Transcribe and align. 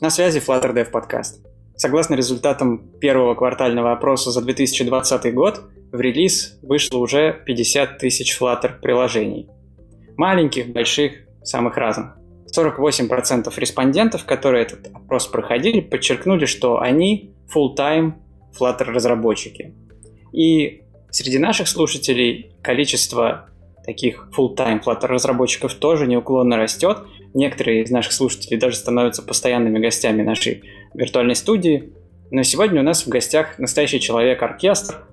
На 0.00 0.10
связи 0.10 0.38
Flutter 0.38 0.72
Dev 0.72 0.92
Podcast. 0.92 1.44
Согласно 1.74 2.14
результатам 2.14 2.78
первого 3.00 3.34
квартального 3.34 3.90
опроса 3.90 4.30
за 4.30 4.42
2020 4.42 5.34
год, 5.34 5.62
в 5.90 5.98
релиз 5.98 6.56
вышло 6.62 6.98
уже 6.98 7.42
50 7.44 7.98
тысяч 7.98 8.38
Flutter 8.40 8.78
приложений. 8.80 9.48
Маленьких, 10.16 10.68
больших, 10.68 11.14
самых 11.42 11.76
разных. 11.76 12.16
48% 12.56 13.52
респондентов, 13.56 14.24
которые 14.24 14.62
этот 14.62 14.86
опрос 14.94 15.26
проходили, 15.26 15.80
подчеркнули, 15.80 16.46
что 16.46 16.80
они 16.80 17.34
full-time 17.52 18.12
Flutter 18.56 18.84
разработчики. 18.84 19.74
И 20.32 20.82
среди 21.10 21.38
наших 21.38 21.66
слушателей 21.66 22.52
количество 22.62 23.48
таких 23.84 24.28
full-time 24.36 24.80
Flutter 24.80 25.06
разработчиков 25.06 25.74
тоже 25.74 26.06
неуклонно 26.06 26.56
растет– 26.56 26.98
Некоторые 27.34 27.82
из 27.82 27.90
наших 27.90 28.12
слушателей 28.12 28.58
даже 28.58 28.76
становятся 28.76 29.22
постоянными 29.22 29.78
гостями 29.78 30.22
нашей 30.22 30.62
виртуальной 30.94 31.34
студии. 31.34 31.92
Но 32.30 32.42
сегодня 32.42 32.80
у 32.80 32.84
нас 32.84 33.06
в 33.06 33.08
гостях 33.08 33.58
настоящий 33.58 34.00
человек-оркестр. 34.00 35.04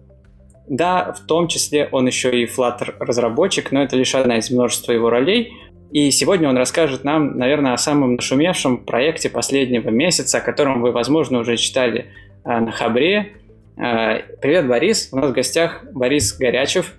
Да, 0.67 1.13
в 1.13 1.25
том 1.27 1.47
числе 1.47 1.87
он 1.91 2.07
еще 2.07 2.41
и 2.41 2.45
Flutter 2.45 2.95
разработчик, 2.99 3.71
но 3.71 3.83
это 3.83 3.95
лишь 3.95 4.15
одна 4.15 4.37
из 4.37 4.49
множества 4.49 4.91
его 4.91 5.09
ролей. 5.09 5.53
И 5.91 6.09
сегодня 6.11 6.49
он 6.49 6.57
расскажет 6.57 7.03
нам, 7.03 7.37
наверное, 7.37 7.73
о 7.73 7.77
самом 7.77 8.15
нашумевшем 8.15 8.79
проекте 8.79 9.29
последнего 9.29 9.89
месяца, 9.89 10.39
о 10.39 10.41
котором 10.41 10.81
вы, 10.81 10.91
возможно, 10.91 11.39
уже 11.39 11.57
читали 11.57 12.07
э, 12.43 12.59
на 12.59 12.71
Хабре. 12.71 13.33
Э, 13.77 14.23
привет, 14.41 14.67
Борис. 14.67 15.09
У 15.11 15.17
нас 15.17 15.29
в 15.29 15.33
гостях 15.33 15.85
Борис 15.93 16.35
Горячев, 16.37 16.93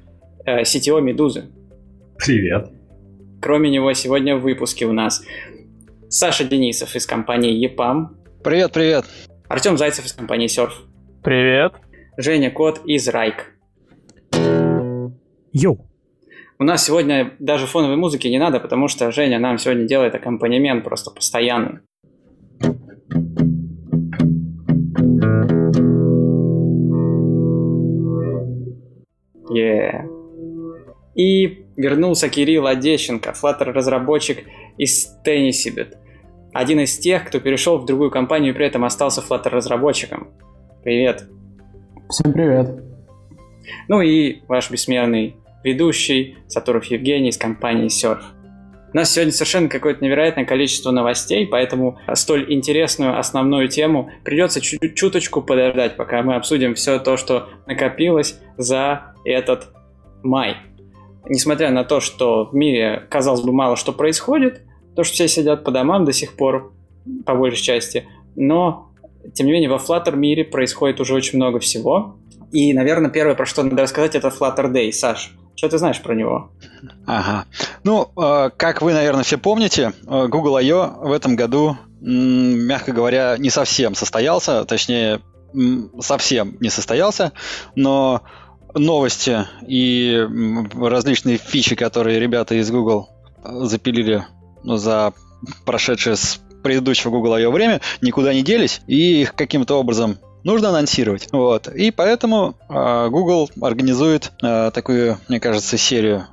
э, 0.45 0.63
CTO 0.63 1.01
«Медузы». 1.01 1.47
Привет. 2.17 2.76
Кроме 3.47 3.71
него 3.71 3.93
сегодня 3.93 4.37
в 4.37 4.41
выпуске 4.41 4.87
у 4.87 4.93
нас 4.93 5.23
Саша 6.09 6.43
Денисов 6.43 6.97
из 6.97 7.07
компании 7.07 7.65
EPAM. 7.65 8.09
Привет, 8.43 8.73
привет. 8.73 9.05
Артем 9.47 9.79
Зайцев 9.79 10.05
из 10.05 10.15
компании 10.15 10.49
Surf. 10.49 10.73
Привет. 11.23 11.75
Женя 12.17 12.51
Кот 12.51 12.81
из 12.87 13.07
Райк. 13.07 13.55
Йоу. 15.53 15.89
У 16.59 16.65
нас 16.65 16.85
сегодня 16.85 17.35
даже 17.39 17.69
фоновой 17.69 17.95
музыки 17.95 18.27
не 18.27 18.41
надо, 18.41 18.59
потому 18.59 18.89
что 18.89 19.13
Женя 19.13 19.39
нам 19.39 19.59
сегодня 19.59 19.87
делает 19.87 20.17
аккомпанемент 20.17 20.83
просто 20.83 21.13
постоянный. 21.13 21.83
Yeah. 29.49 30.03
И 31.15 31.66
вернулся 31.77 32.29
Кирилл 32.29 32.67
Одещенко, 32.67 33.31
Flutter-разработчик 33.31 34.45
из 34.79 35.17
Tennisibet. 35.25 35.97
Один 36.53 36.81
из 36.81 36.99
тех, 36.99 37.27
кто 37.27 37.39
перешел 37.39 37.79
в 37.79 37.85
другую 37.85 38.11
компанию 38.11 38.53
и 38.53 38.57
при 38.57 38.67
этом 38.67 38.85
остался 38.85 39.21
Flutter-разработчиком. 39.21 40.29
Привет. 40.83 41.29
Всем 42.09 42.33
привет. 42.33 42.83
Ну 43.89 44.01
и 44.01 44.41
ваш 44.49 44.71
бессмертный 44.71 45.37
ведущий 45.65 46.39
Сатуров 46.47 46.85
Евгений 46.85 47.29
из 47.29 47.37
компании 47.37 47.89
Surf. 47.89 48.21
У 48.93 48.97
нас 48.97 49.11
сегодня 49.11 49.33
совершенно 49.33 49.69
какое-то 49.69 50.03
невероятное 50.03 50.47
количество 50.47 50.91
новостей, 50.93 51.47
поэтому 51.47 51.99
столь 52.15 52.51
интересную 52.55 53.19
основную 53.19 53.69
тему 53.69 54.11
придется 54.25 54.61
чуть 54.61 54.95
чуточку 54.95 55.43
подождать, 55.43 55.97
пока 55.97 56.23
мы 56.23 56.37
обсудим 56.37 56.75
все 56.75 56.99
то, 56.99 57.17
что 57.17 57.49
накопилось 57.67 58.41
за 58.57 59.13
этот 59.25 59.69
май 60.23 60.57
несмотря 61.29 61.71
на 61.71 61.85
то, 61.85 62.01
что 62.01 62.47
в 62.47 62.55
мире, 62.55 63.07
казалось 63.11 63.43
бы, 63.43 63.53
мало 63.53 63.77
что 63.77 63.93
происходит, 63.93 64.63
то, 64.95 65.05
что 65.05 65.15
все 65.15 65.29
сидят 65.29 65.65
по 65.65 65.71
домам 65.71 66.05
до 66.05 66.13
сих 66.13 66.37
пор, 66.37 66.73
по 67.25 67.35
большей 67.35 67.63
части, 67.63 68.07
но, 68.35 68.91
тем 69.35 69.47
не 69.47 69.53
менее, 69.53 69.71
во 69.71 69.77
Flutter 69.77 70.17
мире 70.17 70.45
происходит 70.45 71.01
уже 71.01 71.15
очень 71.15 71.37
много 71.37 71.59
всего. 71.61 72.17
И, 72.53 72.73
наверное, 72.73 73.11
первое, 73.11 73.35
про 73.35 73.47
что 73.47 73.63
надо 73.63 73.83
рассказать, 73.83 74.15
это 74.15 74.29
Flutter 74.29 74.71
Day. 74.73 74.93
Саш, 74.93 75.35
что 75.57 75.69
ты 75.69 75.79
знаешь 75.79 76.01
про 76.01 76.15
него? 76.15 76.51
Ага. 77.07 77.47
Ну, 77.83 78.11
э, 78.17 78.51
как 78.57 78.83
вы, 78.83 78.93
наверное, 78.93 79.25
все 79.25 79.39
помните, 79.39 79.93
э, 80.07 80.27
Google 80.29 80.57
I.O. 80.57 80.99
в 81.01 81.13
этом 81.13 81.35
году, 81.35 81.77
мягко 82.01 82.93
говоря, 82.93 83.37
не 83.39 83.51
совсем 83.51 83.95
состоялся, 83.95 84.65
точнее, 84.65 85.21
совсем 86.01 86.57
не 86.61 86.69
состоялся, 86.69 87.33
но 87.75 88.23
новости 88.77 89.47
и 89.67 90.27
различные 90.75 91.39
фичи, 91.39 91.75
которые 91.75 92.21
ребята 92.21 92.55
из 92.55 92.71
Google 92.71 93.09
запилили 93.45 94.25
за 94.65 95.13
прошедшее 95.65 96.17
с 96.17 96.41
предыдущего 96.63 97.11
Google 97.11 97.35
I.O. 97.35 97.51
время, 97.51 97.81
никуда 98.01 98.35
не 98.35 98.43
делись, 98.43 98.81
и 98.87 99.23
их 99.23 99.35
каким-то 99.35 99.79
образом 99.79 100.19
нужно 100.43 100.71
анонсировать. 100.71 101.29
Вот. 101.33 101.69
И 101.69 101.91
поэтому 101.91 102.55
э, 102.69 103.09
Google 103.09 103.51
организует 103.61 104.33
э, 104.43 104.71
такую, 104.73 105.19
мне 105.29 105.39
кажется, 105.39 105.77
серию 105.77 106.27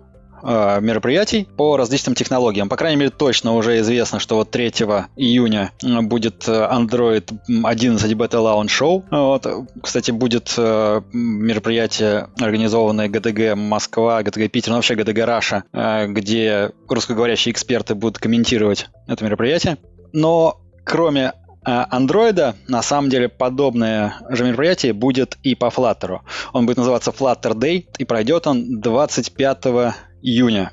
э, 0.44 0.81
мероприятий 0.81 1.48
по 1.58 1.78
различным 1.78 2.16
технологиям. 2.16 2.70
По 2.70 2.76
крайней 2.76 2.98
мере, 2.98 3.09
точно 3.09 3.56
уже 3.56 3.80
известно, 3.80 4.20
что 4.20 4.36
вот 4.36 4.52
3 4.52 4.70
июня 5.16 5.72
будет 5.81 6.48
э, 6.48 6.52
Android 6.52 7.31
11 7.64 8.12
Beta 8.14 8.40
Launch 8.40 8.68
Show. 8.68 9.04
Вот. 9.09 9.48
Кстати, 9.81 10.12
будет 10.12 10.54
э, 10.58 11.02
мероприятие, 11.12 12.30
организованное 12.40 13.09
ГДГ 13.09 13.56
Москва, 13.56 14.22
ГДГ 14.24 14.52
Питер, 14.52 14.72
ну 14.72 14.76
вообще 14.78 14.96
ГДГ 14.96 15.26
Раша, 15.26 15.64
э, 15.74 16.08
где 16.08 16.72
русскоговорящие 16.88 17.52
эксперты 17.52 17.96
будут 17.96 18.20
комментировать 18.20 18.88
это 19.08 19.24
мероприятие. 19.24 19.78
Но 20.12 20.62
кроме 20.84 21.34
андроида, 21.66 22.56
на 22.68 22.81
самом 22.81 23.10
деле, 23.10 23.30
подобное 23.30 24.16
же 24.30 24.44
мероприятие 24.44 24.92
будет 24.92 25.38
и 25.44 25.56
по 25.56 25.68
Flutter. 25.68 26.20
Он 26.52 26.66
будет 26.66 26.78
называться 26.78 27.12
Flutter 27.12 27.54
Day, 27.54 27.86
и 27.98 28.04
пройдет 28.04 28.48
он 28.48 28.81
25 28.81 29.66
июня. 30.23 30.72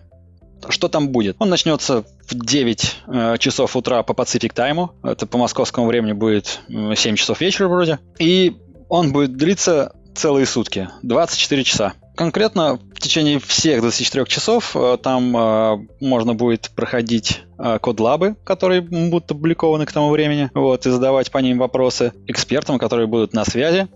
Что 0.69 0.88
там 0.88 1.09
будет? 1.09 1.37
Он 1.38 1.49
начнется 1.49 2.05
в 2.27 2.34
9 2.34 2.97
э, 3.06 3.37
часов 3.38 3.77
утра 3.77 4.03
по 4.03 4.12
Pacific 4.12 4.55
Time. 4.55 4.91
Это 5.03 5.27
по 5.27 5.38
московскому 5.38 5.87
времени 5.87 6.12
будет 6.12 6.61
7 6.69 7.16
часов 7.16 7.41
вечера 7.41 7.69
вроде. 7.69 7.99
И 8.19 8.56
он 8.89 9.12
будет 9.12 9.37
длиться 9.37 9.93
целые 10.15 10.47
сутки, 10.47 10.89
24 11.03 11.65
часа. 11.65 11.94
Конкретно 12.16 12.78
в 12.94 13.00
течение 13.00 13.39
всех 13.39 13.81
24 13.81 14.27
часов 14.27 14.77
э, 14.77 14.99
там 15.03 15.34
э, 15.34 15.87
можно 16.00 16.34
будет 16.34 16.71
проходить 16.77 17.41
э, 17.59 17.78
codelab 17.78 18.24
ы, 18.24 18.37
которые 18.44 18.83
будут 18.83 19.31
опубликованы 19.31 19.87
к 19.87 19.93
тому 19.93 20.10
времени, 20.10 20.50
вот, 20.53 20.84
и 20.84 20.91
задавать 20.91 21.31
по 21.31 21.39
ним 21.39 21.59
вопросы 21.59 22.12
экспертам, 22.27 22.78
которые 22.78 23.06
будут 23.06 23.33
на 23.33 23.44
связи 23.44 23.89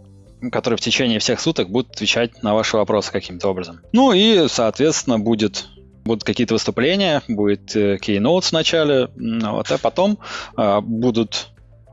которые 0.50 0.76
в 0.76 0.80
течение 0.80 1.18
всех 1.18 1.40
суток 1.40 1.68
будут 1.70 1.92
отвечать 1.92 2.42
на 2.42 2.54
ваши 2.54 2.76
вопросы 2.76 3.12
каким-то 3.12 3.48
образом. 3.48 3.80
Ну 3.92 4.12
и, 4.12 4.46
соответственно, 4.48 5.18
будет 5.18 5.66
будут 6.04 6.24
какие-то 6.24 6.54
выступления, 6.54 7.22
будет 7.28 7.74
э, 7.74 7.96
keynote 7.96 8.42
в 8.42 8.52
начале, 8.52 9.08
вот, 9.16 9.70
а 9.70 9.78
потом 9.78 10.18
э, 10.56 10.80
будут 10.82 11.48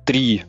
три 0.05 0.43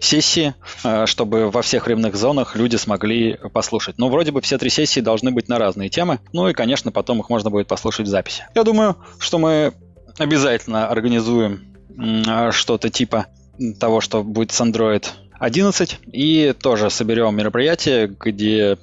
сессии, 0.00 0.54
э, 0.84 1.06
чтобы 1.06 1.50
во 1.50 1.62
всех 1.62 1.86
временных 1.86 2.16
зонах 2.16 2.56
люди 2.56 2.76
смогли 2.76 3.38
послушать. 3.52 3.96
Ну, 3.98 4.08
вроде 4.08 4.32
бы 4.32 4.40
все 4.40 4.58
три 4.58 4.70
сессии 4.70 5.00
должны 5.00 5.30
быть 5.30 5.48
на 5.48 5.58
разные 5.58 5.88
темы, 5.88 6.20
ну 6.32 6.48
и, 6.48 6.54
конечно, 6.54 6.90
потом 6.90 7.20
их 7.20 7.28
можно 7.28 7.50
будет 7.50 7.68
послушать 7.68 8.06
в 8.06 8.10
записи. 8.10 8.46
Я 8.54 8.64
думаю, 8.64 8.96
что 9.18 9.38
мы 9.38 9.74
обязательно 10.18 10.88
организуем 10.88 11.76
э, 11.98 12.50
что-то 12.52 12.90
типа 12.90 13.26
того, 13.78 14.00
что 14.00 14.22
будет 14.22 14.52
с 14.52 14.60
Android 14.60 15.06
11. 15.42 15.98
И 16.12 16.52
тоже 16.52 16.88
соберем 16.88 17.34
мероприятие, 17.34 18.06
где 18.06 18.78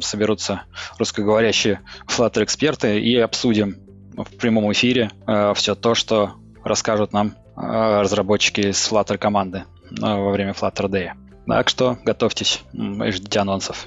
соберутся 0.00 0.62
русскоговорящие 0.98 1.82
Flutter-эксперты 2.08 2.98
и 2.98 3.16
обсудим 3.16 3.76
в 4.16 4.36
прямом 4.36 4.72
эфире 4.72 5.12
э, 5.28 5.54
все 5.54 5.76
то, 5.76 5.94
что 5.94 6.32
расскажут 6.64 7.12
нам 7.12 7.36
э, 7.56 7.60
разработчики 8.00 8.62
из 8.62 8.90
Flutter 8.90 9.18
команды 9.18 9.66
э, 9.92 10.00
во 10.00 10.32
время 10.32 10.50
Flutter 10.50 10.88
Day. 10.88 11.10
Так 11.46 11.68
что 11.68 11.96
готовьтесь 12.04 12.62
и 12.72 13.10
ждите 13.12 13.38
анонсов. 13.38 13.86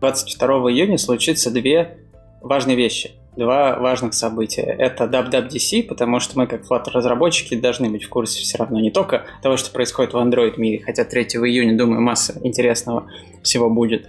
22 0.00 0.46
июня 0.72 0.98
случится 0.98 1.50
две 1.50 2.00
важные 2.42 2.76
вещи 2.76 3.12
два 3.40 3.78
важных 3.78 4.14
события. 4.14 4.62
Это 4.62 5.04
WWDC, 5.04 5.84
потому 5.88 6.20
что 6.20 6.38
мы, 6.38 6.46
как 6.46 6.62
Flutter-разработчики, 6.70 7.56
должны 7.56 7.88
быть 7.88 8.04
в 8.04 8.08
курсе 8.08 8.42
все 8.42 8.58
равно 8.58 8.78
не 8.80 8.90
только 8.90 9.24
того, 9.42 9.56
что 9.56 9.72
происходит 9.72 10.12
в 10.12 10.18
Android 10.18 10.54
мире, 10.58 10.82
хотя 10.84 11.04
3 11.04 11.22
июня, 11.22 11.76
думаю, 11.76 12.02
масса 12.02 12.38
интересного 12.44 13.06
всего 13.42 13.70
будет 13.70 14.08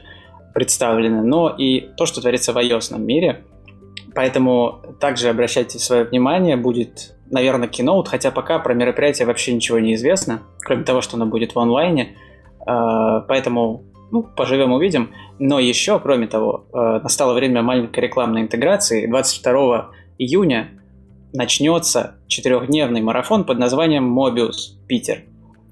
представлено, 0.53 1.23
но 1.23 1.49
и 1.49 1.89
то, 1.95 2.05
что 2.05 2.19
творится 2.21 2.51
в 2.51 2.57
iOS 2.57 2.99
мире. 2.99 3.43
Поэтому 4.13 4.81
также 4.99 5.29
обращайте 5.29 5.79
свое 5.79 6.03
внимание, 6.03 6.57
будет, 6.57 7.15
наверное, 7.31 7.69
Keynote, 7.69 8.07
хотя 8.07 8.31
пока 8.31 8.59
про 8.59 8.73
мероприятие 8.73 9.25
вообще 9.25 9.53
ничего 9.53 9.79
не 9.79 9.95
известно, 9.95 10.41
кроме 10.59 10.83
того, 10.83 10.99
что 10.99 11.15
оно 11.15 11.25
будет 11.25 11.55
в 11.55 11.59
онлайне. 11.59 12.17
А, 12.65 13.21
поэтому 13.21 13.85
ну, 14.11 14.23
поживем, 14.23 14.73
увидим. 14.73 15.11
Но 15.39 15.59
еще, 15.59 15.99
кроме 15.99 16.27
того, 16.27 16.65
э, 16.73 16.99
настало 17.01 17.33
время 17.33 17.61
маленькой 17.61 18.01
рекламной 18.01 18.41
интеграции. 18.41 19.07
22 19.07 19.89
июня 20.17 20.69
начнется 21.33 22.15
четырехдневный 22.27 23.01
марафон 23.01 23.45
под 23.45 23.57
названием 23.57 24.17
Mobius 24.17 24.75
Питер. 24.87 25.23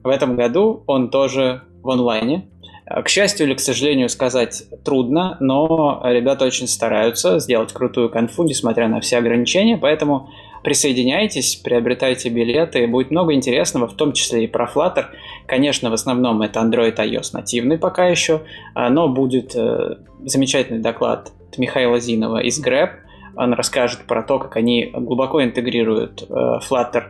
В 0.03 0.07
этом 0.07 0.35
году 0.35 0.83
он 0.87 1.09
тоже 1.09 1.63
в 1.83 1.89
онлайне. 1.89 2.49
К 2.85 3.07
счастью 3.07 3.45
или 3.45 3.53
к 3.53 3.59
сожалению 3.59 4.09
сказать 4.09 4.63
трудно, 4.83 5.37
но 5.39 6.01
ребята 6.05 6.45
очень 6.45 6.67
стараются 6.67 7.37
сделать 7.39 7.71
крутую 7.71 8.09
конфу, 8.09 8.43
несмотря 8.43 8.87
на 8.87 8.99
все 8.99 9.17
ограничения, 9.17 9.77
поэтому 9.77 10.29
присоединяйтесь, 10.63 11.55
приобретайте 11.55 12.29
билеты, 12.29 12.87
будет 12.87 13.11
много 13.11 13.33
интересного, 13.33 13.87
в 13.87 13.93
том 13.93 14.13
числе 14.13 14.43
и 14.43 14.47
про 14.47 14.65
Flutter. 14.65 15.05
Конечно, 15.45 15.89
в 15.89 15.93
основном 15.93 16.41
это 16.41 16.59
Android 16.59 16.95
iOS 16.95 17.29
нативный 17.33 17.77
пока 17.77 18.07
еще, 18.07 18.41
а, 18.73 18.89
но 18.89 19.07
будет 19.07 19.55
э, 19.55 19.95
замечательный 20.25 20.79
доклад 20.79 21.31
от 21.49 21.57
Михаила 21.57 21.99
Зинова 21.99 22.39
из 22.39 22.63
Grab. 22.63 22.89
Он 23.35 23.53
расскажет 23.53 24.01
про 24.05 24.23
то, 24.23 24.39
как 24.39 24.55
они 24.57 24.91
глубоко 24.93 25.43
интегрируют 25.43 26.23
э, 26.29 26.59
Flutter 26.69 27.05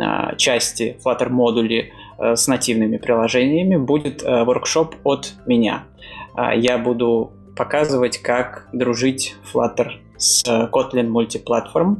а, 0.00 0.34
части, 0.36 0.96
Flutter 1.04 1.28
модули 1.28 1.92
э, 2.18 2.36
с 2.36 2.46
нативными 2.46 2.98
приложениями. 2.98 3.76
Будет 3.76 4.22
воркшоп 4.22 4.96
от 5.04 5.34
меня. 5.46 5.84
А, 6.34 6.54
я 6.54 6.78
буду 6.78 7.32
показывать, 7.56 8.18
как 8.18 8.68
дружить 8.72 9.36
Flutter 9.52 9.92
с 10.16 10.44
Kotlin 10.44 11.08
Multiplatform. 11.08 11.96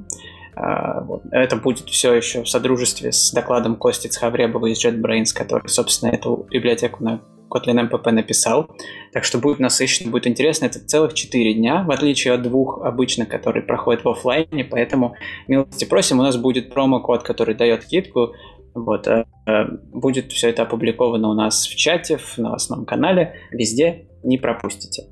А, 0.55 1.05
Это 1.31 1.57
будет 1.57 1.89
все 1.89 2.15
еще 2.15 2.43
в 2.43 2.49
содружестве 2.49 3.13
с 3.13 3.33
докладом 3.33 3.77
Кости 3.77 4.09
Цхавребова 4.09 4.67
из 4.67 4.85
JetBrains, 4.85 5.35
который, 5.35 5.69
собственно, 5.69 6.11
эту 6.11 6.47
библиотеку 6.51 7.03
на 7.03 7.23
Kotlin 7.53 7.89
MPP 7.89 8.11
написал. 8.11 8.71
Так 9.13 9.25
что 9.25 9.39
будет 9.39 9.59
насыщенно, 9.59 10.11
будет 10.11 10.27
интересно. 10.27 10.67
Это 10.67 10.79
целых 10.81 11.15
4 11.15 11.55
дня, 11.55 11.85
в 11.85 11.91
отличие 11.91 12.35
от 12.35 12.43
двух 12.43 12.83
обычных, 12.83 13.29
которые 13.29 13.63
проходят 13.63 14.05
в 14.05 14.09
офлайне. 14.09 14.65
Поэтому, 14.65 15.15
милости 15.49 15.85
просим, 15.85 16.21
у 16.21 16.23
нас 16.23 16.37
будет 16.37 16.73
промокод, 16.73 17.23
который 17.23 17.55
дает 17.55 17.85
скидку. 17.85 18.33
Вот, 18.75 19.07
э, 19.07 19.27
э, 19.47 19.65
будет 19.93 20.33
все 20.33 20.49
это 20.49 20.63
опубликовано 20.63 21.29
у 21.29 21.35
нас 21.35 21.67
в 21.67 21.77
чате, 21.77 22.17
в 22.17 22.39
новостном 22.39 22.87
канале, 22.87 23.35
везде, 23.51 24.07
не 24.23 24.39
пропустите. 24.39 25.05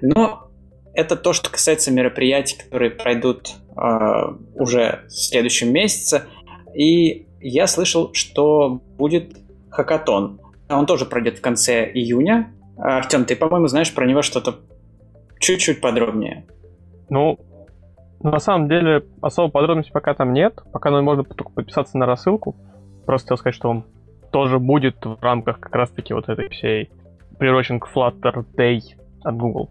Но 0.00 0.45
это 0.96 1.16
то, 1.16 1.32
что 1.32 1.50
касается 1.50 1.92
мероприятий, 1.92 2.56
которые 2.58 2.90
пройдут 2.90 3.54
э, 3.76 3.82
уже 4.54 5.04
в 5.06 5.12
следующем 5.12 5.72
месяце. 5.72 6.24
И 6.74 7.26
я 7.40 7.66
слышал, 7.66 8.12
что 8.14 8.80
будет 8.96 9.36
хакатон. 9.70 10.40
Он 10.68 10.86
тоже 10.86 11.04
пройдет 11.04 11.38
в 11.38 11.42
конце 11.42 11.84
июня. 11.92 12.52
Артем, 12.78 13.24
ты, 13.24 13.36
по-моему, 13.36 13.68
знаешь 13.68 13.94
про 13.94 14.06
него 14.06 14.22
что-то 14.22 14.56
чуть-чуть 15.38 15.80
подробнее. 15.80 16.46
Ну, 17.08 17.38
на 18.20 18.38
самом 18.38 18.68
деле, 18.68 19.04
особо 19.20 19.50
подробностей 19.50 19.92
пока 19.92 20.14
там 20.14 20.32
нет. 20.32 20.58
Пока 20.72 20.90
ну, 20.90 21.02
можно 21.02 21.24
только 21.24 21.52
подписаться 21.52 21.98
на 21.98 22.06
рассылку. 22.06 22.56
Просто 23.04 23.26
хотел 23.26 23.36
сказать, 23.38 23.54
что 23.54 23.70
он 23.70 23.84
тоже 24.32 24.58
будет 24.58 25.04
в 25.04 25.18
рамках 25.20 25.60
как 25.60 25.74
раз-таки 25.74 26.14
вот 26.14 26.28
этой 26.28 26.48
всей 26.48 26.90
приурочен 27.38 27.80
к 27.80 27.88
Flutter 27.94 28.44
Day 28.56 28.80
от 29.22 29.36
Google. 29.36 29.70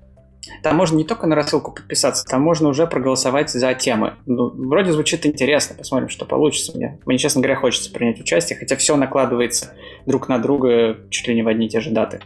Там 0.63 0.75
можно 0.75 0.97
не 0.97 1.03
только 1.03 1.27
на 1.27 1.36
рассылку 1.36 1.71
подписаться, 1.71 2.25
там 2.25 2.42
можно 2.42 2.69
уже 2.69 2.88
проголосовать 2.88 3.50
за 3.50 3.74
темы. 3.74 4.15
Ну, 4.25 4.50
вроде 4.50 4.92
звучит 4.92 5.25
интересно, 5.25 5.75
посмотрим, 5.75 6.09
что 6.09 6.25
получится. 6.25 6.75
Мне, 6.75 7.00
мне, 7.06 7.18
честно 7.18 7.42
говоря, 7.42 7.56
хочется 7.59 7.92
принять 7.92 8.19
участие, 8.19 8.57
хотя 8.57 8.75
все 8.75 8.95
накладывается 8.95 9.74
друг 10.06 10.27
на 10.27 10.39
друга 10.39 10.97
чуть 11.09 11.27
ли 11.27 11.36
не 11.36 11.44
в 11.44 11.47
одни 11.47 11.68
и 11.68 11.69
те 11.69 11.81
же 11.81 11.92
даты. 11.92 12.21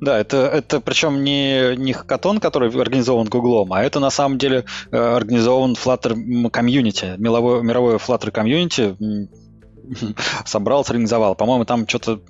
Да, 0.00 0.18
это, 0.18 0.36
это 0.46 0.80
причем 0.80 1.24
не, 1.24 1.74
не 1.76 1.92
хакатон, 1.92 2.38
который 2.38 2.70
организован 2.70 3.26
Гуглом, 3.26 3.72
а 3.72 3.82
это 3.82 3.98
на 3.98 4.10
самом 4.10 4.38
деле 4.38 4.64
э, 4.92 4.96
организован 4.96 5.72
Flutter 5.72 6.50
community, 6.50 7.14
мировое, 7.18 7.62
мировое 7.62 7.98
Flutter 7.98 8.30
community 8.30 8.96
собрал, 10.44 10.84
сорганизовал. 10.84 11.34
По-моему, 11.34 11.64
там 11.64 11.88
что-то 11.88 12.20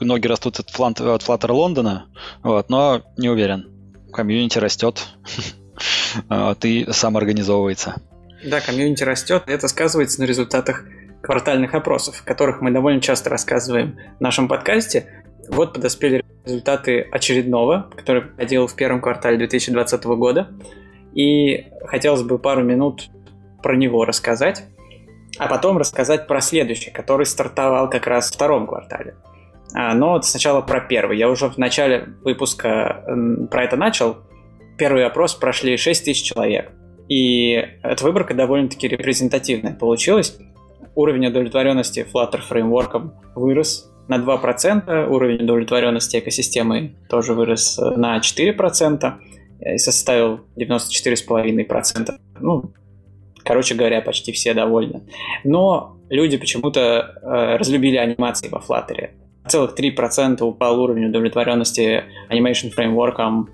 ноги 0.00 0.26
растут 0.26 0.60
от, 0.60 0.68
Flutter 0.68 1.52
Лондона, 1.52 2.06
вот, 2.42 2.68
но 2.68 3.00
не 3.16 3.30
уверен 3.30 3.75
community 4.16 4.58
растет, 4.58 5.06
ты 6.60 6.86
сам 6.92 7.16
организовывается. 7.16 8.00
Да, 8.44 8.60
community 8.60 9.04
растет, 9.04 9.44
и 9.46 9.52
это 9.52 9.68
сказывается 9.68 10.20
на 10.20 10.24
результатах 10.24 10.84
квартальных 11.22 11.74
опросов, 11.74 12.22
о 12.22 12.24
которых 12.24 12.60
мы 12.60 12.70
довольно 12.70 13.00
часто 13.00 13.30
рассказываем 13.30 13.98
в 14.18 14.20
нашем 14.20 14.48
подкасте. 14.48 15.24
Вот 15.48 15.74
подоспели 15.74 16.24
результаты 16.44 17.02
очередного, 17.12 17.90
который 17.96 18.22
проходил 18.22 18.66
в 18.66 18.74
первом 18.74 19.00
квартале 19.00 19.36
2020 19.38 20.04
года. 20.04 20.48
И 21.14 21.66
хотелось 21.86 22.22
бы 22.22 22.38
пару 22.38 22.62
минут 22.62 23.08
про 23.62 23.76
него 23.76 24.04
рассказать, 24.04 24.64
а 25.38 25.48
потом 25.48 25.78
рассказать 25.78 26.26
про 26.26 26.40
следующий, 26.40 26.90
который 26.90 27.26
стартовал 27.26 27.90
как 27.90 28.06
раз 28.06 28.30
в 28.30 28.34
втором 28.34 28.66
квартале. 28.66 29.16
А, 29.78 29.94
но 29.94 30.22
сначала 30.22 30.62
про 30.62 30.80
первый. 30.80 31.18
Я 31.18 31.28
уже 31.28 31.50
в 31.50 31.58
начале 31.58 32.08
выпуска 32.24 33.04
про 33.50 33.62
это 33.62 33.76
начал. 33.76 34.16
Первый 34.78 35.04
опрос 35.04 35.34
прошли 35.34 35.76
6 35.76 36.02
тысяч 36.02 36.22
человек. 36.22 36.72
И 37.10 37.62
эта 37.82 38.02
выборка 38.02 38.32
довольно-таки 38.32 38.88
репрезентативная 38.88 39.74
получилась. 39.74 40.38
Уровень 40.94 41.26
удовлетворенности 41.26 42.06
Flutter 42.10 42.40
фреймворком 42.40 43.12
вырос 43.34 43.92
на 44.08 44.16
2%, 44.16 45.08
уровень 45.08 45.44
удовлетворенности 45.44 46.20
экосистемой 46.20 46.96
тоже 47.10 47.34
вырос 47.34 47.78
э, 47.78 47.90
на 47.96 48.18
4% 48.18 49.12
и 49.60 49.76
составил 49.76 50.40
94,5%. 50.58 52.14
Ну, 52.40 52.72
короче 53.44 53.74
говоря, 53.74 54.00
почти 54.00 54.32
все 54.32 54.54
довольны. 54.54 55.02
Но 55.44 55.98
люди 56.08 56.38
почему-то 56.38 56.80
э, 56.80 57.56
разлюбили 57.56 57.96
анимации 57.96 58.48
во 58.48 58.60
Flutter 58.60 59.10
целых 59.48 59.74
3% 59.78 60.42
упал 60.42 60.80
уровень 60.80 61.06
удовлетворенности 61.06 62.04
Animation 62.30 62.70
фреймворком, 62.70 63.50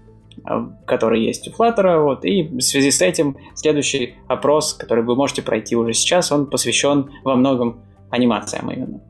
э, 0.48 0.66
который 0.86 1.24
есть 1.24 1.48
у 1.48 1.50
Flutter. 1.50 2.02
Вот. 2.02 2.24
И 2.24 2.44
в 2.44 2.60
связи 2.60 2.90
с 2.90 3.02
этим 3.02 3.36
следующий 3.54 4.14
опрос, 4.28 4.74
который 4.74 5.04
вы 5.04 5.16
можете 5.16 5.42
пройти 5.42 5.76
уже 5.76 5.92
сейчас, 5.92 6.32
он 6.32 6.46
посвящен 6.46 7.10
во 7.24 7.36
многом 7.36 7.82
анимациям 8.10 8.70
именно. 8.70 9.00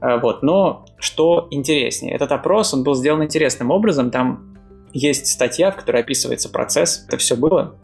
Э, 0.00 0.18
вот. 0.18 0.42
Но 0.42 0.86
что 0.98 1.48
интереснее, 1.50 2.14
этот 2.14 2.32
опрос, 2.32 2.74
он 2.74 2.82
был 2.82 2.94
сделан 2.94 3.24
интересным 3.24 3.70
образом. 3.70 4.10
Там 4.10 4.56
есть 4.92 5.26
статья, 5.26 5.70
в 5.70 5.76
которой 5.76 6.02
описывается 6.02 6.48
процесс. 6.48 7.04
Это 7.08 7.18
все 7.18 7.36
было. 7.36 7.76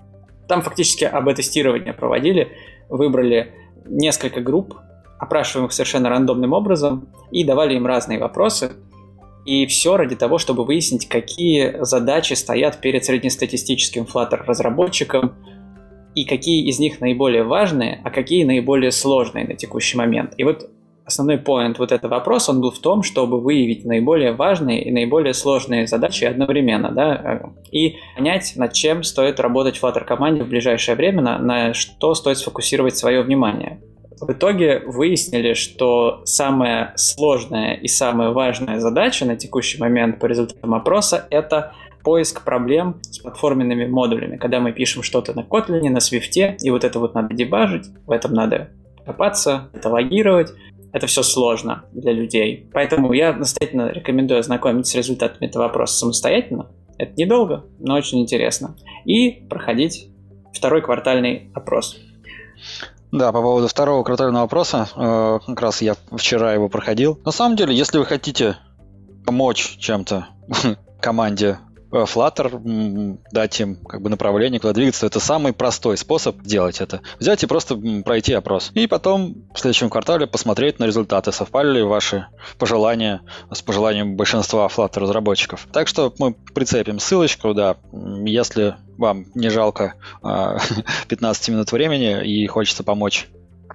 Там 0.48 0.62
фактически 0.62 1.04
об 1.04 1.32
тестирование 1.34 1.92
проводили, 1.92 2.48
выбрали 2.88 3.54
несколько 3.86 4.40
групп 4.40 4.74
опрашиваем 5.22 5.66
их 5.66 5.72
совершенно 5.72 6.08
рандомным 6.08 6.52
образом 6.52 7.08
и 7.30 7.44
давали 7.44 7.76
им 7.76 7.86
разные 7.86 8.18
вопросы. 8.18 8.72
И 9.46 9.66
все 9.66 9.96
ради 9.96 10.16
того, 10.16 10.38
чтобы 10.38 10.64
выяснить, 10.64 11.08
какие 11.08 11.76
задачи 11.84 12.34
стоят 12.34 12.80
перед 12.80 13.04
среднестатистическим 13.04 14.02
Flutter 14.02 14.42
разработчиком 14.44 15.34
и 16.16 16.24
какие 16.24 16.68
из 16.68 16.80
них 16.80 17.00
наиболее 17.00 17.44
важные, 17.44 18.00
а 18.04 18.10
какие 18.10 18.42
наиболее 18.44 18.90
сложные 18.90 19.46
на 19.46 19.54
текущий 19.54 19.96
момент. 19.96 20.34
И 20.38 20.44
вот 20.44 20.68
основной 21.04 21.38
поинт 21.38 21.78
вот 21.78 21.92
этого 21.92 22.14
вопроса, 22.14 22.50
он 22.50 22.60
был 22.60 22.72
в 22.72 22.80
том, 22.80 23.04
чтобы 23.04 23.40
выявить 23.40 23.84
наиболее 23.84 24.32
важные 24.32 24.82
и 24.82 24.90
наиболее 24.90 25.34
сложные 25.34 25.86
задачи 25.86 26.24
одновременно, 26.24 26.90
да, 26.90 27.52
и 27.70 27.96
понять, 28.16 28.54
над 28.56 28.72
чем 28.72 29.04
стоит 29.04 29.38
работать 29.38 29.78
Flutter 29.80 30.04
команде 30.04 30.42
в 30.42 30.48
ближайшее 30.48 30.96
время, 30.96 31.22
на, 31.22 31.38
на 31.38 31.74
что 31.74 32.14
стоит 32.14 32.38
сфокусировать 32.38 32.96
свое 32.96 33.22
внимание. 33.22 33.80
В 34.22 34.30
итоге 34.30 34.78
выяснили, 34.86 35.54
что 35.54 36.22
самая 36.26 36.92
сложная 36.94 37.74
и 37.74 37.88
самая 37.88 38.30
важная 38.30 38.78
задача 38.78 39.24
на 39.24 39.34
текущий 39.34 39.80
момент 39.80 40.20
по 40.20 40.26
результатам 40.26 40.74
опроса– 40.74 41.26
это 41.30 41.72
поиск 42.04 42.44
проблем 42.44 43.00
с 43.02 43.18
платформенными 43.18 43.84
модулями. 43.86 44.36
Когда 44.36 44.60
мы 44.60 44.70
пишем 44.70 45.02
что-то 45.02 45.34
на 45.34 45.40
Kotlin, 45.40 45.88
на 45.88 45.98
Swift, 45.98 46.56
и 46.62 46.70
вот 46.70 46.84
это 46.84 47.00
вот 47.00 47.16
надо 47.16 47.34
дебажить, 47.34 47.86
в 48.06 48.12
этом 48.12 48.32
надо 48.32 48.70
копаться, 49.04 49.70
это 49.72 49.88
логировать, 49.88 50.52
это 50.92 51.08
все 51.08 51.24
сложно 51.24 51.86
для 51.92 52.12
людей. 52.12 52.70
Поэтому 52.72 53.12
я 53.12 53.32
настоятельно 53.32 53.90
рекомендую 53.90 54.38
ознакомиться 54.38 54.92
с 54.92 54.94
результатами 54.94 55.48
этого 55.48 55.64
вопроса 55.64 55.98
самостоятельно. 55.98 56.70
Это 56.96 57.12
недолго, 57.16 57.64
но 57.80 57.96
очень 57.96 58.20
интересно. 58.20 58.76
И 59.04 59.42
проходить 59.50 60.10
второй 60.52 60.80
квартальный 60.80 61.50
опрос. 61.54 61.98
Да, 63.12 63.30
по 63.30 63.42
поводу 63.42 63.68
второго 63.68 64.02
квартального 64.04 64.44
вопроса, 64.44 64.88
э, 64.96 65.38
как 65.46 65.60
раз 65.60 65.82
я 65.82 65.96
вчера 66.12 66.54
его 66.54 66.70
проходил. 66.70 67.20
На 67.26 67.30
самом 67.30 67.56
деле, 67.56 67.74
если 67.74 67.98
вы 67.98 68.06
хотите 68.06 68.56
помочь 69.26 69.76
чем-то 69.78 70.28
команде 71.00 71.58
Flutter, 71.92 73.18
дать 73.30 73.60
им 73.60 73.76
как 73.76 74.00
бы 74.02 74.10
направление, 74.10 74.60
куда 74.60 74.72
двигаться, 74.72 75.06
это 75.06 75.20
самый 75.20 75.52
простой 75.52 75.96
способ 75.96 76.40
делать 76.42 76.80
это. 76.80 77.02
Взять 77.18 77.42
и 77.42 77.46
просто 77.46 77.76
пройти 78.04 78.32
опрос. 78.32 78.70
И 78.74 78.86
потом 78.86 79.34
в 79.54 79.58
следующем 79.58 79.90
квартале 79.90 80.26
посмотреть 80.26 80.78
на 80.78 80.84
результаты, 80.84 81.32
совпали 81.32 81.78
ли 81.78 81.82
ваши 81.82 82.26
пожелания 82.58 83.22
с 83.50 83.62
пожеланием 83.62 84.16
большинства 84.16 84.66
Flutter 84.66 85.00
разработчиков. 85.00 85.68
Так 85.72 85.88
что 85.88 86.14
мы 86.18 86.32
прицепим 86.32 86.98
ссылочку, 86.98 87.54
да, 87.54 87.76
если 88.24 88.76
вам 88.96 89.26
не 89.34 89.50
жалко 89.50 89.94
15 90.22 91.48
а, 91.48 91.52
минут 91.52 91.72
времени 91.72 92.24
и 92.24 92.46
хочется 92.46 92.84
помочь 92.84 93.28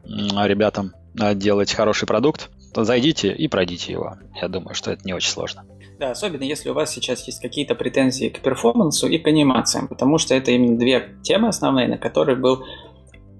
ребятам 0.06 0.94
а, 1.20 1.34
делать 1.34 1.74
хороший 1.74 2.08
продукт, 2.08 2.50
то 2.74 2.84
зайдите 2.84 3.34
и 3.34 3.48
пройдите 3.48 3.92
его. 3.92 4.18
Я 4.40 4.48
думаю, 4.48 4.76
что 4.76 4.92
это 4.92 5.02
не 5.04 5.14
очень 5.14 5.32
сложно. 5.32 5.66
Да, 6.00 6.12
особенно 6.12 6.44
если 6.44 6.70
у 6.70 6.74
вас 6.74 6.92
сейчас 6.92 7.26
есть 7.26 7.42
какие-то 7.42 7.74
претензии 7.74 8.30
к 8.30 8.42
перформансу 8.42 9.08
и 9.08 9.18
к 9.18 9.28
анимациям, 9.28 9.88
потому 9.88 10.20
что 10.20 10.36
это 10.36 10.52
именно 10.52 10.78
две 10.78 11.16
темы 11.24 11.48
основные, 11.48 11.88
на 11.88 11.98
которые 11.98 12.36
был 12.36 12.64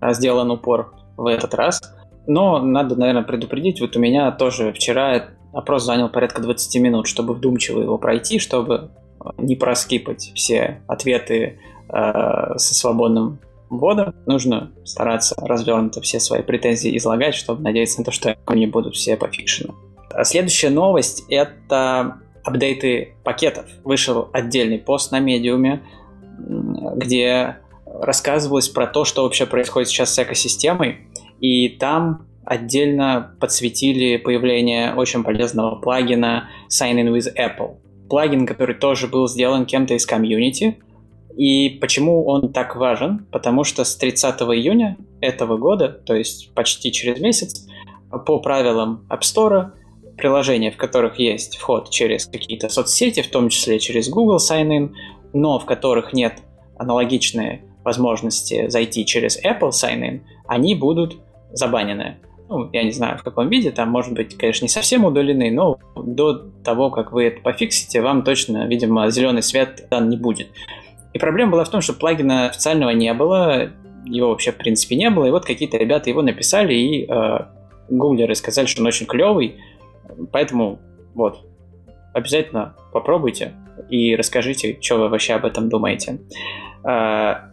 а, 0.02 0.14
сделан 0.14 0.50
упор 0.50 0.96
в 1.18 1.28
этот 1.28 1.54
раз. 1.54 1.82
Но 2.26 2.60
надо, 2.60 2.96
наверное, 2.96 3.22
предупредить, 3.22 3.80
вот 3.80 3.96
у 3.96 4.00
меня 4.00 4.32
тоже 4.32 4.74
вчера 4.74 5.30
опрос 5.54 5.84
занял 5.84 6.10
порядка 6.10 6.42
20 6.42 6.82
минут, 6.82 7.08
чтобы 7.08 7.36
вдумчиво 7.36 7.80
его 7.80 8.00
пройти, 8.00 8.40
чтобы 8.40 8.90
а, 9.20 9.34
не 9.38 9.56
проскипать 9.56 10.32
все 10.34 10.82
ответы 10.88 11.60
э, 11.90 12.58
со 12.58 12.74
свободным 12.74 13.40
вводом. 13.70 14.16
Нужно 14.26 14.72
стараться 14.84 15.36
развернуто 15.38 16.02
все 16.02 16.20
свои 16.20 16.42
претензии 16.42 16.98
излагать, 16.98 17.36
чтобы 17.36 17.62
надеяться 17.62 18.00
на 18.00 18.06
то, 18.06 18.12
что 18.12 18.36
они 18.48 18.66
будут 18.66 18.96
все 18.96 19.16
пофикшены. 19.16 19.74
Следующая 20.24 20.72
новость— 20.72 21.26
это 21.30 22.18
апдейты 22.48 23.16
пакетов. 23.24 23.66
Вышел 23.84 24.30
отдельный 24.32 24.80
пост 24.80 25.12
на 25.12 25.20
медиуме, 25.20 25.84
где 26.96 27.58
рассказывалось 27.86 28.70
про 28.70 28.88
то, 28.88 29.04
что 29.04 29.24
вообще 29.24 29.46
происходит 29.46 29.90
сейчас 29.90 30.14
с 30.14 30.20
экосистемой, 30.20 31.08
и 31.42 31.70
там 31.70 32.28
отдельно 32.46 33.36
подсветили 33.42 34.16
появление 34.18 34.94
очень 34.94 35.24
полезного 35.24 35.76
плагина 35.76 36.50
Sign 36.72 36.96
In 36.96 37.14
with 37.14 37.28
Apple. 37.36 37.80
Плагин, 38.10 38.46
который 38.46 38.76
тоже 38.76 39.08
был 39.08 39.28
сделан 39.28 39.66
кем-то 39.66 39.96
из 39.96 40.06
комьюнити. 40.06 40.78
И 41.36 41.78
почему 41.82 42.26
он 42.26 42.54
так 42.54 42.78
важен? 42.78 43.28
Потому 43.32 43.66
что 43.66 43.84
с 43.84 43.96
30 43.98 44.40
июня 44.42 44.98
этого 45.20 45.58
года, 45.58 45.90
то 45.90 46.16
есть 46.16 46.54
почти 46.54 46.94
через 46.94 47.20
месяц, 47.20 47.68
по 48.10 48.40
правилам 48.40 49.06
App 49.10 49.22
Store 49.22 49.72
приложения, 50.18 50.72
в 50.72 50.78
которых 50.78 51.20
есть 51.20 51.58
вход 51.58 51.90
через 51.90 52.26
какие-то 52.26 52.70
соцсети, 52.70 53.22
в 53.22 53.30
том 53.30 53.50
числе 53.50 53.80
через 53.80 54.10
Google 54.10 54.38
Sign-in, 54.38 54.92
но 55.34 55.60
в 55.60 55.66
которых 55.66 56.14
нет 56.14 56.40
аналогичной 56.78 57.62
возможности 57.84 58.68
зайти 58.70 59.06
через 59.06 59.44
Apple 59.44 59.70
Sign-in, 59.70 60.22
они 60.48 60.76
будут 60.76 61.18
забанены. 61.52 62.18
Ну, 62.50 62.70
я 62.72 62.84
не 62.84 62.92
знаю, 62.92 63.18
в 63.18 63.24
каком 63.24 63.50
виде, 63.50 63.72
там, 63.72 63.90
может 63.90 64.14
быть, 64.14 64.38
конечно, 64.38 64.66
не 64.66 64.70
совсем 64.70 65.04
удалены, 65.06 65.52
но 65.52 65.78
до 65.96 66.34
того, 66.64 66.90
как 66.92 67.12
вы 67.12 67.26
это 67.26 67.42
пофиксите, 67.42 68.02
вам 68.02 68.24
точно, 68.24 68.68
видимо, 68.68 69.10
зеленый 69.10 69.44
свет 69.44 69.88
дан 69.90 70.10
не 70.10 70.18
будет. 70.18 70.48
И 71.14 71.20
проблема 71.20 71.54
была 71.54 71.66
в 71.66 71.70
том, 71.70 71.82
что 71.82 71.94
плагина 71.94 72.48
официального 72.48 72.92
не 72.92 73.14
было, 73.14 73.72
его 74.06 74.30
вообще, 74.30 74.52
в 74.52 74.58
принципе, 74.58 74.96
не 74.96 75.10
было, 75.10 75.26
и 75.26 75.32
вот 75.32 75.46
какие-то 75.46 75.78
ребята 75.78 76.10
его 76.10 76.22
написали, 76.22 76.74
и 76.74 77.06
э, 77.06 77.40
гуглеры 77.90 78.36
сказали, 78.36 78.66
что 78.66 78.82
он 78.82 78.88
очень 78.88 79.06
клевый, 79.06 79.56
Поэтому 80.32 80.80
вот, 81.14 81.46
обязательно 82.14 82.76
попробуйте 82.94 83.54
и 83.90 84.16
расскажите, 84.16 84.78
что 84.82 84.98
вы 84.98 85.10
вообще 85.10 85.34
об 85.34 85.46
этом 85.46 85.70
думаете. 85.70 86.20
А, 86.84 87.52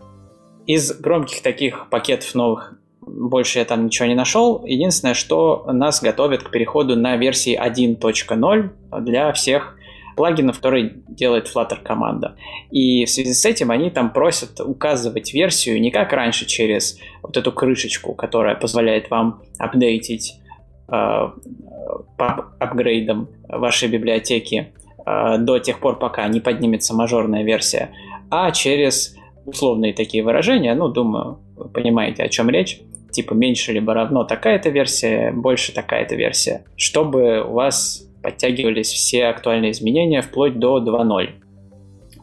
из 0.66 0.98
громких 0.98 1.42
таких 1.42 1.88
пакетов 1.90 2.34
новых 2.34 2.78
больше 3.00 3.58
я 3.58 3.64
там 3.64 3.86
ничего 3.86 4.08
не 4.08 4.14
нашел. 4.14 4.64
Единственное, 4.64 5.14
что 5.14 5.64
нас 5.70 6.02
готовят 6.02 6.42
к 6.42 6.50
переходу 6.50 6.96
на 6.96 7.16
версии 7.16 7.58
1.0 7.58 9.00
для 9.02 9.32
всех 9.32 9.76
плагинов, 10.16 10.56
которые 10.56 11.02
делает 11.08 11.50
Flutter 11.54 11.82
команда. 11.82 12.36
И 12.70 13.04
в 13.04 13.10
связи 13.10 13.32
с 13.32 13.44
этим 13.44 13.70
они 13.70 13.90
там 13.90 14.12
просят 14.12 14.60
указывать 14.60 15.34
версию 15.34 15.80
не 15.80 15.90
как 15.90 16.12
раньше 16.12 16.46
через 16.46 16.98
вот 17.22 17.36
эту 17.36 17.52
крышечку, 17.52 18.14
которая 18.14 18.54
позволяет 18.54 19.10
вам 19.10 19.42
апдейтить 19.58 20.38
апгрейдом 20.88 23.28
вашей 23.48 23.88
библиотеки 23.88 24.72
э, 25.04 25.38
до 25.38 25.58
тех 25.58 25.80
пор, 25.80 25.98
пока 25.98 26.26
не 26.28 26.40
поднимется 26.40 26.94
мажорная 26.94 27.42
версия, 27.42 27.90
а 28.30 28.50
через 28.50 29.16
условные 29.46 29.92
такие 29.92 30.22
выражения, 30.22 30.74
ну, 30.74 30.88
думаю, 30.88 31.38
вы 31.56 31.68
понимаете, 31.68 32.22
о 32.22 32.28
чем 32.28 32.50
речь, 32.50 32.80
типа 33.10 33.34
меньше 33.34 33.72
либо 33.72 33.94
равно 33.94 34.24
такая-то 34.24 34.70
версия, 34.70 35.32
больше 35.32 35.72
такая-то 35.72 36.16
версия, 36.16 36.64
чтобы 36.76 37.42
у 37.42 37.52
вас 37.52 38.08
подтягивались 38.22 38.88
все 38.88 39.26
актуальные 39.26 39.72
изменения 39.72 40.22
вплоть 40.22 40.58
до 40.58 40.78
2.0. 40.78 41.43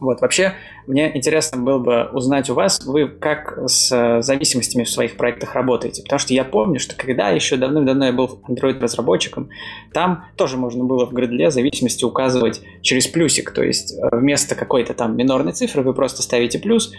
Вот, 0.02 0.20
вообще, 0.20 0.54
мне 0.88 1.16
интересно 1.16 1.58
было 1.58 1.78
бы 1.78 2.08
узнать 2.12 2.50
у 2.50 2.54
вас, 2.54 2.84
вы 2.84 3.06
как 3.06 3.56
с 3.66 4.20
зависимостями 4.20 4.82
в 4.82 4.90
своих 4.90 5.16
проектах 5.16 5.54
работаете. 5.54 6.02
Потому 6.02 6.18
что 6.18 6.34
я 6.34 6.42
помню, 6.42 6.80
что 6.80 6.96
когда 6.96 7.28
еще 7.28 7.56
давным-давно 7.56 8.06
я 8.06 8.12
был 8.12 8.42
Android-разработчиком, 8.48 9.48
там 9.94 10.24
тоже 10.36 10.56
можно 10.56 10.82
было 10.82 11.06
в 11.06 11.12
гридле 11.12 11.52
зависимости 11.52 12.04
указывать 12.04 12.62
через 12.82 13.06
плюсик. 13.06 13.52
То 13.52 13.62
есть 13.62 13.94
э, 13.96 14.16
вместо 14.16 14.56
какой-то 14.56 14.92
там 14.92 15.16
минорной 15.16 15.52
цифры 15.52 15.82
вы 15.82 15.94
просто 15.94 16.22
ставите 16.22 16.58
плюс, 16.58 16.92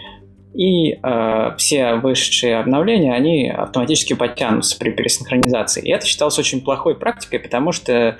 и 0.54 0.94
э, 0.94 1.56
все 1.58 1.96
вышедшие 1.96 2.58
обновления, 2.58 3.14
они 3.14 3.50
автоматически 3.50 4.14
подтянутся 4.14 4.80
при 4.80 4.92
пересинхронизации. 4.92 5.84
И 5.84 5.92
это 5.92 6.06
считалось 6.06 6.40
очень 6.40 6.62
плохой 6.62 6.96
практикой, 6.96 7.40
потому 7.40 7.74
что 7.74 8.18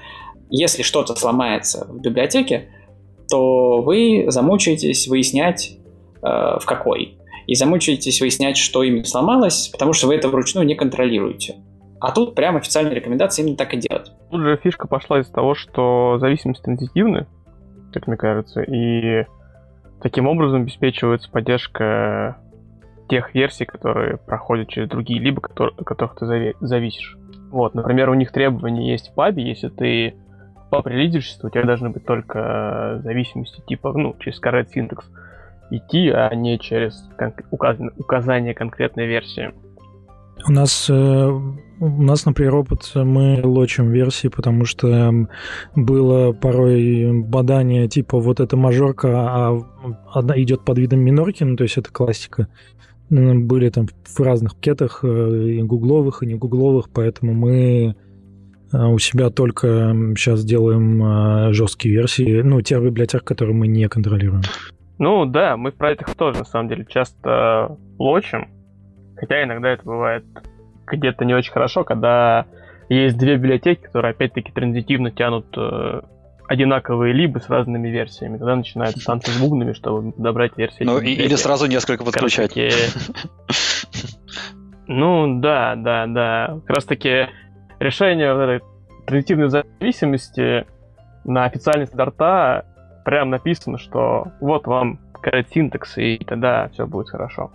если 0.50 0.82
что-то 0.82 1.16
сломается 1.16 1.88
в 1.90 2.02
библиотеке, 2.02 2.68
то 3.34 3.82
вы 3.82 4.26
замучаетесь 4.28 5.08
выяснять, 5.08 5.80
э, 6.22 6.28
в 6.60 6.66
какой. 6.68 7.18
И 7.48 7.56
замучаетесь 7.56 8.22
выяснять, 8.22 8.58
что 8.58 8.84
именно 8.84 9.06
сломалось, 9.06 9.70
потому 9.70 9.94
что 9.94 10.06
вы 10.06 10.14
это 10.14 10.30
вручную 10.30 10.68
не 10.68 10.76
контролируете. 10.76 11.56
А 12.00 12.12
тут 12.12 12.36
прям 12.36 12.58
официальная 12.58 12.94
рекомендация 12.94 13.42
именно 13.42 13.58
так 13.58 13.74
и 13.74 13.78
делать. 13.78 14.12
Тут 14.30 14.42
же 14.42 14.60
фишка 14.62 14.88
пошла 14.88 15.20
из 15.20 15.28
того, 15.30 15.56
что 15.56 16.20
зависимости 16.20 16.62
транзитивны, 16.62 17.26
как 17.92 18.06
мне 18.06 18.18
кажется, 18.18 18.62
и 18.62 19.26
таким 20.04 20.28
образом 20.28 20.62
обеспечивается 20.62 21.32
поддержка 21.32 22.38
тех 23.10 23.34
версий, 23.34 23.66
которые 23.66 24.18
проходят 24.18 24.70
через 24.70 24.90
другие, 24.90 25.20
либо 25.20 25.42
которые, 25.42 25.76
которых 25.76 26.18
ты 26.18 26.54
зависишь. 26.60 27.18
Вот, 27.50 27.74
например, 27.74 28.12
у 28.12 28.14
них 28.14 28.32
требования 28.32 28.92
есть 28.92 29.10
в 29.10 29.16
пабе, 29.16 29.44
если 29.44 29.70
ты 29.70 30.14
по 30.74 30.82
прилидерству 30.82 31.50
у 31.50 31.52
тебя 31.52 31.66
должны 31.66 31.92
быть 31.92 32.04
только 32.04 33.00
зависимости 33.04 33.62
типа, 33.68 33.94
ну, 33.96 34.16
через 34.18 34.42
correct 34.42 34.70
синтекс 34.74 35.06
идти, 35.70 36.10
а 36.10 36.34
не 36.34 36.58
через 36.58 37.08
кон- 37.16 37.36
указ- 37.52 37.94
указание 38.00 38.56
конкретной 38.56 39.06
версии. 39.06 39.52
У 40.48 40.52
нас, 40.52 40.90
э, 40.90 41.30
у 41.80 42.02
нас, 42.02 42.26
например, 42.26 42.56
опыт, 42.56 42.92
мы 42.96 43.40
лочим 43.44 43.92
версии, 43.92 44.30
потому 44.30 44.66
что 44.66 45.28
было 45.76 46.32
порой 46.32 47.22
бадание 47.22 47.88
типа 47.88 48.20
вот 48.20 48.40
эта 48.40 48.58
мажорка, 48.58 49.10
а 49.14 49.60
она 50.12 50.42
идет 50.42 50.66
под 50.66 50.80
видом 50.80 51.02
минорки, 51.02 51.44
ну 51.44 51.56
то 51.56 51.66
есть 51.66 51.78
это 51.78 51.92
классика. 51.92 52.48
Были 53.12 53.70
там 53.70 53.86
в 54.06 54.20
разных 54.22 54.56
пакетах, 54.56 55.02
э, 55.04 55.08
и 55.50 55.62
гугловых, 55.62 56.24
и 56.24 56.26
не 56.26 56.34
гугловых, 56.34 56.90
поэтому 56.92 57.36
мы 57.36 57.96
у 58.74 58.98
себя 59.00 59.30
только 59.30 59.94
сейчас 60.18 60.44
делаем 60.44 61.04
а, 61.04 61.54
жесткие 61.54 61.96
версии, 61.96 62.42
ну, 62.42 62.62
тех 62.62 62.82
библиотек, 62.82 63.24
которые 63.24 63.56
мы 63.56 63.68
не 63.68 63.88
контролируем. 63.88 64.42
Ну 65.00 65.26
да, 65.26 65.58
мы 65.58 65.72
про 65.72 65.92
это 65.92 66.06
тоже 66.16 66.40
на 66.40 66.46
самом 66.46 66.70
деле 66.70 66.86
часто 66.88 67.78
лочим, 67.98 68.50
хотя 69.16 69.44
иногда 69.44 69.70
это 69.70 69.84
бывает 69.84 70.26
где-то 70.88 71.26
не 71.26 71.34
очень 71.34 71.52
хорошо, 71.52 71.84
когда 71.84 72.46
есть 72.90 73.18
две 73.18 73.36
библиотеки, 73.36 73.82
которые 73.82 74.12
опять-таки 74.12 74.52
транзитивно 74.52 75.12
тянут 75.12 75.48
э, 75.58 76.02
одинаковые 76.48 77.14
либо 77.14 77.40
с 77.40 77.50
разными 77.50 77.88
версиями. 77.88 78.38
Тогда 78.38 78.56
начинают 78.56 78.96
танцы 79.04 79.32
с 79.32 79.40
бубнами, 79.40 79.74
чтобы 79.74 80.12
подобрать 80.12 80.58
версии. 80.58 80.84
Ну, 80.84 81.00
или 81.00 81.36
сразу 81.36 81.68
несколько 81.68 82.04
подключать. 82.04 82.58
Ну, 84.86 85.40
да, 85.40 85.76
да, 85.78 86.08
да. 86.08 86.60
Как 86.66 86.76
раз 86.76 86.84
таки 86.84 87.28
решение 87.84 88.34
вот 88.34 88.42
этой 88.42 88.62
транзитивной 89.06 89.50
зависимости 89.50 90.66
на 91.26 91.46
официальной 91.46 91.86
стандарта 91.86 92.66
прям 93.06 93.30
написано, 93.30 93.78
что 93.78 94.28
вот 94.40 94.66
вам 94.66 95.00
коррект 95.22 95.52
синтекс, 95.54 95.98
и 95.98 96.18
тогда 96.18 96.70
все 96.70 96.86
будет 96.86 97.10
хорошо. 97.10 97.52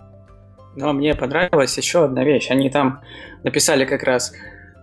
Но 0.75 0.93
мне 0.93 1.15
понравилась 1.15 1.77
еще 1.77 2.05
одна 2.05 2.23
вещь. 2.23 2.49
Они 2.51 2.69
там 2.69 3.01
написали 3.43 3.85
как 3.85 4.03
раз, 4.03 4.33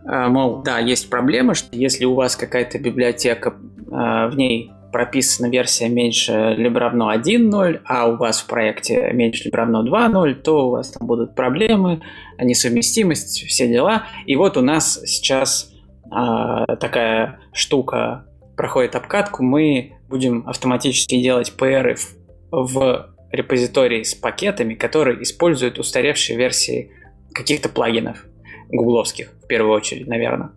э, 0.05 0.29
мол, 0.29 0.63
да, 0.63 0.79
есть 0.79 1.09
проблема, 1.11 1.55
что 1.55 1.77
если 1.77 2.05
у 2.05 2.15
вас 2.15 2.37
какая-то 2.37 2.79
библиотека, 2.79 3.51
э, 3.51 4.29
в 4.29 4.33
ней 4.37 4.73
прописана 4.97 5.51
версия 5.51 5.91
меньше 5.91 6.55
либо 6.57 6.81
равно 6.81 7.13
1.0, 7.13 7.81
а 7.85 8.09
у 8.09 8.17
вас 8.17 8.41
в 8.41 8.47
проекте 8.47 9.11
меньше 9.13 9.45
либо 9.45 9.59
равно 9.59 9.87
2.0, 9.87 10.35
то 10.37 10.69
у 10.69 10.71
вас 10.71 10.89
там 10.93 11.07
будут 11.07 11.35
проблемы, 11.35 12.01
несовместимость, 12.41 13.47
все 13.47 13.69
дела. 13.69 14.05
И 14.25 14.37
вот 14.37 14.57
у 14.57 14.63
нас 14.63 14.99
сейчас 15.05 15.71
а, 16.11 16.77
такая 16.77 17.41
штука 17.53 18.25
проходит 18.57 18.95
обкатку, 18.95 19.43
мы 19.43 19.93
будем 20.09 20.49
автоматически 20.49 21.21
делать 21.21 21.53
PR 21.59 21.95
в, 21.97 22.15
в 22.51 23.15
репозитории 23.31 24.03
с 24.03 24.15
пакетами, 24.15 24.73
которые 24.73 25.23
используют 25.23 25.79
устаревшие 25.79 26.39
версии 26.39 26.91
каких-то 27.35 27.69
плагинов 27.69 28.25
гугловских, 28.71 29.31
в 29.45 29.47
первую 29.47 29.75
очередь, 29.75 30.07
наверное. 30.07 30.53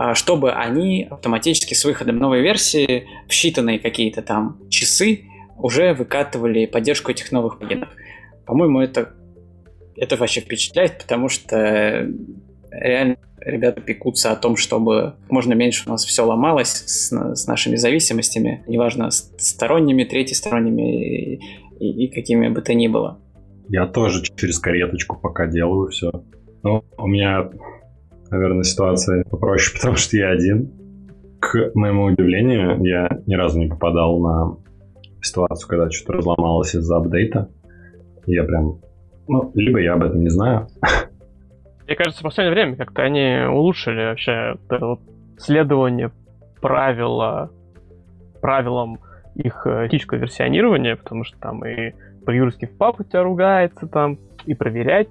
А, 0.00 0.14
чтобы 0.14 0.52
они 0.52 1.08
автоматически 1.10 1.74
с 1.74 1.84
выходом 1.84 2.18
новой 2.18 2.40
версии 2.40 3.08
в 3.26 3.32
считанные 3.32 3.80
какие-то 3.80 4.22
там 4.22 4.60
часы 4.70 5.24
уже 5.56 5.92
выкатывали 5.92 6.66
поддержку 6.66 7.10
этих 7.10 7.32
новых 7.32 7.58
плагинов. 7.58 7.88
По-моему, 8.46 8.80
это, 8.80 9.12
это 9.96 10.16
вообще 10.16 10.40
впечатляет, 10.40 10.98
потому 10.98 11.28
что 11.28 12.08
реально 12.70 13.16
ребята 13.40 13.80
пекутся 13.80 14.30
о 14.30 14.36
том, 14.36 14.56
чтобы 14.56 15.16
можно 15.30 15.54
меньше 15.54 15.88
у 15.88 15.90
нас 15.90 16.04
все 16.04 16.24
ломалось 16.24 16.84
с, 16.86 17.34
с 17.34 17.46
нашими 17.48 17.74
зависимостями, 17.74 18.62
неважно, 18.68 19.10
сторонними, 19.10 20.04
третьесторонними 20.04 21.34
и, 21.34 21.40
и, 21.80 22.04
и 22.04 22.14
какими 22.14 22.46
бы 22.50 22.62
то 22.62 22.72
ни 22.72 22.86
было. 22.86 23.18
Я 23.68 23.86
тоже 23.86 24.22
через 24.36 24.60
кареточку 24.60 25.18
пока 25.20 25.48
делаю 25.48 25.90
все. 25.90 26.12
Но 26.62 26.84
у 26.96 27.06
меня, 27.08 27.50
наверное, 28.30 28.62
ситуация 28.62 29.24
попроще, 29.24 29.76
потому 29.80 29.96
что 29.96 30.16
я 30.16 30.30
один. 30.30 30.72
К 31.40 31.70
моему 31.74 32.04
удивлению, 32.04 32.82
я 32.84 33.08
ни 33.26 33.34
разу 33.34 33.58
не 33.58 33.68
попадал 33.68 34.20
на 34.20 34.56
ситуацию, 35.22 35.68
когда 35.68 35.90
что-то 35.90 36.14
разломалось 36.14 36.74
из-за 36.74 36.96
апдейта. 36.96 37.48
Я 38.26 38.44
прям... 38.44 38.80
Ну, 39.28 39.52
либо 39.54 39.80
я 39.80 39.94
об 39.94 40.02
этом 40.02 40.20
не 40.20 40.30
знаю, 40.30 40.68
Мне 41.88 41.96
кажется, 41.96 42.20
в 42.20 42.24
последнее 42.24 42.52
время 42.52 42.76
как-то 42.76 43.02
они 43.02 43.46
улучшили 43.48 44.10
вообще 44.10 44.58
это 44.68 44.84
вот 44.84 45.00
следование 45.38 46.10
правила, 46.60 47.50
правилам 48.42 48.98
их 49.34 49.66
э, 49.66 49.86
этического 49.86 50.18
версионирования, 50.18 50.96
потому 50.96 51.24
что 51.24 51.38
там 51.38 51.64
и 51.64 51.94
по-юрски 52.26 52.66
в 52.66 52.76
папу 52.76 53.04
тебя 53.04 53.22
ругается 53.22 53.86
там, 53.86 54.18
и 54.44 54.52
проверять, 54.52 55.08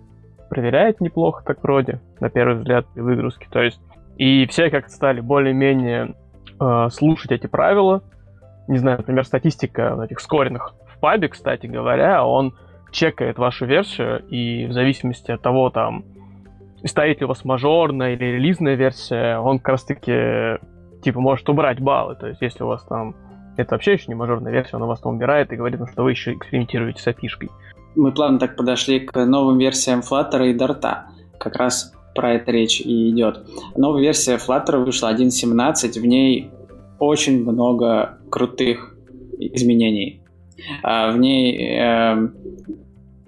проверяет 0.50 1.01
неплохо 1.01 1.44
так 1.46 1.62
вроде, 1.63 2.01
на 2.20 2.30
первый 2.30 2.58
взгляд, 2.58 2.86
при 2.94 3.01
выгрузке. 3.01 3.48
То 3.50 3.62
есть, 3.62 3.82
и 4.18 4.46
все 4.48 4.70
как-то 4.70 4.92
стали 4.92 5.22
более-менее 5.22 6.16
э, 6.60 6.88
слушать 6.92 7.32
эти 7.32 7.48
правила. 7.48 8.04
Не 8.68 8.77
знаю, 8.77 8.98
например, 8.98 9.25
статистика 9.25 9.98
этих 10.04 10.20
скоренных 10.20 10.74
в 10.88 11.00
пабе, 11.00 11.30
кстати 11.30 11.68
говоря, 11.68 12.25
он 12.25 12.54
чекает 12.92 13.38
вашу 13.38 13.66
версию, 13.66 14.25
и 14.27 14.66
в 14.66 14.74
зависимости 14.74 15.32
от 15.32 15.42
того, 15.42 15.70
там, 15.70 16.04
стоит 16.84 17.20
ли 17.20 17.25
у 17.25 17.30
вас 17.30 17.46
мажорная 17.46 18.13
или 18.13 18.25
релизная 18.25 18.75
версия, 18.75 19.38
он 19.38 19.60
как 19.60 19.70
раз-таки 19.70 20.58
типа 21.04 21.20
может 21.20 21.48
убрать 21.50 21.80
баллы. 21.80 22.16
То 22.16 22.27
есть, 22.27 22.42
если 22.42 22.63
у 22.63 22.68
вас 22.68 22.84
там 22.86 23.16
это 23.58 23.75
вообще 23.75 23.94
еще 23.94 24.06
не 24.08 24.16
мажорная 24.16 24.51
версия, 24.51 24.75
он 24.77 24.84
у 24.84 24.88
вас 24.88 25.00
там 25.01 25.16
убирает 25.16 25.51
и 25.51 25.56
говорит, 25.56 25.80
ну, 25.80 25.88
что 25.88 26.04
вы 26.04 26.12
еще 26.12 26.34
экспериментируете 26.34 27.01
с 27.01 27.08
опишкой. 27.08 27.50
Мы 27.96 28.12
плавно 28.12 28.39
так 28.39 28.56
подошли 28.56 29.00
к 29.00 29.25
новым 29.25 29.58
версиям 29.58 30.01
Flutter 30.01 30.50
и 30.50 30.56
Dart. 30.56 30.86
Как 31.39 31.56
раз 31.56 31.94
про 32.15 32.34
это 32.34 32.51
речь 32.51 32.82
и 32.82 33.10
идет. 33.12 33.46
Новая 33.75 34.01
версия 34.01 34.38
Flutter 34.38 34.84
вышла 34.84 35.13
1.17, 35.13 36.00
в 36.00 36.06
ней 36.06 36.51
очень 37.00 37.44
много 37.44 38.17
крутых 38.29 38.96
изменений. 39.39 40.24
А, 40.84 41.12
в 41.12 41.17
ней 41.17 41.79
э, 41.79 42.29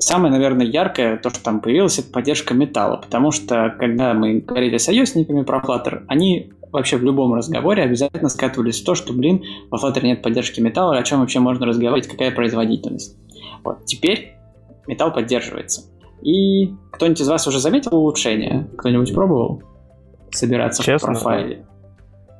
Самое, 0.02 0.32
наверное, 0.32 0.66
яркое, 0.66 1.18
то, 1.18 1.30
что 1.30 1.44
там 1.44 1.60
появилось, 1.60 2.00
это 2.00 2.10
поддержка 2.10 2.54
металла, 2.54 2.96
потому 2.96 3.32
что, 3.32 3.76
когда 3.78 4.14
мы 4.14 4.40
говорили 4.40 4.78
с 4.78 4.86
союзниками 4.86 5.44
про 5.44 5.60
Flutter, 5.60 6.06
они 6.08 6.54
вообще 6.72 6.96
в 6.96 7.04
любом 7.04 7.34
разговоре 7.34 7.84
обязательно 7.84 8.30
скатывались 8.30 8.82
в 8.82 8.86
то, 8.86 8.96
что, 8.96 9.12
блин, 9.12 9.44
во 9.70 9.78
Flutter 9.78 10.02
нет 10.04 10.22
поддержки 10.22 10.62
металла, 10.62 10.98
о 10.98 11.04
чем 11.04 11.20
вообще 11.20 11.40
можно 11.40 11.66
разговаривать, 11.66 12.08
какая 12.08 12.32
производительность. 12.32 13.18
Вот, 13.66 13.84
теперь 13.86 14.39
металл 14.90 15.14
поддерживается. 15.14 15.84
И 16.22 16.74
кто-нибудь 16.92 17.22
из 17.22 17.30
вас 17.30 17.48
уже 17.48 17.60
заметил 17.60 17.96
улучшение? 17.96 18.68
Кто-нибудь 18.78 19.14
пробовал 19.14 19.64
собираться 20.32 20.84
Честно, 20.84 21.14
в 21.14 21.22
профайле? 21.22 21.66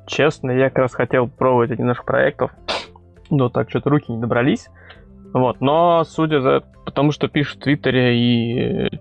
Честно, 0.06 0.50
я 0.50 0.68
как 0.68 0.78
раз 0.78 0.94
хотел 0.94 1.28
пробовать 1.28 1.70
один 1.70 1.86
из 1.86 1.88
наших 1.88 2.04
проектов, 2.04 2.50
но 3.30 3.48
так 3.48 3.70
что-то 3.70 3.90
руки 3.90 4.12
не 4.12 4.20
добрались. 4.20 4.68
Вот, 5.32 5.60
но 5.60 6.02
судя 6.04 6.40
за 6.40 6.62
потому 6.84 7.12
что 7.12 7.28
пишут 7.28 7.60
в 7.60 7.62
Твиттере 7.62 8.18
и 8.18 8.98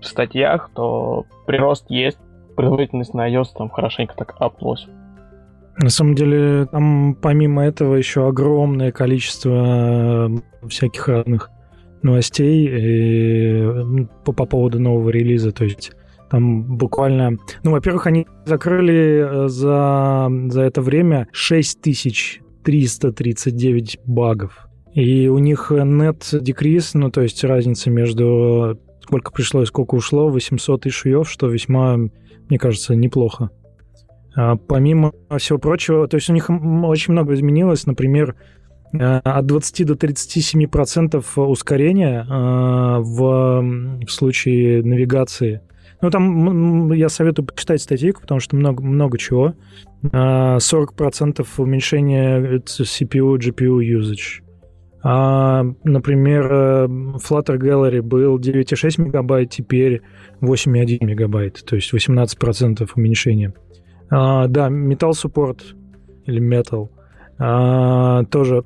в 0.00 0.04
статьях, 0.04 0.70
то 0.74 1.24
прирост 1.46 1.86
есть, 1.88 2.18
производительность 2.56 3.14
на 3.14 3.30
iOS 3.30 3.48
там 3.56 3.70
хорошенько 3.70 4.14
так 4.16 4.34
аплось. 4.38 4.86
На 5.78 5.88
самом 5.88 6.14
деле, 6.14 6.66
там 6.66 7.14
помимо 7.14 7.64
этого 7.64 7.94
еще 7.94 8.28
огромное 8.28 8.92
количество 8.92 10.28
э, 10.28 10.68
всяких 10.68 11.08
разных 11.08 11.50
новостей 12.02 12.68
и, 12.68 14.06
по, 14.24 14.32
по 14.32 14.46
поводу 14.46 14.80
нового 14.80 15.10
релиза. 15.10 15.52
То 15.52 15.64
есть 15.64 15.92
там 16.30 16.62
буквально... 16.62 17.36
Ну, 17.62 17.72
во-первых, 17.72 18.06
они 18.06 18.26
закрыли 18.44 19.44
э, 19.44 19.48
за, 19.48 20.30
за 20.48 20.62
это 20.62 20.80
время 20.82 21.28
6339 21.32 24.00
багов. 24.04 24.66
И 24.94 25.28
у 25.28 25.38
них 25.38 25.70
net 25.70 26.20
decrease, 26.32 26.90
ну, 26.94 27.10
то 27.10 27.20
есть 27.22 27.44
разница 27.44 27.90
между 27.90 28.80
сколько 29.02 29.30
пришло 29.32 29.62
и 29.62 29.66
сколько 29.66 29.96
ушло, 29.96 30.28
800 30.28 30.86
ишуев, 30.86 31.28
что 31.28 31.48
весьма, 31.48 31.96
мне 31.96 32.58
кажется, 32.58 32.94
неплохо. 32.94 33.50
А 34.36 34.54
помимо 34.54 35.12
всего 35.38 35.58
прочего, 35.58 36.06
то 36.06 36.16
есть 36.16 36.30
у 36.30 36.32
них 36.32 36.48
очень 36.48 37.12
много 37.12 37.34
изменилось, 37.34 37.86
например, 37.86 38.36
э, 38.36 38.38
от 38.92 39.46
20 39.46 39.86
до 39.86 39.94
37 39.94 40.66
процентов 40.66 41.38
ускорения 41.38 42.22
э, 42.22 42.98
в, 43.00 43.62
в 44.06 44.10
случае 44.10 44.82
навигации. 44.82 45.60
Ну, 46.02 46.10
там 46.10 46.92
я 46.92 47.08
советую 47.08 47.46
почитать 47.46 47.82
статейку, 47.82 48.22
потому 48.22 48.40
что 48.40 48.56
много, 48.56 48.82
много 48.82 49.18
чего. 49.18 49.54
40 50.02 50.12
а, 50.12 50.58
процентов 50.96 51.60
уменьшения 51.60 52.58
CPU, 52.58 53.36
GPU 53.36 53.80
usage. 53.80 54.42
А, 55.02 55.64
например, 55.84 56.52
э, 56.52 56.86
Flutter 56.86 57.58
Gallery 57.58 58.02
был 58.02 58.38
9,6 58.38 59.00
мегабайт, 59.00 59.50
теперь 59.50 60.02
8,1 60.40 61.04
мегабайт, 61.04 61.62
то 61.64 61.76
есть 61.76 61.92
18% 61.92 62.88
уменьшения. 62.96 63.54
А, 64.10 64.46
да, 64.46 64.68
Metal 64.68 65.12
Support 65.12 65.60
или 66.26 66.42
Metal 66.42 66.88
а, 67.42 68.24
тоже, 68.24 68.62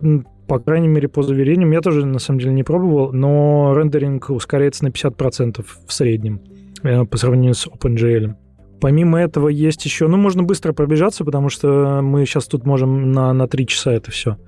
по 0.49 0.59
крайней 0.59 0.89
мере, 0.89 1.09
по 1.09 1.23
заверениям, 1.23 1.71
я 1.71 1.81
тоже 1.81 2.05
на 2.05 2.19
самом 2.19 2.41
деле 2.41 2.53
не 2.53 2.65
пробовал, 2.65 3.13
но 3.13 3.73
рендеринг 3.75 4.31
ускоряется 4.31 4.85
на 4.85 4.89
50% 4.89 5.65
в 5.87 5.93
среднем 5.93 6.41
э, 6.83 7.05
по 7.05 7.17
сравнению 7.17 7.55
с 7.55 7.69
OpenGL. 7.69 8.35
Помимо 8.81 9.21
этого 9.21 9.49
есть 9.49 9.85
еще, 9.85 10.09
ну, 10.09 10.17
можно 10.17 10.43
быстро 10.43 10.73
пробежаться, 10.73 11.25
потому 11.25 11.49
что 11.51 12.01
мы 12.03 12.27
сейчас 12.27 12.47
тут 12.47 12.67
можем 12.67 13.13
на, 13.13 13.33
на 13.33 13.47
3 13.47 13.67
часа 13.69 13.93
это 13.93 14.11
все 14.11 14.39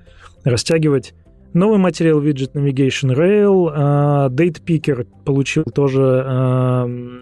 растягивать. 0.43 1.15
Новый 1.53 1.77
материал 1.77 2.21
Widget 2.21 2.51
Navigation 2.53 3.15
Rail. 3.15 3.73
Uh, 3.73 4.29
Date 4.29 4.61
Picker 4.63 5.07
получил 5.23 5.63
тоже 5.63 6.01
uh, 6.01 7.21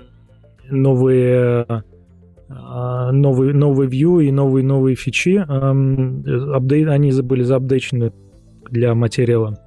новые 0.70 1.84
новый, 3.12 3.54
новый 3.54 3.88
view 3.88 4.24
и 4.24 4.32
новые 4.32 4.64
новые 4.64 4.96
фичи. 4.96 5.38
Апдейт, 5.38 6.88
они 6.88 7.12
были 7.22 7.44
заапдейчены 7.44 8.14
для 8.70 8.96
материала. 8.96 9.58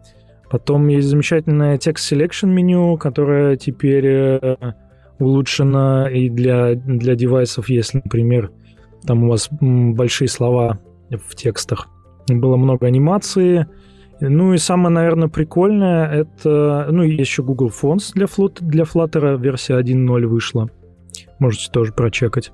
Потом 0.51 0.88
есть 0.88 1.09
замечательное 1.09 1.77
Text 1.77 2.11
Selection 2.11 2.46
меню, 2.46 2.96
которое 2.96 3.57
теперь 3.57 4.07
uh, 4.07 4.72
улучшено 5.18 6.09
и 6.09 6.31
для, 6.31 6.74
для 6.74 7.14
девайсов, 7.14 7.68
если, 7.68 8.01
например, 8.03 8.51
там 9.07 9.24
у 9.24 9.29
вас 9.29 9.48
большие 9.51 10.29
слова 10.29 10.79
в 11.11 11.35
текстах. 11.35 11.88
Было 12.29 12.57
много 12.57 12.87
анимации, 12.87 13.66
ну 14.20 14.53
и 14.53 14.59
самое, 14.59 14.90
наверное, 14.90 15.29
прикольное, 15.29 16.07
это... 16.07 16.88
Ну, 16.90 17.03
есть 17.03 17.20
еще 17.20 17.42
Google 17.42 17.70
Fonts 17.70 18.11
для, 18.14 18.27
флот, 18.27 18.59
для 18.61 18.85
Flutter, 18.85 19.38
версия 19.40 19.79
1.0 19.79 20.27
вышла. 20.27 20.68
Можете 21.38 21.70
тоже 21.70 21.92
прочекать. 21.92 22.53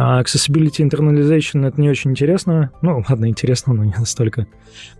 А 0.00 0.22
accessibility 0.22 0.88
Internalization 0.88 1.66
это 1.66 1.80
не 1.80 1.90
очень 1.90 2.12
интересно. 2.12 2.70
Ну, 2.82 3.02
ладно, 3.08 3.28
интересно, 3.28 3.74
но 3.74 3.82
не 3.82 3.94
настолько. 3.98 4.46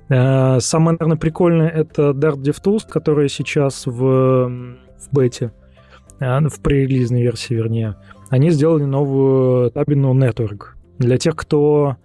А, 0.09 0.59
самое, 0.59 0.97
наверное, 0.99 1.17
прикольное 1.17 1.69
это 1.69 2.11
Dart 2.11 2.43
DevTools, 2.43 2.89
который 2.91 3.29
сейчас 3.29 3.87
в, 3.87 3.93
в 3.93 5.13
бете, 5.13 5.53
а, 6.19 6.41
в 6.41 6.61
пререлизной 6.61 7.23
версии, 7.23 7.55
вернее. 7.55 7.95
Они 8.29 8.51
сделали 8.51 8.83
новую 8.83 9.71
табину 9.71 10.13
Network. 10.19 10.71
Для 10.99 11.17
тех, 11.17 11.37
кто 11.37 11.97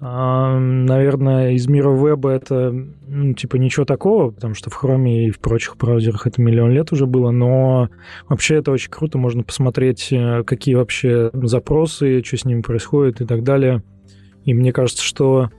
Наверное, 0.00 1.50
из 1.50 1.68
мира 1.68 1.90
веба 1.90 2.30
это, 2.30 2.72
ну, 2.72 3.34
типа, 3.34 3.56
ничего 3.56 3.84
такого, 3.84 4.30
потому 4.30 4.54
что 4.54 4.70
в 4.70 4.82
Chrome 4.82 5.26
и 5.26 5.30
в 5.30 5.40
прочих 5.40 5.76
браузерах 5.76 6.26
это 6.26 6.40
миллион 6.40 6.70
лет 6.70 6.90
уже 6.90 7.04
было, 7.04 7.30
но 7.30 7.90
вообще 8.26 8.56
это 8.56 8.72
очень 8.72 8.90
круто, 8.90 9.18
можно 9.18 9.42
посмотреть, 9.42 10.08
э, 10.10 10.42
какие 10.44 10.74
вообще 10.74 11.30
запросы, 11.34 12.22
что 12.24 12.36
с 12.38 12.46
ними 12.46 12.62
происходит 12.62 13.20
и 13.20 13.26
так 13.26 13.42
далее. 13.42 13.82
И 14.46 14.54
мне 14.54 14.72
кажется, 14.72 15.02
что 15.02 15.50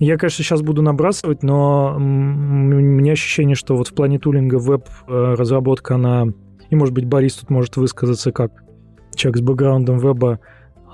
я, 0.00 0.18
конечно, 0.18 0.42
сейчас 0.42 0.62
буду 0.62 0.82
набрасывать, 0.82 1.44
но 1.44 1.94
у 1.96 2.00
меня 2.00 3.12
ощущение, 3.12 3.54
что 3.54 3.76
вот 3.76 3.86
в 3.86 3.94
плане 3.94 4.18
тулинга 4.18 4.56
веб-разработка, 4.56 5.94
э, 5.94 5.96
она... 5.96 6.26
И, 6.68 6.74
может 6.74 6.94
быть, 6.94 7.04
Борис 7.04 7.34
тут 7.36 7.48
может 7.48 7.76
высказаться 7.76 8.32
как 8.32 8.50
человек 9.14 9.38
с 9.38 9.40
бэкграундом 9.40 9.98
веба, 9.98 10.40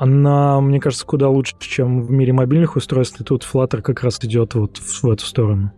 она, 0.00 0.58
мне 0.62 0.80
кажется, 0.80 1.04
куда 1.04 1.28
лучше, 1.28 1.54
чем 1.60 2.00
в 2.00 2.10
мире 2.10 2.32
мобильных 2.32 2.74
устройств, 2.74 3.20
и 3.20 3.24
тут 3.24 3.46
Flutter 3.46 3.82
как 3.82 4.02
раз 4.02 4.18
идет 4.24 4.54
вот 4.54 4.78
в, 4.78 5.02
в 5.02 5.10
эту 5.10 5.26
сторону. 5.26 5.72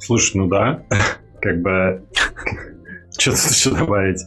Слушай, 0.00 0.38
ну 0.38 0.48
да, 0.48 0.82
как 1.40 1.62
бы, 1.62 2.02
что 3.16 3.30
тут 3.30 3.50
еще 3.52 3.70
добавить? 3.70 4.22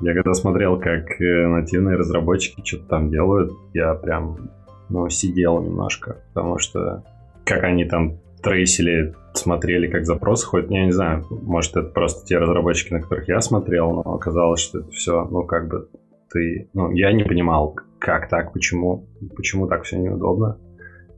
Я 0.00 0.14
когда 0.14 0.32
смотрел, 0.32 0.80
как 0.80 1.20
э, 1.20 1.46
нативные 1.46 1.96
разработчики 1.96 2.62
что-то 2.64 2.86
там 2.86 3.10
делают, 3.10 3.52
я 3.74 3.92
прям, 3.92 4.48
ну, 4.88 5.10
сидел 5.10 5.60
немножко, 5.60 6.16
потому 6.32 6.58
что 6.58 7.04
как 7.44 7.64
они 7.64 7.84
там 7.84 8.18
трейсили, 8.42 9.14
смотрели, 9.34 9.88
как 9.88 10.06
запросы 10.06 10.46
ходят, 10.46 10.70
я 10.70 10.86
не 10.86 10.92
знаю, 10.92 11.26
может, 11.28 11.76
это 11.76 11.90
просто 11.90 12.24
те 12.24 12.38
разработчики, 12.38 12.94
на 12.94 13.02
которых 13.02 13.28
я 13.28 13.42
смотрел, 13.42 13.92
но 13.92 14.14
оказалось, 14.14 14.60
что 14.60 14.78
это 14.78 14.90
все, 14.90 15.26
ну, 15.30 15.44
как 15.44 15.68
бы 15.68 15.90
ты, 16.30 16.70
ну, 16.72 16.90
я 16.92 17.12
не 17.12 17.24
понимал, 17.24 17.76
как 17.98 18.28
так, 18.28 18.52
почему, 18.52 19.08
почему 19.36 19.66
так 19.66 19.84
все 19.84 19.98
неудобно. 19.98 20.58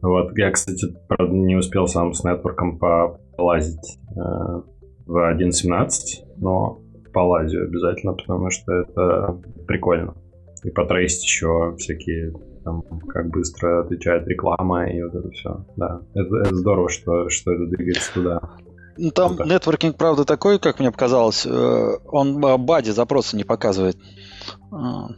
Вот, 0.02 0.36
я, 0.38 0.50
кстати, 0.50 0.86
правда, 1.08 1.34
не 1.34 1.56
успел 1.56 1.86
сам 1.86 2.14
с 2.14 2.24
нетворком 2.24 2.78
полазить 2.78 3.98
э, 4.16 4.62
в 5.06 5.16
1.17, 5.16 5.90
но 6.38 6.80
полазю 7.12 7.64
обязательно, 7.64 8.14
потому 8.14 8.50
что 8.50 8.72
это 8.72 9.40
прикольно. 9.66 10.14
И 10.64 10.70
потрейсить 10.70 11.24
еще 11.24 11.74
всякие 11.76 12.32
там, 12.64 12.82
как 13.08 13.30
быстро 13.30 13.82
отвечает 13.82 14.26
реклама 14.26 14.88
и 14.90 15.02
вот 15.02 15.14
это 15.14 15.30
все. 15.30 15.64
Да, 15.76 16.00
это, 16.14 16.36
это 16.36 16.54
здорово, 16.54 16.88
что, 16.88 17.28
что 17.28 17.52
это 17.52 17.66
двигается 17.66 18.12
туда. 18.14 18.40
Ну, 18.96 19.10
там 19.10 19.36
Круто. 19.36 19.52
нетворкинг, 19.52 19.96
правда, 19.96 20.24
такой, 20.24 20.58
как 20.58 20.78
мне 20.78 20.90
показалось, 20.90 21.46
э, 21.46 21.96
он 22.06 22.44
э, 22.44 22.58
бади 22.58 22.90
запросы 22.90 23.36
не 23.36 23.44
показывает. 23.44 23.96
А, 24.70 25.08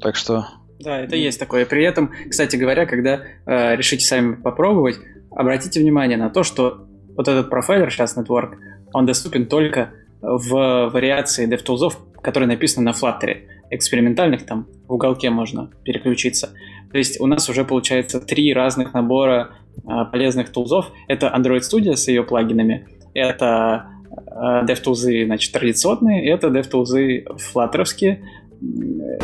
так 0.00 0.16
что... 0.16 0.46
Да, 0.84 1.00
это 1.00 1.16
есть 1.16 1.40
такое. 1.40 1.64
При 1.64 1.82
этом, 1.84 2.12
кстати 2.28 2.56
говоря, 2.56 2.86
когда 2.86 3.22
э, 3.46 3.76
решите 3.76 4.04
сами 4.04 4.34
попробовать, 4.34 4.98
обратите 5.30 5.80
внимание 5.80 6.18
на 6.18 6.30
то, 6.30 6.42
что 6.42 6.86
вот 7.16 7.28
этот 7.28 7.48
профайлер 7.48 7.90
сейчас 7.90 8.16
Network, 8.16 8.56
он 8.92 9.06
доступен 9.06 9.46
только 9.46 9.92
в 10.20 10.90
вариации 10.92 11.48
DevTools, 11.48 11.94
которые 12.22 12.48
написаны 12.48 12.84
на 12.84 12.90
Flutter. 12.90 13.42
Экспериментальных 13.70 14.46
там 14.46 14.68
в 14.86 14.92
уголке 14.92 15.30
можно 15.30 15.70
переключиться. 15.84 16.50
То 16.92 16.98
есть 16.98 17.20
у 17.20 17.26
нас 17.26 17.48
уже 17.48 17.64
получается 17.64 18.20
три 18.20 18.54
разных 18.54 18.94
набора 18.94 19.56
э, 19.76 19.88
полезных 20.12 20.50
тулзов. 20.50 20.92
Это 21.08 21.32
Android 21.36 21.60
Studio 21.60 21.96
с 21.96 22.06
ее 22.08 22.22
плагинами, 22.22 22.86
это 23.14 23.86
э, 24.10 24.64
DevTools, 24.66 25.24
значит, 25.26 25.52
традиционные, 25.52 26.30
это 26.30 26.48
DevTools 26.48 27.36
флаттеровские, 27.38 28.22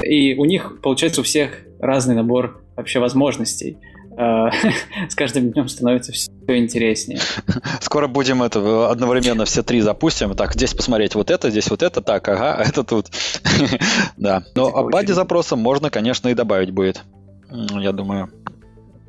и 0.04 0.34
у 0.34 0.44
них, 0.44 0.80
получается, 0.82 1.20
у 1.20 1.24
всех 1.24 1.52
разный 1.78 2.14
набор 2.14 2.62
вообще 2.76 2.98
возможностей. 3.00 3.78
Э, 4.16 4.50
с 5.08 5.14
каждым 5.14 5.50
днем 5.50 5.68
становится 5.68 6.12
все 6.12 6.30
интереснее. 6.48 7.20
Скоро 7.80 8.06
будем 8.06 8.42
это 8.42 8.90
одновременно 8.90 9.44
все 9.44 9.62
три 9.62 9.80
запустим. 9.80 10.34
Так, 10.34 10.54
здесь 10.54 10.74
посмотреть 10.74 11.14
вот 11.14 11.30
это, 11.30 11.50
здесь 11.50 11.70
вот 11.70 11.82
это, 11.82 12.02
так, 12.02 12.28
ага, 12.28 12.62
это 12.66 12.84
тут. 12.84 13.06
да. 14.16 14.44
Но 14.54 14.66
о 14.66 14.90
баде 14.90 15.14
запроса 15.14 15.56
можно, 15.56 15.90
конечно, 15.90 16.28
и 16.28 16.34
добавить 16.34 16.70
будет. 16.70 17.02
Я 17.50 17.92
думаю, 17.92 18.30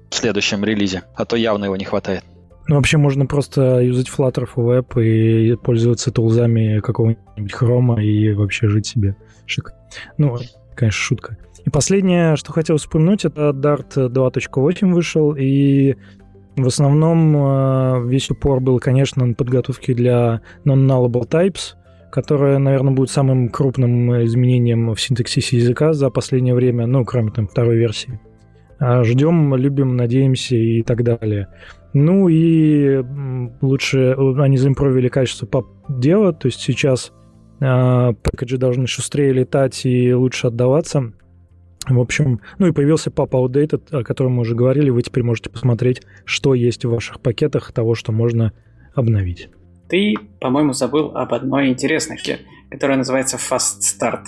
в 0.09 0.15
следующем 0.15 0.63
релизе. 0.63 1.03
А 1.15 1.25
то 1.25 1.35
явно 1.35 1.65
его 1.65 1.75
не 1.75 1.85
хватает. 1.85 2.23
Ну, 2.67 2.75
вообще 2.75 2.97
можно 2.97 3.25
просто 3.25 3.79
юзать 3.79 4.07
Flutter 4.07 4.47
for 4.47 4.79
Web 4.79 5.03
и 5.03 5.55
пользоваться 5.55 6.11
тулзами 6.11 6.79
какого-нибудь 6.79 7.53
хрома 7.53 8.01
и 8.01 8.33
вообще 8.33 8.67
жить 8.67 8.85
себе. 8.85 9.15
Шик. 9.45 9.73
Ну, 10.17 10.38
конечно, 10.75 10.99
шутка. 10.99 11.38
И 11.65 11.69
последнее, 11.69 12.36
что 12.36 12.51
хотел 12.51 12.77
вспомнить, 12.77 13.25
это 13.25 13.49
Dart 13.49 13.95
2.8 13.95 14.91
вышел, 14.91 15.36
и 15.38 15.95
в 16.56 16.67
основном 16.67 17.36
э, 17.36 18.08
весь 18.08 18.30
упор 18.30 18.60
был, 18.60 18.80
конечно, 18.80 19.25
на 19.25 19.34
подготовке 19.34 19.93
для 19.93 20.41
non-nullable 20.65 21.27
types, 21.30 21.75
которое, 22.12 22.58
наверное, 22.58 22.93
будет 22.93 23.10
самым 23.10 23.49
крупным 23.49 24.23
изменением 24.25 24.93
в 24.93 24.99
синтаксисе 24.99 25.58
языка 25.58 25.93
за 25.93 26.10
последнее 26.10 26.54
время, 26.54 26.88
ну, 26.88 27.06
кроме 27.06 27.32
там 27.32 27.47
второй 27.47 27.77
версии. 27.77 28.19
А 28.80 29.04
ждем, 29.04 29.56
любим, 29.56 29.95
надеемся 29.95 30.56
и 30.56 30.82
так 30.82 31.04
далее. 31.04 31.47
Ну 31.93 32.30
и 32.30 33.04
лучше 33.62 34.15
они 34.39 34.58
заимпровили 34.58 35.08
качество 35.08 35.45
пап-дела, 35.45 36.34
то 36.34 36.47
есть 36.47 36.60
сейчас 36.60 37.12
пэкэджи 37.62 38.58
должны 38.58 38.88
шустрее 38.88 39.34
летать 39.34 39.86
и 39.86 40.13
лучше 40.13 40.47
отдаваться. 40.47 41.13
В 41.88 42.00
общем, 42.00 42.41
ну 42.60 42.67
и 42.67 42.71
появился 42.71 43.10
Pop 43.10 43.30
Outdated, 43.32 43.95
о 43.95 44.04
котором 44.04 44.34
мы 44.34 44.41
уже 44.41 44.56
говорили. 44.56 44.89
Вы 44.89 45.02
теперь 45.02 45.24
можете 45.24 45.50
посмотреть, 45.50 46.02
что 46.26 46.54
есть 46.54 46.86
в 46.86 46.89
ваших 46.89 47.21
пакетах 47.21 47.71
того, 47.71 47.95
что 47.95 48.12
можно 48.12 48.54
обновить. 48.93 49.50
Ты, 49.89 50.15
по-моему, 50.39 50.74
забыл 50.74 51.12
об 51.15 51.34
одной 51.34 51.69
интересной 51.69 52.17
которая 52.69 52.97
называется 52.97 53.38
Fast 53.38 53.82
Start. 53.82 54.24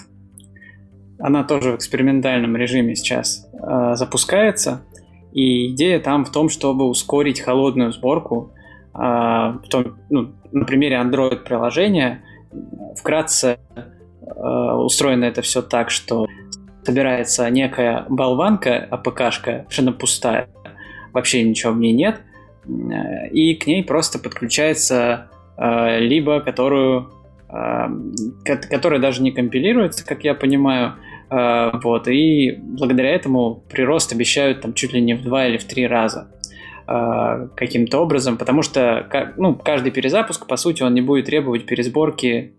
Она 1.20 1.44
тоже 1.44 1.72
в 1.72 1.76
экспериментальном 1.78 2.58
режиме 2.58 2.96
сейчас 2.96 3.50
э, 3.54 3.96
запускается. 3.96 4.82
И 5.32 5.72
идея 5.72 6.00
там 6.00 6.26
в 6.26 6.32
том, 6.32 6.50
чтобы 6.50 6.86
ускорить 6.86 7.40
холодную 7.40 7.94
сборку. 7.94 8.52
Э, 8.94 9.58
в 9.64 9.68
том, 9.70 9.98
ну, 10.10 10.34
на 10.52 10.66
примере 10.66 10.98
Android-приложения 10.98 12.22
вкратце 12.96 13.58
э, 14.22 14.26
устроено 14.36 15.26
это 15.26 15.42
все 15.42 15.62
так, 15.62 15.90
что 15.90 16.28
собирается 16.84 17.50
некая 17.50 18.06
болванка, 18.10 18.88
АПКшка, 18.90 19.64
совершенно 19.64 19.94
пустая, 19.94 20.50
вообще 21.14 21.44
ничего 21.44 21.74
в 21.74 21.78
ней 21.78 21.94
нет, 21.94 22.22
э, 22.66 23.30
и 23.30 23.56
к 23.56 23.68
ней 23.68 23.84
просто 23.84 24.20
подключается 24.20 25.30
э, 25.58 26.00
либо 26.00 26.40
которую 26.40 27.12
которая 28.46 29.00
даже 29.00 29.22
не 29.22 29.32
компилируется, 29.32 30.04
как 30.04 30.24
я 30.24 30.34
понимаю, 30.34 30.96
вот, 31.30 32.08
и 32.08 32.58
благодаря 32.60 33.12
этому 33.12 33.64
прирост 33.70 34.12
обещают 34.12 34.62
там 34.62 34.74
чуть 34.74 34.92
ли 34.92 35.00
не 35.00 35.14
в 35.14 35.22
два 35.22 35.46
или 35.46 35.58
в 35.58 35.64
три 35.66 35.86
раза 35.86 36.33
каким-то 36.86 38.00
образом, 38.00 38.38
потому 38.38 38.62
что 38.62 39.34
ну, 39.38 39.56
каждый 39.56 39.92
перезапуск, 39.92 40.48
по 40.48 40.58
сути, 40.58 40.84
он 40.84 40.94
не 40.94 41.02
будет 41.02 41.26
требовать 41.26 41.66
пересборки 41.66 42.54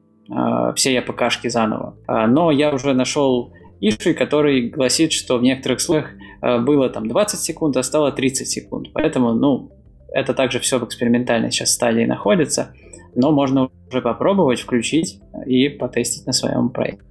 всей 0.74 0.98
АПКшки 0.98 1.48
заново. 1.48 1.96
Но 2.08 2.50
я 2.50 2.72
уже 2.72 2.94
нашел 2.94 3.52
иши, 3.80 4.14
который 4.14 4.68
гласит, 4.70 5.12
что 5.12 5.38
в 5.38 5.42
некоторых 5.42 5.80
случаях 5.80 6.10
э, 6.42 6.58
было 6.58 6.88
там 6.88 7.08
20 7.08 7.40
секунд, 7.40 7.76
а 7.76 7.82
стало 7.82 8.12
30 8.12 8.48
секунд. 8.48 8.88
Поэтому, 8.94 9.34
ну, 9.34 9.70
это 10.12 10.32
также 10.34 10.58
все 10.60 10.78
в 10.78 10.84
экспериментальной 10.84 11.50
сейчас 11.50 11.72
стадии 11.72 12.04
находится, 12.04 12.74
но 13.14 13.30
можно 13.30 13.68
уже 13.88 14.00
попробовать, 14.00 14.60
включить 14.60 15.20
и 15.46 15.68
потестить 15.68 16.26
на 16.26 16.32
своем 16.32 16.70
проекте. 16.70 17.04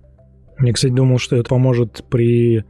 Я, 0.59 0.73
кстати, 0.73 0.91
думал, 0.91 1.17
что 1.17 1.35
это 1.35 1.49
поможет 1.49 2.03
при 2.09 2.63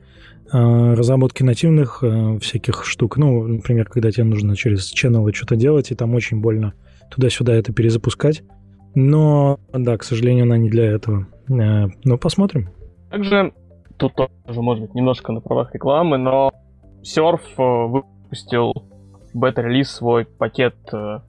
э, 0.54 0.94
разработке 0.94 1.44
нативных 1.44 2.04
э, 2.04 2.38
всяких 2.39 2.86
штук. 2.86 3.18
Ну, 3.18 3.48
например, 3.48 3.89
когда 3.89 4.12
тебе 4.12 4.26
нужно 4.26 4.56
через 4.56 4.86
ченнелы 4.88 5.34
что-то 5.34 5.56
делать, 5.56 5.92
и 5.92 5.96
там 5.96 6.13
очень 6.13 6.42
больно 6.42 6.74
туда-сюда 7.10 7.54
это 7.54 7.74
перезапускать. 7.74 8.44
Но, 8.96 9.60
да, 9.74 9.98
к 9.98 10.04
сожалению, 10.04 10.44
она 10.44 10.58
не 10.58 10.70
для 10.70 10.86
этого. 10.86 11.28
Э, 11.50 11.88
но 12.04 12.18
посмотрим. 12.18 12.70
Также 13.10 13.54
тут 13.98 14.16
тоже, 14.16 14.62
может 14.62 14.84
быть, 14.84 14.96
немножко 14.96 15.32
на 15.32 15.42
правах 15.42 15.74
рекламы, 15.74 16.18
но 16.18 16.52
Surf 17.04 17.42
э, 17.58 17.88
выпустил 17.88 18.74
бета-релиз 19.34 19.92
свой 19.92 20.26
пакет 20.26 20.76
э, 20.92 21.20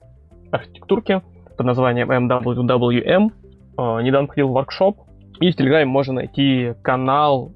архитектурки 0.51 1.21
под 1.57 1.65
названием 1.65 2.11
MWWM. 2.11 3.31
Э, 3.77 4.01
недавно 4.03 4.27
ходил 4.27 4.49
в 4.49 4.51
воркшоп, 4.53 4.97
и 5.39 5.51
в 5.51 5.55
Телеграме 5.55 5.85
можно 5.85 6.13
найти 6.15 6.73
канал, 6.81 7.51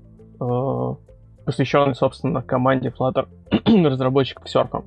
посвященный, 1.49 1.95
собственно, 1.95 2.43
команде 2.43 2.89
Flutter 2.89 3.27
разработчиков 3.89 4.45
Surf. 4.45 4.85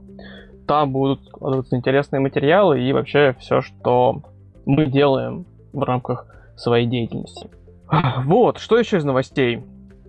Там 0.69 0.93
будут 0.93 1.27
складываться 1.27 1.75
интересные 1.75 2.21
материалы 2.21 2.81
и 2.81 2.93
вообще 2.93 3.35
все, 3.41 3.63
что 3.63 4.23
мы 4.65 4.87
делаем 4.87 5.45
в 5.73 5.83
рамках 5.83 6.27
своей 6.57 6.87
деятельности. 6.87 7.51
Вот, 8.25 8.59
что 8.59 8.79
еще 8.79 8.99
из 8.99 9.05
новостей? 9.05 9.65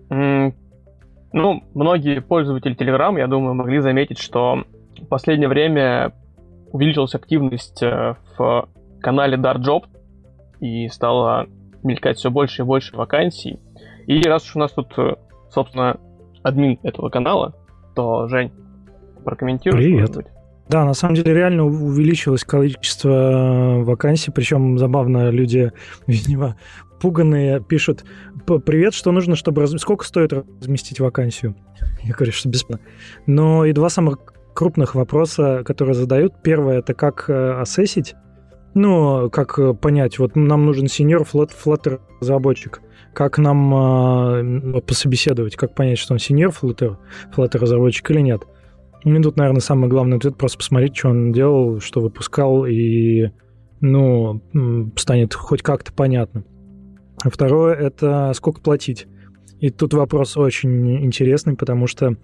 Ну, 0.08 1.64
многие 1.74 2.20
пользователи 2.20 2.76
Telegram, 2.76 3.18
я 3.18 3.26
думаю, 3.26 3.54
могли 3.54 3.80
заметить, 3.80 4.18
что 4.18 4.62
в 4.96 5.06
последнее 5.08 5.48
время 5.48 6.12
увеличилась 6.70 7.16
активность 7.16 7.82
э, 7.82 8.14
в 8.38 8.68
канале 9.00 9.36
Dark 9.36 9.58
Job 9.58 9.86
и 10.60 10.86
стало 10.86 11.48
мелькать 11.82 12.18
все 12.18 12.30
больше 12.30 12.62
и 12.62 12.64
больше 12.64 12.96
вакансий. 12.96 13.58
И 14.06 14.22
раз 14.22 14.44
уж 14.44 14.54
у 14.54 14.60
нас 14.60 14.70
тут, 14.70 14.96
э, 14.96 15.16
собственно, 15.50 15.98
админ 16.44 16.78
этого 16.84 17.08
канала, 17.08 17.54
то, 17.96 18.28
Жень, 18.28 18.52
прокомментируй. 19.24 19.80
Привет. 19.80 20.16
Да, 20.68 20.84
на 20.84 20.94
самом 20.94 21.16
деле 21.16 21.34
реально 21.34 21.64
увеличилось 21.64 22.44
количество 22.44 23.08
э, 23.10 23.82
вакансий, 23.82 24.30
причем 24.30 24.78
забавно 24.78 25.30
люди, 25.30 25.72
видимо, 26.06 26.56
пуганные 27.00 27.60
пишут, 27.60 28.04
привет, 28.64 28.94
что 28.94 29.12
нужно, 29.12 29.36
чтобы... 29.36 29.62
Раз... 29.62 29.72
Сколько 29.72 30.04
стоит 30.04 30.32
разместить 30.32 31.00
вакансию? 31.00 31.56
Я 32.02 32.14
говорю, 32.14 32.32
что 32.32 32.48
бесплатно. 32.48 32.86
Но 33.26 33.64
и 33.64 33.72
два 33.72 33.88
самых 33.88 34.18
крупных 34.54 34.94
вопроса, 34.94 35.62
которые 35.64 35.94
задают. 35.94 36.42
Первое, 36.42 36.78
это 36.78 36.94
как 36.94 37.28
э, 37.28 37.60
ассесить, 37.60 38.14
ну, 38.74 39.28
как 39.30 39.58
э, 39.58 39.74
понять, 39.74 40.18
вот 40.18 40.34
нам 40.34 40.64
нужен 40.64 40.88
сеньор 40.88 41.24
флаттер 41.24 42.00
разработчик, 42.20 42.80
как 43.14 43.38
нам 43.38 44.76
э, 44.76 44.80
пособеседовать, 44.82 45.56
как 45.56 45.74
понять, 45.74 45.98
что 45.98 46.12
он 46.12 46.18
сеньор 46.18 46.50
флаттер, 46.50 46.98
флаттер 47.32 47.62
разработчик 47.62 48.10
или 48.10 48.20
нет. 48.20 48.42
Ну, 49.04 49.22
тут, 49.22 49.36
наверное, 49.36 49.60
самый 49.60 49.88
главный 49.88 50.16
ответ 50.16 50.36
просто 50.36 50.58
посмотреть, 50.58 50.96
что 50.96 51.10
он 51.10 51.32
делал, 51.32 51.80
что 51.80 52.00
выпускал, 52.00 52.66
и, 52.66 53.30
ну, 53.80 54.42
станет 54.96 55.34
хоть 55.34 55.62
как-то 55.62 55.92
понятно. 55.92 56.44
А 57.22 57.30
второе— 57.30 57.74
это 57.76 58.32
сколько 58.34 58.60
платить. 58.60 59.06
И 59.60 59.70
тут 59.70 59.94
вопрос 59.94 60.36
очень 60.36 61.04
интересный, 61.04 61.54
потому 61.54 61.86
что 61.86 62.16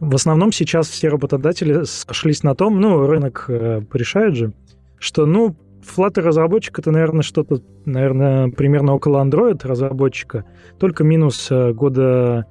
в 0.00 0.14
основном 0.14 0.52
сейчас 0.52 0.88
все 0.88 1.08
работодатели 1.08 1.84
сошлись 1.84 2.42
на 2.42 2.54
том, 2.54 2.80
ну, 2.80 3.06
рынок 3.06 3.46
э, 3.48 3.82
решает 3.92 4.36
же, 4.36 4.52
что, 4.98 5.24
ну, 5.26 5.56
Flutter 5.84 6.22
разработчик 6.22 6.78
это, 6.78 6.90
наверное, 6.90 7.22
что-то, 7.22 7.60
наверное, 7.84 8.50
примерно 8.50 8.94
около 8.94 9.22
Android 9.24 9.60
разработчика, 9.66 10.44
только 10.78 11.04
минус 11.04 11.48
э, 11.50 11.72
года 11.72 12.46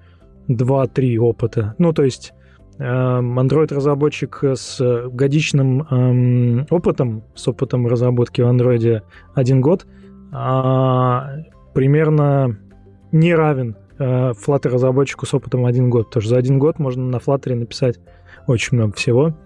2-3 0.48 1.18
опыта. 1.18 1.76
Ну, 1.78 1.94
то 1.94 2.04
есть 2.04 2.34
Эм, 2.80 3.40
Android-разработчик 3.40 4.44
с 4.56 5.08
годичным 5.10 5.84
эм, 5.84 6.66
опытом, 6.72 7.24
с 7.36 7.48
опытом 7.48 7.86
разработки 7.88 8.42
в 8.42 8.46
Android 8.50 9.02
один 9.36 9.62
год, 9.62 9.86
а, 10.32 11.30
примерно 11.76 12.58
не 13.12 13.36
равен 13.36 13.78
э, 14.00 14.32
Flutter-разработчику 14.32 15.28
с 15.28 15.34
опытом 15.36 15.68
один 15.68 15.92
год, 15.92 16.08
потому 16.08 16.22
что 16.22 16.30
за 16.32 16.38
один 16.38 16.58
год 16.58 16.80
можно 16.80 17.04
на 17.04 17.18
Flutter 17.18 17.54
написать 17.54 18.00
очень 18.48 18.78
много 18.78 18.94
всего. 18.94 19.38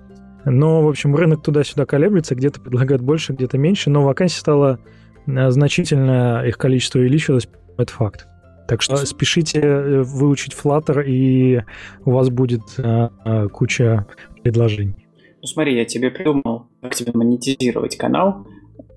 Но, 0.50 0.82
в 0.82 0.88
общем, 0.88 1.14
рынок 1.16 1.44
туда-сюда 1.44 1.86
колеблется, 1.86 2.34
где-то 2.34 2.62
предлагают 2.62 3.02
больше, 3.02 3.34
где-то 3.34 3.58
меньше, 3.58 3.90
но 3.90 4.04
вакансий 4.04 4.40
стало 4.40 4.80
э, 5.26 5.52
значительно, 5.52 6.44
их 6.46 6.58
количество 6.58 7.00
увеличилось, 7.00 7.50
это 7.78 7.92
факт. 7.92 8.28
Так 8.68 8.82
что 8.82 8.96
спешите 9.06 9.60
э, 9.60 10.02
выучить 10.04 10.54
Flutter, 10.54 11.04
и 11.06 11.64
у 12.06 12.12
вас 12.12 12.30
будет 12.30 12.62
а, 12.80 13.48
куча 13.50 14.06
предложений. 14.44 14.96
Ну 15.42 15.48
смотри, 15.48 15.76
я 15.76 15.86
тебе 15.86 16.12
придумал, 16.12 16.68
как 16.82 16.96
тебе 16.96 17.12
монетизировать 17.14 17.98
канал, 17.98 18.48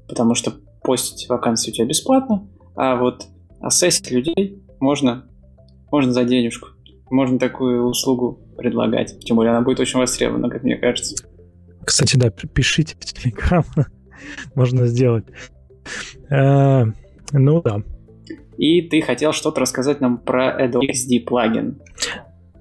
потому 0.09 0.35
что 0.35 0.53
постить 0.83 1.29
вакансии 1.29 1.71
у 1.71 1.75
тебя 1.75 1.87
бесплатно, 1.87 2.49
а 2.77 2.97
вот 2.97 3.27
ассессить 3.61 4.11
людей 4.11 4.63
можно, 4.79 5.27
можно 5.91 6.13
за 6.13 6.25
денежку. 6.25 6.69
Можно 7.11 7.41
такую 7.41 7.85
услугу 7.87 8.41
предлагать. 8.57 9.19
Тем 9.25 9.37
более 9.37 9.51
она 9.51 9.63
будет 9.63 9.81
очень 9.81 9.99
востребована, 9.99 10.49
как 10.49 10.63
мне 10.63 10.77
кажется. 10.77 11.17
Кстати, 11.85 12.17
да, 12.17 12.31
пишите 12.31 12.97
в 12.99 13.05
Telegram. 13.05 13.65
можно 14.55 14.87
сделать. 14.87 15.25
Э, 16.31 16.85
ну 17.33 17.63
да. 17.63 17.83
И 18.57 18.83
ты 18.83 19.01
хотел 19.01 19.33
что-то 19.33 19.61
рассказать 19.61 20.01
нам 20.01 20.19
про 20.19 20.67
Adobe 20.67 20.91
XD 20.91 21.25
плагин. 21.25 21.81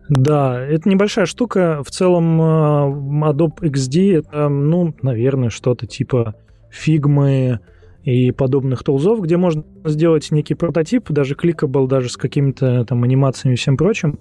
Да, 0.08 0.60
это 0.60 0.90
небольшая 0.90 1.26
штука. 1.26 1.84
В 1.84 1.92
целом 1.92 2.42
э, 2.42 3.32
Adobe 3.32 3.60
XD 3.62 4.20
это, 4.20 4.50
ну, 4.50 4.94
наверное, 5.02 5.50
что-то 5.50 5.86
типа 5.86 6.36
фигмы 6.72 7.60
и 8.04 8.32
подобных 8.32 8.84
тулзов, 8.84 9.22
где 9.22 9.38
можно 9.38 9.64
сделать 9.84 10.32
некий 10.32 10.56
прототип, 10.56 11.12
даже 11.12 11.36
кликабл, 11.36 11.88
даже 11.88 12.10
с 12.10 12.18
какими-то 12.18 12.86
там 12.86 13.04
анимациями 13.04 13.54
и 13.54 13.58
всем 13.58 13.78
прочим. 13.78 14.20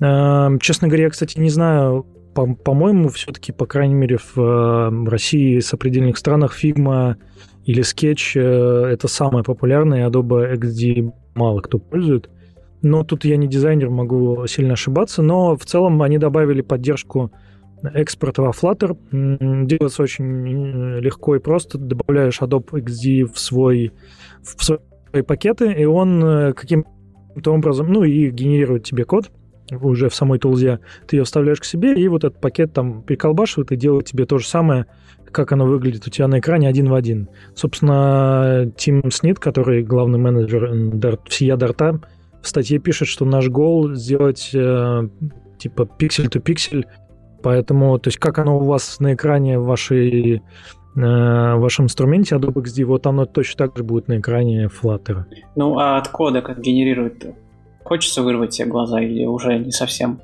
Э, 0.00 0.50
честно 0.60 0.88
говоря, 0.88 1.04
я, 1.04 1.10
кстати, 1.10 1.38
не 1.38 1.50
знаю, 1.50 2.06
по- 2.34 2.54
по-моему, 2.54 3.08
все-таки, 3.08 3.52
по 3.52 3.66
крайней 3.66 3.94
мере, 3.94 4.18
в 4.18 4.38
э, 4.38 5.08
России 5.08 5.60
с 5.60 5.72
определенных 5.72 6.18
странах 6.18 6.62
Figma 6.62 7.16
или 7.64 7.82
Sketch 7.82 8.32
э, 8.38 8.92
это 8.92 9.08
самое 9.08 9.44
популярное, 9.44 10.08
Adobe 10.08 10.54
XD 10.56 11.12
мало 11.34 11.60
кто 11.60 11.78
пользует. 11.78 12.28
Но 12.82 13.02
тут 13.02 13.24
я 13.24 13.36
не 13.36 13.46
дизайнер, 13.48 13.88
могу 13.88 14.46
сильно 14.46 14.74
ошибаться, 14.74 15.22
но 15.22 15.56
в 15.56 15.64
целом 15.64 16.02
они 16.02 16.18
добавили 16.18 16.60
поддержку 16.60 17.32
экспорта 17.82 18.42
во 18.42 18.50
Flutter. 18.50 18.96
Делается 19.66 20.02
очень 20.02 20.98
легко 20.98 21.36
и 21.36 21.38
просто. 21.38 21.78
Добавляешь 21.78 22.40
Adobe 22.40 22.82
XD 22.82 23.32
в 23.32 23.38
свой 23.38 23.92
в 24.42 24.62
свои 24.62 25.22
пакеты, 25.22 25.72
и 25.72 25.84
он 25.86 26.22
э, 26.22 26.52
каким-то 26.52 27.54
образом, 27.54 27.90
ну 27.90 28.04
и 28.04 28.30
генерирует 28.30 28.84
тебе 28.84 29.04
код 29.04 29.30
уже 29.70 30.08
в 30.08 30.14
самой 30.14 30.38
тулзе. 30.38 30.80
Ты 31.06 31.16
ее 31.16 31.24
вставляешь 31.24 31.60
к 31.60 31.64
себе, 31.64 31.94
и 31.94 32.08
вот 32.08 32.24
этот 32.24 32.40
пакет 32.40 32.72
там 32.72 33.02
приколбашивает 33.02 33.72
и 33.72 33.76
делает 33.76 34.06
тебе 34.06 34.26
то 34.26 34.38
же 34.38 34.46
самое, 34.46 34.86
как 35.30 35.52
оно 35.52 35.66
выглядит 35.66 36.06
у 36.06 36.10
тебя 36.10 36.28
на 36.28 36.38
экране 36.38 36.68
один 36.68 36.88
в 36.88 36.94
один. 36.94 37.28
Собственно, 37.54 38.70
Тим 38.76 39.10
Снит, 39.10 39.38
который 39.38 39.82
главный 39.82 40.18
менеджер 40.18 41.18
всея 41.28 41.56
Дарта, 41.56 42.00
в 42.40 42.48
статье 42.48 42.78
пишет, 42.78 43.08
что 43.08 43.24
наш 43.24 43.48
гол 43.48 43.94
сделать 43.94 44.50
э, 44.54 45.08
типа 45.58 45.86
пиксель-то-пиксель, 45.86 46.86
поэтому, 47.42 47.98
то 47.98 48.08
есть 48.08 48.18
как 48.18 48.38
оно 48.38 48.58
у 48.58 48.64
вас 48.64 49.00
на 49.00 49.14
экране 49.14 49.58
в 49.58 49.64
вашей 49.64 50.36
э, 50.36 50.40
в 50.94 51.58
вашем 51.58 51.86
инструменте 51.86 52.36
Adobe 52.36 52.62
XD, 52.62 52.84
вот 52.84 53.06
оно 53.06 53.24
точно 53.24 53.66
так 53.66 53.76
же 53.78 53.82
будет 53.82 54.08
на 54.08 54.18
экране 54.18 54.66
Flutter. 54.68 55.24
Ну, 55.56 55.78
а 55.78 55.96
от 55.96 56.08
кода 56.08 56.42
как 56.42 56.60
генерирует? 56.60 57.34
Хочется 57.84 58.22
вырвать 58.22 58.54
себе 58.54 58.68
глаза 58.68 59.00
или 59.00 59.24
уже 59.26 59.58
не 59.58 59.70
совсем? 59.70 60.20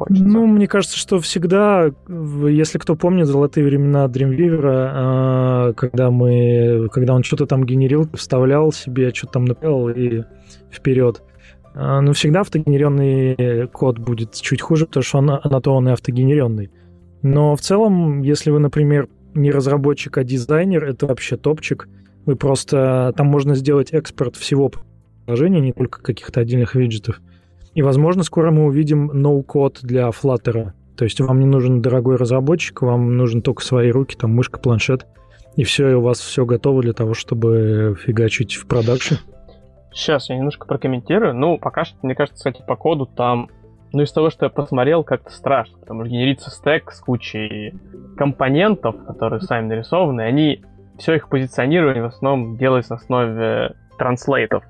хочется. 0.00 0.24
Ну, 0.24 0.46
мне 0.46 0.66
кажется, 0.66 0.96
что 0.96 1.20
всегда, 1.20 1.90
если 2.08 2.78
кто 2.78 2.96
помнит 2.96 3.26
золотые 3.26 3.66
времена 3.66 4.06
Dreamweaver, 4.06 4.90
а, 4.92 5.72
когда 5.74 6.10
мы, 6.10 6.88
когда 6.92 7.14
он 7.14 7.22
что-то 7.22 7.46
там 7.46 7.64
генерил, 7.64 8.08
вставлял 8.14 8.72
себе, 8.72 9.12
что-то 9.12 9.34
там 9.34 9.44
написал 9.44 9.88
и 9.90 10.22
вперед. 10.70 11.22
А, 11.74 12.00
но 12.00 12.12
всегда 12.12 12.40
автогенеренный 12.40 13.68
код 13.68 13.98
будет 13.98 14.34
чуть 14.34 14.62
хуже, 14.62 14.86
потому 14.86 15.02
что 15.02 15.18
он, 15.18 15.26
на 15.26 15.60
то 15.60 15.74
он 15.74 15.88
и 15.88 15.92
автогенеренный. 15.92 16.70
Но 17.22 17.54
в 17.54 17.60
целом, 17.60 18.22
если 18.22 18.50
вы, 18.50 18.60
например, 18.60 19.08
не 19.34 19.50
разработчик, 19.50 20.16
а 20.18 20.24
дизайнер, 20.24 20.84
это 20.84 21.06
вообще 21.06 21.36
топчик. 21.36 21.88
Вы 22.26 22.36
просто... 22.36 23.12
Там 23.16 23.26
можно 23.26 23.54
сделать 23.54 23.92
экспорт 23.92 24.36
всего 24.36 24.70
приложения, 25.30 25.60
не 25.60 25.72
только 25.72 26.02
каких-то 26.02 26.40
отдельных 26.40 26.74
виджетов. 26.74 27.20
И, 27.74 27.82
возможно, 27.82 28.24
скоро 28.24 28.50
мы 28.50 28.64
увидим 28.64 29.06
ноу-код 29.06 29.78
для 29.82 30.08
Flutter. 30.08 30.72
То 30.96 31.04
есть 31.04 31.20
вам 31.20 31.38
не 31.38 31.46
нужен 31.46 31.80
дорогой 31.80 32.16
разработчик, 32.16 32.82
вам 32.82 33.16
нужен 33.16 33.42
только 33.42 33.62
свои 33.62 33.90
руки, 33.90 34.16
там 34.16 34.34
мышка, 34.34 34.58
планшет, 34.58 35.06
и 35.56 35.62
все, 35.62 35.88
и 35.88 35.94
у 35.94 36.00
вас 36.00 36.18
все 36.18 36.44
готово 36.44 36.82
для 36.82 36.92
того, 36.92 37.14
чтобы 37.14 37.96
фигачить 38.02 38.54
в 38.54 38.66
продакшн. 38.66 39.14
Сейчас 39.92 40.28
я 40.28 40.36
немножко 40.36 40.66
прокомментирую. 40.66 41.34
Ну, 41.34 41.58
пока 41.58 41.84
что, 41.84 41.96
мне 42.02 42.14
кажется, 42.14 42.36
кстати, 42.36 42.62
по 42.66 42.76
коду 42.76 43.06
там 43.06 43.48
ну, 43.92 44.02
из 44.02 44.12
того, 44.12 44.30
что 44.30 44.46
я 44.46 44.50
посмотрел, 44.50 45.04
как-то 45.04 45.30
страшно, 45.30 45.78
потому 45.78 46.04
что 46.04 46.10
генерится 46.10 46.50
стек 46.50 46.92
с 46.92 47.00
кучей 47.00 47.74
компонентов, 48.16 48.96
которые 49.06 49.40
сами 49.40 49.66
нарисованы, 49.66 50.22
они 50.22 50.62
все 50.98 51.14
их 51.14 51.28
позиционирование 51.28 52.02
в 52.02 52.06
основном 52.06 52.56
делается 52.56 52.94
на 52.94 53.00
основе 53.00 53.74
транслейтов. 53.98 54.64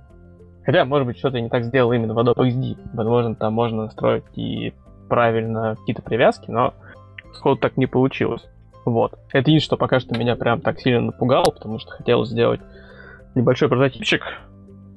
Хотя, 0.65 0.85
может 0.85 1.07
быть, 1.07 1.19
что-то 1.19 1.39
я 1.39 1.43
не 1.43 1.49
так 1.49 1.65
сделал 1.65 1.93
именно 1.93 2.15
в 2.15 2.19
Adobe 2.19 2.49
XD. 2.49 2.79
Возможно, 2.95 3.35
там 3.35 3.55
можно 3.55 3.85
настроить 3.85 4.25
и 4.35 4.75
правильно 5.09 5.77
какие-то 5.77 6.03
привязки, 6.03 6.51
но 6.51 6.75
сходу 7.33 7.61
так 7.61 7.77
не 7.77 7.87
получилось. 7.87 8.47
Вот. 8.85 9.19
Это 9.33 9.51
единственное, 9.51 9.61
что 9.61 9.77
пока 9.77 10.01
что 10.01 10.19
меня 10.19 10.37
прям 10.37 10.61
так 10.61 10.81
сильно 10.81 11.01
напугало, 11.01 11.51
потому 11.51 11.79
что 11.79 11.91
хотелось 11.91 12.31
сделать 12.31 12.61
небольшой 13.35 13.69
прототипчик. 13.69 14.23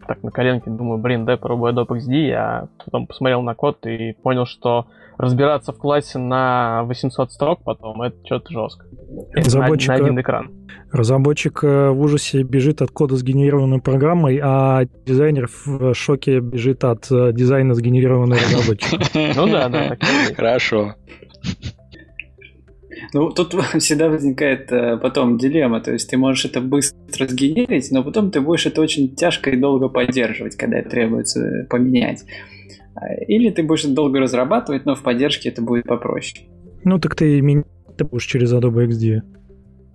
Так, 0.07 0.23
на 0.23 0.31
коленке 0.31 0.69
думаю, 0.69 0.99
блин, 0.99 1.25
дай 1.25 1.37
попробую 1.37 1.73
Adobe 1.73 1.97
XD, 1.97 2.31
а 2.31 2.67
потом 2.83 3.07
посмотрел 3.07 3.41
на 3.41 3.55
код 3.55 3.85
и 3.85 4.13
понял, 4.21 4.45
что 4.45 4.87
разбираться 5.17 5.71
в 5.71 5.77
классе 5.77 6.19
на 6.19 6.83
800 6.83 7.31
строк 7.31 7.63
потом, 7.63 8.01
это 8.01 8.17
что-то 8.25 8.51
жестко. 8.51 8.85
Разработчик, 9.33 9.89
на, 9.89 9.97
на 9.97 10.03
один 10.03 10.21
экран. 10.21 10.51
Разработчик 10.91 11.63
э, 11.63 11.89
в 11.89 12.01
ужасе 12.01 12.43
бежит 12.43 12.81
от 12.81 12.91
кода, 12.91 13.15
сгенерированной 13.15 13.79
программой, 13.81 14.39
а 14.43 14.85
дизайнер 15.05 15.49
в 15.65 15.93
шоке 15.93 16.39
бежит 16.39 16.83
от 16.83 17.09
э, 17.11 17.31
дизайна, 17.33 17.73
сгенерированной 17.73 18.37
разработчиком. 18.37 18.99
Ну 19.35 19.47
да, 19.47 19.69
да. 19.69 19.97
Хорошо. 20.35 20.95
Ну, 23.13 23.31
тут 23.31 23.53
всегда 23.79 24.09
возникает 24.09 24.71
э, 24.71 24.97
потом 24.97 25.37
дилемма, 25.37 25.81
то 25.81 25.91
есть 25.91 26.09
ты 26.09 26.17
можешь 26.17 26.45
это 26.45 26.61
быстро 26.61 27.27
сгенерить, 27.27 27.91
но 27.91 28.03
потом 28.03 28.31
ты 28.31 28.41
будешь 28.41 28.65
это 28.65 28.81
очень 28.81 29.15
тяжко 29.15 29.49
и 29.49 29.57
долго 29.57 29.89
поддерживать, 29.89 30.55
когда 30.55 30.77
это 30.77 30.89
требуется 30.89 31.67
поменять. 31.69 32.23
Или 33.27 33.49
ты 33.49 33.63
будешь 33.63 33.83
долго 33.83 34.19
разрабатывать, 34.19 34.85
но 34.85 34.95
в 34.95 35.01
поддержке 35.01 35.49
это 35.49 35.61
будет 35.61 35.85
попроще. 35.85 36.45
Ну, 36.83 36.99
так 36.99 37.15
ты 37.15 37.41
ты 37.97 38.05
будешь 38.05 38.25
через 38.25 38.53
Adobe 38.53 38.87
XD. 38.87 39.21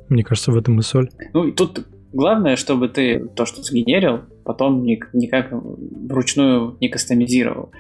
Мне 0.09 0.25
кажется, 0.25 0.53
в 0.53 0.57
этом 0.57 0.79
и 0.79 0.83
соль. 0.83 1.11
Ну, 1.33 1.51
тут 1.53 1.87
главное, 2.12 2.57
чтобы 2.57 2.88
ты 2.88 3.27
то, 3.35 3.44
что 3.44 3.62
сгенерил, 3.62 4.21
потом 4.44 4.85
никак 4.85 5.49
вручную 5.53 6.77
не 6.81 6.88
кастомизировал. 6.88 7.71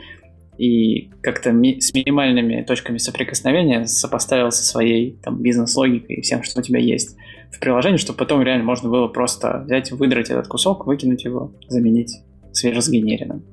И 0.58 1.10
как-то 1.22 1.52
ми- 1.52 1.80
с 1.80 1.94
минимальными 1.94 2.62
точками 2.62 2.98
соприкосновения 2.98 3.84
сопоставил 3.86 4.50
со 4.50 4.64
своей 4.64 5.16
там, 5.22 5.40
бизнес-логикой 5.40 6.16
и 6.16 6.20
всем, 6.20 6.42
что 6.42 6.60
у 6.60 6.62
тебя 6.62 6.80
есть 6.80 7.16
в 7.52 7.60
приложении, 7.60 7.96
чтобы 7.96 8.18
потом 8.18 8.42
реально 8.42 8.64
можно 8.64 8.90
было 8.90 9.06
просто 9.06 9.62
взять, 9.64 9.92
выдрать 9.92 10.30
этот 10.30 10.48
кусок, 10.48 10.86
выкинуть 10.86 11.24
его, 11.24 11.52
заменить 11.68 12.12
свежесгенеренным. 12.52 13.44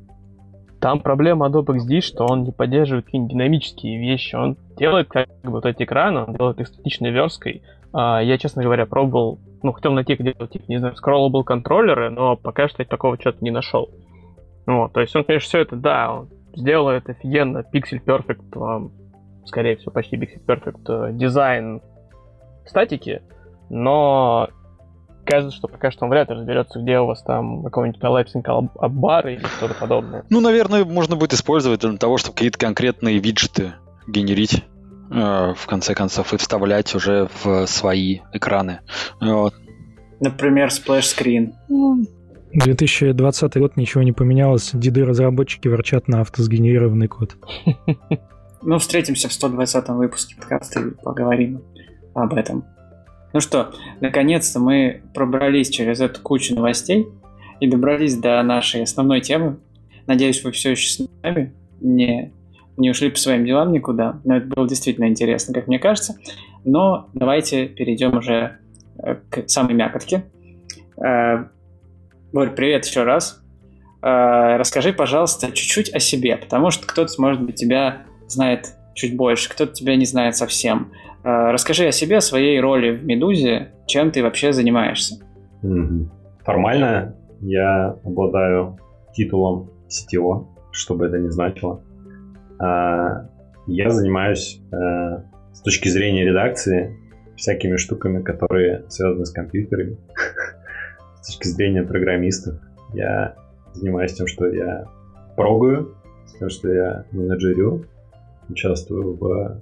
Там 0.81 0.99
проблема 0.99 1.47
Adobe 1.47 1.77
XD, 1.77 2.01
что 2.01 2.25
он 2.25 2.43
не 2.43 2.51
поддерживает 2.51 3.05
какие-нибудь 3.05 3.33
динамические 3.33 3.99
вещи. 3.99 4.35
Он 4.35 4.57
делает 4.77 5.07
как 5.07 5.27
бы 5.43 5.51
вот 5.51 5.65
эти 5.65 5.83
экраны, 5.83 6.25
он 6.27 6.35
делает 6.35 6.59
их 6.59 6.67
статичной 6.67 7.11
версткой. 7.11 7.63
А, 7.93 8.21
я, 8.21 8.37
честно 8.37 8.61
говоря, 8.61 8.85
пробовал, 8.85 9.39
ну, 9.63 9.71
хотел 9.71 9.93
найти 9.93 10.15
где-то, 10.15 10.47
типа, 10.47 10.65
не 10.67 10.77
знаю, 10.77 10.95
scrollable 10.95 11.43
контроллеры, 11.43 12.09
но 12.09 12.35
пока 12.35 12.67
что 12.67 12.83
я 12.83 12.87
такого 12.87 13.19
что-то 13.19 13.43
не 13.43 13.51
нашел. 13.51 13.89
Вот, 14.67 14.93
то 14.93 15.01
есть 15.01 15.15
он, 15.15 15.23
конечно, 15.23 15.47
все 15.47 15.59
это, 15.59 15.75
да, 15.75 16.11
он 16.11 16.29
сделает 16.55 17.09
офигенно 17.09 17.63
Pixel 17.73 18.03
Perfect 18.03 18.57
вам, 18.57 18.91
скорее 19.45 19.77
всего, 19.77 19.91
почти 19.91 20.17
Pixel 20.17 20.45
Perfect 20.45 21.09
э, 21.09 21.13
дизайн 21.13 21.81
статики, 22.65 23.21
но 23.69 24.49
кажется, 25.25 25.55
что 25.55 25.67
пока 25.67 25.91
что 25.91 26.05
он 26.05 26.11
вряд 26.11 26.29
ли 26.29 26.35
разберется, 26.35 26.79
где 26.79 26.99
у 26.99 27.05
вас 27.05 27.23
там 27.23 27.63
какой-нибудь 27.63 27.99
collapsing 27.99 28.47
bar 28.73 29.27
или 29.27 29.43
что-то 29.57 29.73
подобное. 29.73 30.23
Ну, 30.29 30.39
наверное, 30.39 30.85
можно 30.85 31.15
будет 31.15 31.33
использовать 31.33 31.81
для 31.81 31.97
того, 31.97 32.17
чтобы 32.17 32.35
какие-то 32.35 32.59
конкретные 32.59 33.19
виджеты 33.19 33.73
генерить 34.07 34.63
э, 35.11 35.53
в 35.55 35.65
конце 35.67 35.95
концов 35.95 36.33
и 36.33 36.37
вставлять 36.37 36.93
уже 36.95 37.27
в 37.43 37.65
свои 37.65 38.19
экраны. 38.33 38.79
Вот. 39.19 39.53
Например, 40.19 40.71
splash 40.71 41.09
screen. 41.09 41.53
2020 42.53 43.58
год 43.58 43.77
ничего 43.77 44.03
не 44.03 44.12
поменялось. 44.12 44.71
Диды-разработчики 44.73 45.67
ворчат 45.67 46.08
на 46.08 46.21
автосгенерированный 46.21 47.08
код. 47.08 47.38
Ну, 48.67 48.79
встретимся 48.79 49.29
в 49.29 49.34
120 49.34 49.89
выпуске 49.89 50.36
подкаста 50.36 50.79
и 50.79 50.89
поговорим 50.89 51.62
об 52.15 52.34
этом. 52.34 52.65
Ну 53.31 53.39
что, 53.39 53.71
наконец-то 54.01 54.60
мы 54.60 55.03
пробрались 55.13 55.69
через 55.69 56.01
эту 56.01 56.19
кучу 56.21 56.55
новостей 56.55 57.05
и 57.60 57.67
добрались 57.67 58.17
до 58.17 58.41
нашей 58.41 58.81
основной 58.81 59.21
темы. 59.21 59.58
Надеюсь, 60.08 60.43
вы 60.43 60.51
все 60.51 60.71
еще 60.71 60.88
с 60.88 61.08
нами, 61.21 61.53
не, 61.79 62.31
не 62.75 62.89
ушли 62.89 63.12
по 63.12 63.17
своим 63.17 63.45
делам 63.45 63.71
никуда, 63.71 64.19
но 64.23 64.38
это 64.38 64.47
было 64.47 64.67
действительно 64.67 65.10
интересно, 65.10 65.53
как 65.53 65.67
мне 65.67 65.77
кажется. 65.77 66.15
Но 66.63 67.10
давайте 67.13 67.67
перейдем 67.67 68.17
уже 68.17 68.58
э, 68.97 69.17
к 69.29 69.47
самой 69.47 69.75
мякотке. 69.75 70.25
Борь, 72.36 72.50
э, 72.50 72.52
привет 72.52 72.86
еще 72.86 73.04
раз. 73.04 73.41
Э, 74.02 74.58
расскажи, 74.58 74.91
пожалуйста, 74.91 75.54
чуть-чуть 75.54 75.95
о 75.95 76.00
себе, 76.00 76.36
потому 76.36 76.69
что 76.69 76.86
кто-то, 76.86 77.10
может 77.17 77.41
быть, 77.41 77.56
тебя 77.56 78.02
знает 78.28 78.76
чуть 78.93 79.15
больше, 79.15 79.50
кто-то 79.50 79.71
тебя 79.71 79.95
не 79.95 80.04
знает 80.04 80.36
совсем. 80.36 80.91
Э, 81.24 81.52
расскажи 81.52 81.88
о 81.88 81.93
себе, 81.93 82.17
о 82.17 82.21
своей 82.21 82.60
роли 82.60 82.91
в 82.91 83.06
«Медузе», 83.06 83.71
чем 83.88 84.12
ты 84.12 84.21
вообще 84.21 84.52
занимаешься. 84.52 85.15
Формально 86.43 87.15
я 87.39 87.98
обладаю 88.04 88.80
титулом 89.13 89.69
CTO, 89.88 90.48
что 90.71 90.95
бы 90.95 91.06
это 91.06 91.17
ни 91.17 91.30
значило. 91.30 91.82
А, 92.60 93.30
я 93.65 93.89
занимаюсь 93.89 94.60
э, 94.74 94.76
с 95.54 95.62
точки 95.62 95.88
зрения 95.88 96.26
редакции 96.26 96.98
всякими 97.38 97.78
штуками, 97.78 98.21
которые 98.21 98.84
связаны 98.89 99.26
с 99.26 99.32
компьютерами. 99.32 99.98
С 101.25 101.38
точки 101.38 101.47
зрения 101.47 101.81
программистов 101.81 102.59
я 102.93 103.35
занимаюсь 103.73 104.13
тем, 104.13 104.27
что 104.27 104.45
я 104.45 104.85
прогаю, 105.35 105.95
тем, 106.38 106.49
что 106.49 106.71
я 106.71 107.05
менеджерю, 107.11 107.88
участвую 108.47 109.17
в 109.17 109.59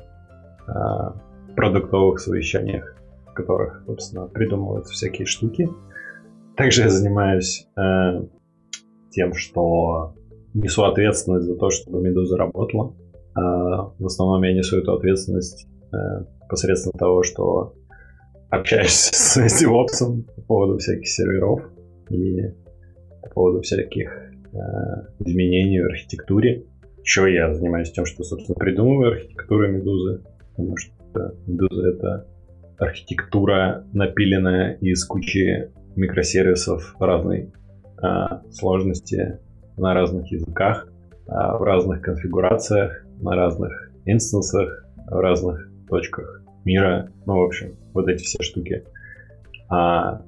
а, 0.67 1.15
продуктовых 1.56 2.19
совещаниях, 2.19 2.97
в 3.30 3.34
которых, 3.34 3.82
собственно, 3.86 4.28
придумываются 4.28 4.91
всякие 4.91 5.26
штуки. 5.26 5.69
Также 6.58 6.82
я 6.82 6.89
занимаюсь 6.89 7.65
э, 7.78 8.26
тем, 9.12 9.34
что 9.34 10.15
несу 10.54 10.84
ответственность 10.84 11.45
за 11.45 11.56
то, 11.56 11.69
чтобы 11.69 12.02
Медуза 12.02 12.36
работала. 12.36 12.93
Э, 13.38 13.39
в 13.99 14.06
основном 14.06 14.43
я 14.43 14.54
несу 14.54 14.80
эту 14.80 14.95
ответственность 14.95 15.65
э, 15.93 16.26
посредством 16.49 16.91
того, 16.99 17.23
что 17.23 17.73
общаюсь 18.54 18.92
с 19.13 19.38
DevOps 19.38 20.24
по 20.36 20.42
поводу 20.42 20.78
всяких 20.78 21.08
серверов 21.08 21.62
и 22.10 22.42
по 23.24 23.30
поводу 23.30 23.62
всяких 23.62 24.12
э, 24.12 24.58
изменений 25.20 25.82
в 25.82 25.86
архитектуре. 25.86 26.66
Еще 27.04 27.34
я 27.34 27.54
занимаюсь 27.54 27.92
тем, 27.92 28.06
что, 28.06 28.24
собственно, 28.24 28.56
придумываю 28.56 29.13
архитектуру 29.13 29.70
Медузы, 29.70 30.24
потому 30.52 30.78
что 30.78 31.36
Медуза— 31.48 31.89
это 31.89 32.28
архитектура, 32.78 33.86
напиленная 33.94 34.76
из 34.76 35.04
кучи 35.06 35.72
микросервисов 35.96 36.96
разной 37.00 37.52
а, 38.02 38.42
сложности 38.52 39.39
на 39.78 39.94
разных 39.94 40.32
языках, 40.32 40.88
а, 41.28 41.58
в 41.58 41.63
разных 41.63 42.02
конфигурациях, 42.02 43.06
на 43.22 43.36
разных 43.36 43.92
инстансах, 44.06 44.86
в 45.08 45.20
разных 45.20 45.70
точках 45.89 46.42
мира. 46.65 47.12
Ну, 47.26 47.38
в 47.39 47.43
общем, 47.43 47.76
вот 47.93 48.08
эти 48.08 48.23
все 48.23 48.41
штуки. 48.41 48.84
А 49.69 50.21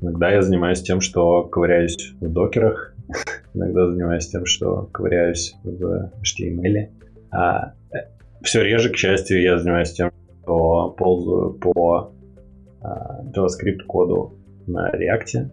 иногда 0.00 0.30
я 0.30 0.42
занимаюсь 0.42 0.82
тем, 0.82 1.00
что 1.00 1.44
ковыряюсь 1.44 2.14
в 2.20 2.28
докерах, 2.32 2.94
иногда 3.54 3.90
занимаюсь 3.90 4.28
тем, 4.28 4.46
что 4.46 4.88
ковыряюсь 4.92 5.54
в 5.64 6.12
HTML. 6.22 6.88
А 7.30 7.74
э, 7.92 7.98
все 8.42 8.62
реже, 8.62 8.90
к 8.90 8.96
счастью, 8.96 9.42
я 9.42 9.58
занимаюсь 9.58 9.92
тем, 9.92 10.10
что 10.42 10.90
ползаю 10.96 11.54
по 11.54 12.12
а, 12.80 13.22
JavaScript 13.34 13.84
коду 13.86 14.38
на 14.66 14.90
React, 14.94 15.50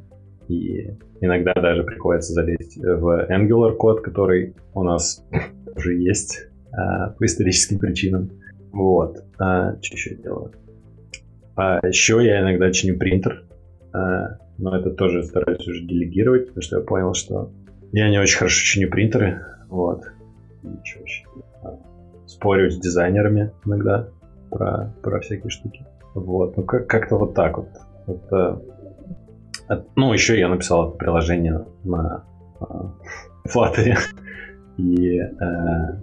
и 0.50 0.92
иногда 1.22 1.54
даже 1.54 1.84
приходится 1.84 2.34
залезть 2.34 2.78
в 2.78 3.28
Angular 3.30 3.76
код, 3.76 4.02
который 4.02 4.56
у 4.74 4.84
нас 4.84 5.26
уже 5.76 5.96
есть 5.96 6.48
а, 6.72 7.10
по 7.12 7.26
историческим 7.26 7.80
причинам. 7.80 8.32
Вот. 8.74 9.24
А, 9.40 9.76
что 9.82 9.96
еще 9.96 10.16
делаю? 10.16 10.52
А 11.56 11.80
еще 11.88 12.20
я 12.26 12.42
иногда 12.42 12.72
чиню 12.72 12.98
принтер, 12.98 13.44
а, 13.94 14.40
но 14.58 14.76
это 14.76 14.90
тоже 14.90 15.24
стараюсь 15.24 15.66
уже 15.68 15.86
делегировать, 15.86 16.48
потому 16.48 16.62
что 16.64 16.80
я 16.80 16.84
понял, 16.84 17.14
что 17.14 17.52
я 17.92 18.10
не 18.10 18.20
очень 18.20 18.38
хорошо 18.38 18.66
чиню 18.66 18.90
принтеры. 18.90 19.46
Вот. 19.70 20.04
Ничего. 20.64 21.06
А, 21.64 21.80
спорю 22.26 22.72
с 22.72 22.80
дизайнерами 22.80 23.52
иногда 23.64 24.10
про, 24.50 24.92
про 25.04 25.20
всякие 25.20 25.52
штуки. 25.52 25.86
Вот, 26.16 26.58
ну 26.58 26.64
как- 26.64 26.88
как-то 26.88 27.18
вот 27.18 27.36
так 27.36 27.58
вот. 27.58 27.70
Это, 28.08 28.62
ну, 29.96 30.14
еще 30.14 30.38
я 30.38 30.50
написал 30.50 30.90
это 30.90 30.98
приложение 30.98 31.66
на 31.84 32.24
э, 32.60 32.66
Flutter 33.48 33.98
и 34.78 35.20
э, 35.20 36.00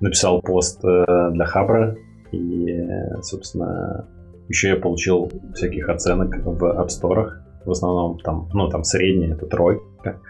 написал 0.00 0.40
пост 0.40 0.84
э, 0.84 1.30
для 1.32 1.44
Хабра 1.44 1.96
и, 2.32 2.86
собственно, 3.22 4.06
еще 4.48 4.68
я 4.68 4.76
получил 4.76 5.30
всяких 5.54 5.88
оценок 5.88 6.36
в 6.44 6.64
App 6.64 6.88
Store. 6.88 7.30
В 7.64 7.70
основном 7.70 8.18
там, 8.20 8.48
ну, 8.52 8.68
там 8.68 8.84
средняя, 8.84 9.34
это 9.34 9.46
тройка, 9.46 10.20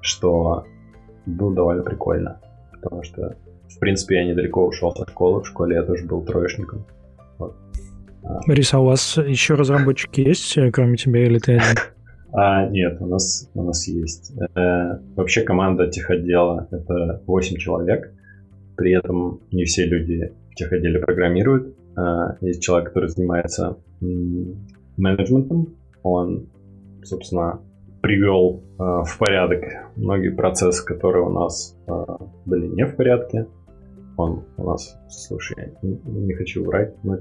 что 0.00 0.64
было 1.26 1.54
довольно 1.54 1.82
прикольно. 1.82 2.40
Потому 2.72 3.02
что 3.02 3.36
в 3.74 3.78
принципе, 3.80 4.16
я 4.16 4.24
недалеко 4.24 4.66
ушел 4.66 4.94
со 4.94 5.06
школы. 5.06 5.42
В 5.42 5.46
школе 5.46 5.76
я 5.76 5.82
тоже 5.82 6.06
был 6.06 6.22
троечником. 6.22 6.86
Вот. 7.38 7.56
Борис, 8.46 8.72
а 8.72 8.80
у 8.80 8.84
вас 8.84 9.16
еще 9.16 9.54
разработчики 9.54 10.20
есть, 10.20 10.56
э, 10.56 10.70
кроме 10.70 10.96
тебя, 10.96 11.24
или 11.26 11.38
ты 11.38 11.56
один? 11.56 11.76
А, 12.32 12.66
нет, 12.68 13.00
у 13.00 13.06
нас, 13.06 13.50
у 13.54 13.62
нас 13.62 13.86
есть. 13.86 14.32
Э, 14.56 14.98
вообще 15.16 15.42
команда 15.42 15.88
техотдела— 15.88 16.68
это 16.70 17.22
8 17.26 17.58
человек. 17.58 18.13
При 18.76 18.96
этом 18.96 19.40
не 19.50 19.64
все 19.64 19.86
люди 19.86 20.32
в 20.50 20.54
техотделе 20.54 21.00
программируют. 21.00 21.74
А, 21.96 22.36
есть 22.40 22.62
человек, 22.62 22.88
который 22.88 23.08
занимается 23.08 23.78
менеджментом. 24.96 25.74
Он, 26.02 26.48
собственно, 27.02 27.60
привел 28.02 28.62
э, 28.78 28.82
в 28.82 29.16
порядок 29.18 29.62
многие 29.96 30.28
процессы, 30.28 30.84
которые 30.84 31.24
у 31.24 31.30
нас 31.30 31.74
э, 31.86 31.92
были 32.44 32.66
не 32.66 32.84
в 32.84 32.96
порядке 32.96 33.46
он 34.16 34.44
у 34.56 34.64
нас, 34.64 34.96
слушай, 35.08 35.72
не 35.82 36.34
хочу 36.34 36.64
врать, 36.64 36.94
но 37.02 37.18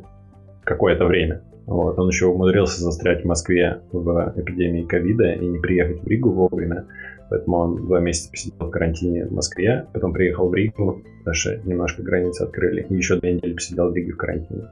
какое-то 0.64 1.06
время. 1.06 1.42
Вот. 1.66 1.98
Он 1.98 2.08
еще 2.10 2.28
умудрился 2.28 2.82
застрять 2.82 3.24
в 3.24 3.28
Москве 3.28 3.82
в 3.92 4.34
эпидемии 4.36 4.84
ковида 4.84 5.34
и 5.34 5.48
не 5.48 5.60
приехать 5.60 6.04
в 6.04 6.08
Ригу 6.08 6.32
вовремя. 6.32 6.86
Поэтому 7.34 7.58
он 7.58 7.88
два 7.88 8.00
месяца 8.00 8.30
посидел 8.30 8.68
в 8.68 8.70
карантине 8.70 9.26
в 9.26 9.32
Москве, 9.32 9.88
потом 9.92 10.14
приехал 10.14 10.50
в 10.50 10.54
Ригу, 10.54 11.02
даже 11.26 11.62
немножко 11.66 12.04
границы 12.04 12.44
открыли, 12.44 12.86
и 12.88 12.94
еще 12.94 13.20
две 13.20 13.34
недели 13.34 13.54
посидел 13.54 13.90
в 13.90 13.96
Риге 13.96 14.14
в 14.14 14.18
карантине. 14.18 14.68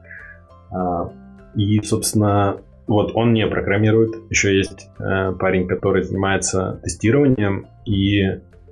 А, 0.70 1.12
и, 1.55 1.82
собственно, 1.82 2.57
вот 2.86 3.14
он 3.16 3.34
не 3.34 3.47
программирует. 3.47 4.12
Еще 4.30 4.55
есть 4.55 4.91
э, 4.99 5.32
парень, 5.39 5.68
который 5.68 6.03
занимается 6.03 6.80
тестированием, 6.84 7.66
и 7.86 8.26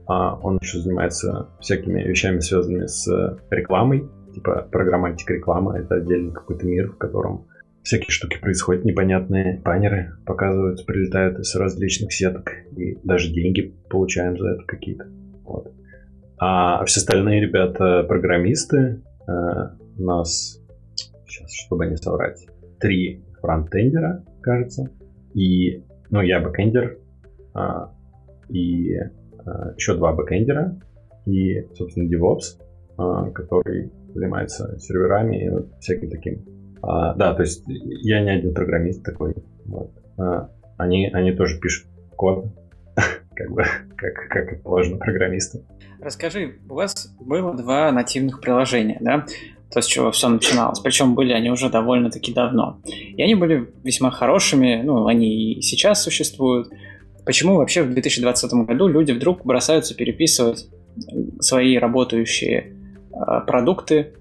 а, 0.06 0.36
он 0.36 0.60
еще 0.62 0.78
занимается 0.78 1.48
всякими 1.60 2.04
вещами, 2.04 2.42
связанными 2.42 2.86
с 2.86 3.40
рекламой. 3.50 4.08
Типа 4.36 4.68
программатика 4.72 5.34
рекламы— 5.34 5.78
это 5.80 5.96
отдельный 5.96 6.32
какой-то 6.32 6.64
мир, 6.64 6.92
в 6.92 6.98
котором 7.00 7.48
всякие 7.90 8.12
штуки 8.12 8.40
происходят, 8.40 8.86
непонятные 8.86 9.60
баннеры 9.66 10.14
показываются, 10.24 10.86
прилетают 10.86 11.40
из 11.40 11.56
различных 11.56 12.14
сеток, 12.14 12.52
и 12.78 13.00
даже 13.04 13.34
деньги 13.34 13.74
получаем 13.90 14.38
за 14.38 14.50
это 14.50 14.64
какие-то. 14.64 15.08
Вот. 15.44 15.74
А 16.38 16.86
все 16.86 17.00
остальные 17.00 17.42
ребята 17.42 18.04
программисты. 18.04 19.02
Э, 19.28 19.76
у 19.98 20.04
нас, 20.04 20.62
сейчас, 21.26 21.52
чтобы 21.52 21.88
не 21.88 21.98
соврать, 21.98 22.46
три 22.80 23.26
фронтендера, 23.42 24.24
кажется, 24.42 24.92
и, 25.34 25.84
ну, 26.12 26.22
я 26.22 26.40
бэкендер, 26.42 27.00
а, 27.56 27.92
и 28.50 28.94
а, 29.46 29.74
еще 29.76 29.96
два 29.96 30.14
бэкендера, 30.14 30.80
и, 31.26 31.68
собственно, 31.74 32.08
DevOps, 32.08 32.62
а, 32.98 33.32
который 33.32 33.92
занимается 34.14 34.78
серверами 34.78 35.44
и 35.44 35.50
вот 35.50 35.72
всяким 35.80 36.10
таким. 36.12 36.59
А, 36.82 37.14
да, 37.16 37.34
то 37.34 37.44
есть 37.44 37.64
я 37.68 38.22
не 38.22 38.30
один 38.30 38.54
программист 38.54 39.04
такой. 39.04 39.36
Вот. 39.66 39.92
А, 40.18 40.50
они, 40.78 41.10
они 41.14 41.32
тоже 41.32 41.60
пишут 41.60 41.88
код, 42.16 42.46
как 43.36 43.52
бы, 43.52 43.64
как, 43.96 44.14
как 44.30 44.54
это 44.54 44.64
положено 44.64 44.98
программистам. 44.98 45.62
Расскажи, 46.02 46.56
у 46.70 46.76
вас 46.76 47.14
было 47.20 47.54
два 47.56 47.92
нативных 47.92 48.40
приложения, 48.42 48.98
да? 49.02 49.26
то, 49.72 49.82
с 49.82 49.86
чего 49.86 50.12
все 50.12 50.30
начиналось. 50.30 50.80
Причем 50.80 51.16
были 51.16 51.32
они 51.32 51.52
уже 51.52 51.70
довольно-таки 51.70 52.34
давно. 52.34 52.82
И 52.86 53.22
они 53.22 53.36
были 53.36 53.72
весьма 53.84 54.10
хорошими, 54.12 54.82
ну, 54.84 55.06
они 55.06 55.54
и 55.54 55.62
сейчас 55.62 56.02
существуют. 56.02 56.70
Почему 57.26 57.56
вообще 57.58 57.84
в 57.84 57.92
2020 57.92 58.52
году 58.66 58.88
люди 58.88 59.12
вдруг 59.12 59.46
бросаются 59.46 59.96
переписывать 59.96 60.68
свои 61.40 61.78
работающие 61.78 62.74
э, 63.14 63.46
продукты, 63.46 64.14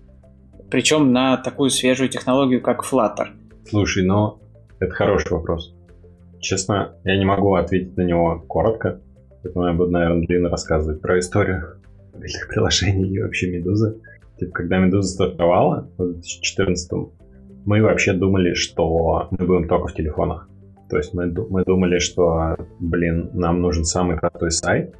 причем 0.71 1.13
на 1.13 1.37
такую 1.37 1.71
свежую 1.71 2.09
технологию, 2.09 2.63
как 2.63 2.85
Flutter? 2.85 3.29
Слушай, 3.69 4.05
ну, 4.05 4.39
это 4.81 4.93
хороший 4.93 5.33
вопрос. 5.33 5.75
Честно, 6.41 6.95
я 7.05 7.17
не 7.19 7.25
могу 7.25 7.55
ответить 7.55 7.97
на 7.97 8.03
него 8.03 8.45
коротко, 8.47 9.01
поэтому 9.43 9.67
я 9.67 9.73
буду, 9.73 9.91
наверное, 9.91 10.27
длинно 10.27 10.49
рассказывать 10.49 11.01
про 11.01 11.19
историю 11.19 11.81
мобильных 12.15 12.49
приложений 12.49 13.11
и 13.11 13.23
вообще 13.23 13.51
Медузы. 13.51 14.01
Типа, 14.39 14.53
когда 14.53 14.79
Медуза 14.79 15.09
стартовала 15.15 15.91
в 15.99 16.13
2014 16.13 16.91
мы 17.69 17.83
вообще 17.83 18.15
думали, 18.15 18.55
что 18.55 19.29
мы 19.31 19.47
будем 19.47 19.69
только 19.69 19.89
в 19.89 19.95
телефонах. 19.95 20.49
То 20.89 20.97
есть 20.97 21.13
мы, 21.13 21.27
мы 21.51 21.65
думали, 21.65 21.99
что, 21.99 22.57
блин, 22.81 23.29
нам 23.35 23.61
нужен 23.61 23.85
самый 23.85 24.17
простой 24.17 24.51
сайт, 24.51 24.95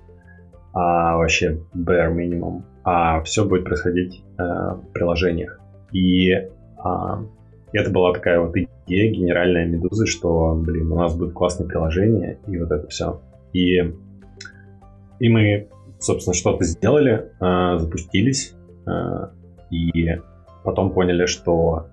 а 0.75 1.17
вообще 1.17 1.63
bare 1.75 2.15
minimum, 2.15 2.63
а 2.89 3.23
все 3.23 3.45
будет 3.45 3.65
происходить 3.65 4.23
э, 4.39 4.43
в 4.43 4.93
приложениях. 4.93 5.61
И 5.93 6.33
а, 6.79 7.23
это 7.73 7.91
была 7.91 8.13
такая 8.13 8.41
вот 8.41 8.57
идея 8.57 9.13
генеральная 9.13 9.67
Медузы, 9.67 10.07
что, 10.07 10.55
блин, 10.55 10.93
у 10.93 10.97
нас 10.97 11.17
будет 11.17 11.33
классное 11.33 11.67
приложение, 11.67 12.39
и 12.47 12.59
вот 12.59 12.71
это 12.71 12.87
все. 12.89 13.21
И, 13.53 13.79
и 15.19 15.29
мы, 15.29 15.69
собственно, 15.99 16.35
что-то 16.35 16.65
сделали, 16.65 17.31
э, 17.41 17.79
запустились, 17.79 18.55
Э, 18.89 19.29
и 19.71 20.17
потом 20.65 20.93
поняли, 20.93 21.27
что 21.27 21.87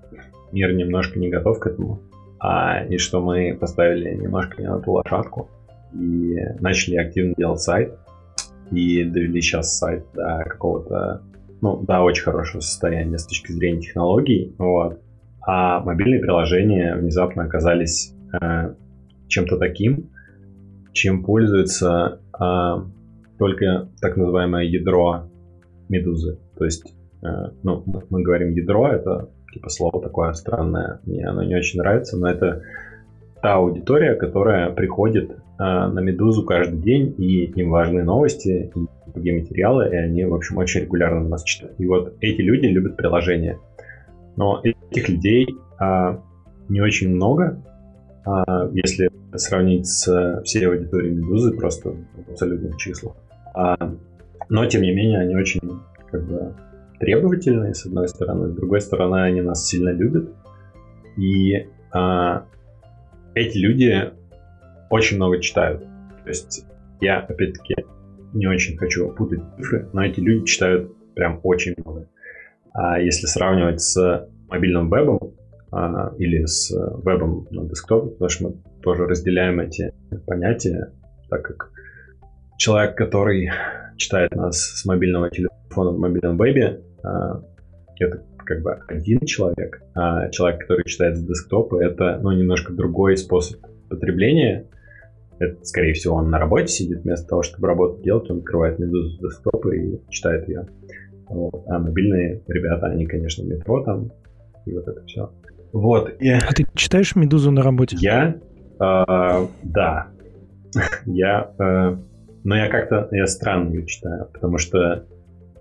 мир 0.51 0.73
немножко 0.73 1.19
не 1.19 1.29
готов 1.29 1.59
к 1.59 1.67
этому, 1.67 1.99
а, 2.39 2.85
и 2.85 2.97
что 2.97 3.21
мы 3.21 3.57
поставили 3.59 4.15
немножко 4.15 4.61
не 4.61 4.67
на 4.67 4.79
ту 4.79 4.93
лошадку 4.93 5.49
и 5.93 6.37
начали 6.59 6.97
активно 6.97 7.33
делать 7.35 7.59
сайт, 7.59 7.97
и 8.71 9.03
довели 9.03 9.41
сейчас 9.41 9.77
сайт 9.77 10.05
до 10.13 10.43
какого-то, 10.47 11.21
ну, 11.61 11.77
до 11.83 12.01
очень 12.01 12.23
хорошего 12.23 12.61
состояния 12.61 13.17
с 13.17 13.25
точки 13.25 13.51
зрения 13.51 13.81
технологий, 13.81 14.53
вот. 14.57 14.99
А 15.45 15.79
мобильные 15.81 16.19
приложения 16.19 16.95
внезапно 16.95 17.43
оказались 17.43 18.13
э, 18.33 18.73
чем-то 19.27 19.57
таким, 19.57 20.09
чем 20.93 21.23
пользуется 21.23 22.19
э, 22.39 22.75
только 23.37 23.89
так 24.01 24.17
называемое 24.17 24.63
ядро 24.63 25.29
медузы. 25.87 26.39
То 26.57 26.65
есть, 26.65 26.95
э, 27.21 27.27
ну, 27.63 27.83
мы 28.09 28.23
говорим 28.23 28.49
ядро, 28.49 28.87
это 28.87 29.29
типа 29.53 29.69
слово 29.69 30.01
такое 30.01 30.33
странное, 30.33 30.99
мне 31.05 31.25
оно 31.27 31.43
не 31.43 31.55
очень 31.55 31.79
нравится, 31.79 32.17
но 32.17 32.27
это 32.29 32.63
та 33.41 33.55
аудитория, 33.55 34.15
которая 34.15 34.71
приходит 34.71 35.37
на 35.57 35.99
Медузу 36.01 36.43
каждый 36.43 36.79
день, 36.81 37.15
и 37.17 37.45
им 37.45 37.69
важны 37.69 38.03
новости, 38.03 38.71
и 38.75 39.11
другие 39.13 39.39
материалы, 39.39 39.89
и 39.89 39.95
они, 39.95 40.25
в 40.25 40.33
общем, 40.33 40.57
очень 40.57 40.81
регулярно 40.81 41.27
нас 41.27 41.43
читают. 41.43 41.79
И 41.79 41.85
вот 41.85 42.13
эти 42.19 42.41
люди 42.41 42.65
любят 42.65 42.97
приложения. 42.97 43.57
Но 44.35 44.61
этих 44.63 45.07
людей 45.07 45.47
а, 45.79 46.21
не 46.67 46.81
очень 46.81 47.15
много, 47.15 47.63
а, 48.25 48.69
если 48.73 49.09
сравнить 49.35 49.87
с 49.87 50.41
всей 50.43 50.67
аудиторией 50.67 51.15
Медузы, 51.15 51.55
просто 51.55 51.91
в 51.91 52.31
абсолютных 52.31 52.77
числах. 52.77 53.15
А, 53.53 53.95
но, 54.49 54.65
тем 54.65 54.81
не 54.81 54.93
менее, 54.93 55.19
они 55.19 55.35
очень 55.35 55.61
как 56.11 56.27
бы 56.27 56.53
требовательные, 56.99 57.73
с 57.73 57.85
одной 57.85 58.07
стороны, 58.07 58.49
с 58.49 58.55
другой 58.55 58.81
стороны, 58.81 59.23
они 59.23 59.41
нас 59.41 59.65
сильно 59.65 59.89
любят. 59.89 60.29
И 61.17 61.67
а, 61.91 62.45
эти 63.33 63.57
люди 63.57 64.11
очень 64.89 65.17
много 65.17 65.41
читают. 65.41 65.81
То 66.23 66.29
есть 66.29 66.65
я, 67.01 67.19
опять-таки, 67.19 67.75
не 68.33 68.47
очень 68.47 68.77
хочу 68.77 69.09
путать 69.11 69.41
цифры, 69.57 69.89
но 69.93 70.03
эти 70.03 70.19
люди 70.19 70.45
читают 70.45 70.91
прям 71.15 71.39
очень 71.43 71.73
много. 71.77 72.09
А 72.73 72.99
если 72.99 73.25
сравнивать 73.25 73.81
с 73.81 74.27
мобильным 74.49 74.89
вебом 74.89 75.33
а, 75.71 76.13
или 76.17 76.45
с 76.45 76.71
вебом 77.03 77.47
на 77.51 77.67
десктопе, 77.67 78.11
потому 78.11 78.29
что 78.29 78.43
мы 78.45 78.55
тоже 78.81 79.05
разделяем 79.05 79.59
эти 79.59 79.93
понятия, 80.25 80.91
так 81.29 81.43
как 81.43 81.71
человек, 82.57 82.97
который 82.97 83.49
читает 83.97 84.35
нас 84.35 84.57
с 84.57 84.85
мобильного 84.85 85.29
телефона 85.29 85.91
в 85.91 85.99
мобильном 85.99 86.37
вебе, 86.37 86.81
а, 87.03 87.41
это 87.99 88.23
как 88.45 88.61
бы 88.61 88.73
один 88.87 89.21
человек, 89.25 89.81
а 89.95 90.29
человек, 90.29 90.61
который 90.61 90.85
читает 90.85 91.17
с 91.17 91.23
десктопа, 91.23 91.83
это 91.83 92.19
ну, 92.21 92.31
немножко 92.31 92.73
другой 92.73 93.17
способ 93.17 93.59
потребления. 93.89 94.67
Это, 95.39 95.63
скорее 95.63 95.93
всего, 95.93 96.15
он 96.15 96.29
на 96.29 96.39
работе 96.39 96.67
сидит, 96.67 97.03
вместо 97.03 97.27
того, 97.27 97.43
чтобы 97.43 97.67
работу 97.67 98.01
делать, 98.01 98.29
он 98.29 98.39
открывает 98.39 98.79
медузу 98.79 99.09
с 99.09 99.19
десктопа 99.19 99.75
и 99.75 99.99
читает 100.09 100.47
ее. 100.47 100.67
Вот. 101.27 101.63
А 101.67 101.79
мобильные 101.79 102.43
ребята, 102.47 102.87
они, 102.87 103.05
конечно, 103.05 103.43
метро 103.43 103.83
там, 103.83 104.11
и 104.65 104.73
вот 104.73 104.87
это 104.87 105.03
все. 105.05 105.31
Вот. 105.73 106.13
И... 106.19 106.29
А 106.29 106.53
ты 106.53 106.65
читаешь 106.73 107.15
медузу 107.15 107.51
на 107.51 107.63
работе? 107.63 107.97
Я? 107.99 108.35
Э, 108.79 109.47
да. 109.63 110.07
я 111.05 111.51
э, 111.59 111.97
но 112.45 112.55
я 112.55 112.69
как-то, 112.69 113.09
я 113.11 113.25
странно 113.25 113.73
ее 113.73 113.87
читаю, 113.87 114.29
потому 114.31 114.59
что 114.59 115.07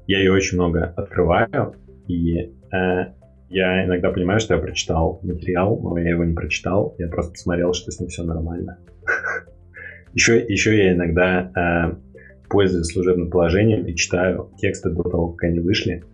я 0.06 0.18
ее 0.18 0.32
очень 0.32 0.58
много 0.58 0.92
открываю, 0.96 1.74
и 2.06 2.36
э, 2.38 3.14
я 3.48 3.86
иногда 3.86 4.10
понимаю, 4.10 4.38
что 4.38 4.54
я 4.54 4.60
прочитал 4.60 5.18
материал, 5.22 5.80
но 5.80 5.98
я 5.98 6.10
его 6.10 6.24
не 6.24 6.34
прочитал, 6.34 6.94
я 6.98 7.08
просто 7.08 7.32
посмотрел, 7.32 7.72
что 7.72 7.90
с 7.90 7.98
ним 7.98 8.10
все 8.10 8.22
нормально. 8.22 8.78
Еще, 10.14 10.44
еще 10.46 10.76
я 10.76 10.94
иногда 10.94 11.50
э, 11.54 12.48
пользуюсь 12.48 12.92
служебным 12.92 13.30
положением 13.30 13.84
и 13.86 13.94
читаю 13.94 14.50
тексты 14.58 14.90
до 14.90 15.02
того, 15.02 15.32
как 15.32 15.50
они 15.50 15.58
вышли, 15.60 16.04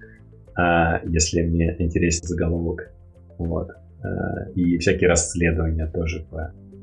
э, 0.59 1.07
если 1.07 1.43
мне 1.43 1.77
интересен 1.79 2.27
заголовок. 2.27 2.93
Вот. 3.39 3.71
Э, 4.03 4.51
и 4.55 4.79
всякие 4.79 5.09
расследования 5.09 5.87
тоже. 5.87 6.27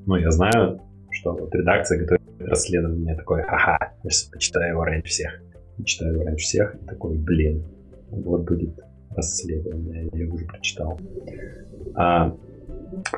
Ну, 0.05 0.15
я 0.15 0.29
знаю, 0.29 0.81
что 1.11 1.33
вот 1.33 1.53
редакция 1.55 1.99
готовит 1.99 2.21
расследование 2.39 3.15
такое, 3.15 3.43
ага, 3.43 3.93
я 4.03 4.09
сейчас 4.09 4.29
почитаю 4.29 4.73
его 4.73 4.83
раньше 4.83 5.09
всех. 5.09 5.41
И 5.79 5.83
читаю 5.83 6.13
его 6.13 6.23
раньше 6.23 6.45
всех, 6.45 6.75
и 6.75 6.85
такой, 6.85 7.17
блин, 7.17 7.65
вот 8.11 8.45
будет 8.45 8.79
расследование, 9.15 10.09
я 10.13 10.23
его 10.23 10.35
уже 10.35 10.45
прочитал. 10.45 10.99
А, 11.95 12.35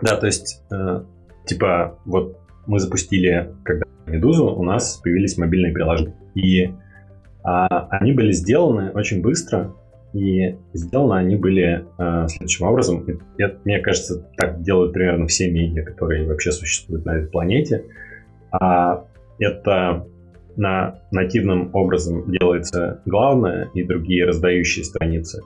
да, 0.01 0.15
то 0.17 0.25
есть, 0.25 0.63
э, 0.71 1.03
типа, 1.45 1.99
вот 2.05 2.37
мы 2.67 2.79
запустили, 2.79 3.53
когда 3.63 3.85
Медузу, 4.05 4.47
у 4.47 4.63
нас 4.63 4.99
появились 5.03 5.37
мобильные 5.37 5.73
приложения. 5.73 6.15
И 6.35 6.73
а, 7.43 7.87
они 7.89 8.13
были 8.13 8.31
сделаны 8.31 8.91
очень 8.91 9.21
быстро, 9.21 9.73
и 10.13 10.57
сделаны 10.73 11.19
они 11.19 11.35
были 11.35 11.85
э, 11.99 12.27
следующим 12.29 12.65
образом. 12.65 13.05
Это, 13.37 13.59
мне 13.63 13.79
кажется, 13.79 14.27
так 14.37 14.63
делают 14.63 14.91
примерно 14.91 15.27
все 15.27 15.51
медиа, 15.51 15.83
которые 15.83 16.27
вообще 16.27 16.51
существуют 16.51 17.05
на 17.05 17.17
этой 17.17 17.29
планете. 17.29 17.85
А 18.51 19.05
это 19.37 20.07
на 20.55 20.99
нативным 21.11 21.69
образом 21.73 22.31
делается 22.31 23.01
главное 23.05 23.69
и 23.75 23.83
другие 23.83 24.25
раздающие 24.25 24.83
страницы. 24.83 25.43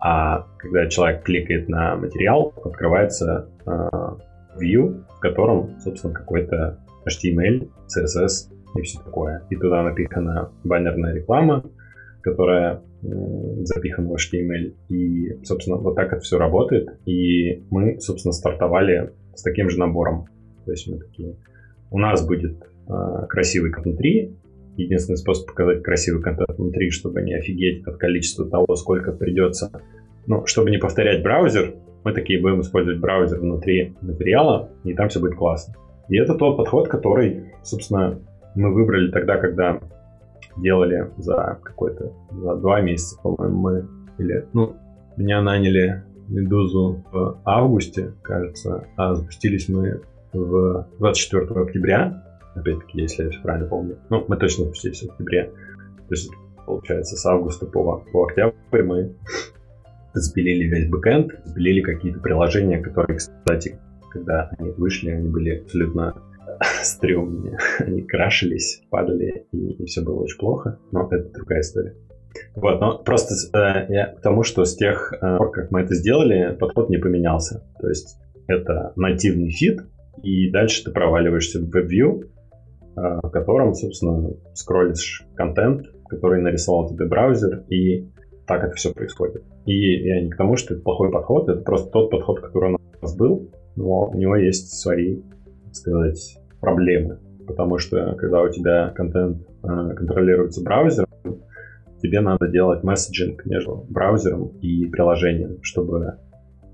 А 0.00 0.46
когда 0.58 0.86
человек 0.86 1.24
кликает 1.24 1.68
на 1.68 1.96
материал, 1.96 2.52
открывается 2.64 3.48
э, 3.66 3.70
view, 4.60 5.04
котором, 5.22 5.80
собственно, 5.80 6.12
какой-то 6.12 6.78
HTML, 7.06 7.70
CSS 7.86 8.52
и 8.76 8.82
все 8.82 8.98
такое. 9.02 9.42
И 9.50 9.56
туда 9.56 9.82
напихана 9.82 10.52
баннерная 10.64 11.14
реклама, 11.14 11.64
которая 12.20 12.82
запихана 13.64 14.10
в 14.10 14.14
HTML. 14.14 14.74
И, 14.88 15.44
собственно, 15.44 15.76
вот 15.76 15.96
так 15.96 16.12
это 16.12 16.20
все 16.20 16.38
работает. 16.38 16.88
И 17.06 17.64
мы, 17.70 18.00
собственно, 18.00 18.32
стартовали 18.32 19.12
с 19.34 19.42
таким 19.42 19.70
же 19.70 19.78
набором. 19.78 20.26
То 20.64 20.70
есть 20.70 20.88
мы 20.88 20.98
такие, 20.98 21.36
у 21.90 21.98
нас 21.98 22.24
будет 22.26 22.62
э, 22.88 23.26
красивый 23.28 23.72
внутри. 23.72 24.36
Единственный 24.76 25.16
способ 25.16 25.48
показать 25.48 25.82
красивый 25.82 26.22
контент 26.22 26.56
внутри, 26.56 26.90
чтобы 26.90 27.22
не 27.22 27.34
офигеть 27.34 27.86
от 27.86 27.96
количества 27.96 28.48
того, 28.48 28.74
сколько 28.76 29.12
придется. 29.12 29.70
Ну, 30.26 30.46
чтобы 30.46 30.70
не 30.70 30.78
повторять 30.78 31.22
браузер, 31.22 31.74
мы 32.04 32.12
такие 32.12 32.40
будем 32.40 32.60
использовать 32.60 33.00
браузер 33.00 33.38
внутри 33.38 33.94
материала, 34.00 34.70
и 34.84 34.94
там 34.94 35.08
все 35.08 35.20
будет 35.20 35.36
классно. 35.36 35.74
И 36.08 36.16
это 36.16 36.34
тот 36.34 36.56
подход, 36.56 36.88
который, 36.88 37.52
собственно, 37.62 38.18
мы 38.54 38.72
выбрали 38.72 39.10
тогда, 39.10 39.38
когда 39.38 39.80
делали 40.56 41.10
за 41.16 41.58
какой-то, 41.62 42.12
за 42.30 42.56
два 42.56 42.80
месяца, 42.80 43.18
по-моему, 43.22 43.58
мы, 43.58 43.88
или, 44.18 44.46
ну, 44.52 44.76
меня 45.16 45.40
наняли 45.40 46.02
Медузу 46.28 47.04
в 47.10 47.40
августе, 47.44 48.12
кажется, 48.22 48.86
а 48.96 49.14
запустились 49.14 49.68
мы 49.68 50.00
в 50.32 50.86
24 50.98 51.60
октября, 51.60 52.24
опять-таки, 52.54 53.00
если 53.00 53.24
я 53.24 53.30
все 53.30 53.40
правильно 53.40 53.68
помню. 53.68 53.98
Ну, 54.10 54.24
мы 54.28 54.36
точно 54.36 54.64
запустились 54.64 55.02
в 55.02 55.10
октябре. 55.10 55.44
То 55.44 56.14
есть, 56.14 56.30
получается, 56.66 57.16
с 57.16 57.26
августа 57.26 57.66
по, 57.66 58.02
по 58.12 58.24
октябрь 58.24 58.82
мы 58.82 59.14
запилили 60.14 60.64
весь 60.64 60.88
бэкэнд, 60.88 61.40
запилили 61.44 61.80
какие-то 61.80 62.20
приложения, 62.20 62.80
которые, 62.80 63.18
кстати, 63.18 63.78
когда 64.10 64.50
они 64.58 64.70
вышли, 64.70 65.10
они 65.10 65.28
были 65.28 65.60
абсолютно 65.60 66.14
стрёмные. 66.82 67.58
Они 67.78 68.02
крашились, 68.02 68.82
падали, 68.90 69.46
и, 69.52 69.72
и 69.72 69.84
все 69.86 70.02
было 70.02 70.22
очень 70.22 70.38
плохо. 70.38 70.78
Но 70.90 71.08
это 71.10 71.30
другая 71.32 71.60
история. 71.60 71.94
Вот, 72.54 72.80
но 72.80 72.98
просто 72.98 73.34
э, 73.56 73.92
я 73.92 74.06
к 74.06 74.20
тому, 74.20 74.42
что 74.42 74.64
с 74.64 74.74
тех 74.76 75.12
э, 75.12 75.36
пор, 75.36 75.50
как 75.50 75.70
мы 75.70 75.82
это 75.82 75.94
сделали, 75.94 76.56
подход 76.58 76.88
не 76.88 76.98
поменялся. 76.98 77.62
То 77.78 77.88
есть 77.88 78.18
это 78.46 78.92
нативный 78.96 79.50
фит, 79.50 79.82
и 80.22 80.50
дальше 80.50 80.84
ты 80.84 80.90
проваливаешься 80.90 81.60
в 81.60 81.64
WebView, 81.64 82.24
э, 82.24 83.20
в 83.22 83.30
котором, 83.30 83.74
собственно, 83.74 84.30
скроллишь 84.54 85.24
контент, 85.34 85.86
который 86.08 86.40
нарисовал 86.40 86.88
тебе 86.88 87.06
браузер, 87.06 87.64
и 87.68 88.08
так 88.46 88.64
это 88.64 88.76
все 88.76 88.92
происходит. 88.92 89.44
И 89.66 90.06
я 90.06 90.22
не 90.22 90.30
к 90.30 90.36
тому, 90.36 90.56
что 90.56 90.74
это 90.74 90.82
плохой 90.82 91.10
подход, 91.10 91.48
это 91.48 91.60
просто 91.62 91.90
тот 91.90 92.10
подход, 92.10 92.40
который 92.40 92.74
у 92.74 92.78
нас 93.00 93.16
был, 93.16 93.50
но 93.76 94.08
у 94.08 94.16
него 94.16 94.36
есть 94.36 94.80
свои, 94.80 95.20
так 95.64 95.74
сказать, 95.74 96.38
проблемы. 96.60 97.18
Потому 97.46 97.78
что 97.78 98.14
когда 98.14 98.42
у 98.42 98.48
тебя 98.48 98.90
контент 98.90 99.42
э, 99.62 99.94
контролируется 99.94 100.62
браузером, 100.62 101.08
тебе 102.02 102.20
надо 102.20 102.48
делать 102.48 102.82
месседжинг 102.82 103.44
между 103.46 103.86
браузером 103.88 104.48
и 104.60 104.86
приложением, 104.86 105.58
чтобы, 105.62 106.18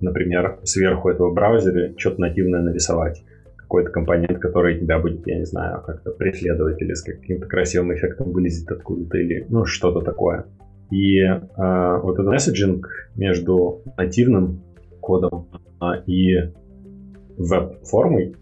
например, 0.01 0.59
сверху 0.65 1.11
этого 1.11 1.33
браузера 1.33 1.93
что-то 1.97 2.21
нативное 2.21 2.63
нарисовать. 2.63 3.23
Какой-то 3.57 3.91
компонент, 3.91 4.39
который 4.39 4.81
тебя 4.81 4.99
будет, 4.99 5.27
я 5.27 5.39
не 5.39 5.45
знаю, 5.45 5.83
как-то 5.85 6.13
преследовать 6.13 6.81
или 6.81 6.95
с 6.95 7.03
каким-то 7.03 7.47
красивым 7.47 7.95
эффектом 7.95 8.33
вылезет 8.33 8.71
откуда-то 8.71 9.19
или 9.19 9.47
ну 9.51 9.67
что-то 9.67 10.01
такое. 10.01 10.47
И 10.91 11.19
э, 11.21 11.41
вот 11.57 12.15
этот 12.15 12.27
месседжинг 12.27 12.89
между 13.15 13.83
нативным 13.97 14.63
кодом 15.01 15.49
э, 15.81 16.03
и 16.07 16.53
веб-формой, 17.37 18.37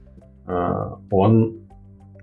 э, 0.46 0.82
он 1.10 1.68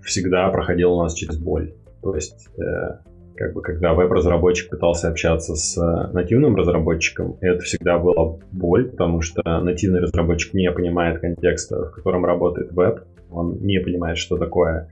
всегда 0.02 0.48
проходил 0.50 0.94
у 0.94 1.02
нас 1.02 1.14
через 1.14 1.38
боль. 1.38 1.74
То 2.02 2.14
есть 2.14 2.48
э, 2.58 2.98
как 3.36 3.54
бы 3.54 3.62
когда 3.62 3.94
веб-разработчик 3.94 4.70
пытался 4.70 5.08
общаться 5.08 5.56
с 5.56 5.76
э, 5.76 6.12
нативным 6.12 6.56
разработчиком, 6.56 7.36
это 7.40 7.60
всегда 7.60 7.98
была 7.98 8.38
боль, 8.52 8.90
потому 8.90 9.20
что 9.20 9.42
нативный 9.60 10.00
разработчик 10.00 10.54
не 10.54 10.70
понимает 10.70 11.20
контекста, 11.20 11.86
в 11.86 11.92
котором 11.92 12.24
работает 12.24 12.72
веб, 12.72 13.00
он 13.30 13.58
не 13.60 13.80
понимает, 13.80 14.18
что 14.18 14.36
такое 14.36 14.88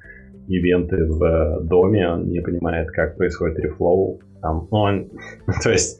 ивенты 0.49 1.07
в 1.07 1.61
доме, 1.63 2.09
он 2.09 2.29
не 2.29 2.41
понимает, 2.41 2.91
как 2.91 3.17
происходит 3.17 3.59
рефлоу. 3.59 4.21
Там, 4.41 4.69
ну, 4.71 4.79
он, 4.79 5.11
то 5.63 5.71
есть, 5.71 5.99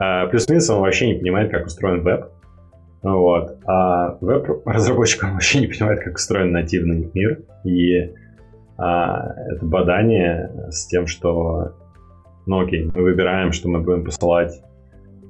э, 0.00 0.28
плюс-минус 0.28 0.70
он 0.70 0.80
вообще 0.80 1.08
не 1.08 1.18
понимает, 1.18 1.50
как 1.50 1.66
устроен 1.66 2.02
веб. 2.02 2.26
Вот. 3.02 3.58
А 3.66 4.18
веб-разработчик 4.20 5.22
вообще 5.22 5.60
не 5.60 5.66
понимает, 5.66 6.00
как 6.00 6.16
устроен 6.16 6.52
нативный 6.52 7.10
мир. 7.14 7.42
И 7.64 8.12
а, 8.76 9.34
это 9.52 9.64
бадание 9.64 10.50
с 10.70 10.86
тем, 10.86 11.06
что, 11.06 11.74
ну 12.46 12.60
окей, 12.60 12.90
мы 12.94 13.02
выбираем, 13.02 13.52
что 13.52 13.68
мы 13.68 13.80
будем 13.80 14.04
посылать 14.04 14.62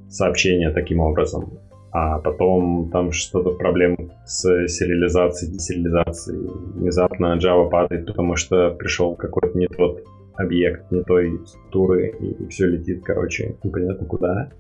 сообщения 0.09 0.71
таким 0.71 1.01
образом, 1.01 1.59
а 1.91 2.19
потом 2.19 2.91
там 2.91 3.13
что-то 3.13 3.51
проблем 3.53 4.11
с 4.25 4.43
сериализацией, 4.69 5.53
десериализацией. 5.53 6.51
Внезапно 6.75 7.39
Java 7.39 7.69
падает, 7.71 8.07
потому 8.07 8.37
что 8.37 8.71
пришел 8.71 9.15
какой-то 9.15 9.57
не 9.59 9.69
тот 9.69 10.05
объект, 10.35 10.91
не 10.91 11.03
той 11.03 11.41
структуры, 11.47 12.15
и 12.21 12.47
все 12.49 12.67
летит, 12.67 13.03
короче, 13.05 13.57
непонятно 13.63 14.07
куда. 14.07 14.51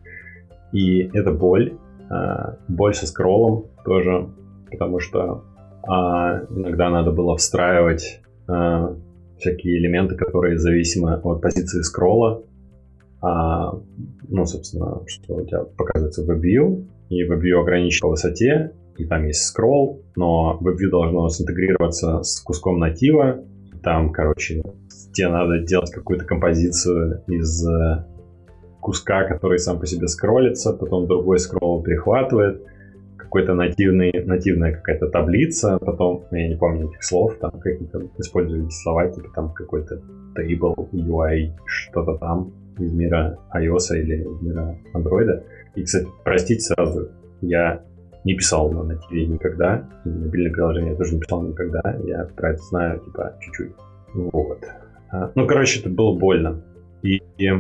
И 0.72 1.10
это 1.12 1.32
боль. 1.32 1.74
А, 2.10 2.56
боль 2.68 2.94
со 2.94 3.06
скроллом 3.06 3.66
тоже, 3.84 4.28
потому 4.70 4.98
что 4.98 5.44
а, 5.86 6.44
иногда 6.50 6.90
надо 6.90 7.12
было 7.12 7.36
встраивать 7.36 8.20
э, 8.48 8.96
всякие 9.38 9.78
элементы, 9.78 10.16
которые 10.16 10.58
зависимы 10.58 11.14
от 11.14 11.40
позиции 11.40 11.80
скролла. 11.82 12.42
А, 13.20 13.72
ну, 14.28 14.44
собственно, 14.44 15.02
что 15.06 15.36
у 15.36 15.46
тебя 15.46 15.64
показывается 15.64 16.24
в 16.24 16.30
WebView, 16.30 16.86
и 17.08 17.26
WebView 17.26 17.60
ограничен 17.60 18.00
по 18.02 18.08
высоте, 18.10 18.72
и 18.96 19.04
там 19.06 19.26
есть 19.26 19.44
скролл, 19.44 20.02
но 20.16 20.58
WebView 20.60 20.90
должно 20.90 21.28
синтегрироваться 21.28 22.22
с 22.22 22.40
куском 22.40 22.78
натива. 22.78 23.44
Там, 23.82 24.12
короче, 24.12 24.62
тебе 25.12 25.28
надо 25.28 25.60
делать 25.60 25.90
какую-то 25.90 26.24
композицию 26.24 27.22
из 27.28 27.66
э, 27.66 28.04
куска, 28.80 29.24
который 29.24 29.58
сам 29.58 29.78
по 29.78 29.86
себе 29.86 30.08
скроллится, 30.08 30.72
потом 30.72 31.06
другой 31.06 31.38
скролл 31.38 31.82
перехватывает, 31.82 32.62
какой-то 33.16 33.54
нативный, 33.54 34.10
нативная 34.24 34.72
какая-то 34.72 35.08
таблица, 35.08 35.78
потом, 35.78 36.24
ну, 36.30 36.36
я 36.38 36.48
не 36.48 36.56
помню 36.56 36.88
этих 36.88 37.04
слов, 37.04 37.36
там 37.38 37.52
какие-то 37.60 38.08
использовались 38.18 38.80
слова, 38.80 39.06
типа 39.08 39.28
там 39.34 39.52
какой-то 39.52 40.00
table, 40.36 40.88
UI, 40.92 41.52
что-то 41.66 42.16
там 42.16 42.52
из 42.78 42.92
мира 42.92 43.38
iOS 43.54 43.96
или 43.98 44.22
из 44.22 44.42
мира 44.42 44.78
Android. 44.94 45.42
И, 45.74 45.82
кстати, 45.82 46.06
простите 46.24 46.60
сразу, 46.60 47.08
я 47.40 47.82
не 48.24 48.34
писал 48.34 48.70
на 48.70 48.82
нативе 48.82 49.26
никогда, 49.26 49.88
и 50.04 50.08
мобильное 50.08 50.52
приложение 50.52 50.92
я 50.92 50.96
тоже 50.96 51.14
не 51.14 51.20
писал 51.20 51.42
никогда, 51.42 51.96
я 52.04 52.24
про 52.36 52.50
это 52.52 52.62
знаю, 52.62 53.00
типа, 53.00 53.36
чуть-чуть. 53.40 53.72
Вот. 54.14 54.58
А, 55.10 55.30
ну, 55.34 55.46
короче, 55.46 55.80
это 55.80 55.88
было 55.88 56.18
больно. 56.18 56.62
И, 57.02 57.22
и 57.38 57.50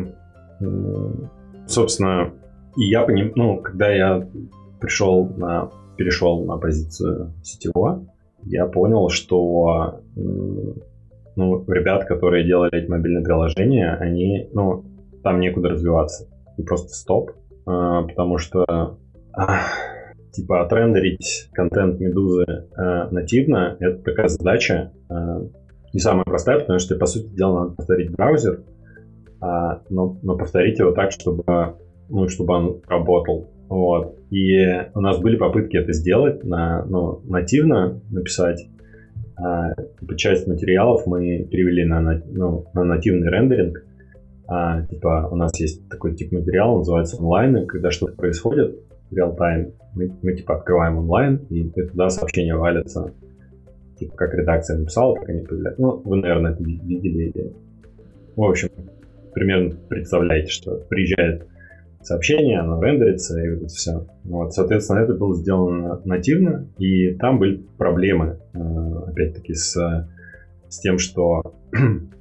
собственно, 1.66 2.32
и 2.76 2.84
я 2.84 3.02
понимаю, 3.02 3.32
ну, 3.36 3.60
когда 3.60 3.88
я 3.90 4.28
пришел 4.80 5.28
на, 5.36 5.70
перешел 5.96 6.44
на 6.44 6.56
позицию 6.58 7.32
сетевого, 7.42 8.06
я 8.44 8.66
понял, 8.66 9.08
что 9.08 10.00
ну, 10.14 11.64
ребят, 11.68 12.04
которые 12.06 12.44
делали 12.44 12.82
эти 12.82 12.90
мобильные 12.90 13.24
приложения, 13.24 13.94
они, 13.94 14.48
ну, 14.52 14.84
там 15.22 15.40
некуда 15.40 15.70
развиваться. 15.70 16.28
И 16.56 16.62
просто 16.62 16.88
стоп. 16.88 17.30
А, 17.68 18.02
потому 18.02 18.38
что 18.38 18.64
а, 19.34 19.60
типа 20.32 20.62
отрендерить 20.62 21.50
контент 21.52 22.00
Медузы 22.00 22.44
а, 22.74 23.10
нативно, 23.10 23.76
это 23.78 24.02
такая 24.02 24.28
задача 24.28 24.92
не 25.92 26.00
самая 26.00 26.24
простая, 26.24 26.60
потому 26.60 26.78
что, 26.78 26.96
по 26.96 27.06
сути 27.06 27.34
дела, 27.34 27.60
надо 27.60 27.74
повторить 27.76 28.10
браузер, 28.10 28.62
но, 29.40 30.18
но 30.22 30.36
повторить 30.36 30.78
его 30.78 30.90
так, 30.90 31.12
чтобы, 31.12 31.42
ну, 32.10 32.28
чтобы 32.28 32.52
он 32.52 32.82
работал. 32.86 33.48
Вот. 33.70 34.18
И 34.30 34.54
у 34.94 35.00
нас 35.00 35.18
были 35.18 35.36
попытки 35.36 35.78
это 35.78 35.94
сделать, 35.94 36.44
на, 36.44 36.84
ну, 36.84 37.22
нативно 37.24 38.02
написать. 38.10 38.68
Типа, 39.98 40.16
часть 40.16 40.46
материалов 40.46 41.06
мы 41.06 41.48
перевели 41.50 41.86
на, 41.86 42.22
ну, 42.26 42.66
на 42.74 42.84
нативный 42.84 43.30
рендеринг. 43.30 43.82
А, 44.48 44.82
типа, 44.82 45.28
у 45.30 45.36
нас 45.36 45.58
есть 45.60 45.86
такой 45.90 46.14
тип 46.14 46.32
материала, 46.32 46.78
называется 46.78 47.18
онлайн, 47.18 47.58
и 47.58 47.66
когда 47.66 47.90
что-то 47.90 48.14
происходит 48.14 48.80
в 49.10 49.14
реал-тайм, 49.14 49.72
мы, 49.94 50.10
мы, 50.22 50.34
типа, 50.34 50.56
открываем 50.56 50.96
онлайн, 50.96 51.36
и 51.50 51.68
туда 51.68 52.08
сообщения 52.08 52.56
валятся. 52.56 53.12
Типа, 53.98 54.16
как 54.16 54.32
редакция 54.32 54.78
написала, 54.78 55.16
так 55.16 55.28
они 55.28 55.42
появляются. 55.42 55.82
Ну, 55.82 56.00
вы, 56.02 56.16
наверное, 56.16 56.52
это 56.52 56.62
видели. 56.64 57.52
В 58.36 58.42
общем, 58.42 58.70
примерно 59.34 59.76
представляете, 59.88 60.50
что 60.50 60.76
приезжает 60.88 61.46
сообщение, 62.00 62.60
оно 62.60 62.82
рендерится, 62.82 63.38
и 63.38 63.54
вот 63.54 63.70
все. 63.70 64.06
Вот, 64.24 64.54
соответственно, 64.54 65.00
это 65.00 65.12
было 65.12 65.36
сделано 65.36 66.00
нативно, 66.06 66.68
и 66.78 67.12
там 67.14 67.38
были 67.38 67.62
проблемы, 67.76 68.38
э, 68.54 68.58
опять-таки, 69.08 69.52
с, 69.52 69.76
с 70.68 70.78
тем, 70.78 70.98
что 70.98 71.54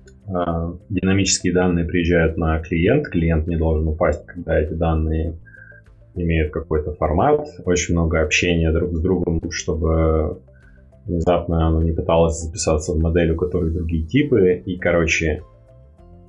динамические 0.90 1.54
данные 1.54 1.86
приезжают 1.86 2.38
на 2.38 2.60
клиент, 2.60 3.08
клиент 3.08 3.48
не 3.48 3.56
должен 3.56 3.88
упасть, 3.88 4.26
когда 4.26 4.60
эти 4.60 4.74
данные 4.74 5.38
имеют 6.16 6.52
какой-то 6.52 6.94
формат, 6.94 7.48
очень 7.64 7.94
много 7.94 8.22
общения 8.22 8.72
друг 8.72 8.96
с 8.96 9.00
другом, 9.00 9.40
чтобы 9.52 10.42
внезапно 11.06 11.68
оно 11.68 11.82
не 11.82 11.94
пыталось 11.94 12.42
записаться 12.42 12.94
в 12.94 13.00
модель, 13.00 13.32
у 13.32 13.38
которой 13.38 13.72
другие 13.72 14.06
типы, 14.06 14.62
и, 14.66 14.78
короче, 14.78 15.44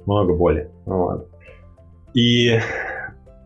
много 0.06 0.34
боли. 0.34 0.70
Вот. 0.84 1.28
И, 2.14 2.58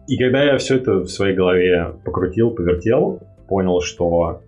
и 0.06 0.18
когда 0.18 0.44
я 0.44 0.58
все 0.58 0.76
это 0.76 0.98
в 0.98 1.08
своей 1.08 1.34
голове 1.34 1.94
покрутил, 2.04 2.50
повертел, 2.50 3.20
понял, 3.48 3.80
что 3.80 4.42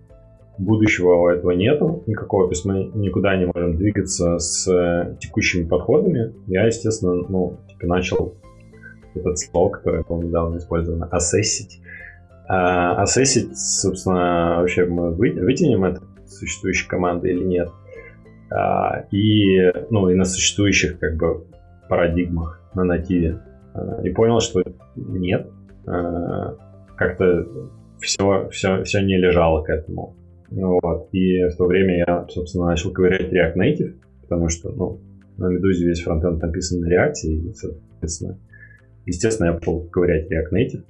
будущего 0.57 1.31
этого 1.31 1.51
нету 1.51 2.03
никакого, 2.07 2.47
то 2.47 2.51
есть 2.51 2.65
мы 2.65 2.91
никуда 2.93 3.35
не 3.37 3.45
можем 3.45 3.77
двигаться 3.77 4.39
с 4.39 5.15
текущими 5.19 5.67
подходами, 5.67 6.33
я, 6.47 6.65
естественно, 6.65 7.15
ну, 7.27 7.57
типа 7.67 7.87
начал 7.87 8.35
этот 9.13 9.39
слово, 9.39 9.69
которое, 9.69 10.03
по 10.03 10.21
недавно 10.21 10.57
использовано, 10.57 11.07
ассессить. 11.07 11.81
Ассессить, 12.47 13.57
собственно, 13.57 14.57
вообще 14.59 14.85
мы 14.85 15.11
вытянем 15.13 15.85
это 15.85 16.01
существующей 16.27 16.87
команды 16.87 17.29
или 17.29 17.43
нет. 17.43 17.69
А, 18.51 19.05
и, 19.11 19.71
ну, 19.89 20.09
и 20.09 20.15
на 20.15 20.25
существующих 20.25 20.99
как 20.99 21.17
бы 21.17 21.45
парадигмах 21.89 22.61
на 22.73 22.83
нативе. 22.83 23.41
А, 23.73 24.01
и 24.03 24.11
понял, 24.11 24.39
что 24.39 24.63
нет. 24.95 25.49
А, 25.87 26.55
как-то 26.95 27.47
все, 27.99 28.49
все, 28.49 28.83
все 28.83 29.01
не 29.01 29.17
лежало 29.17 29.63
к 29.63 29.69
этому. 29.69 30.15
Вот. 30.55 31.09
И 31.11 31.43
в 31.43 31.57
то 31.57 31.65
время 31.65 31.97
я, 31.97 32.25
собственно, 32.29 32.67
начал 32.67 32.91
ковырять 32.91 33.31
React 33.31 33.55
Native, 33.55 33.93
потому 34.21 34.47
что, 34.49 34.71
ну, 34.71 35.01
на 35.37 35.49
Медузе 35.49 35.85
весь 35.85 36.01
фронтенд 36.01 36.41
написан 36.41 36.79
на 36.79 36.87
React, 36.87 37.13
и, 37.25 37.53
соответственно, 37.53 38.39
естественно, 39.05 39.47
я 39.47 39.53
пошел 39.53 39.81
ковырять 39.89 40.31
React 40.31 40.53
Native. 40.53 40.83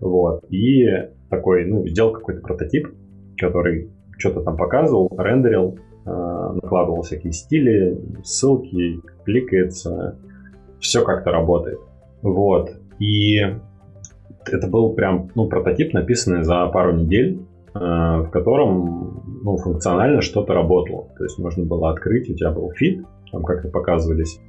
Вот. 0.00 0.44
И 0.48 0.86
такой, 1.28 1.66
ну, 1.66 1.86
сделал 1.86 2.12
какой-то 2.12 2.40
прототип, 2.40 2.88
который 3.36 3.90
что-то 4.16 4.40
там 4.42 4.56
показывал, 4.56 5.10
рендерил, 5.18 5.78
э, 6.06 6.10
накладывал 6.62 7.02
всякие 7.02 7.32
стили, 7.32 7.98
ссылки, 8.24 9.00
кликается, 9.24 10.18
все 10.80 11.04
как-то 11.04 11.30
работает. 11.30 11.78
Вот. 12.22 12.72
И 12.98 13.38
это 14.46 14.66
был 14.66 14.94
прям 14.94 15.30
ну, 15.34 15.46
прототип, 15.48 15.92
написанный 15.92 16.42
за 16.42 16.66
пару 16.68 16.96
недель, 16.96 17.40
в 17.74 18.30
котором 18.32 19.40
ну, 19.42 19.56
функционально 19.56 20.22
что-то 20.22 20.54
работало. 20.54 21.08
То 21.16 21.24
есть 21.24 21.38
можно 21.38 21.64
было 21.64 21.90
открыть, 21.90 22.28
у 22.28 22.34
тебя 22.34 22.50
был 22.50 22.70
feed, 22.72 23.04
там 23.30 23.44
как-то 23.44 23.68
показывались 23.68 24.40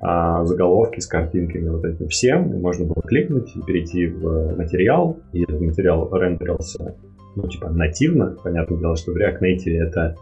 а, 0.00 0.44
заголовки 0.44 1.00
с 1.00 1.06
картинками 1.06 1.68
вот 1.68 1.84
этим 1.84 2.08
всем, 2.08 2.54
и 2.54 2.58
можно 2.58 2.86
было 2.86 3.02
кликнуть 3.02 3.54
и 3.56 3.62
перейти 3.62 4.06
в 4.06 4.56
материал, 4.56 5.16
и 5.32 5.42
этот 5.42 5.60
материал 5.60 6.08
рендерился 6.12 6.96
ну, 7.34 7.48
типа, 7.48 7.70
нативно. 7.70 8.36
Понятное 8.42 8.78
дело, 8.78 8.96
что 8.96 9.12
в 9.12 9.16
React 9.16 9.40
Native 9.40 9.78
это 9.78 10.16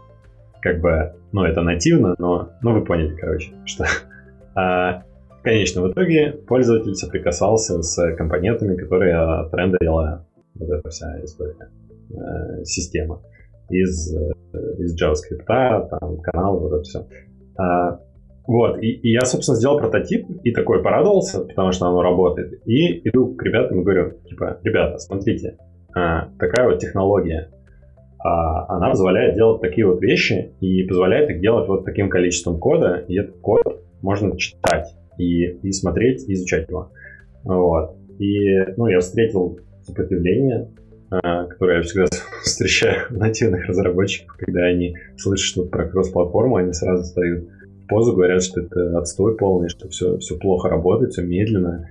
как 0.61 0.79
бы, 0.79 1.13
ну, 1.31 1.43
это 1.43 1.61
нативно, 1.61 2.15
но, 2.17 2.49
ну, 2.61 2.73
вы 2.73 2.85
поняли, 2.85 3.15
короче, 3.15 3.53
что... 3.65 3.85
А, 4.53 5.03
в 5.45 5.47
итоге 5.47 6.33
пользователь 6.45 6.93
соприкасался 6.93 7.81
с 7.81 8.15
компонентами, 8.17 8.75
которые 8.75 9.15
отрендерила 9.15 10.25
вот 10.55 10.69
эта 10.69 10.89
вся 10.89 11.23
история, 11.23 11.69
э, 12.13 12.63
система 12.63 13.21
из, 13.69 14.15
э, 14.15 14.31
из 14.79 15.01
JavaScript, 15.01 15.89
там, 15.89 16.17
канал, 16.17 16.59
вот 16.59 16.73
это 16.73 16.83
все. 16.83 17.07
А, 17.57 17.99
вот, 18.47 18.81
и, 18.81 18.87
и 18.87 19.11
я, 19.11 19.23
собственно, 19.23 19.57
сделал 19.57 19.77
прототип 19.77 20.27
и 20.43 20.51
такой 20.51 20.81
порадовался, 20.81 21.45
потому 21.45 21.71
что 21.71 21.87
оно 21.87 22.01
работает. 22.01 22.61
И 22.65 23.07
иду 23.07 23.35
к 23.35 23.43
ребятам 23.43 23.81
и 23.81 23.83
говорю, 23.83 24.19
типа, 24.27 24.59
ребята, 24.63 24.97
смотрите, 24.97 25.57
а, 25.95 26.29
такая 26.39 26.67
вот 26.67 26.79
технология. 26.79 27.51
А, 28.23 28.75
она 28.75 28.89
позволяет 28.89 29.35
делать 29.35 29.61
такие 29.61 29.85
вот 29.85 30.01
вещи 30.01 30.53
и 30.59 30.83
позволяет 30.83 31.29
их 31.29 31.39
делать 31.39 31.67
вот 31.67 31.85
таким 31.85 32.09
количеством 32.09 32.59
кода, 32.59 33.05
и 33.07 33.17
этот 33.17 33.37
код 33.39 33.83
можно 34.01 34.35
читать 34.37 34.95
и, 35.17 35.45
и 35.45 35.71
смотреть, 35.71 36.27
и 36.27 36.33
изучать 36.33 36.67
его. 36.67 36.91
Вот. 37.43 37.95
И, 38.19 38.57
ну, 38.77 38.87
я 38.87 38.99
встретил 38.99 39.59
сопротивление, 39.83 40.69
а, 41.11 41.45
которое 41.45 41.77
я 41.77 41.83
всегда 41.83 42.05
встречаю 42.43 43.07
у 43.11 43.19
нативных 43.19 43.65
разработчиков, 43.65 44.35
когда 44.37 44.65
они 44.65 44.95
слышат 45.17 45.45
что-то 45.45 45.69
про 45.69 45.87
кросс-платформу, 45.87 46.55
они 46.55 46.73
сразу 46.73 47.03
встают 47.03 47.49
в 47.83 47.87
позу, 47.87 48.13
говорят, 48.13 48.41
что 48.41 48.61
это 48.61 48.97
отстой 48.97 49.37
полный, 49.37 49.69
что 49.69 49.89
все, 49.89 50.17
все 50.17 50.37
плохо 50.37 50.69
работает, 50.69 51.11
все 51.11 51.23
медленно, 51.23 51.89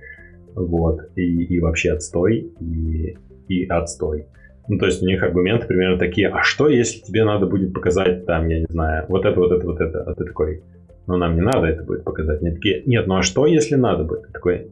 вот, 0.55 0.99
и, 1.15 1.43
и 1.43 1.59
вообще 1.59 1.93
отстой, 1.93 2.51
и 2.59 3.15
и 3.51 3.65
отстой. 3.67 4.27
Ну, 4.67 4.77
то 4.77 4.85
есть 4.85 5.01
у 5.01 5.05
них 5.05 5.21
аргументы 5.21 5.67
примерно 5.67 5.97
такие, 5.97 6.29
а 6.29 6.43
что, 6.43 6.69
если 6.69 7.01
тебе 7.01 7.23
надо 7.23 7.45
будет 7.45 7.73
показать, 7.73 8.25
там, 8.25 8.47
я 8.47 8.59
не 8.59 8.67
знаю, 8.69 9.05
вот 9.09 9.25
это, 9.25 9.39
вот 9.39 9.51
это, 9.51 9.65
вот 9.65 9.81
это, 9.81 10.03
а 10.03 10.13
ты 10.13 10.23
такой, 10.23 10.63
ну, 11.07 11.17
нам 11.17 11.35
не 11.35 11.41
надо 11.41 11.67
это 11.67 11.83
будет 11.83 12.03
показать. 12.03 12.41
Они 12.41 12.51
такие, 12.55 12.83
нет, 12.85 13.07
ну 13.07 13.17
а 13.17 13.23
что, 13.23 13.45
если 13.45 13.75
надо 13.75 14.03
будет? 14.03 14.27
Ты 14.27 14.31
такой, 14.31 14.71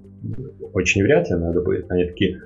очень 0.74 1.04
вряд 1.04 1.30
ли 1.30 1.36
надо 1.36 1.62
будет. 1.62 1.91
Они 1.91 2.06
такие, 2.06 2.41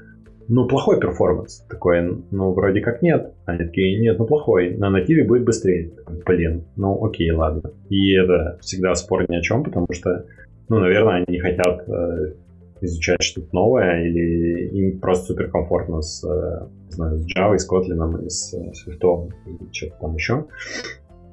ну, 0.48 0.68
плохой 0.68 1.00
перформанс. 1.00 1.66
Такой, 1.70 2.24
ну, 2.32 2.54
вроде 2.54 2.82
как 2.82 3.02
нет. 3.02 3.34
Они 3.46 3.60
такие, 3.60 4.00
нет, 4.00 4.20
ну, 4.20 4.26
плохой. 4.26 4.76
На 4.78 4.89
нативе 4.89 5.24
будет 5.24 5.46
быстрее. 5.46 5.91
Блин, 6.26 6.66
ну, 6.76 7.04
окей, 7.04 7.32
ладно. 7.32 7.72
И 7.89 8.14
это 8.16 8.58
всегда 8.62 8.96
спор 8.96 9.26
ни 9.30 9.36
о 9.36 9.41
чем, 9.41 9.64
потому 9.64 9.88
что, 9.91 10.26
ну, 10.70 10.80
наверное, 10.80 11.16
они 11.16 11.26
не 11.28 11.39
хотят 11.39 11.88
э, 11.88 12.34
изучать 12.82 13.22
что-то 13.22 13.48
новое, 13.54 14.04
или 14.06 14.68
им 14.70 15.00
просто 15.00 15.34
супер 15.34 15.50
комфортно 15.50 16.02
с, 16.02 16.24
э, 16.24 16.68
знаю, 16.89 17.20
с 17.20 17.26
Java, 17.36 17.58
с 17.58 17.70
Kotlin, 17.70 18.26
и 18.26 18.30
с 18.30 18.54
Swift, 18.54 19.32
и 19.48 19.74
что-то 19.74 19.96
там 20.02 20.16
еще. 20.16 20.46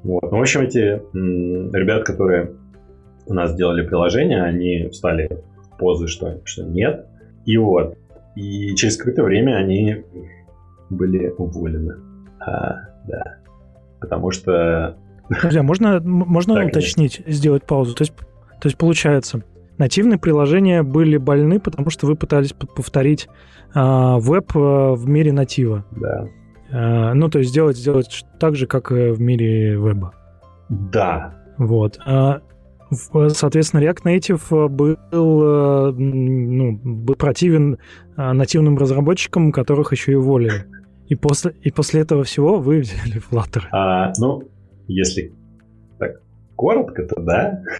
Вот. 0.03 0.31
Ну, 0.31 0.39
в 0.39 0.41
общем, 0.41 0.63
эти 0.63 1.01
м, 1.15 1.73
ребят, 1.75 2.05
которые 2.05 2.53
у 3.27 3.35
нас 3.35 3.55
делали 3.55 3.87
приложение, 3.87 4.43
они 4.43 4.89
встали 4.89 5.29
в 5.63 5.79
позы, 5.79 6.07
что, 6.07 6.41
что 6.45 6.65
нет. 6.65 7.07
И 7.45 7.57
вот. 7.57 7.97
И 8.41 8.75
через 8.77 8.97
какое-то 8.97 9.23
время 9.23 9.57
они 9.57 10.05
были 10.89 11.29
уволены. 11.37 11.95
А, 12.41 12.75
да. 13.07 13.39
Потому 14.01 14.31
что... 14.31 14.97
Друзья, 15.29 15.63
можно, 15.63 16.01
можно 16.01 16.55
так, 16.55 16.69
уточнить, 16.69 17.19
есть. 17.19 17.39
сделать 17.39 17.65
паузу? 17.65 17.95
То 17.95 18.03
есть, 18.03 18.15
то 18.17 18.67
есть 18.67 18.77
получается, 18.77 19.43
Нативные 19.81 20.19
приложения 20.19 20.83
были 20.83 21.17
больны, 21.17 21.59
потому 21.59 21.89
что 21.89 22.07
вы 22.07 22.15
пытались 22.15 22.53
повторить 22.53 23.31
а, 23.73 24.19
веб 24.19 24.55
а, 24.55 24.93
в 24.93 25.09
мире 25.09 25.33
натива. 25.33 25.87
Да. 25.93 26.29
А, 26.71 27.15
ну, 27.15 27.31
то 27.31 27.39
есть 27.39 27.51
сделать, 27.51 27.79
сделать 27.79 28.27
так 28.39 28.57
же, 28.57 28.67
как 28.67 28.91
в 28.91 29.19
мире 29.19 29.77
веба. 29.77 30.13
Да. 30.69 31.33
Вот. 31.57 31.99
А, 32.05 32.43
соответственно, 32.91 33.83
React 33.83 34.03
Native 34.05 34.69
был, 34.69 34.97
а, 35.13 35.93
ну, 35.93 36.81
был 36.83 37.15
противен 37.15 37.79
а, 38.17 38.33
нативным 38.33 38.77
разработчикам, 38.77 39.53
которых 39.53 39.93
еще 39.93 40.13
и 40.13 40.17
уволили. 40.17 40.65
И 41.07 41.17
после, 41.17 41.53
и 41.63 41.71
после 41.71 42.03
этого 42.03 42.25
всего 42.25 42.59
вы 42.59 42.81
взяли 42.81 43.21
Flutter. 43.31 43.63
А, 43.73 44.13
ну, 44.19 44.43
если 44.87 45.33
так 45.99 46.23
коротко, 46.57 47.07
то 47.07 47.21
да. 47.21 47.63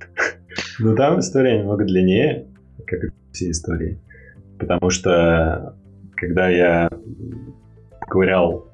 Ну, 0.81 0.97
там 0.97 1.21
история 1.21 1.59
немного 1.59 1.85
длиннее, 1.85 2.49
как 2.87 3.05
и 3.05 3.09
все 3.33 3.51
истории. 3.51 4.01
Потому 4.59 4.91
что, 4.91 5.77
когда 6.17 6.49
я 6.49 6.91
ковырял, 8.01 8.67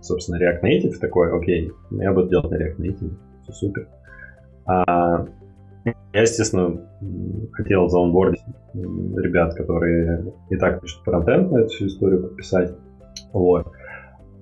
собственно, 0.00 0.38
React 0.38 0.62
Native, 0.62 0.98
такой, 0.98 1.36
окей, 1.36 1.70
я 1.90 2.12
буду 2.12 2.28
делать 2.30 2.50
на 2.50 2.56
React 2.56 2.76
Native, 2.78 3.12
все 3.42 3.52
супер. 3.52 3.88
А, 4.66 5.26
я, 6.12 6.22
естественно, 6.22 6.80
хотел 7.52 7.88
заонбордить 7.88 8.42
ребят, 8.74 9.54
которые 9.54 10.32
и 10.50 10.56
так 10.56 10.80
пишут 10.80 11.02
фронтенд 11.04 11.50
на 11.50 11.58
эту 11.58 11.68
всю 11.68 11.86
историю 11.86 12.22
подписать. 12.22 12.74
Вот. 13.32 13.72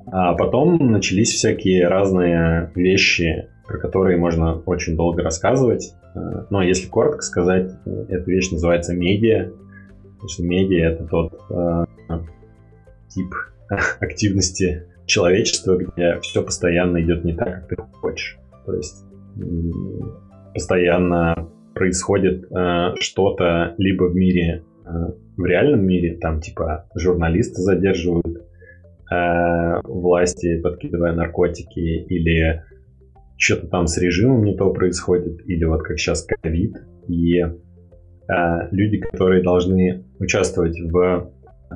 А 0.07 0.35
потом 0.35 0.91
начались 0.91 1.33
всякие 1.33 1.87
разные 1.89 2.71
вещи, 2.75 3.49
про 3.67 3.79
которые 3.79 4.17
можно 4.17 4.61
очень 4.61 4.97
долго 4.97 5.23
рассказывать. 5.23 5.95
Э, 6.15 6.47
но 6.51 6.63
если 6.63 6.89
коротко 6.89 7.23
сказать, 7.23 7.73
эта 7.85 8.31
вещь 8.31 8.51
называется 8.51 8.95
медиа. 8.95 9.51
Потому 10.15 10.29
что 10.29 10.43
медиа— 10.45 10.91
это 10.93 11.05
тот 11.07 11.41
э, 11.51 11.85
тип 13.09 13.35
активности 14.01 14.87
человечества, 15.07 15.77
где 15.77 16.19
все 16.21 16.43
постоянно 16.43 17.03
идет 17.03 17.25
не 17.25 17.35
так, 17.35 17.67
как 17.67 17.69
ты 17.69 17.77
хочешь. 18.01 18.39
То 18.65 18.75
есть 18.75 19.05
постоянно 20.59 21.49
происходит 21.75 22.45
э, 22.51 22.95
что-то 23.01 23.75
либо 23.79 24.05
в 24.05 24.15
мире 24.15 24.65
в 25.37 25.45
реальном 25.45 25.87
мире, 25.87 26.19
там 26.19 26.41
типа 26.41 26.87
журналисты 26.95 27.63
задерживают 27.63 28.39
э, 29.11 29.81
власти, 29.85 30.61
подкидывая 30.61 31.13
наркотики, 31.13 31.79
или 31.79 32.65
что-то 33.37 33.69
там 33.69 33.87
с 33.87 33.97
режимом 33.99 34.45
не 34.45 34.57
то 34.57 34.73
происходит, 34.73 35.41
или 35.47 35.65
вот 35.65 35.83
как 35.83 35.99
сейчас 35.99 36.27
ковид, 36.27 36.77
и 37.07 37.39
э, 37.39 37.49
люди, 38.73 38.99
которые 38.99 39.43
должны 39.43 40.05
участвовать 40.19 40.79
в 40.81 41.31
э, 41.71 41.75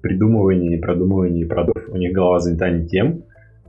придумывании, 0.00 0.78
продумывании 0.78 1.44
продуктов, 1.44 1.88
у 1.88 1.96
них 1.96 2.12
голова 2.12 2.38
занята 2.38 2.70
не 2.70 2.86
тем, 2.86 3.24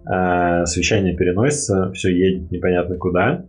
э, 0.06 0.66
совещание 0.66 1.16
переносится, 1.16 1.92
все 1.94 2.10
едет 2.10 2.52
непонятно 2.52 2.96
куда, 2.98 3.46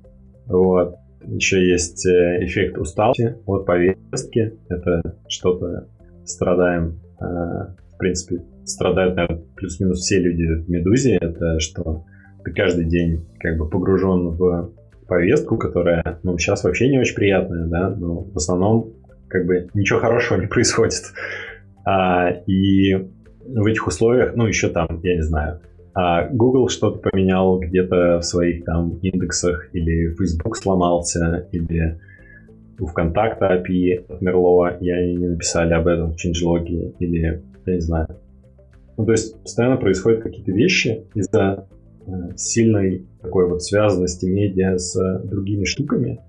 вот, 0.50 0.96
еще 1.26 1.66
есть 1.68 2.06
э, 2.06 2.44
эффект 2.44 2.78
усталости 2.78 3.36
от 3.46 3.66
повестки. 3.66 4.58
Это 4.68 5.16
что-то 5.28 5.88
страдаем, 6.24 7.00
э, 7.20 7.24
в 7.24 7.98
принципе, 7.98 8.42
страдают, 8.64 9.16
наверное, 9.16 9.44
плюс-минус 9.56 10.00
все 10.00 10.18
люди 10.18 10.44
в 10.44 10.68
«Медузе». 10.68 11.16
Это 11.20 11.60
что 11.60 12.04
ты 12.44 12.52
каждый 12.52 12.86
день 12.86 13.26
как 13.38 13.58
бы 13.58 13.68
погружен 13.68 14.30
в 14.30 14.72
повестку, 15.06 15.58
которая, 15.58 16.18
ну, 16.22 16.38
сейчас 16.38 16.64
вообще 16.64 16.88
не 16.88 16.98
очень 16.98 17.14
приятная, 17.14 17.66
да, 17.66 17.90
но 17.90 18.22
в 18.22 18.36
основном 18.36 18.92
как 19.28 19.46
бы 19.46 19.68
ничего 19.74 19.98
хорошего 19.98 20.40
не 20.40 20.46
происходит. 20.48 21.02
А, 21.84 22.30
и 22.46 22.94
в 23.46 23.66
этих 23.66 23.86
условиях, 23.86 24.34
ну, 24.36 24.46
еще 24.46 24.68
там, 24.68 25.00
я 25.02 25.16
не 25.16 25.22
знаю, 25.22 25.60
а 25.94 26.28
Google 26.28 26.68
что-то 26.68 26.98
поменял 26.98 27.58
где-то 27.58 28.18
в 28.18 28.22
своих 28.22 28.64
там 28.64 28.98
индексах, 29.02 29.74
или 29.74 30.14
Facebook 30.14 30.56
сломался, 30.56 31.48
или 31.52 31.98
у 32.78 32.86
ВКонтакта 32.86 33.56
API 33.56 34.06
отмерло, 34.08 34.76
и 34.78 34.90
они 34.90 35.16
не 35.16 35.28
написали 35.28 35.74
об 35.74 35.86
этом 35.86 36.12
в 36.12 36.16
changelog, 36.16 36.64
или 36.98 37.42
я 37.66 37.74
не 37.74 37.80
знаю. 37.80 38.08
Ну, 38.96 39.04
то 39.04 39.12
есть 39.12 39.40
постоянно 39.42 39.76
происходят 39.76 40.22
какие-то 40.22 40.52
вещи 40.52 41.04
из-за 41.14 41.66
э, 42.06 42.10
сильной 42.36 43.06
такой 43.20 43.48
вот 43.48 43.62
связанности 43.62 44.26
медиа 44.26 44.78
с 44.78 45.22
другими 45.24 45.64
штуками. 45.64 46.20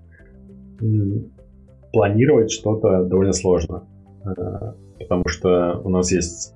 Планировать 1.92 2.50
что-то 2.50 3.04
довольно 3.04 3.32
сложно, 3.32 3.84
э, 4.24 4.72
потому 4.98 5.28
что 5.28 5.80
у 5.84 5.88
нас 5.88 6.10
есть 6.12 6.54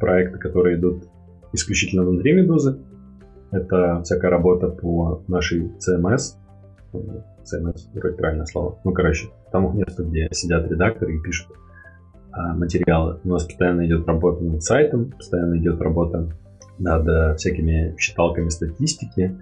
проекты, 0.00 0.38
которые 0.38 0.76
идут 0.78 1.04
исключительно 1.52 2.04
внутри 2.04 2.32
Медузы. 2.32 2.78
Это 3.50 4.02
всякая 4.02 4.30
работа 4.30 4.68
по 4.68 5.22
нашей 5.28 5.72
CMS. 5.78 6.36
CMS, 6.92 7.88
вроде 7.94 8.16
правильное 8.16 8.46
слово. 8.46 8.78
Ну, 8.84 8.92
короче, 8.92 9.28
тому 9.50 9.72
месту, 9.72 10.04
где 10.04 10.28
сидят 10.32 10.70
редакторы 10.70 11.16
и 11.16 11.20
пишут 11.20 11.48
а, 12.32 12.54
материалы. 12.54 13.20
У 13.24 13.28
нас 13.28 13.44
постоянно 13.44 13.86
идет 13.86 14.06
работа 14.06 14.42
над 14.42 14.62
сайтом, 14.62 15.10
постоянно 15.10 15.58
идет 15.58 15.80
работа 15.80 16.32
над 16.78 17.06
э, 17.06 17.36
всякими 17.36 17.94
считалками 17.98 18.48
статистики, 18.48 19.38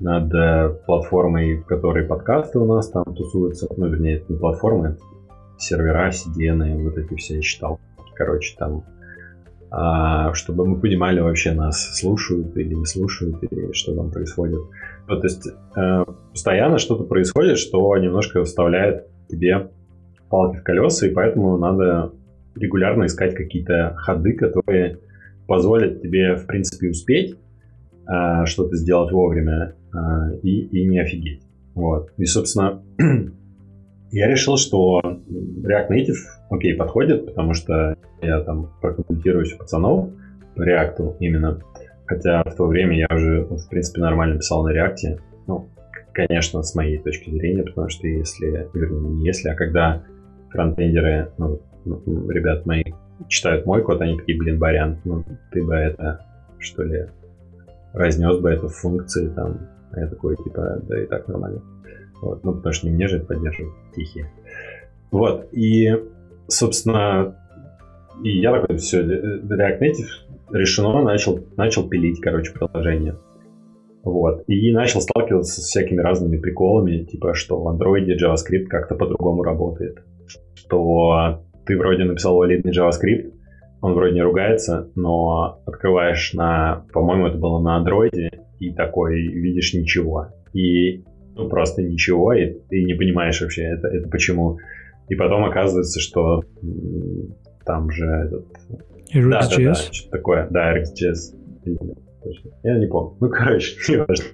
над 0.00 0.32
э, 0.32 0.70
платформой, 0.86 1.56
в 1.56 1.64
которой 1.64 2.04
подкасты 2.04 2.58
у 2.58 2.64
нас 2.64 2.88
там 2.88 3.04
тусуются. 3.04 3.66
Ну, 3.76 3.88
вернее, 3.88 4.18
это 4.18 4.32
не 4.32 4.38
платформа, 4.38 4.90
это 4.90 4.98
сервера, 5.58 6.10
CDN, 6.10 6.82
вот 6.84 6.96
эти 6.96 7.14
все 7.16 7.40
считалки. 7.40 7.82
Короче, 8.14 8.56
там 8.56 8.84
чтобы 9.70 10.66
мы 10.66 10.80
понимали 10.80 11.20
вообще 11.20 11.52
нас 11.52 11.98
слушают 11.98 12.56
или 12.56 12.74
не 12.74 12.86
слушают, 12.86 13.36
или 13.42 13.72
что 13.72 13.94
там 13.94 14.10
происходит. 14.10 14.60
Ну, 15.08 15.20
то 15.20 15.26
есть 15.26 15.46
э, 15.76 16.04
постоянно 16.32 16.78
что-то 16.78 17.04
происходит, 17.04 17.58
что 17.58 17.96
немножко 17.96 18.44
вставляет 18.44 19.06
тебе 19.28 19.70
палки 20.30 20.58
в 20.58 20.62
колеса, 20.62 21.06
и 21.06 21.10
поэтому 21.10 21.56
надо 21.58 22.12
регулярно 22.54 23.06
искать 23.06 23.34
какие-то 23.34 23.94
ходы, 23.96 24.34
которые 24.34 25.00
позволят 25.46 26.02
тебе, 26.02 26.36
в 26.36 26.46
принципе, 26.46 26.90
успеть 26.90 27.36
э, 28.06 28.44
что-то 28.44 28.76
сделать 28.76 29.12
вовремя 29.12 29.74
э, 29.92 30.38
и, 30.42 30.60
и 30.66 30.86
не 30.86 30.98
офигеть. 30.98 31.42
Вот. 31.74 32.10
И, 32.16 32.24
собственно, 32.24 32.82
я 34.10 34.26
решил, 34.26 34.56
что 34.56 35.00
React 35.02 35.88
Native, 35.90 36.16
окей, 36.50 36.74
подходит, 36.74 37.26
потому 37.26 37.54
что 37.54 37.96
я 38.22 38.40
там 38.40 38.70
проконсультируюсь 38.80 39.52
у 39.54 39.58
пацанов 39.58 40.10
по 40.54 40.62
React 40.62 41.16
именно. 41.20 41.60
Хотя 42.06 42.42
в 42.42 42.54
то 42.54 42.66
время 42.66 42.96
я 42.96 43.06
уже, 43.14 43.44
в 43.44 43.68
принципе, 43.68 44.00
нормально 44.00 44.38
писал 44.38 44.64
на 44.64 44.70
React. 44.70 45.20
Ну, 45.46 45.68
конечно, 46.12 46.62
с 46.62 46.74
моей 46.74 46.98
точки 46.98 47.30
зрения, 47.30 47.62
потому 47.62 47.88
что 47.88 48.06
если, 48.06 48.68
вернее, 48.72 49.10
не 49.10 49.26
если, 49.26 49.50
а 49.50 49.54
когда 49.54 50.02
фронтендеры, 50.50 51.30
ну, 51.36 51.60
ребят 52.30 52.64
мои, 52.66 52.84
читают 53.28 53.66
мой 53.66 53.82
код, 53.82 54.00
они 54.00 54.16
такие, 54.16 54.38
блин, 54.38 54.58
Барян, 54.58 54.98
ну, 55.04 55.24
ты 55.52 55.62
бы 55.62 55.74
это, 55.74 56.24
что 56.58 56.82
ли, 56.82 57.06
разнес 57.92 58.38
бы 58.38 58.50
это 58.50 58.68
в 58.68 58.74
функции, 58.74 59.28
там, 59.28 59.68
а 59.92 60.00
я 60.00 60.06
такой, 60.06 60.36
типа, 60.36 60.80
да 60.88 61.02
и 61.02 61.06
так 61.06 61.28
нормально. 61.28 61.60
Вот, 62.22 62.42
ну, 62.42 62.54
потому 62.54 62.72
что 62.72 62.86
не 62.88 62.94
мне 62.94 63.06
же 63.06 63.18
это 63.18 63.26
поддерживать, 63.26 63.72
тихие. 63.98 64.30
Вот, 65.10 65.48
и, 65.52 65.90
собственно, 66.46 67.36
и 68.22 68.38
я 68.40 68.52
такой, 68.52 68.76
все, 68.76 69.00
React 69.02 69.80
Native 69.80 70.52
решено, 70.52 71.02
начал, 71.02 71.40
начал 71.56 71.88
пилить, 71.88 72.20
короче, 72.20 72.52
приложение. 72.52 73.16
Вот. 74.04 74.44
И 74.46 74.72
начал 74.72 75.00
сталкиваться 75.00 75.60
с 75.60 75.64
всякими 75.64 76.00
разными 76.00 76.38
приколами, 76.38 77.04
типа, 77.04 77.34
что 77.34 77.60
в 77.60 77.68
Android 77.68 78.06
JavaScript 78.06 78.66
как-то 78.66 78.94
по-другому 78.94 79.42
работает. 79.42 79.98
Что 80.54 81.42
ты 81.66 81.76
вроде 81.76 82.04
написал 82.04 82.36
валидный 82.36 82.72
JavaScript, 82.72 83.32
он 83.80 83.94
вроде 83.94 84.14
не 84.14 84.22
ругается, 84.22 84.90
но 84.94 85.60
открываешь 85.66 86.32
на, 86.34 86.84
по-моему, 86.92 87.28
это 87.28 87.38
было 87.38 87.60
на 87.60 87.82
Android, 87.82 88.30
и 88.58 88.72
такой 88.72 89.20
видишь 89.20 89.74
ничего. 89.74 90.28
И 90.52 91.04
ну, 91.38 91.48
просто 91.48 91.82
ничего, 91.82 92.32
и 92.32 92.58
ты 92.68 92.84
не 92.84 92.94
понимаешь 92.94 93.40
вообще, 93.40 93.62
это, 93.62 93.88
это 93.88 94.08
почему. 94.08 94.58
И 95.08 95.14
потом 95.14 95.44
оказывается, 95.44 96.00
что 96.00 96.42
там 97.64 97.90
же 97.90 98.04
этот... 98.04 98.46
RxJS? 99.14 99.30
Да, 99.30 99.40
да, 99.48 99.64
да, 99.64 99.74
что 99.74 100.10
такое, 100.10 100.48
да, 100.50 100.76
RxJS. 100.76 101.34
Я 102.62 102.78
не 102.78 102.86
помню. 102.86 103.16
Ну, 103.20 103.30
короче, 103.30 103.76
не 103.88 103.96
важно. 103.98 104.24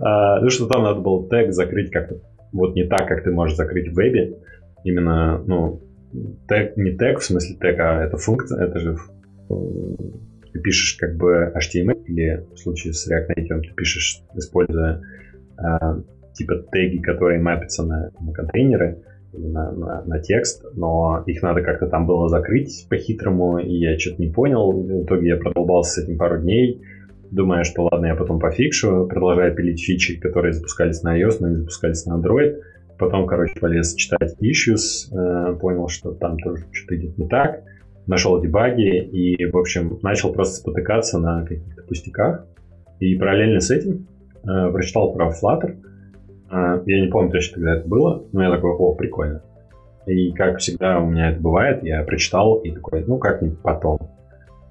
А, 0.00 0.40
ну, 0.40 0.50
что 0.50 0.66
там 0.66 0.82
надо 0.82 1.00
было 1.00 1.28
тег 1.28 1.52
закрыть 1.52 1.90
как-то 1.90 2.20
вот 2.52 2.74
не 2.74 2.84
так, 2.84 3.08
как 3.08 3.24
ты 3.24 3.30
можешь 3.30 3.56
закрыть 3.56 3.88
в 3.88 3.96
вебе. 3.96 4.38
Именно, 4.84 5.42
ну, 5.46 5.80
тег, 6.48 6.76
не 6.76 6.96
тег, 6.96 7.20
в 7.20 7.24
смысле 7.24 7.56
тег, 7.56 7.78
а 7.78 8.04
это 8.04 8.16
функция, 8.16 8.66
это 8.66 8.78
же 8.78 8.96
ты 10.54 10.60
пишешь 10.60 10.96
как 10.98 11.16
бы 11.16 11.52
HTML 11.54 12.04
или 12.04 12.46
в 12.54 12.58
случае 12.58 12.92
с 12.92 13.10
React 13.10 13.36
Native 13.36 13.60
ты 13.62 13.74
пишешь, 13.74 14.22
используя 14.34 15.02
э, 15.58 16.02
типа 16.34 16.56
теги, 16.72 16.98
которые 16.98 17.40
мапятся 17.40 17.84
на, 17.84 18.10
на 18.20 18.32
контейнеры, 18.32 19.02
на, 19.32 19.72
на, 19.72 20.04
на 20.04 20.20
текст, 20.20 20.64
но 20.74 21.22
их 21.26 21.42
надо 21.42 21.62
как-то 21.62 21.86
там 21.86 22.06
было 22.06 22.28
закрыть 22.28 22.86
по-хитрому, 22.88 23.58
и 23.58 23.74
я 23.74 23.98
что-то 23.98 24.22
не 24.22 24.30
понял. 24.30 24.72
В 24.72 25.04
итоге 25.04 25.28
я 25.28 25.36
продолбался 25.36 26.00
с 26.00 26.04
этим 26.04 26.18
пару 26.18 26.40
дней, 26.40 26.82
думая, 27.30 27.64
что 27.64 27.88
ладно, 27.90 28.06
я 28.06 28.14
потом 28.14 28.38
пофикшу, 28.38 29.06
продолжая 29.08 29.52
пилить 29.52 29.84
фичи, 29.84 30.18
которые 30.18 30.52
запускались 30.52 31.02
на 31.02 31.20
iOS, 31.20 31.38
но 31.40 31.48
не 31.48 31.56
запускались 31.56 32.06
на 32.06 32.18
Android. 32.18 32.60
Потом, 32.98 33.26
короче, 33.26 33.58
полез 33.58 33.94
читать 33.94 34.36
issues, 34.40 35.10
э, 35.12 35.56
понял, 35.56 35.88
что 35.88 36.12
там 36.12 36.38
тоже 36.38 36.64
что-то 36.70 36.96
идет 36.96 37.18
не 37.18 37.26
так, 37.26 37.62
нашел 38.06 38.40
дебаги 38.40 39.02
и, 39.02 39.46
в 39.46 39.56
общем, 39.56 39.98
начал 40.02 40.32
просто 40.32 40.56
спотыкаться 40.56 41.18
на 41.18 41.44
каких-то 41.44 41.82
пустяках. 41.82 42.46
И 43.00 43.16
параллельно 43.16 43.58
с 43.58 43.70
этим 43.72 44.06
э, 44.44 44.70
прочитал 44.70 45.12
про 45.12 45.30
Flutter, 45.30 45.76
я 46.50 47.00
не 47.00 47.08
помню 47.08 47.30
точно, 47.30 47.54
когда 47.54 47.76
это 47.76 47.88
было, 47.88 48.24
но 48.32 48.42
я 48.42 48.50
такой, 48.50 48.72
о, 48.72 48.94
прикольно. 48.94 49.42
И 50.06 50.32
как 50.32 50.58
всегда 50.58 51.00
у 51.00 51.06
меня 51.06 51.30
это 51.30 51.40
бывает, 51.40 51.82
я 51.82 52.02
прочитал 52.02 52.56
и 52.56 52.70
такой, 52.70 53.04
ну 53.06 53.18
как-нибудь 53.18 53.60
потом. 53.60 53.98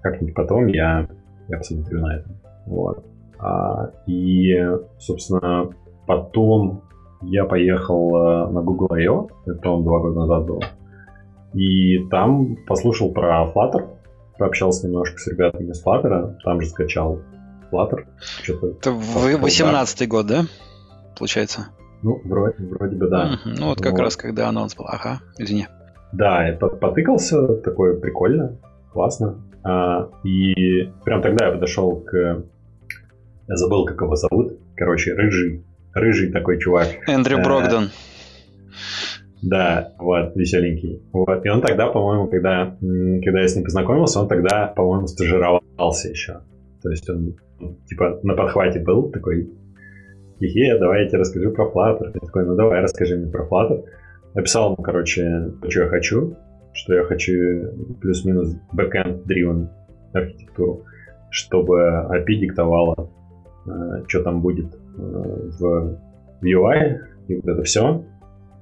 Как-нибудь 0.02 0.36
потом 0.36 0.68
я, 0.68 1.08
я 1.48 1.58
посмотрю 1.58 2.02
на 2.02 2.18
это. 2.18 2.30
Вот. 2.66 3.04
А, 3.40 3.92
и, 4.06 4.54
собственно, 5.00 5.70
потом 6.06 6.84
я 7.22 7.46
поехал 7.46 8.16
э, 8.16 8.52
на 8.52 8.62
Google 8.62 8.94
I.O., 8.94 9.30
это, 9.46 9.60
по-моему, 9.60 9.84
два 9.84 10.00
года 10.00 10.20
назад 10.20 10.46
было. 10.46 10.62
И 11.54 12.00
там 12.10 12.58
послушал 12.68 13.12
про 13.12 13.52
Flutter, 13.54 13.88
пообщался 14.38 14.88
немножко 14.88 15.18
с 15.18 15.28
ребятами 15.28 15.72
из 15.72 15.86
Flutter, 15.86 16.36
там 16.44 16.62
же 16.62 16.68
скачал 16.68 17.20
Flutter. 17.72 18.06
Это 18.82 18.92
18 18.92 20.08
год, 20.08 20.28
да? 20.28 20.44
Получается. 21.18 21.68
Ну, 22.02 22.22
вроде, 22.26 22.56
вроде 22.66 22.96
бы 22.96 23.08
да. 23.08 23.34
Mm-hmm. 23.34 23.56
Ну, 23.60 23.68
вот 23.68 23.82
как 23.82 23.94
вот. 23.94 24.02
раз 24.02 24.16
когда 24.16 24.50
анонс 24.50 24.76
был. 24.76 24.86
Ага, 24.88 25.22
извини. 25.38 25.68
Да, 26.12 26.48
я 26.48 26.56
потыкался, 26.56 27.56
такое 27.56 28.00
прикольно, 28.00 28.60
классно. 28.92 29.42
А, 29.64 30.10
и 30.24 30.92
прям 31.04 31.22
тогда 31.22 31.48
я 31.48 31.52
подошел 31.54 32.02
к... 32.02 32.44
Я 33.48 33.56
забыл, 33.56 33.86
как 33.86 34.02
его 34.02 34.16
зовут. 34.16 34.60
Короче, 34.76 35.14
рыжий. 35.14 35.66
Рыжий 35.94 36.32
такой 36.32 36.60
чувак. 36.60 36.88
Эндрю 37.08 37.40
э, 37.40 37.44
Брогдон. 37.44 37.90
Да, 39.42 39.94
вот, 40.00 40.36
веселенький. 40.36 41.04
Вот. 41.12 41.46
И 41.46 41.50
он 41.50 41.62
тогда, 41.62 41.88
по-моему, 41.88 42.28
когда, 42.28 42.78
когда 42.80 43.42
я 43.42 43.48
с 43.48 43.56
ним 43.56 43.66
познакомился, 43.66 44.20
он 44.22 44.28
тогда, 44.28 44.68
по-моему, 44.68 45.08
стажировался 45.08 46.10
еще. 46.10 46.42
То 46.82 46.90
есть 46.90 47.10
он, 47.10 47.36
типа, 47.88 48.20
на 48.24 48.36
подхвате 48.36 48.80
был 48.80 49.12
такой, 49.12 49.50
хе 50.40 50.78
давай 50.80 51.04
я 51.04 51.10
тебе 51.10 51.20
расскажу 51.20 51.52
про 51.52 51.66
Flutter. 51.66 52.12
Я 52.14 52.20
такой, 52.20 52.46
ну 52.46 52.56
давай, 52.56 52.82
расскажи 52.82 53.18
мне 53.18 53.32
про 53.32 53.46
Flutter. 53.46 53.84
Написал 54.34 54.74
ему, 54.74 54.84
короче, 54.84 55.52
что 55.70 55.84
я 55.84 55.90
хочу, 55.90 56.36
что 56.74 56.94
я 56.94 57.04
хочу 57.04 57.34
плюс-минус 58.02 58.56
backend 58.76 59.26
driven 59.26 59.68
архитектуру, 60.14 60.86
чтобы 61.30 61.80
API 62.12 62.36
диктовала, 62.40 63.10
э, 63.68 64.04
что 64.08 64.24
там 64.24 64.42
будет 64.42 64.74
э, 64.74 64.80
в 64.98 66.00
UI, 66.42 66.98
и 67.28 67.36
вот 67.36 67.48
это 67.48 67.64
все. 67.64 68.04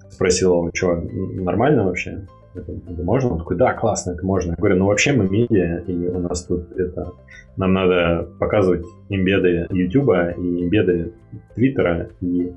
Спросил 0.09 0.53
его, 0.53 0.72
что, 0.74 0.95
нормально 0.95 1.86
вообще? 1.86 2.28
Это, 2.53 2.73
можно? 3.03 3.31
Он 3.31 3.37
такой, 3.39 3.57
да, 3.57 3.73
классно, 3.73 4.11
это 4.11 4.25
можно. 4.25 4.51
Я 4.51 4.55
говорю, 4.57 4.77
ну 4.77 4.85
вообще 4.87 5.13
мы 5.13 5.29
медиа, 5.29 5.83
и 5.87 6.07
у 6.07 6.19
нас 6.19 6.45
тут 6.45 6.71
это... 6.73 7.13
Нам 7.57 7.73
надо 7.73 8.29
показывать 8.39 8.85
имбеды 9.09 9.67
YouTube 9.71 10.09
и 10.37 10.65
имбеды 10.65 11.13
Твиттера, 11.55 12.09
и 12.21 12.53